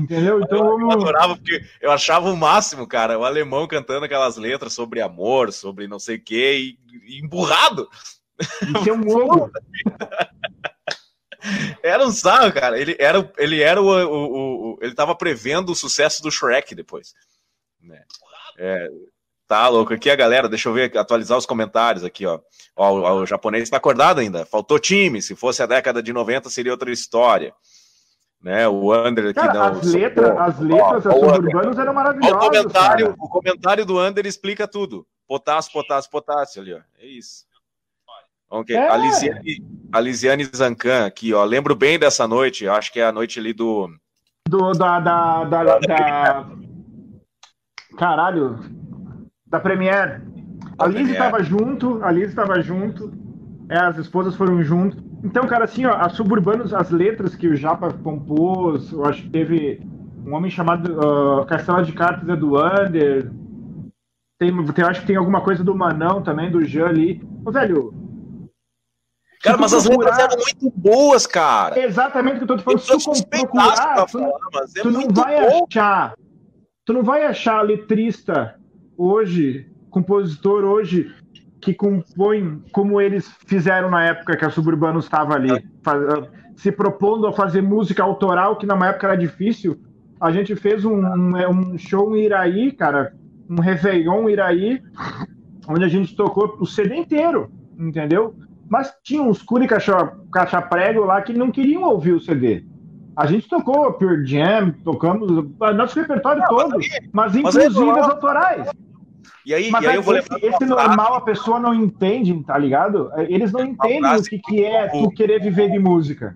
Entendeu? 0.00 0.40
Então 0.40 0.64
eu, 0.66 0.80
eu 0.80 0.90
adorava 0.90 1.36
porque 1.36 1.60
eu 1.82 1.90
achava 1.90 2.30
o 2.30 2.36
máximo, 2.36 2.86
cara, 2.86 3.18
o 3.18 3.24
alemão 3.24 3.66
cantando 3.66 4.06
aquelas 4.06 4.38
letras 4.38 4.72
sobre 4.72 5.02
amor, 5.02 5.52
sobre 5.52 5.86
não 5.86 5.98
sei 5.98 6.16
o 6.16 6.22
quê, 6.24 6.56
e, 6.56 7.16
e 7.16 7.20
emburrado. 7.22 7.86
Isso 8.40 8.88
é 8.88 8.92
um 8.94 9.06
ovo. 9.06 9.50
Era 11.82 12.06
um 12.06 12.10
sarro, 12.10 12.52
cara. 12.52 12.78
Ele 12.78 12.96
era, 12.98 13.32
ele 13.38 13.62
era 13.62 13.80
o, 13.80 13.86
o, 13.86 14.74
o, 14.74 14.78
ele 14.80 14.94
tava 14.94 15.14
prevendo 15.14 15.72
o 15.72 15.74
sucesso 15.74 16.22
do 16.22 16.30
Shrek 16.30 16.74
depois. 16.74 17.14
Né? 17.82 18.02
É, 18.58 18.88
tá 19.46 19.68
louco. 19.68 19.92
Aqui 19.92 20.10
a 20.10 20.16
galera, 20.16 20.48
deixa 20.48 20.68
eu 20.68 20.72
ver, 20.72 20.96
atualizar 20.96 21.36
os 21.36 21.46
comentários 21.46 22.04
aqui, 22.04 22.26
ó. 22.26 22.40
ó 22.76 22.92
o, 22.92 23.22
o 23.22 23.26
japonês 23.26 23.64
está 23.64 23.76
acordado 23.76 24.20
ainda. 24.20 24.46
Faltou 24.46 24.78
time. 24.78 25.20
Se 25.20 25.34
fosse 25.34 25.62
a 25.62 25.66
década 25.66 26.02
de 26.02 26.12
90, 26.12 26.48
seria 26.50 26.72
outra 26.72 26.90
história 26.90 27.54
né? 28.44 28.68
O 28.68 28.92
Under 28.92 29.24
aqui 29.30 29.34
Cara, 29.34 29.54
não. 29.54 29.62
As 29.62 29.86
letras, 29.86 30.38
as 30.38 30.60
letras 30.60 31.06
ó, 31.06 31.12
suburbanos 31.12 31.78
eram 31.78 31.94
maravilhosas. 31.94 32.36
O 32.36 32.38
comentário, 32.38 33.14
o 33.18 33.28
comentário 33.28 33.86
do 33.86 33.98
Under 33.98 34.26
explica 34.26 34.68
tudo. 34.68 35.06
Potássio, 35.26 35.72
potássio, 35.72 36.10
potássio 36.10 36.60
ali, 36.60 36.74
ó. 36.74 36.80
É 36.98 37.06
isso. 37.06 37.46
Okay. 38.50 38.76
É. 38.76 38.88
A, 38.88 38.96
Lisiane, 38.96 39.64
a 39.92 40.00
Lisiane 40.00 40.44
Zancan 40.44 41.06
aqui, 41.06 41.32
ó. 41.34 41.44
Lembro 41.44 41.74
bem 41.74 41.98
dessa 41.98 42.26
noite, 42.28 42.68
acho 42.68 42.92
que 42.92 43.00
é 43.00 43.06
a 43.06 43.12
noite 43.12 43.38
ali 43.38 43.52
do. 43.52 43.88
Do, 44.48 44.72
da, 44.72 45.00
da, 45.00 45.44
da, 45.44 45.78
da... 45.78 46.46
Caralho. 47.96 48.60
Da 49.46 49.58
Premiere. 49.58 50.22
A 50.78 50.86
Liz 50.86 51.08
estava 51.08 51.42
junto, 51.42 52.02
a 52.02 52.10
Liz 52.10 52.28
estava 52.28 52.60
junto. 52.60 53.12
É, 53.68 53.78
as 53.78 53.96
esposas 53.96 54.34
foram 54.34 54.62
junto. 54.62 55.02
Então, 55.22 55.46
cara, 55.46 55.64
assim, 55.64 55.86
ó, 55.86 55.94
a 55.94 56.08
Suburbanos, 56.10 56.74
as 56.74 56.90
letras 56.90 57.34
que 57.34 57.48
o 57.48 57.56
Japa 57.56 57.92
compôs, 57.92 58.92
eu 58.92 59.04
acho 59.06 59.22
que 59.22 59.30
teve 59.30 59.80
um 60.26 60.34
homem 60.34 60.50
chamado 60.50 60.98
uh, 60.98 61.46
Castelo 61.46 61.82
de 61.82 61.92
Cartas 61.92 62.28
é 62.28 62.36
do 62.36 62.56
Under. 62.56 63.30
Tem, 64.38 64.64
tem, 64.66 64.84
acho 64.84 65.00
que 65.00 65.06
tem 65.06 65.16
alguma 65.16 65.40
coisa 65.40 65.64
do 65.64 65.74
Manão 65.74 66.22
também, 66.22 66.50
do 66.50 66.64
Jean 66.64 66.88
ali. 66.88 67.22
Ô, 67.44 67.50
velho. 67.50 68.03
Cara, 69.44 69.58
mas 69.58 69.74
as 69.74 69.84
letras 69.84 70.18
eram 70.18 70.36
muito 70.36 70.72
boas, 70.74 71.26
cara. 71.26 71.78
Exatamente 71.78 72.36
o 72.36 72.38
que 72.38 72.44
eu 72.44 72.48
tô 72.48 72.56
te 72.56 72.62
falando. 72.62 72.80
Se 72.80 73.22
tu 73.22 73.28
procurar, 73.28 74.06
tu, 74.06 74.18
é 74.18 74.80
tu 74.80 74.90
não 74.90 75.06
vai 75.08 75.50
bom. 75.50 75.66
achar. 75.70 76.14
Tu 76.86 76.92
não 76.94 77.02
vai 77.02 77.26
achar 77.26 77.60
letrista 77.60 78.54
hoje, 78.96 79.70
compositor 79.90 80.64
hoje, 80.64 81.14
que 81.60 81.74
compõem 81.74 82.62
como 82.72 83.00
eles 83.00 83.30
fizeram 83.46 83.90
na 83.90 84.02
época 84.04 84.34
que 84.34 84.44
a 84.46 84.50
Suburbano 84.50 84.98
estava 84.98 85.34
ali, 85.34 85.62
faz, 85.82 86.00
se 86.56 86.72
propondo 86.72 87.26
a 87.26 87.32
fazer 87.32 87.60
música 87.62 88.02
autoral, 88.02 88.56
que 88.56 88.64
na 88.64 88.74
época 88.88 89.08
era 89.08 89.16
difícil. 89.16 89.78
A 90.18 90.32
gente 90.32 90.56
fez 90.56 90.86
um, 90.86 91.00
um, 91.00 91.36
é, 91.36 91.46
um 91.46 91.76
show 91.76 92.16
em 92.16 92.24
Iraí, 92.24 92.72
cara, 92.72 93.14
um 93.48 93.60
Réveillon 93.60 94.26
em 94.26 94.32
Iraí, 94.32 94.82
onde 95.68 95.84
a 95.84 95.88
gente 95.88 96.16
tocou 96.16 96.56
o 96.58 96.66
CD 96.66 96.96
inteiro, 96.96 97.50
entendeu? 97.78 98.34
Mas 98.68 98.92
tinha 99.02 99.22
uns 99.22 99.42
curi 99.42 99.66
caixa, 99.66 99.94
caixa 100.32 100.60
prego 100.62 101.04
lá 101.04 101.22
que 101.22 101.32
não 101.32 101.50
queriam 101.50 101.82
ouvir 101.82 102.12
o 102.12 102.20
CD. 102.20 102.64
A 103.16 103.26
gente 103.26 103.48
tocou 103.48 103.92
Pure 103.92 104.26
Jam, 104.26 104.72
tocamos 104.84 105.30
nosso 105.76 106.00
repertório 106.00 106.42
não, 106.42 106.48
todo, 106.48 106.76
mas, 107.12 107.12
mas 107.12 107.36
inclusive 107.36 107.90
as 107.90 108.08
autorais. 108.08 108.68
E 109.46 109.52
aí, 109.52 109.70
Mas 109.70 109.84
e 109.84 109.88
aí 109.88 109.96
eu 109.96 110.02
vou 110.02 110.16
esse, 110.16 110.28
esse 110.42 110.64
normal 110.64 111.14
a 111.14 111.20
pessoa 111.20 111.60
não 111.60 111.74
entende, 111.74 112.42
tá 112.44 112.56
ligado? 112.56 113.10
Eles 113.28 113.52
não 113.52 113.62
entendem 113.62 114.16
o 114.16 114.22
que, 114.22 114.38
que 114.38 114.64
é 114.64 114.88
tu 114.88 115.10
querer 115.10 115.40
viver 115.40 115.70
de 115.70 115.78
música. 115.78 116.34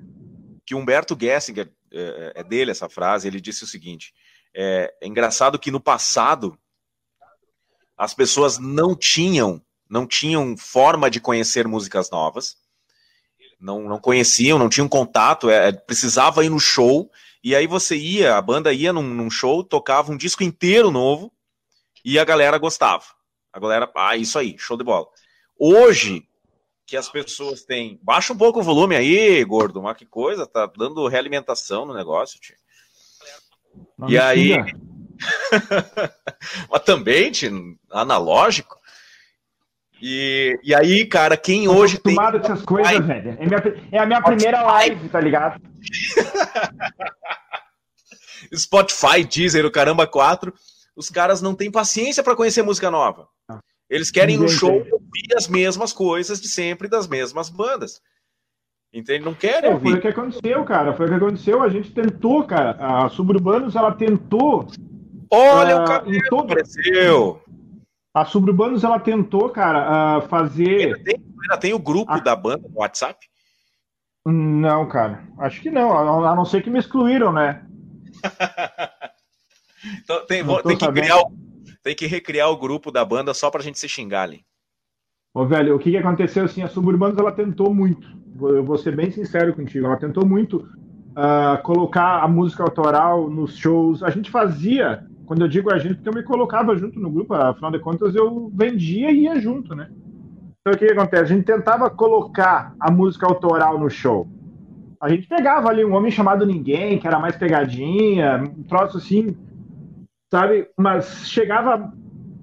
Que 0.66 0.74
Humberto 0.74 1.16
Gessinger, 1.18 1.70
é, 1.90 2.32
é 2.36 2.44
dele 2.44 2.70
essa 2.70 2.88
frase, 2.88 3.26
ele 3.26 3.40
disse 3.40 3.64
o 3.64 3.66
seguinte: 3.66 4.12
é, 4.54 4.92
é 5.00 5.06
engraçado 5.06 5.58
que 5.58 5.70
no 5.70 5.80
passado 5.80 6.58
as 7.96 8.12
pessoas 8.12 8.58
não 8.58 8.94
tinham, 8.94 9.60
não 9.88 10.06
tinham 10.06 10.56
forma 10.56 11.10
de 11.10 11.20
conhecer 11.20 11.66
músicas 11.66 12.10
novas, 12.10 12.56
não, 13.60 13.82
não 13.82 13.98
conheciam, 13.98 14.58
não 14.58 14.68
tinham 14.68 14.88
contato, 14.88 15.50
é, 15.50 15.72
precisava 15.72 16.44
ir 16.44 16.48
no 16.48 16.60
show, 16.60 17.10
e 17.42 17.54
aí 17.54 17.66
você 17.66 17.96
ia, 17.96 18.36
a 18.36 18.42
banda 18.42 18.72
ia 18.72 18.92
num, 18.92 19.02
num 19.02 19.30
show, 19.30 19.64
tocava 19.64 20.12
um 20.12 20.16
disco 20.16 20.42
inteiro 20.42 20.90
novo, 20.90 21.32
e 22.04 22.18
a 22.18 22.24
galera 22.24 22.58
gostava. 22.58 23.04
A 23.52 23.58
galera, 23.58 23.90
ah, 23.96 24.16
isso 24.16 24.38
aí, 24.38 24.56
show 24.58 24.76
de 24.76 24.84
bola. 24.84 25.06
Hoje, 25.58 26.26
que 26.86 26.96
as 26.96 27.08
pessoas 27.08 27.64
têm. 27.64 27.98
Baixa 28.02 28.32
um 28.32 28.36
pouco 28.36 28.60
o 28.60 28.62
volume 28.62 28.96
aí, 28.96 29.44
gordo, 29.44 29.82
mas 29.82 29.96
que 29.96 30.06
coisa, 30.06 30.46
tá 30.46 30.70
dando 30.76 31.06
realimentação 31.06 31.84
no 31.84 31.94
negócio, 31.94 32.40
tio. 32.40 32.56
Não 33.96 34.08
e 34.08 34.18
aí. 34.18 34.52
mas 36.70 36.82
também, 36.84 37.30
tio, 37.30 37.78
analógico. 37.90 38.77
E, 40.00 40.58
e 40.62 40.74
aí, 40.74 41.04
cara, 41.06 41.36
quem 41.36 41.68
hoje 41.68 41.98
tem. 41.98 42.14
com 42.14 42.22
essas 42.22 42.62
coisas, 42.62 43.04
velho. 43.04 43.36
É, 43.38 43.46
minha, 43.46 43.62
é 43.92 43.98
a 43.98 44.06
minha 44.06 44.22
primeira 44.22 44.62
live, 44.62 45.08
tá 45.08 45.20
ligado? 45.20 45.60
Spotify, 48.54 49.24
Deezer, 49.24 49.66
o 49.66 49.70
caramba 49.70 50.06
4 50.06 50.52
os 50.98 51.08
caras 51.08 51.40
não 51.40 51.54
têm 51.54 51.70
paciência 51.70 52.24
para 52.24 52.34
conhecer 52.34 52.60
música 52.62 52.90
nova. 52.90 53.28
Eles 53.88 54.10
querem 54.10 54.36
no 54.36 54.48
show 54.48 54.72
ouvir 54.72 55.36
as 55.36 55.46
mesmas 55.46 55.92
coisas 55.92 56.40
de 56.40 56.48
sempre 56.48 56.88
das 56.88 57.06
mesmas 57.06 57.48
bandas. 57.48 58.02
Entende? 58.92 59.24
Não 59.24 59.32
querem 59.32 59.70
é, 59.70 59.72
ouvir. 59.72 59.90
Foi 59.90 59.98
o 59.98 60.02
que 60.02 60.08
aconteceu, 60.08 60.64
cara. 60.64 60.92
Foi 60.94 61.06
o 61.06 61.08
que 61.08 61.14
aconteceu. 61.14 61.62
A 61.62 61.68
gente 61.68 61.92
tentou, 61.92 62.42
cara. 62.42 62.72
A 62.80 63.08
Suburbanos, 63.10 63.76
ela 63.76 63.92
tentou. 63.92 64.66
Olha 65.30 65.78
uh, 65.78 65.82
o 65.82 65.86
cabelo 65.86 66.22
todo... 66.28 66.40
apareceu. 66.40 67.42
A 68.20 68.24
Suburbanos, 68.24 68.84
ela 68.84 68.98
tentou, 68.98 69.48
cara, 69.50 70.18
uh, 70.18 70.28
fazer. 70.28 70.86
Ainda 70.86 71.04
tem, 71.04 71.24
ainda 71.42 71.58
tem 71.58 71.72
o 71.72 71.78
grupo 71.78 72.12
a... 72.12 72.18
da 72.18 72.34
banda 72.34 72.68
no 72.68 72.80
WhatsApp? 72.80 73.26
Não, 74.26 74.88
cara. 74.88 75.24
Acho 75.38 75.60
que 75.60 75.70
não. 75.70 76.26
A 76.26 76.34
não 76.34 76.44
ser 76.44 76.62
que 76.62 76.70
me 76.70 76.78
excluíram, 76.78 77.32
né? 77.32 77.64
Então 80.02 80.26
tem, 80.26 80.44
tem 80.44 80.76
que 80.76 80.92
criar, 80.92 81.22
tem 81.82 81.94
que 81.94 82.06
recriar 82.06 82.50
o 82.50 82.56
grupo 82.56 82.90
da 82.90 83.04
banda 83.04 83.32
só 83.32 83.48
pra 83.48 83.62
gente 83.62 83.78
se 83.78 83.88
xingar 83.88 84.22
ali. 84.22 84.44
Ô, 85.32 85.46
velho, 85.46 85.76
o 85.76 85.78
que, 85.78 85.92
que 85.92 85.96
aconteceu 85.96 86.44
assim? 86.44 86.62
A 86.62 86.68
Suburbanos 86.68 87.16
ela 87.16 87.30
tentou 87.30 87.72
muito. 87.72 88.08
Eu 88.40 88.64
vou 88.64 88.76
ser 88.76 88.96
bem 88.96 89.10
sincero 89.10 89.54
contigo. 89.54 89.86
Ela 89.86 89.96
tentou 89.96 90.26
muito 90.26 90.68
uh, 91.10 91.62
colocar 91.62 92.22
a 92.22 92.28
música 92.28 92.62
autoral 92.62 93.30
nos 93.30 93.56
shows. 93.56 94.02
A 94.02 94.10
gente 94.10 94.30
fazia, 94.30 95.06
quando 95.28 95.42
eu 95.42 95.48
digo 95.48 95.70
a 95.70 95.78
gente, 95.78 95.96
porque 95.96 96.08
eu 96.08 96.14
me 96.14 96.22
colocava 96.22 96.74
junto 96.74 96.98
no 96.98 97.10
grupo, 97.10 97.34
afinal 97.34 97.70
de 97.70 97.78
contas 97.78 98.14
eu 98.14 98.50
vendia 98.54 99.10
e 99.10 99.24
ia 99.24 99.38
junto, 99.38 99.74
né? 99.74 99.90
Então 99.90 100.72
o 100.72 100.78
que, 100.78 100.86
que 100.86 100.92
acontece? 100.92 101.22
A 101.22 101.36
gente 101.36 101.44
tentava 101.44 101.90
colocar 101.90 102.74
a 102.80 102.90
música 102.90 103.26
autoral 103.26 103.78
no 103.78 103.90
show. 103.90 104.26
A 104.98 105.06
gente 105.10 105.28
pegava 105.28 105.68
ali 105.68 105.84
um 105.84 105.94
homem 105.94 106.10
chamado 106.10 106.46
Ninguém, 106.46 106.98
que 106.98 107.06
era 107.06 107.18
mais 107.18 107.36
pegadinha, 107.36 108.42
um 108.42 108.62
troço 108.62 108.96
assim, 108.96 109.36
sabe? 110.32 110.66
Mas 110.78 111.28
chegava, 111.28 111.92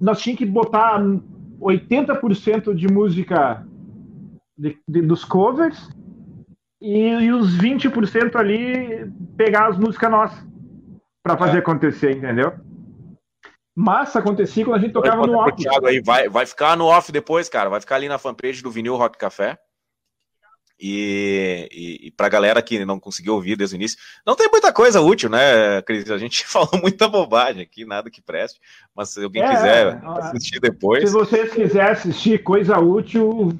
nós 0.00 0.20
tínhamos 0.20 0.38
que 0.38 0.46
botar 0.46 1.02
80% 1.60 2.72
de 2.72 2.86
música 2.86 3.66
de, 4.56 4.78
de, 4.88 5.02
dos 5.02 5.24
covers 5.24 5.90
e, 6.80 7.08
e 7.08 7.32
os 7.32 7.58
20% 7.58 8.36
ali 8.36 9.10
pegar 9.36 9.66
as 9.70 9.76
músicas 9.76 10.08
nossas 10.08 10.46
para 11.20 11.36
fazer 11.36 11.56
é. 11.56 11.58
acontecer, 11.58 12.16
entendeu? 12.16 12.52
Massa 13.76 14.20
acontecia 14.20 14.64
quando 14.64 14.78
a 14.78 14.80
gente 14.80 14.94
tocava 14.94 15.26
no 15.26 15.36
off. 15.38 15.54
Thiago 15.54 15.86
aí, 15.86 16.00
vai, 16.00 16.30
vai 16.30 16.46
ficar 16.46 16.78
no 16.78 16.86
off 16.86 17.12
depois, 17.12 17.46
cara. 17.46 17.68
Vai 17.68 17.78
ficar 17.78 17.96
ali 17.96 18.08
na 18.08 18.16
fanpage 18.16 18.62
do 18.62 18.70
Vinil 18.70 18.96
Rock 18.96 19.18
Café. 19.18 19.58
E, 20.80 21.68
e, 21.70 22.06
e 22.06 22.10
para 22.10 22.26
a 22.26 22.30
galera 22.30 22.62
que 22.62 22.84
não 22.84 22.98
conseguiu 22.98 23.34
ouvir 23.34 23.56
desde 23.56 23.74
o 23.74 23.78
início, 23.78 23.98
não 24.26 24.34
tem 24.34 24.48
muita 24.50 24.72
coisa 24.72 25.00
útil, 25.00 25.28
né, 25.28 25.82
Cris? 25.82 26.10
A 26.10 26.16
gente 26.16 26.44
falou 26.48 26.70
muita 26.80 27.06
bobagem 27.06 27.62
aqui, 27.62 27.84
nada 27.84 28.10
que 28.10 28.22
preste. 28.22 28.58
Mas 28.94 29.10
se 29.10 29.22
alguém 29.22 29.42
é, 29.42 29.48
quiser 29.48 30.00
assistir 30.04 30.58
depois. 30.58 31.10
Se 31.10 31.14
vocês 31.14 31.52
quiserem 31.52 31.92
assistir 31.92 32.42
coisa 32.42 32.78
útil, 32.78 33.52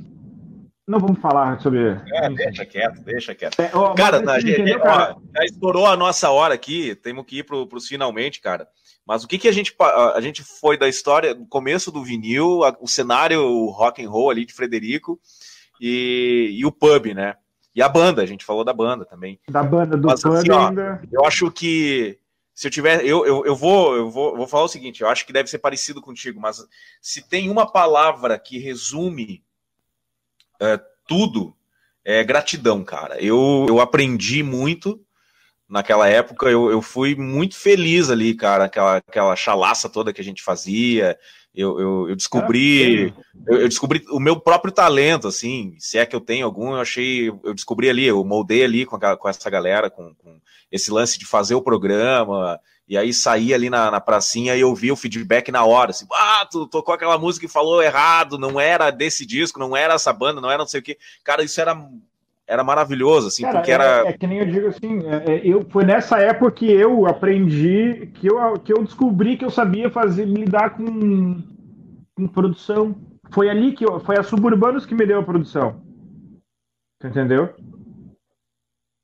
não 0.89 0.99
vamos 0.99 1.21
falar 1.21 1.61
sobre. 1.61 2.01
É, 2.13 2.31
deixa 2.31 2.65
quieto, 2.65 3.03
deixa 3.03 3.35
quieto. 3.35 3.61
É, 3.61 3.71
ó, 3.75 3.93
cara, 3.93 4.19
gente, 4.41 4.53
entendeu, 4.53 4.81
cara? 4.81 5.15
Ó, 5.15 5.21
já 5.37 5.45
estourou 5.45 5.87
a 5.87 5.97
nossa 5.97 6.31
hora 6.31 6.55
aqui, 6.55 6.95
temos 6.95 7.27
que 7.27 7.41
ir 7.41 7.43
para 7.45 7.57
os 7.57 7.87
finalmente, 7.87 8.41
cara. 8.41 8.67
Mas 9.07 9.23
o 9.23 9.29
que, 9.29 9.39
que 9.39 9.49
a 9.49 9.53
gente 9.53 9.75
a 9.79 10.21
gente 10.21 10.43
foi 10.43 10.77
da 10.77 10.89
história, 10.89 11.35
do 11.35 11.47
começo 11.47 11.93
do 11.93 12.03
vinil, 12.03 12.65
a, 12.65 12.77
o 12.81 12.89
cenário 12.89 13.41
o 13.41 13.71
rock 13.71 14.05
and 14.05 14.11
roll 14.11 14.31
ali 14.31 14.45
de 14.45 14.53
Frederico 14.53 15.21
e, 15.81 16.57
e 16.59 16.67
o 16.67 16.73
pub, 16.73 17.15
né? 17.15 17.37
E 17.75 17.81
a 17.81 17.89
banda, 17.89 18.23
a 18.23 18.27
gente 18.27 18.45
falou 18.45 18.65
da 18.65 18.73
banda 18.73 19.05
também. 19.05 19.39
Da 19.49 19.63
banda 19.63 19.97
do 19.97 20.09
Mas, 20.09 20.23
pub 20.23 20.33
assim, 20.33 20.51
ó, 20.51 20.69
ainda. 20.69 21.01
Eu 21.13 21.25
acho 21.25 21.51
que 21.53 22.19
se 22.53 22.67
eu 22.67 22.71
tiver, 22.71 23.05
eu, 23.05 23.25
eu, 23.25 23.45
eu, 23.45 23.55
vou, 23.55 23.95
eu 23.95 24.11
vou, 24.11 24.35
vou 24.35 24.47
falar 24.47 24.65
o 24.65 24.69
seguinte, 24.69 25.03
eu 25.03 25.09
acho 25.09 25.27
que 25.27 25.33
deve 25.33 25.49
ser 25.49 25.59
parecido 25.59 26.01
contigo, 26.01 26.41
mas 26.41 26.67
se 27.03 27.21
tem 27.29 27.51
uma 27.51 27.71
palavra 27.71 28.39
que 28.39 28.59
resume 28.59 29.45
é, 30.59 30.81
tudo, 31.07 31.55
é 32.03 32.25
gratidão, 32.25 32.83
cara. 32.83 33.23
Eu, 33.23 33.67
eu 33.69 33.79
aprendi 33.79 34.43
muito 34.43 35.06
naquela 35.69 36.09
época, 36.09 36.49
eu, 36.49 36.71
eu 36.71 36.81
fui 36.81 37.15
muito 37.15 37.57
feliz 37.57 38.11
ali, 38.11 38.35
cara, 38.35 38.65
aquela, 38.65 38.97
aquela 38.97 39.37
chalaça 39.37 39.89
toda 39.89 40.13
que 40.13 40.21
a 40.21 40.25
gente 40.25 40.43
fazia, 40.43 41.19
eu, 41.55 41.81
eu, 41.81 42.09
eu 42.11 42.17
descobri 42.17 43.15
eu, 43.47 43.61
eu, 43.61 43.69
descobri 43.69 44.05
o 44.11 44.21
meu 44.21 44.39
próprio 44.39 44.73
talento, 44.73 45.27
assim, 45.27 45.75
se 45.79 45.97
é 45.97 46.05
que 46.05 46.15
eu 46.15 46.21
tenho 46.21 46.45
algum, 46.45 46.75
eu 46.75 46.81
achei, 46.81 47.29
eu 47.29 47.55
descobri 47.55 47.89
ali, 47.89 48.07
eu 48.07 48.23
moldei 48.23 48.63
ali 48.63 48.85
com, 48.85 48.97
a, 48.97 49.17
com 49.17 49.29
essa 49.29 49.49
galera, 49.49 49.91
com, 49.91 50.15
com, 50.15 50.39
esse 50.71 50.91
lance 50.91 51.19
de 51.19 51.25
fazer 51.25 51.55
o 51.55 51.63
programa, 51.63 52.61
e 52.87 52.97
aí 52.99 53.13
saí 53.13 53.55
ali 53.55 53.71
na, 53.71 53.91
na 53.91 54.01
pracinha 54.01 54.55
e 54.55 54.61
eu 54.61 54.75
vi 54.75 54.93
o 54.93 54.97
feedback 54.97 55.51
na 55.51 55.65
hora, 55.65 55.91
assim, 55.91 56.07
ah, 56.13 56.47
tu 56.51 56.67
tocou 56.67 56.95
aquela 56.95 57.17
música 57.17 57.47
e 57.47 57.49
falou 57.49 57.83
errado, 57.83 58.39
não 58.39 58.61
era 58.61 58.91
desse 58.91 59.25
disco, 59.25 59.59
não 59.59 59.77
era 59.77 59.95
essa 59.95 60.13
banda, 60.13 60.41
não 60.41 60.51
era 60.51 60.59
não 60.59 60.69
sei 60.69 60.81
o 60.81 60.83
que, 60.83 60.99
cara, 61.25 61.43
isso 61.43 61.61
era 61.61 61.75
era 62.47 62.63
maravilhoso, 62.63 63.27
assim, 63.27 63.43
Cara, 63.43 63.59
porque 63.59 63.73
era. 63.73 64.07
É, 64.07 64.09
é, 64.09 64.13
que 64.13 64.27
nem 64.27 64.39
eu 64.39 64.47
digo 64.47 64.69
assim, 64.69 65.05
é, 65.07 65.33
é, 65.33 65.41
eu, 65.45 65.67
foi 65.69 65.85
nessa 65.85 66.19
época 66.21 66.53
que 66.53 66.71
eu 66.71 67.07
aprendi, 67.07 68.07
que 68.15 68.29
eu, 68.29 68.59
que 68.61 68.73
eu 68.73 68.85
descobri 68.85 69.37
que 69.37 69.45
eu 69.45 69.51
sabia 69.51 69.91
fazer, 69.91 70.25
lidar 70.25 70.71
com, 70.71 71.43
com 72.15 72.29
produção. 72.29 72.95
Foi 73.31 73.51
ali 73.51 73.73
que 73.73 73.85
eu, 73.85 73.99
foi 73.99 74.17
a 74.17 74.23
Suburbanos 74.23 74.87
que 74.87 74.95
me 74.95 75.05
deu 75.05 75.19
a 75.19 75.25
produção. 75.25 75.83
Entendeu? 77.05 77.53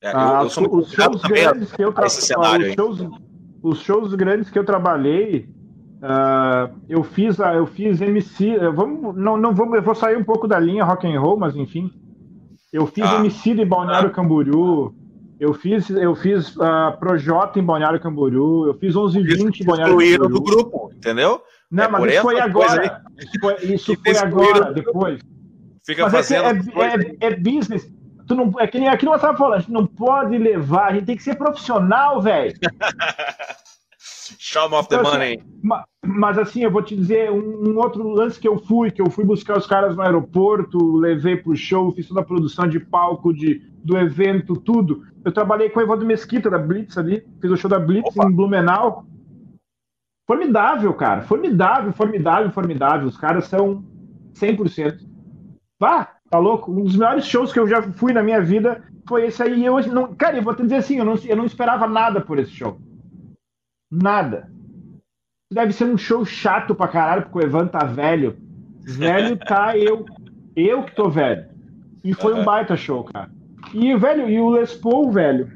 É, 0.01 0.13
eu, 0.13 0.19
ah, 0.19 0.43
eu 0.43 0.73
os 0.73 0.93
shows 0.93 1.23
grandes 1.23 1.73
que 1.73 1.83
eu 1.83 1.93
trabalhei, 1.93 2.71
os 2.71 2.75
shows, 2.75 3.09
os 3.63 3.81
shows 3.81 4.15
grandes 4.15 4.51
que 4.51 4.59
eu 4.59 4.65
trabalhei, 4.65 5.49
uh, 5.99 6.73
eu 6.89 7.03
fiz, 7.03 7.39
eu 7.41 7.67
fiz 7.67 8.01
MC, 8.01 8.57
vamos, 8.71 9.17
não, 9.17 9.37
não 9.37 9.53
vamos, 9.53 9.75
eu 9.75 9.83
vou 9.83 9.95
sair 9.97 10.17
um 10.17 10.25
pouco 10.25 10.47
da 10.47 10.61
linha 10.61 10.85
rock 10.85 11.07
and 11.07 11.21
roll, 11.21 11.37
mas 11.37 11.57
enfim, 11.57 11.93
eu 12.73 12.87
fiz 12.87 13.05
ah. 13.05 13.23
Em 13.47 13.67
Balneário 13.67 14.09
ah. 14.09 14.13
Camboriú. 14.13 14.95
Eu 15.39 15.53
fiz, 15.53 15.91
eu 15.91 16.15
fiz 16.15 16.55
uh, 16.57 16.97
Projota 17.01 17.59
em 17.59 17.65
Balneário 17.65 18.01
Camboriú. 18.01 18.67
Eu 18.67 18.75
fiz 18.75 18.95
1120 18.95 19.61
em 19.61 19.65
Balneário 19.67 19.97
Camboriú. 19.97 20.29
do 20.29 20.41
grupo, 20.41 20.91
entendeu? 20.95 21.43
Não, 21.71 21.85
é 21.85 21.89
mas 21.89 22.13
isso 22.13 22.23
foi 22.23 22.41
agora. 22.41 23.03
Isso 23.19 23.41
foi, 23.41 23.55
isso 23.75 23.97
foi 24.03 24.17
agora, 24.19 24.73
depois. 24.73 25.21
Fica 25.85 26.05
mas 26.05 26.15
é 26.15 26.17
fazendo. 26.17 26.81
É, 26.81 27.27
é, 27.27 27.27
é, 27.27 27.37
business. 27.37 27.93
Tu 28.27 28.35
não, 28.37 28.53
é 28.59 28.67
que 28.69 28.79
nem 28.79 28.89
aquilo 28.89 28.99
que 28.99 29.07
nós 29.07 29.17
estávamos 29.17 29.39
falando. 29.41 29.55
A 29.55 29.59
gente 29.59 29.73
não 29.73 29.87
pode 29.87 30.39
levar. 30.39 30.91
A 30.91 30.93
gente 30.95 31.07
tem 31.07 31.17
que 31.17 31.23
ser 31.23 31.35
profissional, 31.35 32.23
velho. 32.23 32.55
Show 34.39 34.73
off 34.73 34.89
the 34.89 35.03
money. 35.03 35.39
Assim, 35.39 35.85
mas 36.05 36.37
assim, 36.37 36.65
eu 36.65 36.71
vou 36.71 36.83
te 36.83 36.97
dizer 36.97 37.31
um, 37.31 37.71
um, 37.71 37.79
outro 37.79 38.07
lance 38.09 38.39
que 38.39 38.49
eu 38.49 38.59
fui, 38.59 38.91
que 38.91 39.01
eu 39.01 39.09
fui 39.09 39.25
buscar 39.25 39.57
os 39.57 39.67
caras 39.67 39.95
no 39.95 40.03
aeroporto, 40.03 40.97
levei 40.97 41.37
pro 41.37 41.55
show, 41.55 41.93
fiz 41.93 42.09
toda 42.09 42.21
a 42.21 42.25
produção 42.25 42.67
de 42.67 42.81
palco, 42.81 43.33
de, 43.33 43.63
do 43.85 43.97
evento, 43.97 44.57
tudo. 44.57 45.05
Eu 45.25 45.33
trabalhei 45.33 45.71
com 45.71 45.79
o 45.79 45.83
Evandro 45.83 46.07
Mesquita, 46.07 46.51
da 46.51 46.59
Blitz 46.59 46.99
ali, 46.99 47.25
fiz 47.41 47.51
o 47.51 47.57
show 47.57 47.71
da 47.71 47.79
Blitz 47.79 48.17
Opa. 48.17 48.29
em 48.29 48.33
Blumenau. 48.33 49.07
Formidável, 50.27 50.93
cara. 50.95 51.23
Formidável, 51.23 51.93
formidável, 51.93 52.51
formidável. 52.51 53.07
Os 53.07 53.17
caras 53.17 53.45
são 53.47 53.85
100%. 54.35 55.07
Vá, 55.79 56.09
tá 56.29 56.39
louco? 56.39 56.73
Um 56.73 56.85
dos 56.85 56.97
melhores 56.97 57.27
shows 57.27 57.53
que 57.53 57.59
eu 57.59 57.69
já 57.69 57.83
fui 57.83 58.13
na 58.13 58.23
minha 58.23 58.41
vida 58.41 58.83
foi 59.09 59.27
esse 59.27 59.43
aí. 59.43 59.65
Eu 59.65 59.79
não, 59.89 60.15
cara, 60.15 60.37
eu 60.37 60.43
vou 60.43 60.55
te 60.55 60.63
dizer 60.63 60.77
assim, 60.77 60.99
eu 60.99 61.05
não, 61.05 61.15
eu 61.17 61.37
não 61.37 61.45
esperava 61.45 61.87
nada 61.87 62.21
por 62.21 62.39
esse 62.39 62.51
show. 62.51 62.79
Nada. 63.93 64.51
Deve 65.53 65.75
ser 65.75 65.85
um 65.85 65.99
show 65.99 66.25
chato 66.25 66.75
pra 66.75 66.89
caralho, 66.89 67.25
porque 67.25 67.39
o 67.39 67.43
Evan 67.43 67.67
tá 67.67 67.85
velho. 67.85 68.39
Velho 68.81 69.37
tá 69.37 69.77
eu. 69.77 70.07
Eu 70.57 70.85
que 70.85 70.95
tô 70.95 71.11
velho. 71.11 71.47
E 72.03 72.15
foi 72.15 72.33
um 72.33 72.43
baita 72.43 72.75
show, 72.75 73.05
cara. 73.05 73.31
E, 73.75 73.95
velho, 73.95 74.31
e 74.31 74.41
o 74.41 74.49
Les 74.49 74.75
Paul, 74.75 75.13
velho. 75.13 75.53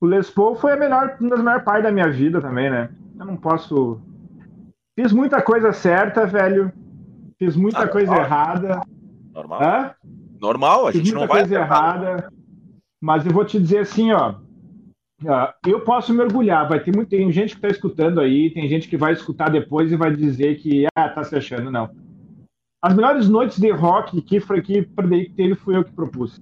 O 0.00 0.06
Les 0.06 0.30
Paul 0.30 0.56
foi 0.56 0.72
a 0.72 0.76
melhor, 0.76 1.16
uma 1.20 1.30
das 1.30 1.40
melhores 1.40 1.64
partes 1.64 1.82
da 1.82 1.92
minha 1.92 2.10
vida 2.10 2.40
também, 2.40 2.70
né? 2.70 2.88
Eu 3.18 3.26
não 3.26 3.36
posso. 3.36 4.00
Fiz 4.98 5.12
muita 5.12 5.42
coisa 5.42 5.72
certa, 5.72 6.26
velho. 6.26 6.72
Fiz 7.38 7.54
muita 7.54 7.80
ah, 7.80 7.88
coisa 7.88 8.10
normal. 8.10 8.26
errada. 8.26 8.80
Normal. 9.32 9.62
Hã? 9.62 9.94
Normal, 10.40 10.86
a 10.86 10.92
gente 10.92 11.04
Fiz 11.04 11.12
muita 11.12 11.26
não 11.26 11.32
vai. 11.32 11.40
coisa 11.40 11.54
errada. 11.54 12.32
Mas 13.00 13.26
eu 13.26 13.32
vou 13.32 13.44
te 13.44 13.60
dizer 13.60 13.80
assim, 13.80 14.10
ó. 14.12 14.36
Eu 15.66 15.80
posso 15.80 16.14
mergulhar, 16.14 16.68
vai 16.68 16.78
ter 16.78 16.94
muito, 16.94 17.08
tem 17.08 17.30
gente 17.32 17.50
que 17.50 17.56
está 17.56 17.68
escutando 17.68 18.20
aí, 18.20 18.50
tem 18.50 18.68
gente 18.68 18.88
que 18.88 18.96
vai 18.96 19.12
escutar 19.12 19.50
depois 19.50 19.90
e 19.90 19.96
vai 19.96 20.14
dizer 20.14 20.60
que 20.60 20.86
ah, 20.94 21.08
tá 21.08 21.24
se 21.24 21.34
achando, 21.34 21.70
não. 21.70 21.90
As 22.80 22.94
melhores 22.94 23.28
noites 23.28 23.58
de 23.58 23.70
rock 23.72 24.22
que 24.22 24.38
foi 24.38 24.62
que 24.62 24.82
teve 25.34 25.56
fui 25.56 25.76
eu 25.76 25.84
que 25.84 25.92
propus. 25.92 26.40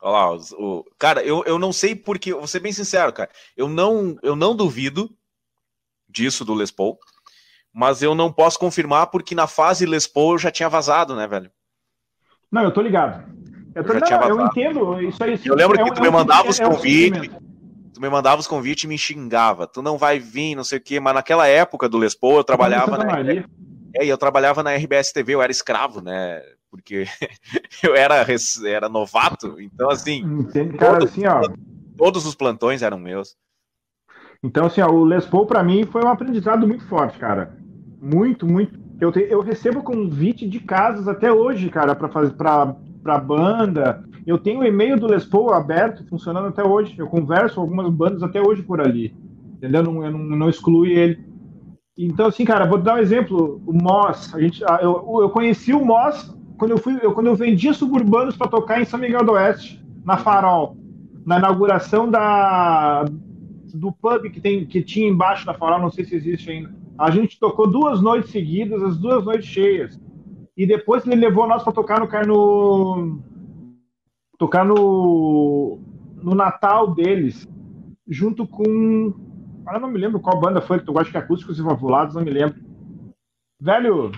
Olha 0.00 0.12
lá, 0.12 0.36
o, 0.58 0.84
cara, 0.98 1.24
eu, 1.24 1.42
eu 1.44 1.58
não 1.58 1.72
sei 1.72 1.96
porque, 1.96 2.32
vou 2.32 2.46
ser 2.46 2.60
bem 2.60 2.72
sincero, 2.72 3.12
cara, 3.12 3.30
eu 3.56 3.68
não, 3.68 4.18
eu 4.22 4.36
não 4.36 4.54
duvido 4.54 5.10
disso 6.06 6.44
do 6.44 6.54
Les 6.54 6.70
Paul, 6.70 6.98
mas 7.72 8.02
eu 8.02 8.14
não 8.14 8.30
posso 8.30 8.58
confirmar 8.58 9.06
porque 9.06 9.34
na 9.34 9.46
fase 9.46 9.86
Les 9.86 10.06
Paul 10.06 10.32
eu 10.32 10.38
já 10.38 10.50
tinha 10.50 10.68
vazado, 10.68 11.16
né, 11.16 11.26
velho? 11.26 11.50
Não, 12.52 12.62
eu 12.62 12.72
tô 12.72 12.82
ligado. 12.82 13.37
Eu, 13.78 13.84
tô, 13.84 13.92
eu, 13.92 14.00
não, 14.00 14.28
eu 14.28 14.46
entendo 14.46 15.00
isso 15.02 15.22
aí. 15.22 15.40
Eu 15.44 15.54
lembro 15.54 15.80
é 15.80 15.84
que 15.84 15.94
tu 15.94 16.02
me 16.02 16.10
mandava 16.10 16.48
os 16.48 16.58
convites. 16.58 17.30
Tu 17.94 18.00
me 18.00 18.08
mandava 18.08 18.40
os 18.40 18.46
convites 18.48 18.84
e 18.84 18.88
me 18.88 18.98
xingava. 18.98 19.68
Tu 19.68 19.80
não 19.80 19.96
vai 19.96 20.18
vir, 20.18 20.56
não 20.56 20.64
sei 20.64 20.78
o 20.78 20.80
quê. 20.80 20.98
Mas 20.98 21.14
naquela 21.14 21.46
época 21.46 21.88
do 21.88 21.96
Lespo, 21.96 22.38
eu 22.38 22.44
trabalhava 22.44 22.98
na. 22.98 23.20
É, 23.94 24.04
eu 24.04 24.18
trabalhava 24.18 24.64
na 24.64 24.74
RBS 24.74 25.12
TV, 25.12 25.36
eu 25.36 25.42
era 25.42 25.52
escravo, 25.52 26.00
né? 26.00 26.42
Porque 26.68 27.06
eu 27.82 27.94
era, 27.94 28.26
era 28.66 28.88
novato. 28.88 29.60
Então, 29.60 29.88
assim. 29.90 30.22
Entende, 30.22 30.76
cara, 30.76 30.98
todos, 30.98 31.12
assim, 31.12 31.26
ó. 31.26 31.40
Todos 31.96 32.26
os 32.26 32.34
plantões 32.34 32.82
eram 32.82 32.98
meus. 32.98 33.36
Então, 34.42 34.66
assim, 34.66 34.80
ó, 34.80 34.90
o 34.90 35.04
Les 35.04 35.24
Paul 35.24 35.46
para 35.46 35.62
mim 35.62 35.86
foi 35.86 36.02
um 36.02 36.08
aprendizado 36.08 36.66
muito 36.66 36.84
forte, 36.88 37.16
cara. 37.16 37.56
Muito, 38.02 38.44
muito. 38.44 38.76
Eu, 39.00 39.12
te, 39.12 39.20
eu 39.20 39.40
recebo 39.40 39.84
convite 39.84 40.48
de 40.48 40.58
casas 40.58 41.06
até 41.06 41.32
hoje, 41.32 41.70
cara, 41.70 41.94
para 41.94 42.08
fazer 42.08 42.32
para 42.32 42.74
para 43.02 43.18
banda. 43.18 44.04
Eu 44.26 44.38
tenho 44.38 44.60
o 44.60 44.64
e-mail 44.64 44.98
do 44.98 45.06
Les 45.06 45.24
Paul 45.24 45.52
aberto, 45.52 46.06
funcionando 46.08 46.48
até 46.48 46.62
hoje. 46.62 46.94
Eu 46.98 47.06
converso 47.06 47.56
com 47.56 47.60
algumas 47.62 47.90
bandas 47.90 48.22
até 48.22 48.40
hoje 48.40 48.62
por 48.62 48.80
ali. 48.80 49.14
Entendeu? 49.56 49.82
Não, 49.82 50.04
eu 50.04 50.10
não, 50.10 50.18
não 50.18 50.48
excluí 50.48 50.92
ele. 50.92 51.18
Então, 51.96 52.26
assim, 52.26 52.44
cara, 52.44 52.66
vou 52.66 52.78
dar 52.78 52.94
um 52.94 52.98
exemplo. 52.98 53.60
O 53.66 53.72
Moss, 53.72 54.34
a 54.34 54.40
gente, 54.40 54.62
eu, 54.80 55.20
eu 55.20 55.30
conheci 55.30 55.72
o 55.72 55.84
Moss 55.84 56.32
quando 56.58 56.72
eu 56.72 56.78
fui, 56.78 56.98
eu, 57.02 57.12
quando 57.12 57.28
eu 57.28 57.36
vendia 57.36 57.72
suburbanos 57.72 58.36
para 58.36 58.48
tocar 58.48 58.80
em 58.80 58.84
São 58.84 58.98
Miguel 58.98 59.24
do 59.24 59.32
Oeste, 59.32 59.82
na 60.04 60.16
Farol, 60.16 60.76
na 61.24 61.38
inauguração 61.38 62.10
da 62.10 63.04
do 63.74 63.92
pub 63.92 64.30
que 64.30 64.40
tem 64.40 64.64
que 64.64 64.82
tinha 64.82 65.08
embaixo 65.08 65.44
da 65.44 65.54
Farol, 65.54 65.80
não 65.80 65.90
sei 65.90 66.04
se 66.04 66.16
existe 66.16 66.50
ainda. 66.50 66.74
A 66.98 67.10
gente 67.10 67.38
tocou 67.38 67.70
duas 67.70 68.00
noites 68.00 68.30
seguidas, 68.30 68.82
as 68.82 68.96
duas 68.96 69.24
noites 69.24 69.46
cheias. 69.46 70.00
E 70.58 70.66
depois 70.66 71.06
ele 71.06 71.14
levou 71.14 71.46
nós 71.46 71.62
para 71.62 71.72
tocar 71.72 72.00
no, 72.00 72.06
no 72.26 73.22
tocar 74.36 74.64
no 74.64 75.78
no 76.20 76.34
Natal 76.34 76.92
deles, 76.92 77.46
junto 78.08 78.44
com 78.44 79.14
eu 79.72 79.80
não 79.80 79.88
me 79.88 79.98
lembro 79.98 80.18
qual 80.18 80.40
banda 80.40 80.60
foi 80.60 80.80
que 80.80 80.84
tu 80.84 80.92
gosta 80.92 81.12
de 81.12 81.16
acústicos 81.16 81.60
e 81.60 81.62
valvulados, 81.62 82.16
não 82.16 82.22
me 82.22 82.30
lembro. 82.30 82.58
Velho, 83.60 84.10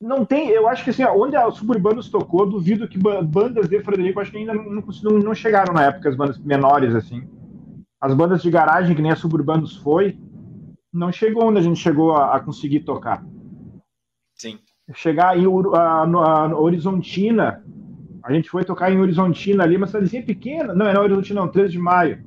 não 0.00 0.24
tem, 0.24 0.48
eu 0.48 0.66
acho 0.66 0.82
que 0.82 0.90
assim, 0.90 1.04
onde 1.04 1.36
a 1.36 1.48
Suburbanos 1.50 2.08
tocou, 2.08 2.46
duvido 2.46 2.88
que 2.88 2.98
bandas 2.98 3.68
de 3.68 3.80
Frederico 3.84 4.18
acho 4.18 4.32
que 4.32 4.38
ainda 4.38 4.54
não, 4.54 4.82
não, 4.82 5.18
não 5.18 5.34
chegaram 5.34 5.72
na 5.72 5.84
época 5.84 6.08
as 6.08 6.16
bandas 6.16 6.38
menores 6.38 6.92
assim. 6.94 7.28
As 8.00 8.14
bandas 8.14 8.42
de 8.42 8.50
garagem 8.50 8.96
que 8.96 9.02
nem 9.02 9.12
a 9.12 9.16
Suburbanos 9.16 9.76
foi, 9.76 10.18
não 10.92 11.12
chegou 11.12 11.44
onde 11.44 11.58
a 11.58 11.62
gente 11.62 11.78
chegou 11.78 12.16
a, 12.16 12.34
a 12.34 12.40
conseguir 12.40 12.80
tocar. 12.80 13.22
Chegar 14.94 15.38
em 15.38 15.44
a, 15.74 16.02
a, 16.02 16.58
Horizontina. 16.58 17.62
A 18.22 18.32
gente 18.32 18.50
foi 18.50 18.64
tocar 18.64 18.92
em 18.92 19.00
Horizontina 19.00 19.64
ali, 19.64 19.76
uma 19.76 19.86
cidadezinha 19.86 20.22
pequena. 20.22 20.74
Não, 20.74 20.86
era 20.86 21.00
Horizontina, 21.00 21.40
não, 21.40 21.48
13 21.48 21.72
de 21.72 21.78
maio. 21.78 22.22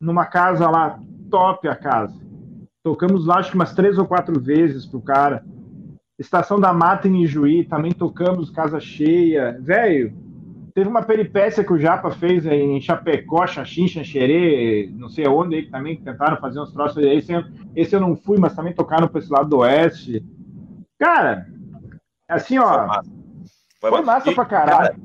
Numa 0.00 0.26
casa 0.26 0.68
lá, 0.68 0.98
top 1.30 1.68
a 1.68 1.74
casa. 1.74 2.20
Tocamos 2.82 3.26
lá, 3.26 3.38
acho 3.38 3.50
que 3.50 3.56
umas 3.56 3.74
três 3.74 3.98
ou 3.98 4.06
quatro 4.06 4.40
vezes 4.40 4.86
pro 4.86 5.00
cara. 5.00 5.44
Estação 6.18 6.60
da 6.60 6.72
Mata 6.72 7.08
em 7.08 7.22
Ijuí, 7.22 7.64
também 7.64 7.92
tocamos 7.92 8.50
casa 8.50 8.78
cheia. 8.78 9.58
Velho, 9.60 10.12
teve 10.74 10.88
uma 10.88 11.02
peripécia 11.02 11.64
que 11.64 11.72
o 11.72 11.78
Japa 11.78 12.10
fez 12.10 12.46
em 12.46 12.80
Chapecó, 12.80 13.46
Xaxim, 13.46 13.86
Xanxerê, 13.88 14.90
não 14.94 15.08
sei 15.08 15.26
onde, 15.26 15.56
aí, 15.56 15.70
também 15.70 15.96
tentaram 15.96 16.36
fazer 16.38 16.60
uns 16.60 16.72
troços. 16.72 17.02
Esse, 17.02 17.32
esse 17.74 17.94
eu 17.94 18.00
não 18.00 18.16
fui, 18.16 18.38
mas 18.38 18.54
também 18.54 18.72
tocaram 18.72 19.08
para 19.08 19.18
esse 19.18 19.30
lado 19.30 19.48
do 19.48 19.58
oeste. 19.58 20.24
Cara, 20.98 21.46
assim, 22.30 22.58
ó. 22.58 22.78
Foi 22.78 22.86
massa, 22.86 23.10
foi 23.80 23.90
foi 23.90 24.02
massa 24.02 24.30
e, 24.30 24.34
pra 24.34 24.44
caralho. 24.44 24.78
Cara, 24.78 24.96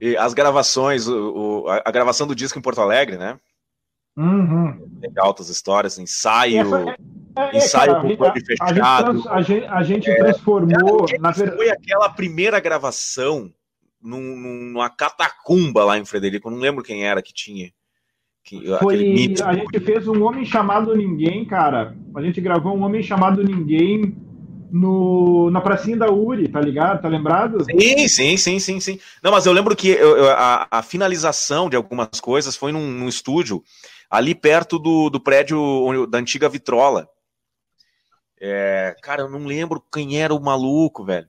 e 0.00 0.16
as 0.16 0.34
gravações, 0.34 1.08
o, 1.08 1.66
a, 1.68 1.82
a, 1.86 1.90
gravação 1.90 2.26
do 2.26 2.34
disco 2.34 2.58
em 2.58 2.62
Porto 2.62 2.80
Alegre, 2.80 3.16
né? 3.16 3.38
Uhum. 4.16 4.98
Tem 5.00 5.10
altas 5.16 5.48
histórias, 5.48 5.98
ensaio. 5.98 6.60
Essa, 6.60 6.96
é, 7.36 7.42
é, 7.42 7.56
ensaio 7.56 7.92
cara, 7.92 8.02
com 8.02 8.16
clube 8.16 8.44
fechado. 8.44 9.28
A 9.30 9.42
gente, 9.42 9.66
a 9.66 9.82
gente 9.82 10.10
é, 10.10 10.16
transformou. 10.16 11.06
Cara, 11.06 11.20
na 11.20 11.30
ver... 11.30 11.56
Foi 11.56 11.70
aquela 11.70 12.08
primeira 12.10 12.60
gravação 12.60 13.50
num, 14.00 14.36
numa 14.36 14.90
catacumba 14.90 15.84
lá 15.84 15.98
em 15.98 16.04
Frederico. 16.04 16.50
Não 16.50 16.58
lembro 16.58 16.84
quem 16.84 17.04
era 17.04 17.22
que 17.22 17.32
tinha. 17.32 17.72
Que, 18.44 18.62
foi, 18.78 19.34
a 19.42 19.54
gente 19.54 19.80
fez 19.80 20.06
um 20.06 20.22
Homem 20.22 20.44
Chamado 20.44 20.94
Ninguém, 20.94 21.46
cara. 21.46 21.96
A 22.14 22.20
gente 22.20 22.42
gravou 22.42 22.76
um 22.76 22.82
Homem 22.82 23.02
Chamado 23.02 23.42
Ninguém 23.42 24.14
no, 24.74 25.52
na 25.52 25.60
pracinha 25.60 25.96
da 25.96 26.10
Uri, 26.10 26.48
tá 26.48 26.60
ligado? 26.60 27.00
Tá 27.00 27.08
lembrado? 27.08 27.64
Sim, 27.64 28.08
sim, 28.08 28.36
sim, 28.36 28.58
sim, 28.58 28.80
sim. 28.80 29.00
Não, 29.22 29.30
mas 29.30 29.46
eu 29.46 29.52
lembro 29.52 29.76
que 29.76 29.88
eu, 29.88 30.16
eu, 30.16 30.30
a, 30.30 30.66
a, 30.68 30.82
finalização 30.82 31.70
de 31.70 31.76
algumas 31.76 32.20
coisas 32.20 32.56
foi 32.56 32.72
num, 32.72 32.90
num 32.90 33.08
estúdio 33.08 33.62
ali 34.10 34.34
perto 34.34 34.76
do, 34.76 35.08
do 35.10 35.20
prédio 35.20 36.08
da 36.08 36.18
antiga 36.18 36.48
Vitrola. 36.48 37.08
É, 38.40 38.96
cara, 39.00 39.22
eu 39.22 39.30
não 39.30 39.46
lembro 39.46 39.80
quem 39.92 40.20
era 40.20 40.34
o 40.34 40.42
maluco, 40.42 41.04
velho. 41.04 41.28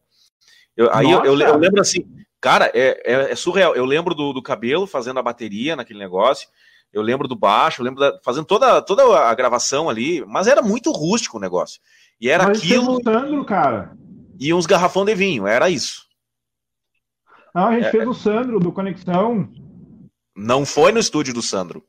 Eu, 0.75 0.91
aí 0.91 1.11
eu, 1.11 1.23
eu, 1.23 1.39
eu, 1.39 1.57
lembro 1.57 1.79
assim, 1.79 2.03
cara, 2.41 2.71
é, 2.73 2.99
é, 3.05 3.31
é, 3.31 3.35
surreal. 3.35 3.75
Eu 3.75 3.85
lembro 3.85 4.15
do, 4.15 4.33
do 4.33 4.41
cabelo 4.41 4.87
fazendo 4.87 5.19
a 5.19 5.23
bateria 5.23 5.75
naquele 5.75 5.99
negócio. 5.99 6.49
Eu 6.91 7.03
lembro 7.03 7.27
do 7.27 7.35
baixo, 7.35 7.81
eu 7.81 7.85
lembro 7.85 7.99
da, 7.99 8.19
fazendo 8.23 8.45
toda, 8.45 8.81
toda 8.81 9.03
a 9.19 9.35
gravação 9.35 9.87
ali, 9.87 10.25
mas 10.25 10.47
era 10.47 10.63
muito 10.63 10.91
rústico 10.91 11.37
o 11.37 11.41
negócio. 11.41 11.79
E 12.19 12.29
era 12.29 12.47
mas 12.47 12.59
aquilo. 12.59 13.01
Sandro, 13.03 13.45
cara. 13.45 13.95
E 14.39 14.53
uns 14.53 14.65
garrafão 14.65 15.05
de 15.05 15.15
vinho, 15.15 15.47
era 15.47 15.69
isso. 15.69 16.05
Não, 17.53 17.67
a 17.67 17.73
gente 17.73 17.87
é, 17.87 17.91
fez 17.91 18.07
o 18.07 18.13
Sandro 18.13 18.59
do 18.59 18.71
Conexão. 18.71 19.49
Não 20.35 20.65
foi 20.65 20.91
no 20.91 20.99
estúdio 20.99 21.33
do 21.33 21.41
Sandro. 21.41 21.83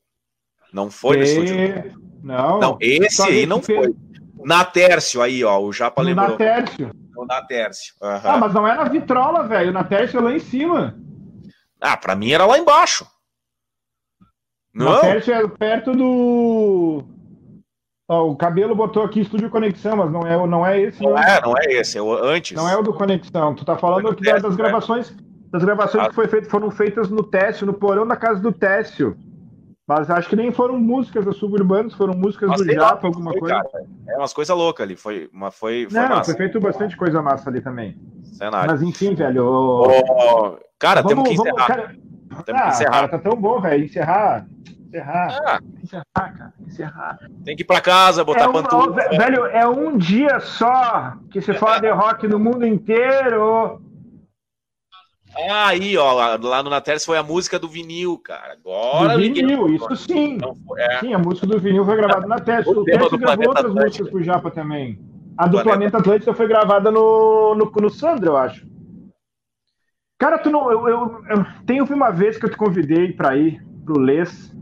Não 0.72 0.90
foi 0.90 1.16
e... 1.16 1.18
no 1.18 1.24
estúdio. 1.24 2.00
Não. 2.22 2.60
Não, 2.60 2.78
esse 2.80 3.22
aí 3.22 3.46
não 3.46 3.60
fez... 3.60 3.78
foi. 3.78 3.96
Na 4.44 4.64
Tércio 4.64 5.22
aí, 5.22 5.42
ó, 5.42 5.58
o 5.58 5.72
Japa 5.72 6.02
no 6.02 6.08
lembrou. 6.08 6.28
Na 6.30 6.36
Tércio. 6.36 6.90
Na 7.26 7.42
Tércio. 7.42 7.94
Uhum. 8.00 8.20
Ah, 8.22 8.38
mas 8.38 8.54
não 8.54 8.66
era 8.66 8.88
Vitrola, 8.88 9.48
velho. 9.48 9.72
Na 9.72 9.82
Tércio 9.82 10.18
é 10.18 10.22
lá 10.22 10.32
em 10.32 10.38
cima. 10.38 10.96
Ah, 11.80 11.96
pra 11.96 12.14
mim 12.14 12.30
era 12.30 12.46
lá 12.46 12.56
embaixo. 12.56 13.06
Não. 14.72 14.92
Na 14.92 15.00
Tércio 15.00 15.34
é 15.34 15.48
perto 15.48 15.92
do. 15.92 17.04
Ó, 18.09 18.30
o 18.30 18.36
cabelo 18.36 18.74
botou 18.74 19.02
aqui 19.02 19.20
Estúdio 19.20 19.50
Conexão, 19.50 19.96
mas 19.96 20.12
não 20.12 20.26
é, 20.26 20.46
não 20.46 20.64
é 20.64 20.80
esse. 20.80 21.02
Não, 21.02 21.11
não 21.11 21.18
é, 21.18 21.40
não 21.40 21.54
é 21.59 21.64
esse, 21.72 21.98
é 21.98 22.02
o 22.02 22.12
antes. 22.12 22.57
Não 22.57 22.68
é 22.68 22.76
o 22.76 22.82
do 22.82 22.92
Conexão. 22.92 23.54
Tu 23.54 23.64
tá 23.64 23.76
falando 23.76 24.09
aqui 24.09 24.22
das, 24.22 24.42
das 24.42 24.52
né? 24.52 24.57
gravações. 24.57 25.14
Das 25.50 25.64
gravações 25.64 26.04
ah. 26.04 26.09
que 26.09 26.14
foi 26.14 26.28
feito, 26.28 26.48
foram 26.48 26.70
feitas 26.70 27.11
no 27.11 27.22
Técio, 27.22 27.66
no 27.66 27.74
porão 27.74 28.07
da 28.07 28.16
casa 28.16 28.40
do 28.40 28.52
Técio. 28.52 29.16
Mas 29.88 30.11
acho 30.11 30.28
que 30.28 30.36
nem 30.36 30.52
foram 30.52 30.78
músicas 30.78 31.24
da 31.24 31.32
Suburbanos, 31.32 31.94
foram 31.94 32.14
músicas 32.14 32.50
do 32.57 32.72
Japa, 32.72 33.07
alguma 33.07 33.30
foi, 33.30 33.40
coisa. 33.40 33.54
Cara, 33.54 33.84
é 34.09 34.18
umas 34.18 34.32
coisas 34.32 34.57
loucas 34.57 34.84
ali, 34.84 34.96
foi, 34.96 35.30
uma, 35.32 35.52
foi, 35.52 35.86
foi 35.88 36.00
Não, 36.00 36.09
massa. 36.09 36.32
foi 36.32 36.34
feito 36.34 36.61
bastante 36.61 36.96
coisa 36.96 37.22
massa 37.22 37.48
ali 37.48 37.61
também. 37.61 37.96
Cenário. 38.24 38.70
Mas 38.70 38.82
enfim, 38.82 39.14
velho. 39.14 39.46
Oh, 39.46 40.59
cara, 40.78 41.02
vamos, 41.02 41.09
temos 41.09 41.28
que 41.28 41.34
encerrar. 41.34 41.54
Vamos, 41.54 41.66
cara... 41.66 41.96
Temos 42.44 42.61
ah, 42.61 42.64
que 42.64 42.70
encerrar. 42.70 42.90
Cara, 42.90 43.09
tá 43.09 43.18
tão 43.18 43.40
bom, 43.40 43.61
velho. 43.61 43.84
Encerrar. 43.84 44.46
Encerrar. 44.97 45.40
Ah. 45.44 45.61
Encerrar, 45.82 46.05
cara. 46.14 46.55
Encerrar. 46.66 47.18
Tem 47.44 47.55
que 47.55 47.62
ir 47.62 47.66
pra 47.66 47.80
casa, 47.80 48.24
botar 48.24 48.44
é 48.44 48.49
um, 48.49 48.53
pantufa. 48.53 49.09
Velho, 49.11 49.47
é 49.47 49.68
um 49.68 49.97
dia 49.97 50.40
só 50.40 51.14
que 51.30 51.40
se 51.40 51.53
fala 51.55 51.80
de 51.80 51.90
rock 51.90 52.26
no 52.26 52.38
mundo 52.38 52.66
inteiro. 52.66 53.82
Ah, 55.51 55.68
aí, 55.68 55.99
ó, 55.99 56.12
lá 56.38 56.62
no 56.62 56.70
Nateres 56.70 57.05
foi 57.05 57.18
a 57.18 57.22
música 57.22 57.59
do 57.59 57.68
vinil, 57.68 58.16
cara. 58.18 58.55
Agora. 58.55 59.14
Do 59.14 59.20
vinil, 59.20 59.68
isso 59.74 59.94
sim. 59.97 60.38
É. 60.78 61.01
Sim, 61.01 61.12
a 61.12 61.18
música 61.18 61.47
do 61.47 61.59
vinil 61.59 61.84
foi 61.84 61.97
gravada 61.97 62.26
na 62.26 62.38
Teres. 62.38 62.66
O 62.66 62.84
Teres 62.84 63.09
gravou 63.11 63.49
outras 63.49 63.66
Atlântica. 63.66 63.84
músicas 63.84 64.11
pro 64.11 64.22
Japa 64.22 64.51
também. 64.51 64.99
A 65.36 65.47
do 65.47 65.51
Planeta, 65.51 65.68
Planeta 65.68 65.99
Atlântica 65.99 66.32
foi 66.32 66.49
gravada 66.49 66.90
no, 66.90 67.55
no, 67.55 67.70
no 67.70 67.90
Sandro, 67.90 68.30
eu 68.30 68.36
acho. 68.38 68.66
Cara, 70.18 70.38
tu 70.38 70.49
não. 70.49 70.72
Eu, 70.72 70.88
eu, 70.88 71.22
eu 71.28 71.47
tenho 71.66 71.84
uma 71.84 72.11
vez 72.11 72.38
que 72.38 72.47
eu 72.47 72.51
te 72.51 72.57
convidei 72.57 73.12
para 73.12 73.36
ir 73.36 73.62
pro 73.84 74.01
Les, 74.01 74.57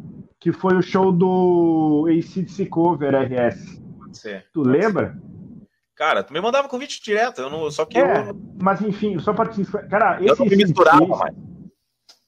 que 0.45 0.53
foi 0.53 0.77
o 0.77 0.83
show 0.83 1.11
do 1.11 2.05
ACDC 2.07 2.67
Cover 2.67 3.15
RS. 3.15 3.81
Pode 3.99 4.19
ser. 4.19 4.47
Tu 4.53 4.63
pode 4.63 4.77
lembra? 4.79 5.15
Ser. 5.15 5.67
Cara, 5.97 6.23
tu 6.23 6.35
me 6.35 6.41
mandava 6.43 6.69
convite 6.69 7.03
direto, 7.03 7.41
eu 7.41 7.49
não, 7.49 7.71
só 7.71 7.87
que 7.87 7.97
é, 7.97 8.29
eu... 8.29 8.39
mas 8.61 8.83
enfim, 8.83 9.19
só 9.19 9.33
para 9.33 9.49
te... 9.49 9.65
Cara, 9.89 10.19
esse 10.23 10.29
eu 10.29 10.37
não 10.37 10.45
me 10.45 10.57
misturava 10.57 11.07
mais. 11.07 11.35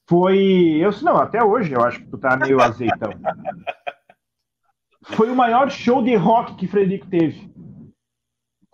Foi, 0.09 0.79
eu 0.81 0.91
não, 1.03 1.19
até 1.19 1.45
hoje 1.45 1.75
eu 1.75 1.85
acho 1.85 1.99
que 1.99 2.07
tu 2.07 2.17
tá 2.17 2.39
meio 2.39 2.59
azeitão. 2.59 3.11
foi 5.03 5.29
o 5.29 5.37
maior 5.37 5.71
show 5.71 6.03
de 6.03 6.15
rock 6.15 6.55
que 6.55 6.67
Frederico 6.67 7.09
teve. 7.09 7.53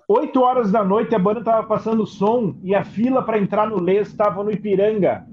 Oito 0.06 0.40
horas 0.40 0.70
da 0.70 0.84
noite 0.84 1.16
a 1.16 1.18
banda 1.18 1.42
tava 1.42 1.66
passando 1.66 2.06
som 2.06 2.60
e 2.62 2.76
a 2.76 2.84
fila 2.84 3.24
para 3.24 3.40
entrar 3.40 3.66
no 3.66 3.80
Les 3.80 4.06
estava 4.06 4.44
no 4.44 4.52
Ipiranga. 4.52 5.26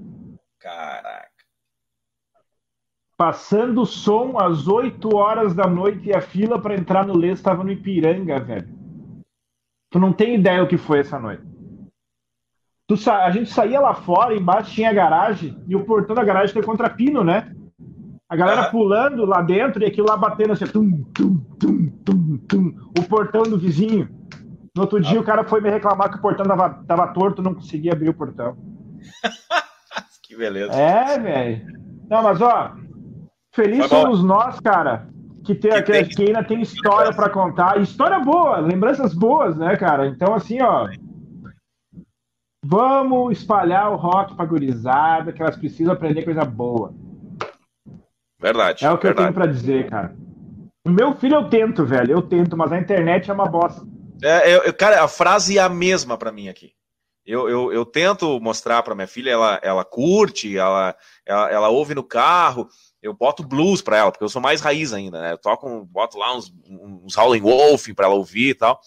Passando 3.20 3.84
som 3.84 4.38
às 4.38 4.66
8 4.66 5.14
horas 5.14 5.52
da 5.52 5.66
noite 5.66 6.08
e 6.08 6.14
a 6.14 6.22
fila 6.22 6.58
para 6.58 6.74
entrar 6.74 7.06
no 7.06 7.14
Les 7.14 7.38
estava 7.38 7.62
no 7.62 7.70
Ipiranga, 7.70 8.40
velho. 8.40 8.66
Tu 9.90 9.98
não 9.98 10.10
tem 10.10 10.36
ideia 10.36 10.62
o 10.62 10.66
que 10.66 10.78
foi 10.78 11.00
essa 11.00 11.18
noite. 11.18 11.42
Tu 12.88 12.96
sa... 12.96 13.26
A 13.26 13.30
gente 13.30 13.50
saía 13.50 13.78
lá 13.78 13.92
fora, 13.92 14.34
embaixo 14.34 14.72
tinha 14.72 14.88
a 14.88 14.94
garagem, 14.94 15.62
e 15.68 15.76
o 15.76 15.84
portão 15.84 16.16
da 16.16 16.24
garagem 16.24 16.54
tem 16.54 16.62
contrapino, 16.62 17.22
né? 17.22 17.54
A 18.26 18.34
galera 18.34 18.64
uhum. 18.64 18.70
pulando 18.70 19.26
lá 19.26 19.42
dentro 19.42 19.82
e 19.82 19.86
aquilo 19.86 20.08
lá 20.08 20.16
batendo 20.16 20.54
assim, 20.54 20.66
tum, 20.68 21.04
tum, 21.12 21.36
tum, 21.58 21.90
tum, 22.02 22.38
tum, 22.48 22.74
o 22.98 23.02
portão 23.02 23.42
do 23.42 23.58
vizinho. 23.58 24.08
No 24.74 24.84
outro 24.84 24.98
dia 24.98 25.20
o 25.20 25.24
cara 25.24 25.44
foi 25.44 25.60
me 25.60 25.68
reclamar 25.68 26.10
que 26.10 26.16
o 26.16 26.22
portão 26.22 26.46
tava, 26.46 26.70
tava 26.88 27.08
torto, 27.08 27.42
não 27.42 27.52
conseguia 27.54 27.92
abrir 27.92 28.08
o 28.08 28.14
portão. 28.14 28.56
que 30.24 30.34
beleza. 30.34 30.72
É, 30.72 31.18
velho. 31.18 31.80
Não, 32.08 32.22
mas 32.22 32.40
ó, 32.40 32.76
feliz 33.52 33.86
somos 33.86 34.22
nós, 34.22 34.60
cara, 34.60 35.08
que, 35.44 35.54
tem, 35.54 35.72
que, 35.72 35.82
tem, 35.82 36.08
que 36.08 36.22
ainda 36.24 36.44
tem 36.44 36.60
história 36.60 37.12
para 37.14 37.30
contar. 37.30 37.80
História 37.80 38.18
boa, 38.20 38.58
lembranças 38.58 39.14
boas, 39.14 39.56
né, 39.56 39.76
cara? 39.76 40.06
Então, 40.06 40.34
assim, 40.34 40.60
ó. 40.62 40.88
Vamos 42.64 43.38
espalhar 43.38 43.90
o 43.90 43.96
rock 43.96 44.34
pra 44.34 44.44
gurizada, 44.44 45.32
que 45.32 45.40
elas 45.40 45.56
precisam 45.56 45.94
aprender 45.94 46.24
coisa 46.24 46.44
boa. 46.44 46.92
Verdade. 48.38 48.84
É 48.84 48.90
o 48.90 48.98
que 48.98 49.06
verdade. 49.06 49.28
eu 49.28 49.32
tenho 49.32 49.34
para 49.34 49.52
dizer, 49.52 49.88
cara. 49.88 50.14
O 50.86 50.90
meu 50.90 51.14
filho 51.14 51.36
eu 51.36 51.48
tento, 51.48 51.84
velho, 51.84 52.12
eu 52.12 52.22
tento, 52.22 52.56
mas 52.56 52.72
a 52.72 52.78
internet 52.78 53.30
é 53.30 53.34
uma 53.34 53.46
bosta. 53.46 53.86
É, 54.22 54.56
eu, 54.56 54.74
cara, 54.74 55.02
a 55.02 55.08
frase 55.08 55.58
é 55.58 55.60
a 55.60 55.68
mesma 55.68 56.16
para 56.16 56.32
mim 56.32 56.48
aqui. 56.48 56.72
Eu, 57.24 57.48
eu, 57.48 57.72
eu 57.72 57.84
tento 57.84 58.40
mostrar 58.40 58.82
para 58.82 58.94
minha 58.94 59.06
filha, 59.06 59.30
ela, 59.30 59.60
ela 59.62 59.84
curte, 59.84 60.56
ela, 60.56 60.96
ela, 61.24 61.50
ela 61.50 61.68
ouve 61.68 61.94
no 61.94 62.02
carro, 62.02 62.66
eu 63.02 63.14
boto 63.14 63.42
blues 63.42 63.80
para 63.80 63.98
ela, 63.98 64.10
porque 64.10 64.24
eu 64.24 64.28
sou 64.28 64.42
mais 64.42 64.60
raiz 64.60 64.92
ainda, 64.92 65.20
né? 65.20 65.32
Eu 65.32 65.38
toco, 65.38 65.84
boto 65.86 66.18
lá 66.18 66.36
uns, 66.36 66.52
uns 66.68 67.16
Howling 67.16 67.40
Wolf 67.40 67.88
para 67.94 68.06
ela 68.06 68.14
ouvir 68.14 68.50
e 68.50 68.54
tal. 68.54 68.80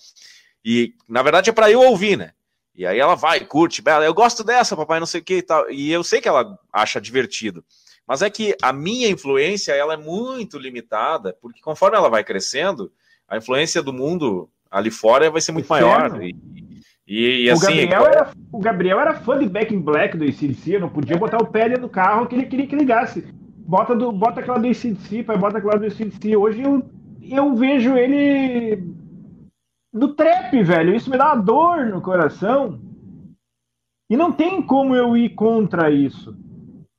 E 0.64 0.94
na 1.10 1.22
verdade 1.22 1.50
é 1.50 1.54
para 1.54 1.72
eu 1.72 1.82
ouvir, 1.82 2.18
né? 2.18 2.32
E 2.76 2.86
aí 2.88 3.00
ela 3.00 3.16
vai, 3.16 3.40
curte, 3.42 3.82
bela, 3.82 4.04
eu 4.04 4.14
gosto 4.14 4.44
dessa, 4.44 4.76
papai, 4.76 5.00
não 5.00 5.06
sei 5.06 5.22
o 5.22 5.24
que 5.24 5.38
e 5.38 5.42
tal. 5.42 5.70
E 5.70 5.92
eu 5.92 6.04
sei 6.04 6.20
que 6.20 6.28
ela 6.28 6.58
acha 6.72 7.00
divertido. 7.00 7.64
Mas 8.08 8.22
é 8.22 8.30
que 8.30 8.56
a 8.62 8.74
minha 8.74 9.10
influência, 9.10 9.74
ela 9.74 9.94
é 9.94 9.98
muito 9.98 10.58
limitada, 10.58 11.38
porque 11.42 11.62
conforme 11.62 11.98
ela 11.98 12.10
vai 12.10 12.24
crescendo, 12.24 12.92
a 13.28 13.38
influência 13.38 13.82
do 13.82 13.94
mundo 13.94 14.50
ali 14.70 14.90
fora 14.90 15.30
vai 15.30 15.40
ser 15.40 15.52
muito 15.52 15.68
maior. 15.68 16.22
E, 16.22 16.36
e, 17.08 17.46
e 17.46 17.50
o 17.50 17.54
assim. 17.54 17.88
Gabriel 17.88 18.06
era, 18.06 18.32
o 18.52 18.60
Gabriel 18.60 19.00
era 19.00 19.14
fã 19.14 19.38
de 19.38 19.48
Back 19.48 19.74
in 19.74 19.80
Black 19.80 20.18
do 20.18 20.26
ICDC, 20.26 20.80
não 20.80 20.90
podia 20.90 21.18
botar 21.18 21.38
o 21.38 21.48
pé 21.48 21.70
dentro 21.70 21.84
do 21.84 21.90
carro 21.90 22.26
que 22.26 22.36
ele 22.36 22.46
queria 22.46 22.68
que 22.68 22.76
ligasse. 22.76 23.24
Bota, 23.66 23.96
do, 23.96 24.12
bota 24.12 24.42
aquela 24.42 24.60
do 24.60 24.68
ICDC, 24.68 25.24
pai, 25.24 25.38
bota 25.38 25.58
aquela 25.58 25.78
do 25.78 25.88
ICDC. 25.88 26.36
Hoje 26.36 26.62
eu, 26.62 26.86
eu 27.22 27.56
vejo 27.56 27.98
ele 27.98 28.84
no 29.92 30.14
trap, 30.16 30.62
velho. 30.64 30.96
Isso 30.96 31.10
me 31.10 31.18
dá 31.18 31.34
uma 31.34 31.42
dor 31.42 31.86
no 31.86 32.02
coração. 32.02 32.80
E 34.10 34.18
não 34.18 34.32
tem 34.32 34.62
como 34.62 34.96
eu 34.96 35.16
ir 35.16 35.30
contra 35.30 35.90
isso. 35.90 36.36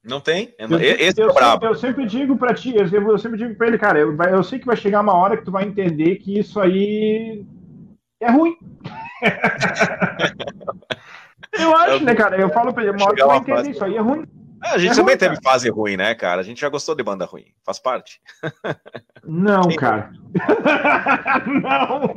Não 0.02 0.20
tem? 0.20 0.54
Eu, 0.58 0.78
Esse 0.78 1.20
eu, 1.20 1.30
é 1.30 1.32
sempre, 1.32 1.68
eu 1.68 1.74
sempre 1.74 2.06
digo 2.06 2.36
para 2.36 2.52
ti, 2.52 2.74
eu, 2.76 2.86
eu 2.86 3.18
sempre 3.18 3.38
digo 3.38 3.54
para 3.54 3.68
ele, 3.68 3.78
cara, 3.78 3.98
eu, 3.98 4.14
eu 4.14 4.42
sei 4.42 4.58
que 4.58 4.66
vai 4.66 4.76
chegar 4.76 5.00
uma 5.00 5.14
hora 5.14 5.36
que 5.36 5.44
tu 5.44 5.50
vai 5.50 5.64
entender 5.64 6.16
que 6.16 6.38
isso 6.38 6.60
aí 6.60 7.44
é 8.20 8.30
ruim. 8.30 8.54
eu 11.58 11.74
acho, 11.74 12.04
né, 12.04 12.14
cara? 12.14 12.38
Eu 12.38 12.50
falo 12.50 12.74
pra 12.74 12.82
ele, 12.82 12.92
uma 12.92 13.06
hora 13.06 13.14
que 13.14 13.22
tu 13.22 13.26
vai 13.26 13.38
entender 13.38 13.70
isso 13.70 13.84
aí 13.84 13.96
é 13.96 14.00
ruim. 14.00 14.26
É, 14.64 14.74
a 14.74 14.78
gente 14.78 14.92
é 14.92 14.94
também 14.94 15.14
ruim, 15.14 15.18
teve 15.18 15.34
cara. 15.36 15.52
fase 15.52 15.70
ruim, 15.70 15.96
né, 15.96 16.14
cara? 16.14 16.40
A 16.40 16.44
gente 16.44 16.60
já 16.60 16.68
gostou 16.68 16.94
de 16.94 17.02
banda 17.02 17.24
ruim. 17.24 17.46
Faz 17.64 17.78
parte. 17.78 18.20
Não, 19.22 19.62
cara. 19.76 20.10
não. 21.46 22.14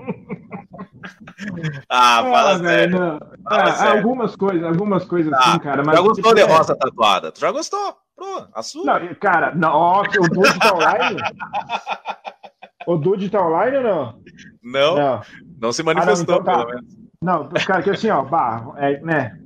Ah, 1.90 2.22
fala 2.24 2.52
ah, 2.52 2.60
sério. 2.60 3.00
Não. 3.00 3.20
Fala 3.44 3.64
ah, 3.64 3.74
sério. 3.74 3.98
Algumas 3.98 4.36
coisas, 4.36 4.64
algumas 4.64 5.06
coisas 5.06 5.34
ah, 5.34 5.52
sim, 5.54 5.60
cara. 5.60 5.84
Mas 5.86 5.96
já 5.96 6.02
gostou 6.02 6.34
de 6.34 6.44
rosa 6.44 6.76
tatuada? 6.76 7.32
Tu 7.32 7.40
já 7.40 7.52
gostou? 7.52 7.98
Pô, 8.16 8.48
a 8.54 8.64
sua. 8.64 8.86
Não, 8.86 9.16
cara, 9.16 9.54
não, 9.54 9.72
ó, 9.72 10.02
o 10.02 10.30
Dude 10.30 10.60
tá 10.60 10.74
online? 10.74 11.22
o 12.88 12.98
Dude 12.98 13.30
tá 13.30 13.46
online 13.46 13.78
ou 13.78 13.84
não? 13.84 14.22
Não, 14.64 14.96
não, 14.96 15.22
não 15.62 15.72
se 15.72 15.84
manifestou, 15.84 16.36
ah, 16.36 16.38
não, 16.38 16.42
então 16.42 16.44
tá. 16.44 16.66
pelo 16.66 16.70
menos. 16.70 16.98
Não, 17.22 17.50
cara, 17.50 17.82
que 17.82 17.90
assim, 17.92 18.10
ó, 18.10 18.24
barro, 18.24 18.76
é, 18.78 19.00
né? 19.02 19.40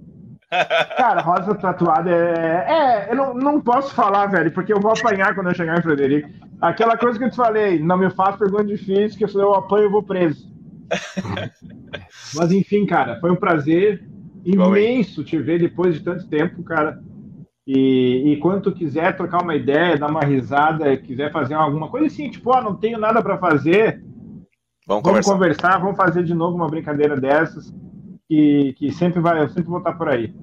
Cara, 0.97 1.21
rosa 1.21 1.55
tatuada 1.55 2.09
é. 2.11 2.65
É, 2.67 3.11
eu 3.11 3.15
não, 3.15 3.33
não 3.33 3.61
posso 3.61 3.95
falar, 3.95 4.25
velho, 4.27 4.51
porque 4.51 4.73
eu 4.73 4.81
vou 4.81 4.91
apanhar 4.91 5.33
quando 5.33 5.47
eu 5.47 5.55
chegar 5.55 5.79
em 5.79 5.81
Frederico. 5.81 6.29
Aquela 6.59 6.97
coisa 6.97 7.17
que 7.17 7.23
eu 7.25 7.31
te 7.31 7.37
falei, 7.37 7.79
não 7.79 7.97
me 7.97 8.09
faça 8.11 8.39
pergunta 8.39 8.65
difícil, 8.65 9.17
que 9.17 9.27
se 9.27 9.37
eu 9.37 9.53
apanho 9.53 9.85
eu 9.85 9.91
vou 9.91 10.03
preso. 10.03 10.51
Mas 12.35 12.51
enfim, 12.51 12.85
cara, 12.85 13.17
foi 13.21 13.31
um 13.31 13.35
prazer 13.35 14.03
imenso 14.43 15.23
te 15.23 15.37
ver 15.37 15.59
depois 15.59 15.95
de 15.95 16.01
tanto 16.01 16.27
tempo, 16.27 16.61
cara. 16.63 16.99
E, 17.65 18.33
e 18.33 18.37
quando 18.37 18.63
tu 18.63 18.71
quiser 18.73 19.15
trocar 19.15 19.41
uma 19.41 19.55
ideia, 19.55 19.97
dar 19.97 20.09
uma 20.09 20.25
risada, 20.25 20.97
quiser 20.97 21.31
fazer 21.31 21.53
alguma 21.53 21.87
coisa 21.89 22.07
assim, 22.07 22.29
tipo, 22.29 22.51
ó, 22.53 22.61
não 22.61 22.75
tenho 22.75 22.99
nada 22.99 23.21
para 23.21 23.37
fazer, 23.37 24.03
vamos, 24.85 25.03
vamos 25.03 25.25
conversar. 25.25 25.31
conversar. 25.31 25.77
vamos 25.79 25.95
fazer 25.95 26.23
de 26.23 26.33
novo 26.33 26.57
uma 26.57 26.67
brincadeira 26.67 27.15
dessas, 27.15 27.73
que, 28.31 28.73
que 28.77 28.91
sempre 28.93 29.19
vai, 29.19 29.41
eu 29.41 29.49
sempre 29.49 29.65
vou 29.65 29.79
estar 29.79 29.91
por 29.91 30.07
aí. 30.07 30.33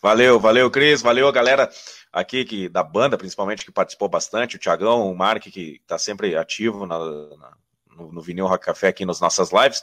Valeu, 0.00 0.38
valeu, 0.38 0.70
Cris, 0.70 1.02
valeu 1.02 1.26
a 1.26 1.32
galera 1.32 1.68
aqui 2.12 2.44
que, 2.44 2.68
da 2.68 2.84
banda, 2.84 3.18
principalmente, 3.18 3.64
que 3.64 3.72
participou 3.72 4.08
bastante, 4.08 4.54
o 4.54 4.58
Tiagão, 4.60 5.10
o 5.10 5.16
Mark, 5.16 5.42
que 5.42 5.80
está 5.82 5.98
sempre 5.98 6.36
ativo 6.36 6.86
na, 6.86 6.98
na, 7.00 7.52
no, 7.96 8.12
no 8.12 8.22
Vinil 8.22 8.46
Rock 8.46 8.64
Café 8.64 8.88
aqui 8.88 9.04
nas 9.04 9.20
nossas 9.20 9.50
lives. 9.50 9.82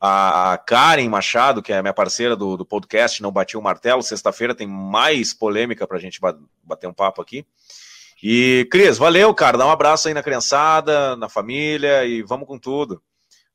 A 0.00 0.60
Karen 0.66 1.08
Machado, 1.08 1.62
que 1.62 1.72
é 1.72 1.80
minha 1.80 1.94
parceira 1.94 2.34
do, 2.34 2.56
do 2.56 2.66
podcast, 2.66 3.22
não 3.22 3.30
bati 3.30 3.56
o 3.56 3.62
martelo. 3.62 4.02
Sexta-feira 4.02 4.52
tem 4.52 4.66
mais 4.66 5.32
polêmica 5.32 5.86
para 5.86 5.96
a 5.96 6.00
gente 6.00 6.20
bater 6.62 6.88
um 6.88 6.92
papo 6.92 7.22
aqui. 7.22 7.46
E, 8.20 8.66
Cris, 8.68 8.98
valeu, 8.98 9.32
cara. 9.32 9.56
Dá 9.56 9.64
um 9.64 9.70
abraço 9.70 10.08
aí 10.08 10.14
na 10.14 10.24
criançada, 10.24 11.14
na 11.14 11.28
família 11.28 12.04
e 12.04 12.20
vamos 12.22 12.48
com 12.48 12.58
tudo. 12.58 13.00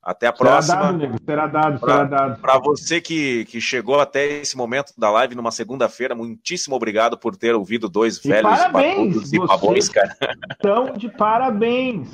Até 0.02 0.28
a 0.28 0.32
próxima. 0.32 0.74
Será 0.74 0.86
dado, 0.86 0.98
nego. 0.98 1.16
Será 1.24 1.46
dado, 1.46 1.78
pra, 1.78 1.92
será 1.92 2.04
dado. 2.04 2.40
Para 2.40 2.58
você 2.58 3.00
que, 3.00 3.44
que 3.44 3.60
chegou 3.60 4.00
até 4.00 4.40
esse 4.40 4.56
momento 4.56 4.92
da 4.96 5.10
live 5.10 5.34
numa 5.34 5.50
segunda-feira, 5.50 6.14
muitíssimo 6.14 6.74
obrigado 6.74 7.18
por 7.18 7.36
ter 7.36 7.54
ouvido 7.54 7.88
dois 7.88 8.16
e 8.24 8.28
velhos 8.28 8.50
parabéns, 8.50 9.32
e 9.32 9.46
pavões, 9.46 9.88
cara. 9.90 10.16
Estão 10.52 10.92
de 10.94 11.08
parabéns. 11.10 12.08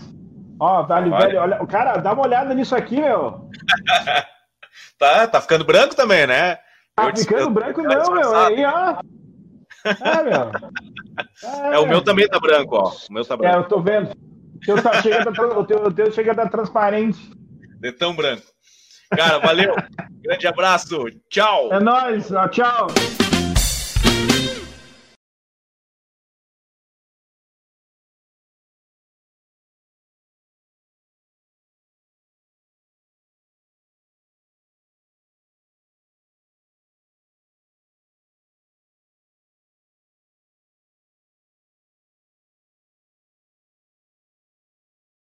Ó, 0.59 0.83
vale, 0.83 1.11
vale. 1.11 1.27
velho, 1.27 1.41
olha, 1.41 1.67
cara, 1.67 1.99
dá 1.99 2.13
uma 2.13 2.25
olhada 2.25 2.55
nisso 2.55 2.75
aqui, 2.75 3.01
meu. 3.01 3.49
tá, 4.99 5.29
tá 5.29 5.41
ficando 5.41 5.65
branco 5.65 5.95
também, 5.95 6.27
né? 6.27 6.57
Tá 6.97 7.11
eu 7.11 7.17
ficando 7.17 7.51
branco 7.51 7.83
não, 7.83 8.13
meu. 8.13 8.35
Aí, 8.35 8.65
ó. 8.65 8.97
É, 9.85 10.23
meu. 10.25 10.51
É. 11.45 11.75
é. 11.77 11.79
o 11.79 11.87
meu 11.87 12.03
também 12.03 12.27
tá 12.27 12.41
branco, 12.41 12.75
ó. 12.75 12.93
O 13.09 13.13
meu 13.13 13.25
tá 13.25 13.37
branco. 13.37 13.55
É, 13.55 13.59
eu 13.59 13.65
tô 13.65 13.81
vendo. 13.81 14.11
O 14.11 14.59
teu, 14.61 14.83
tá, 14.83 15.03
chega, 15.03 15.31
da, 15.31 15.31
o 15.31 15.65
teu, 15.65 15.85
o 15.85 15.93
teu 15.93 16.11
chega 16.11 16.35
da 16.35 16.49
transparente. 16.49 17.36
De 17.77 17.93
tão 17.93 18.15
branco. 18.15 18.47
Cara, 19.11 19.39
valeu. 19.39 19.75
Grande 20.23 20.47
abraço. 20.47 21.07
Tchau. 21.31 21.73
É 21.73 21.81
nóis. 21.81 22.29
Tchau. 22.51 22.89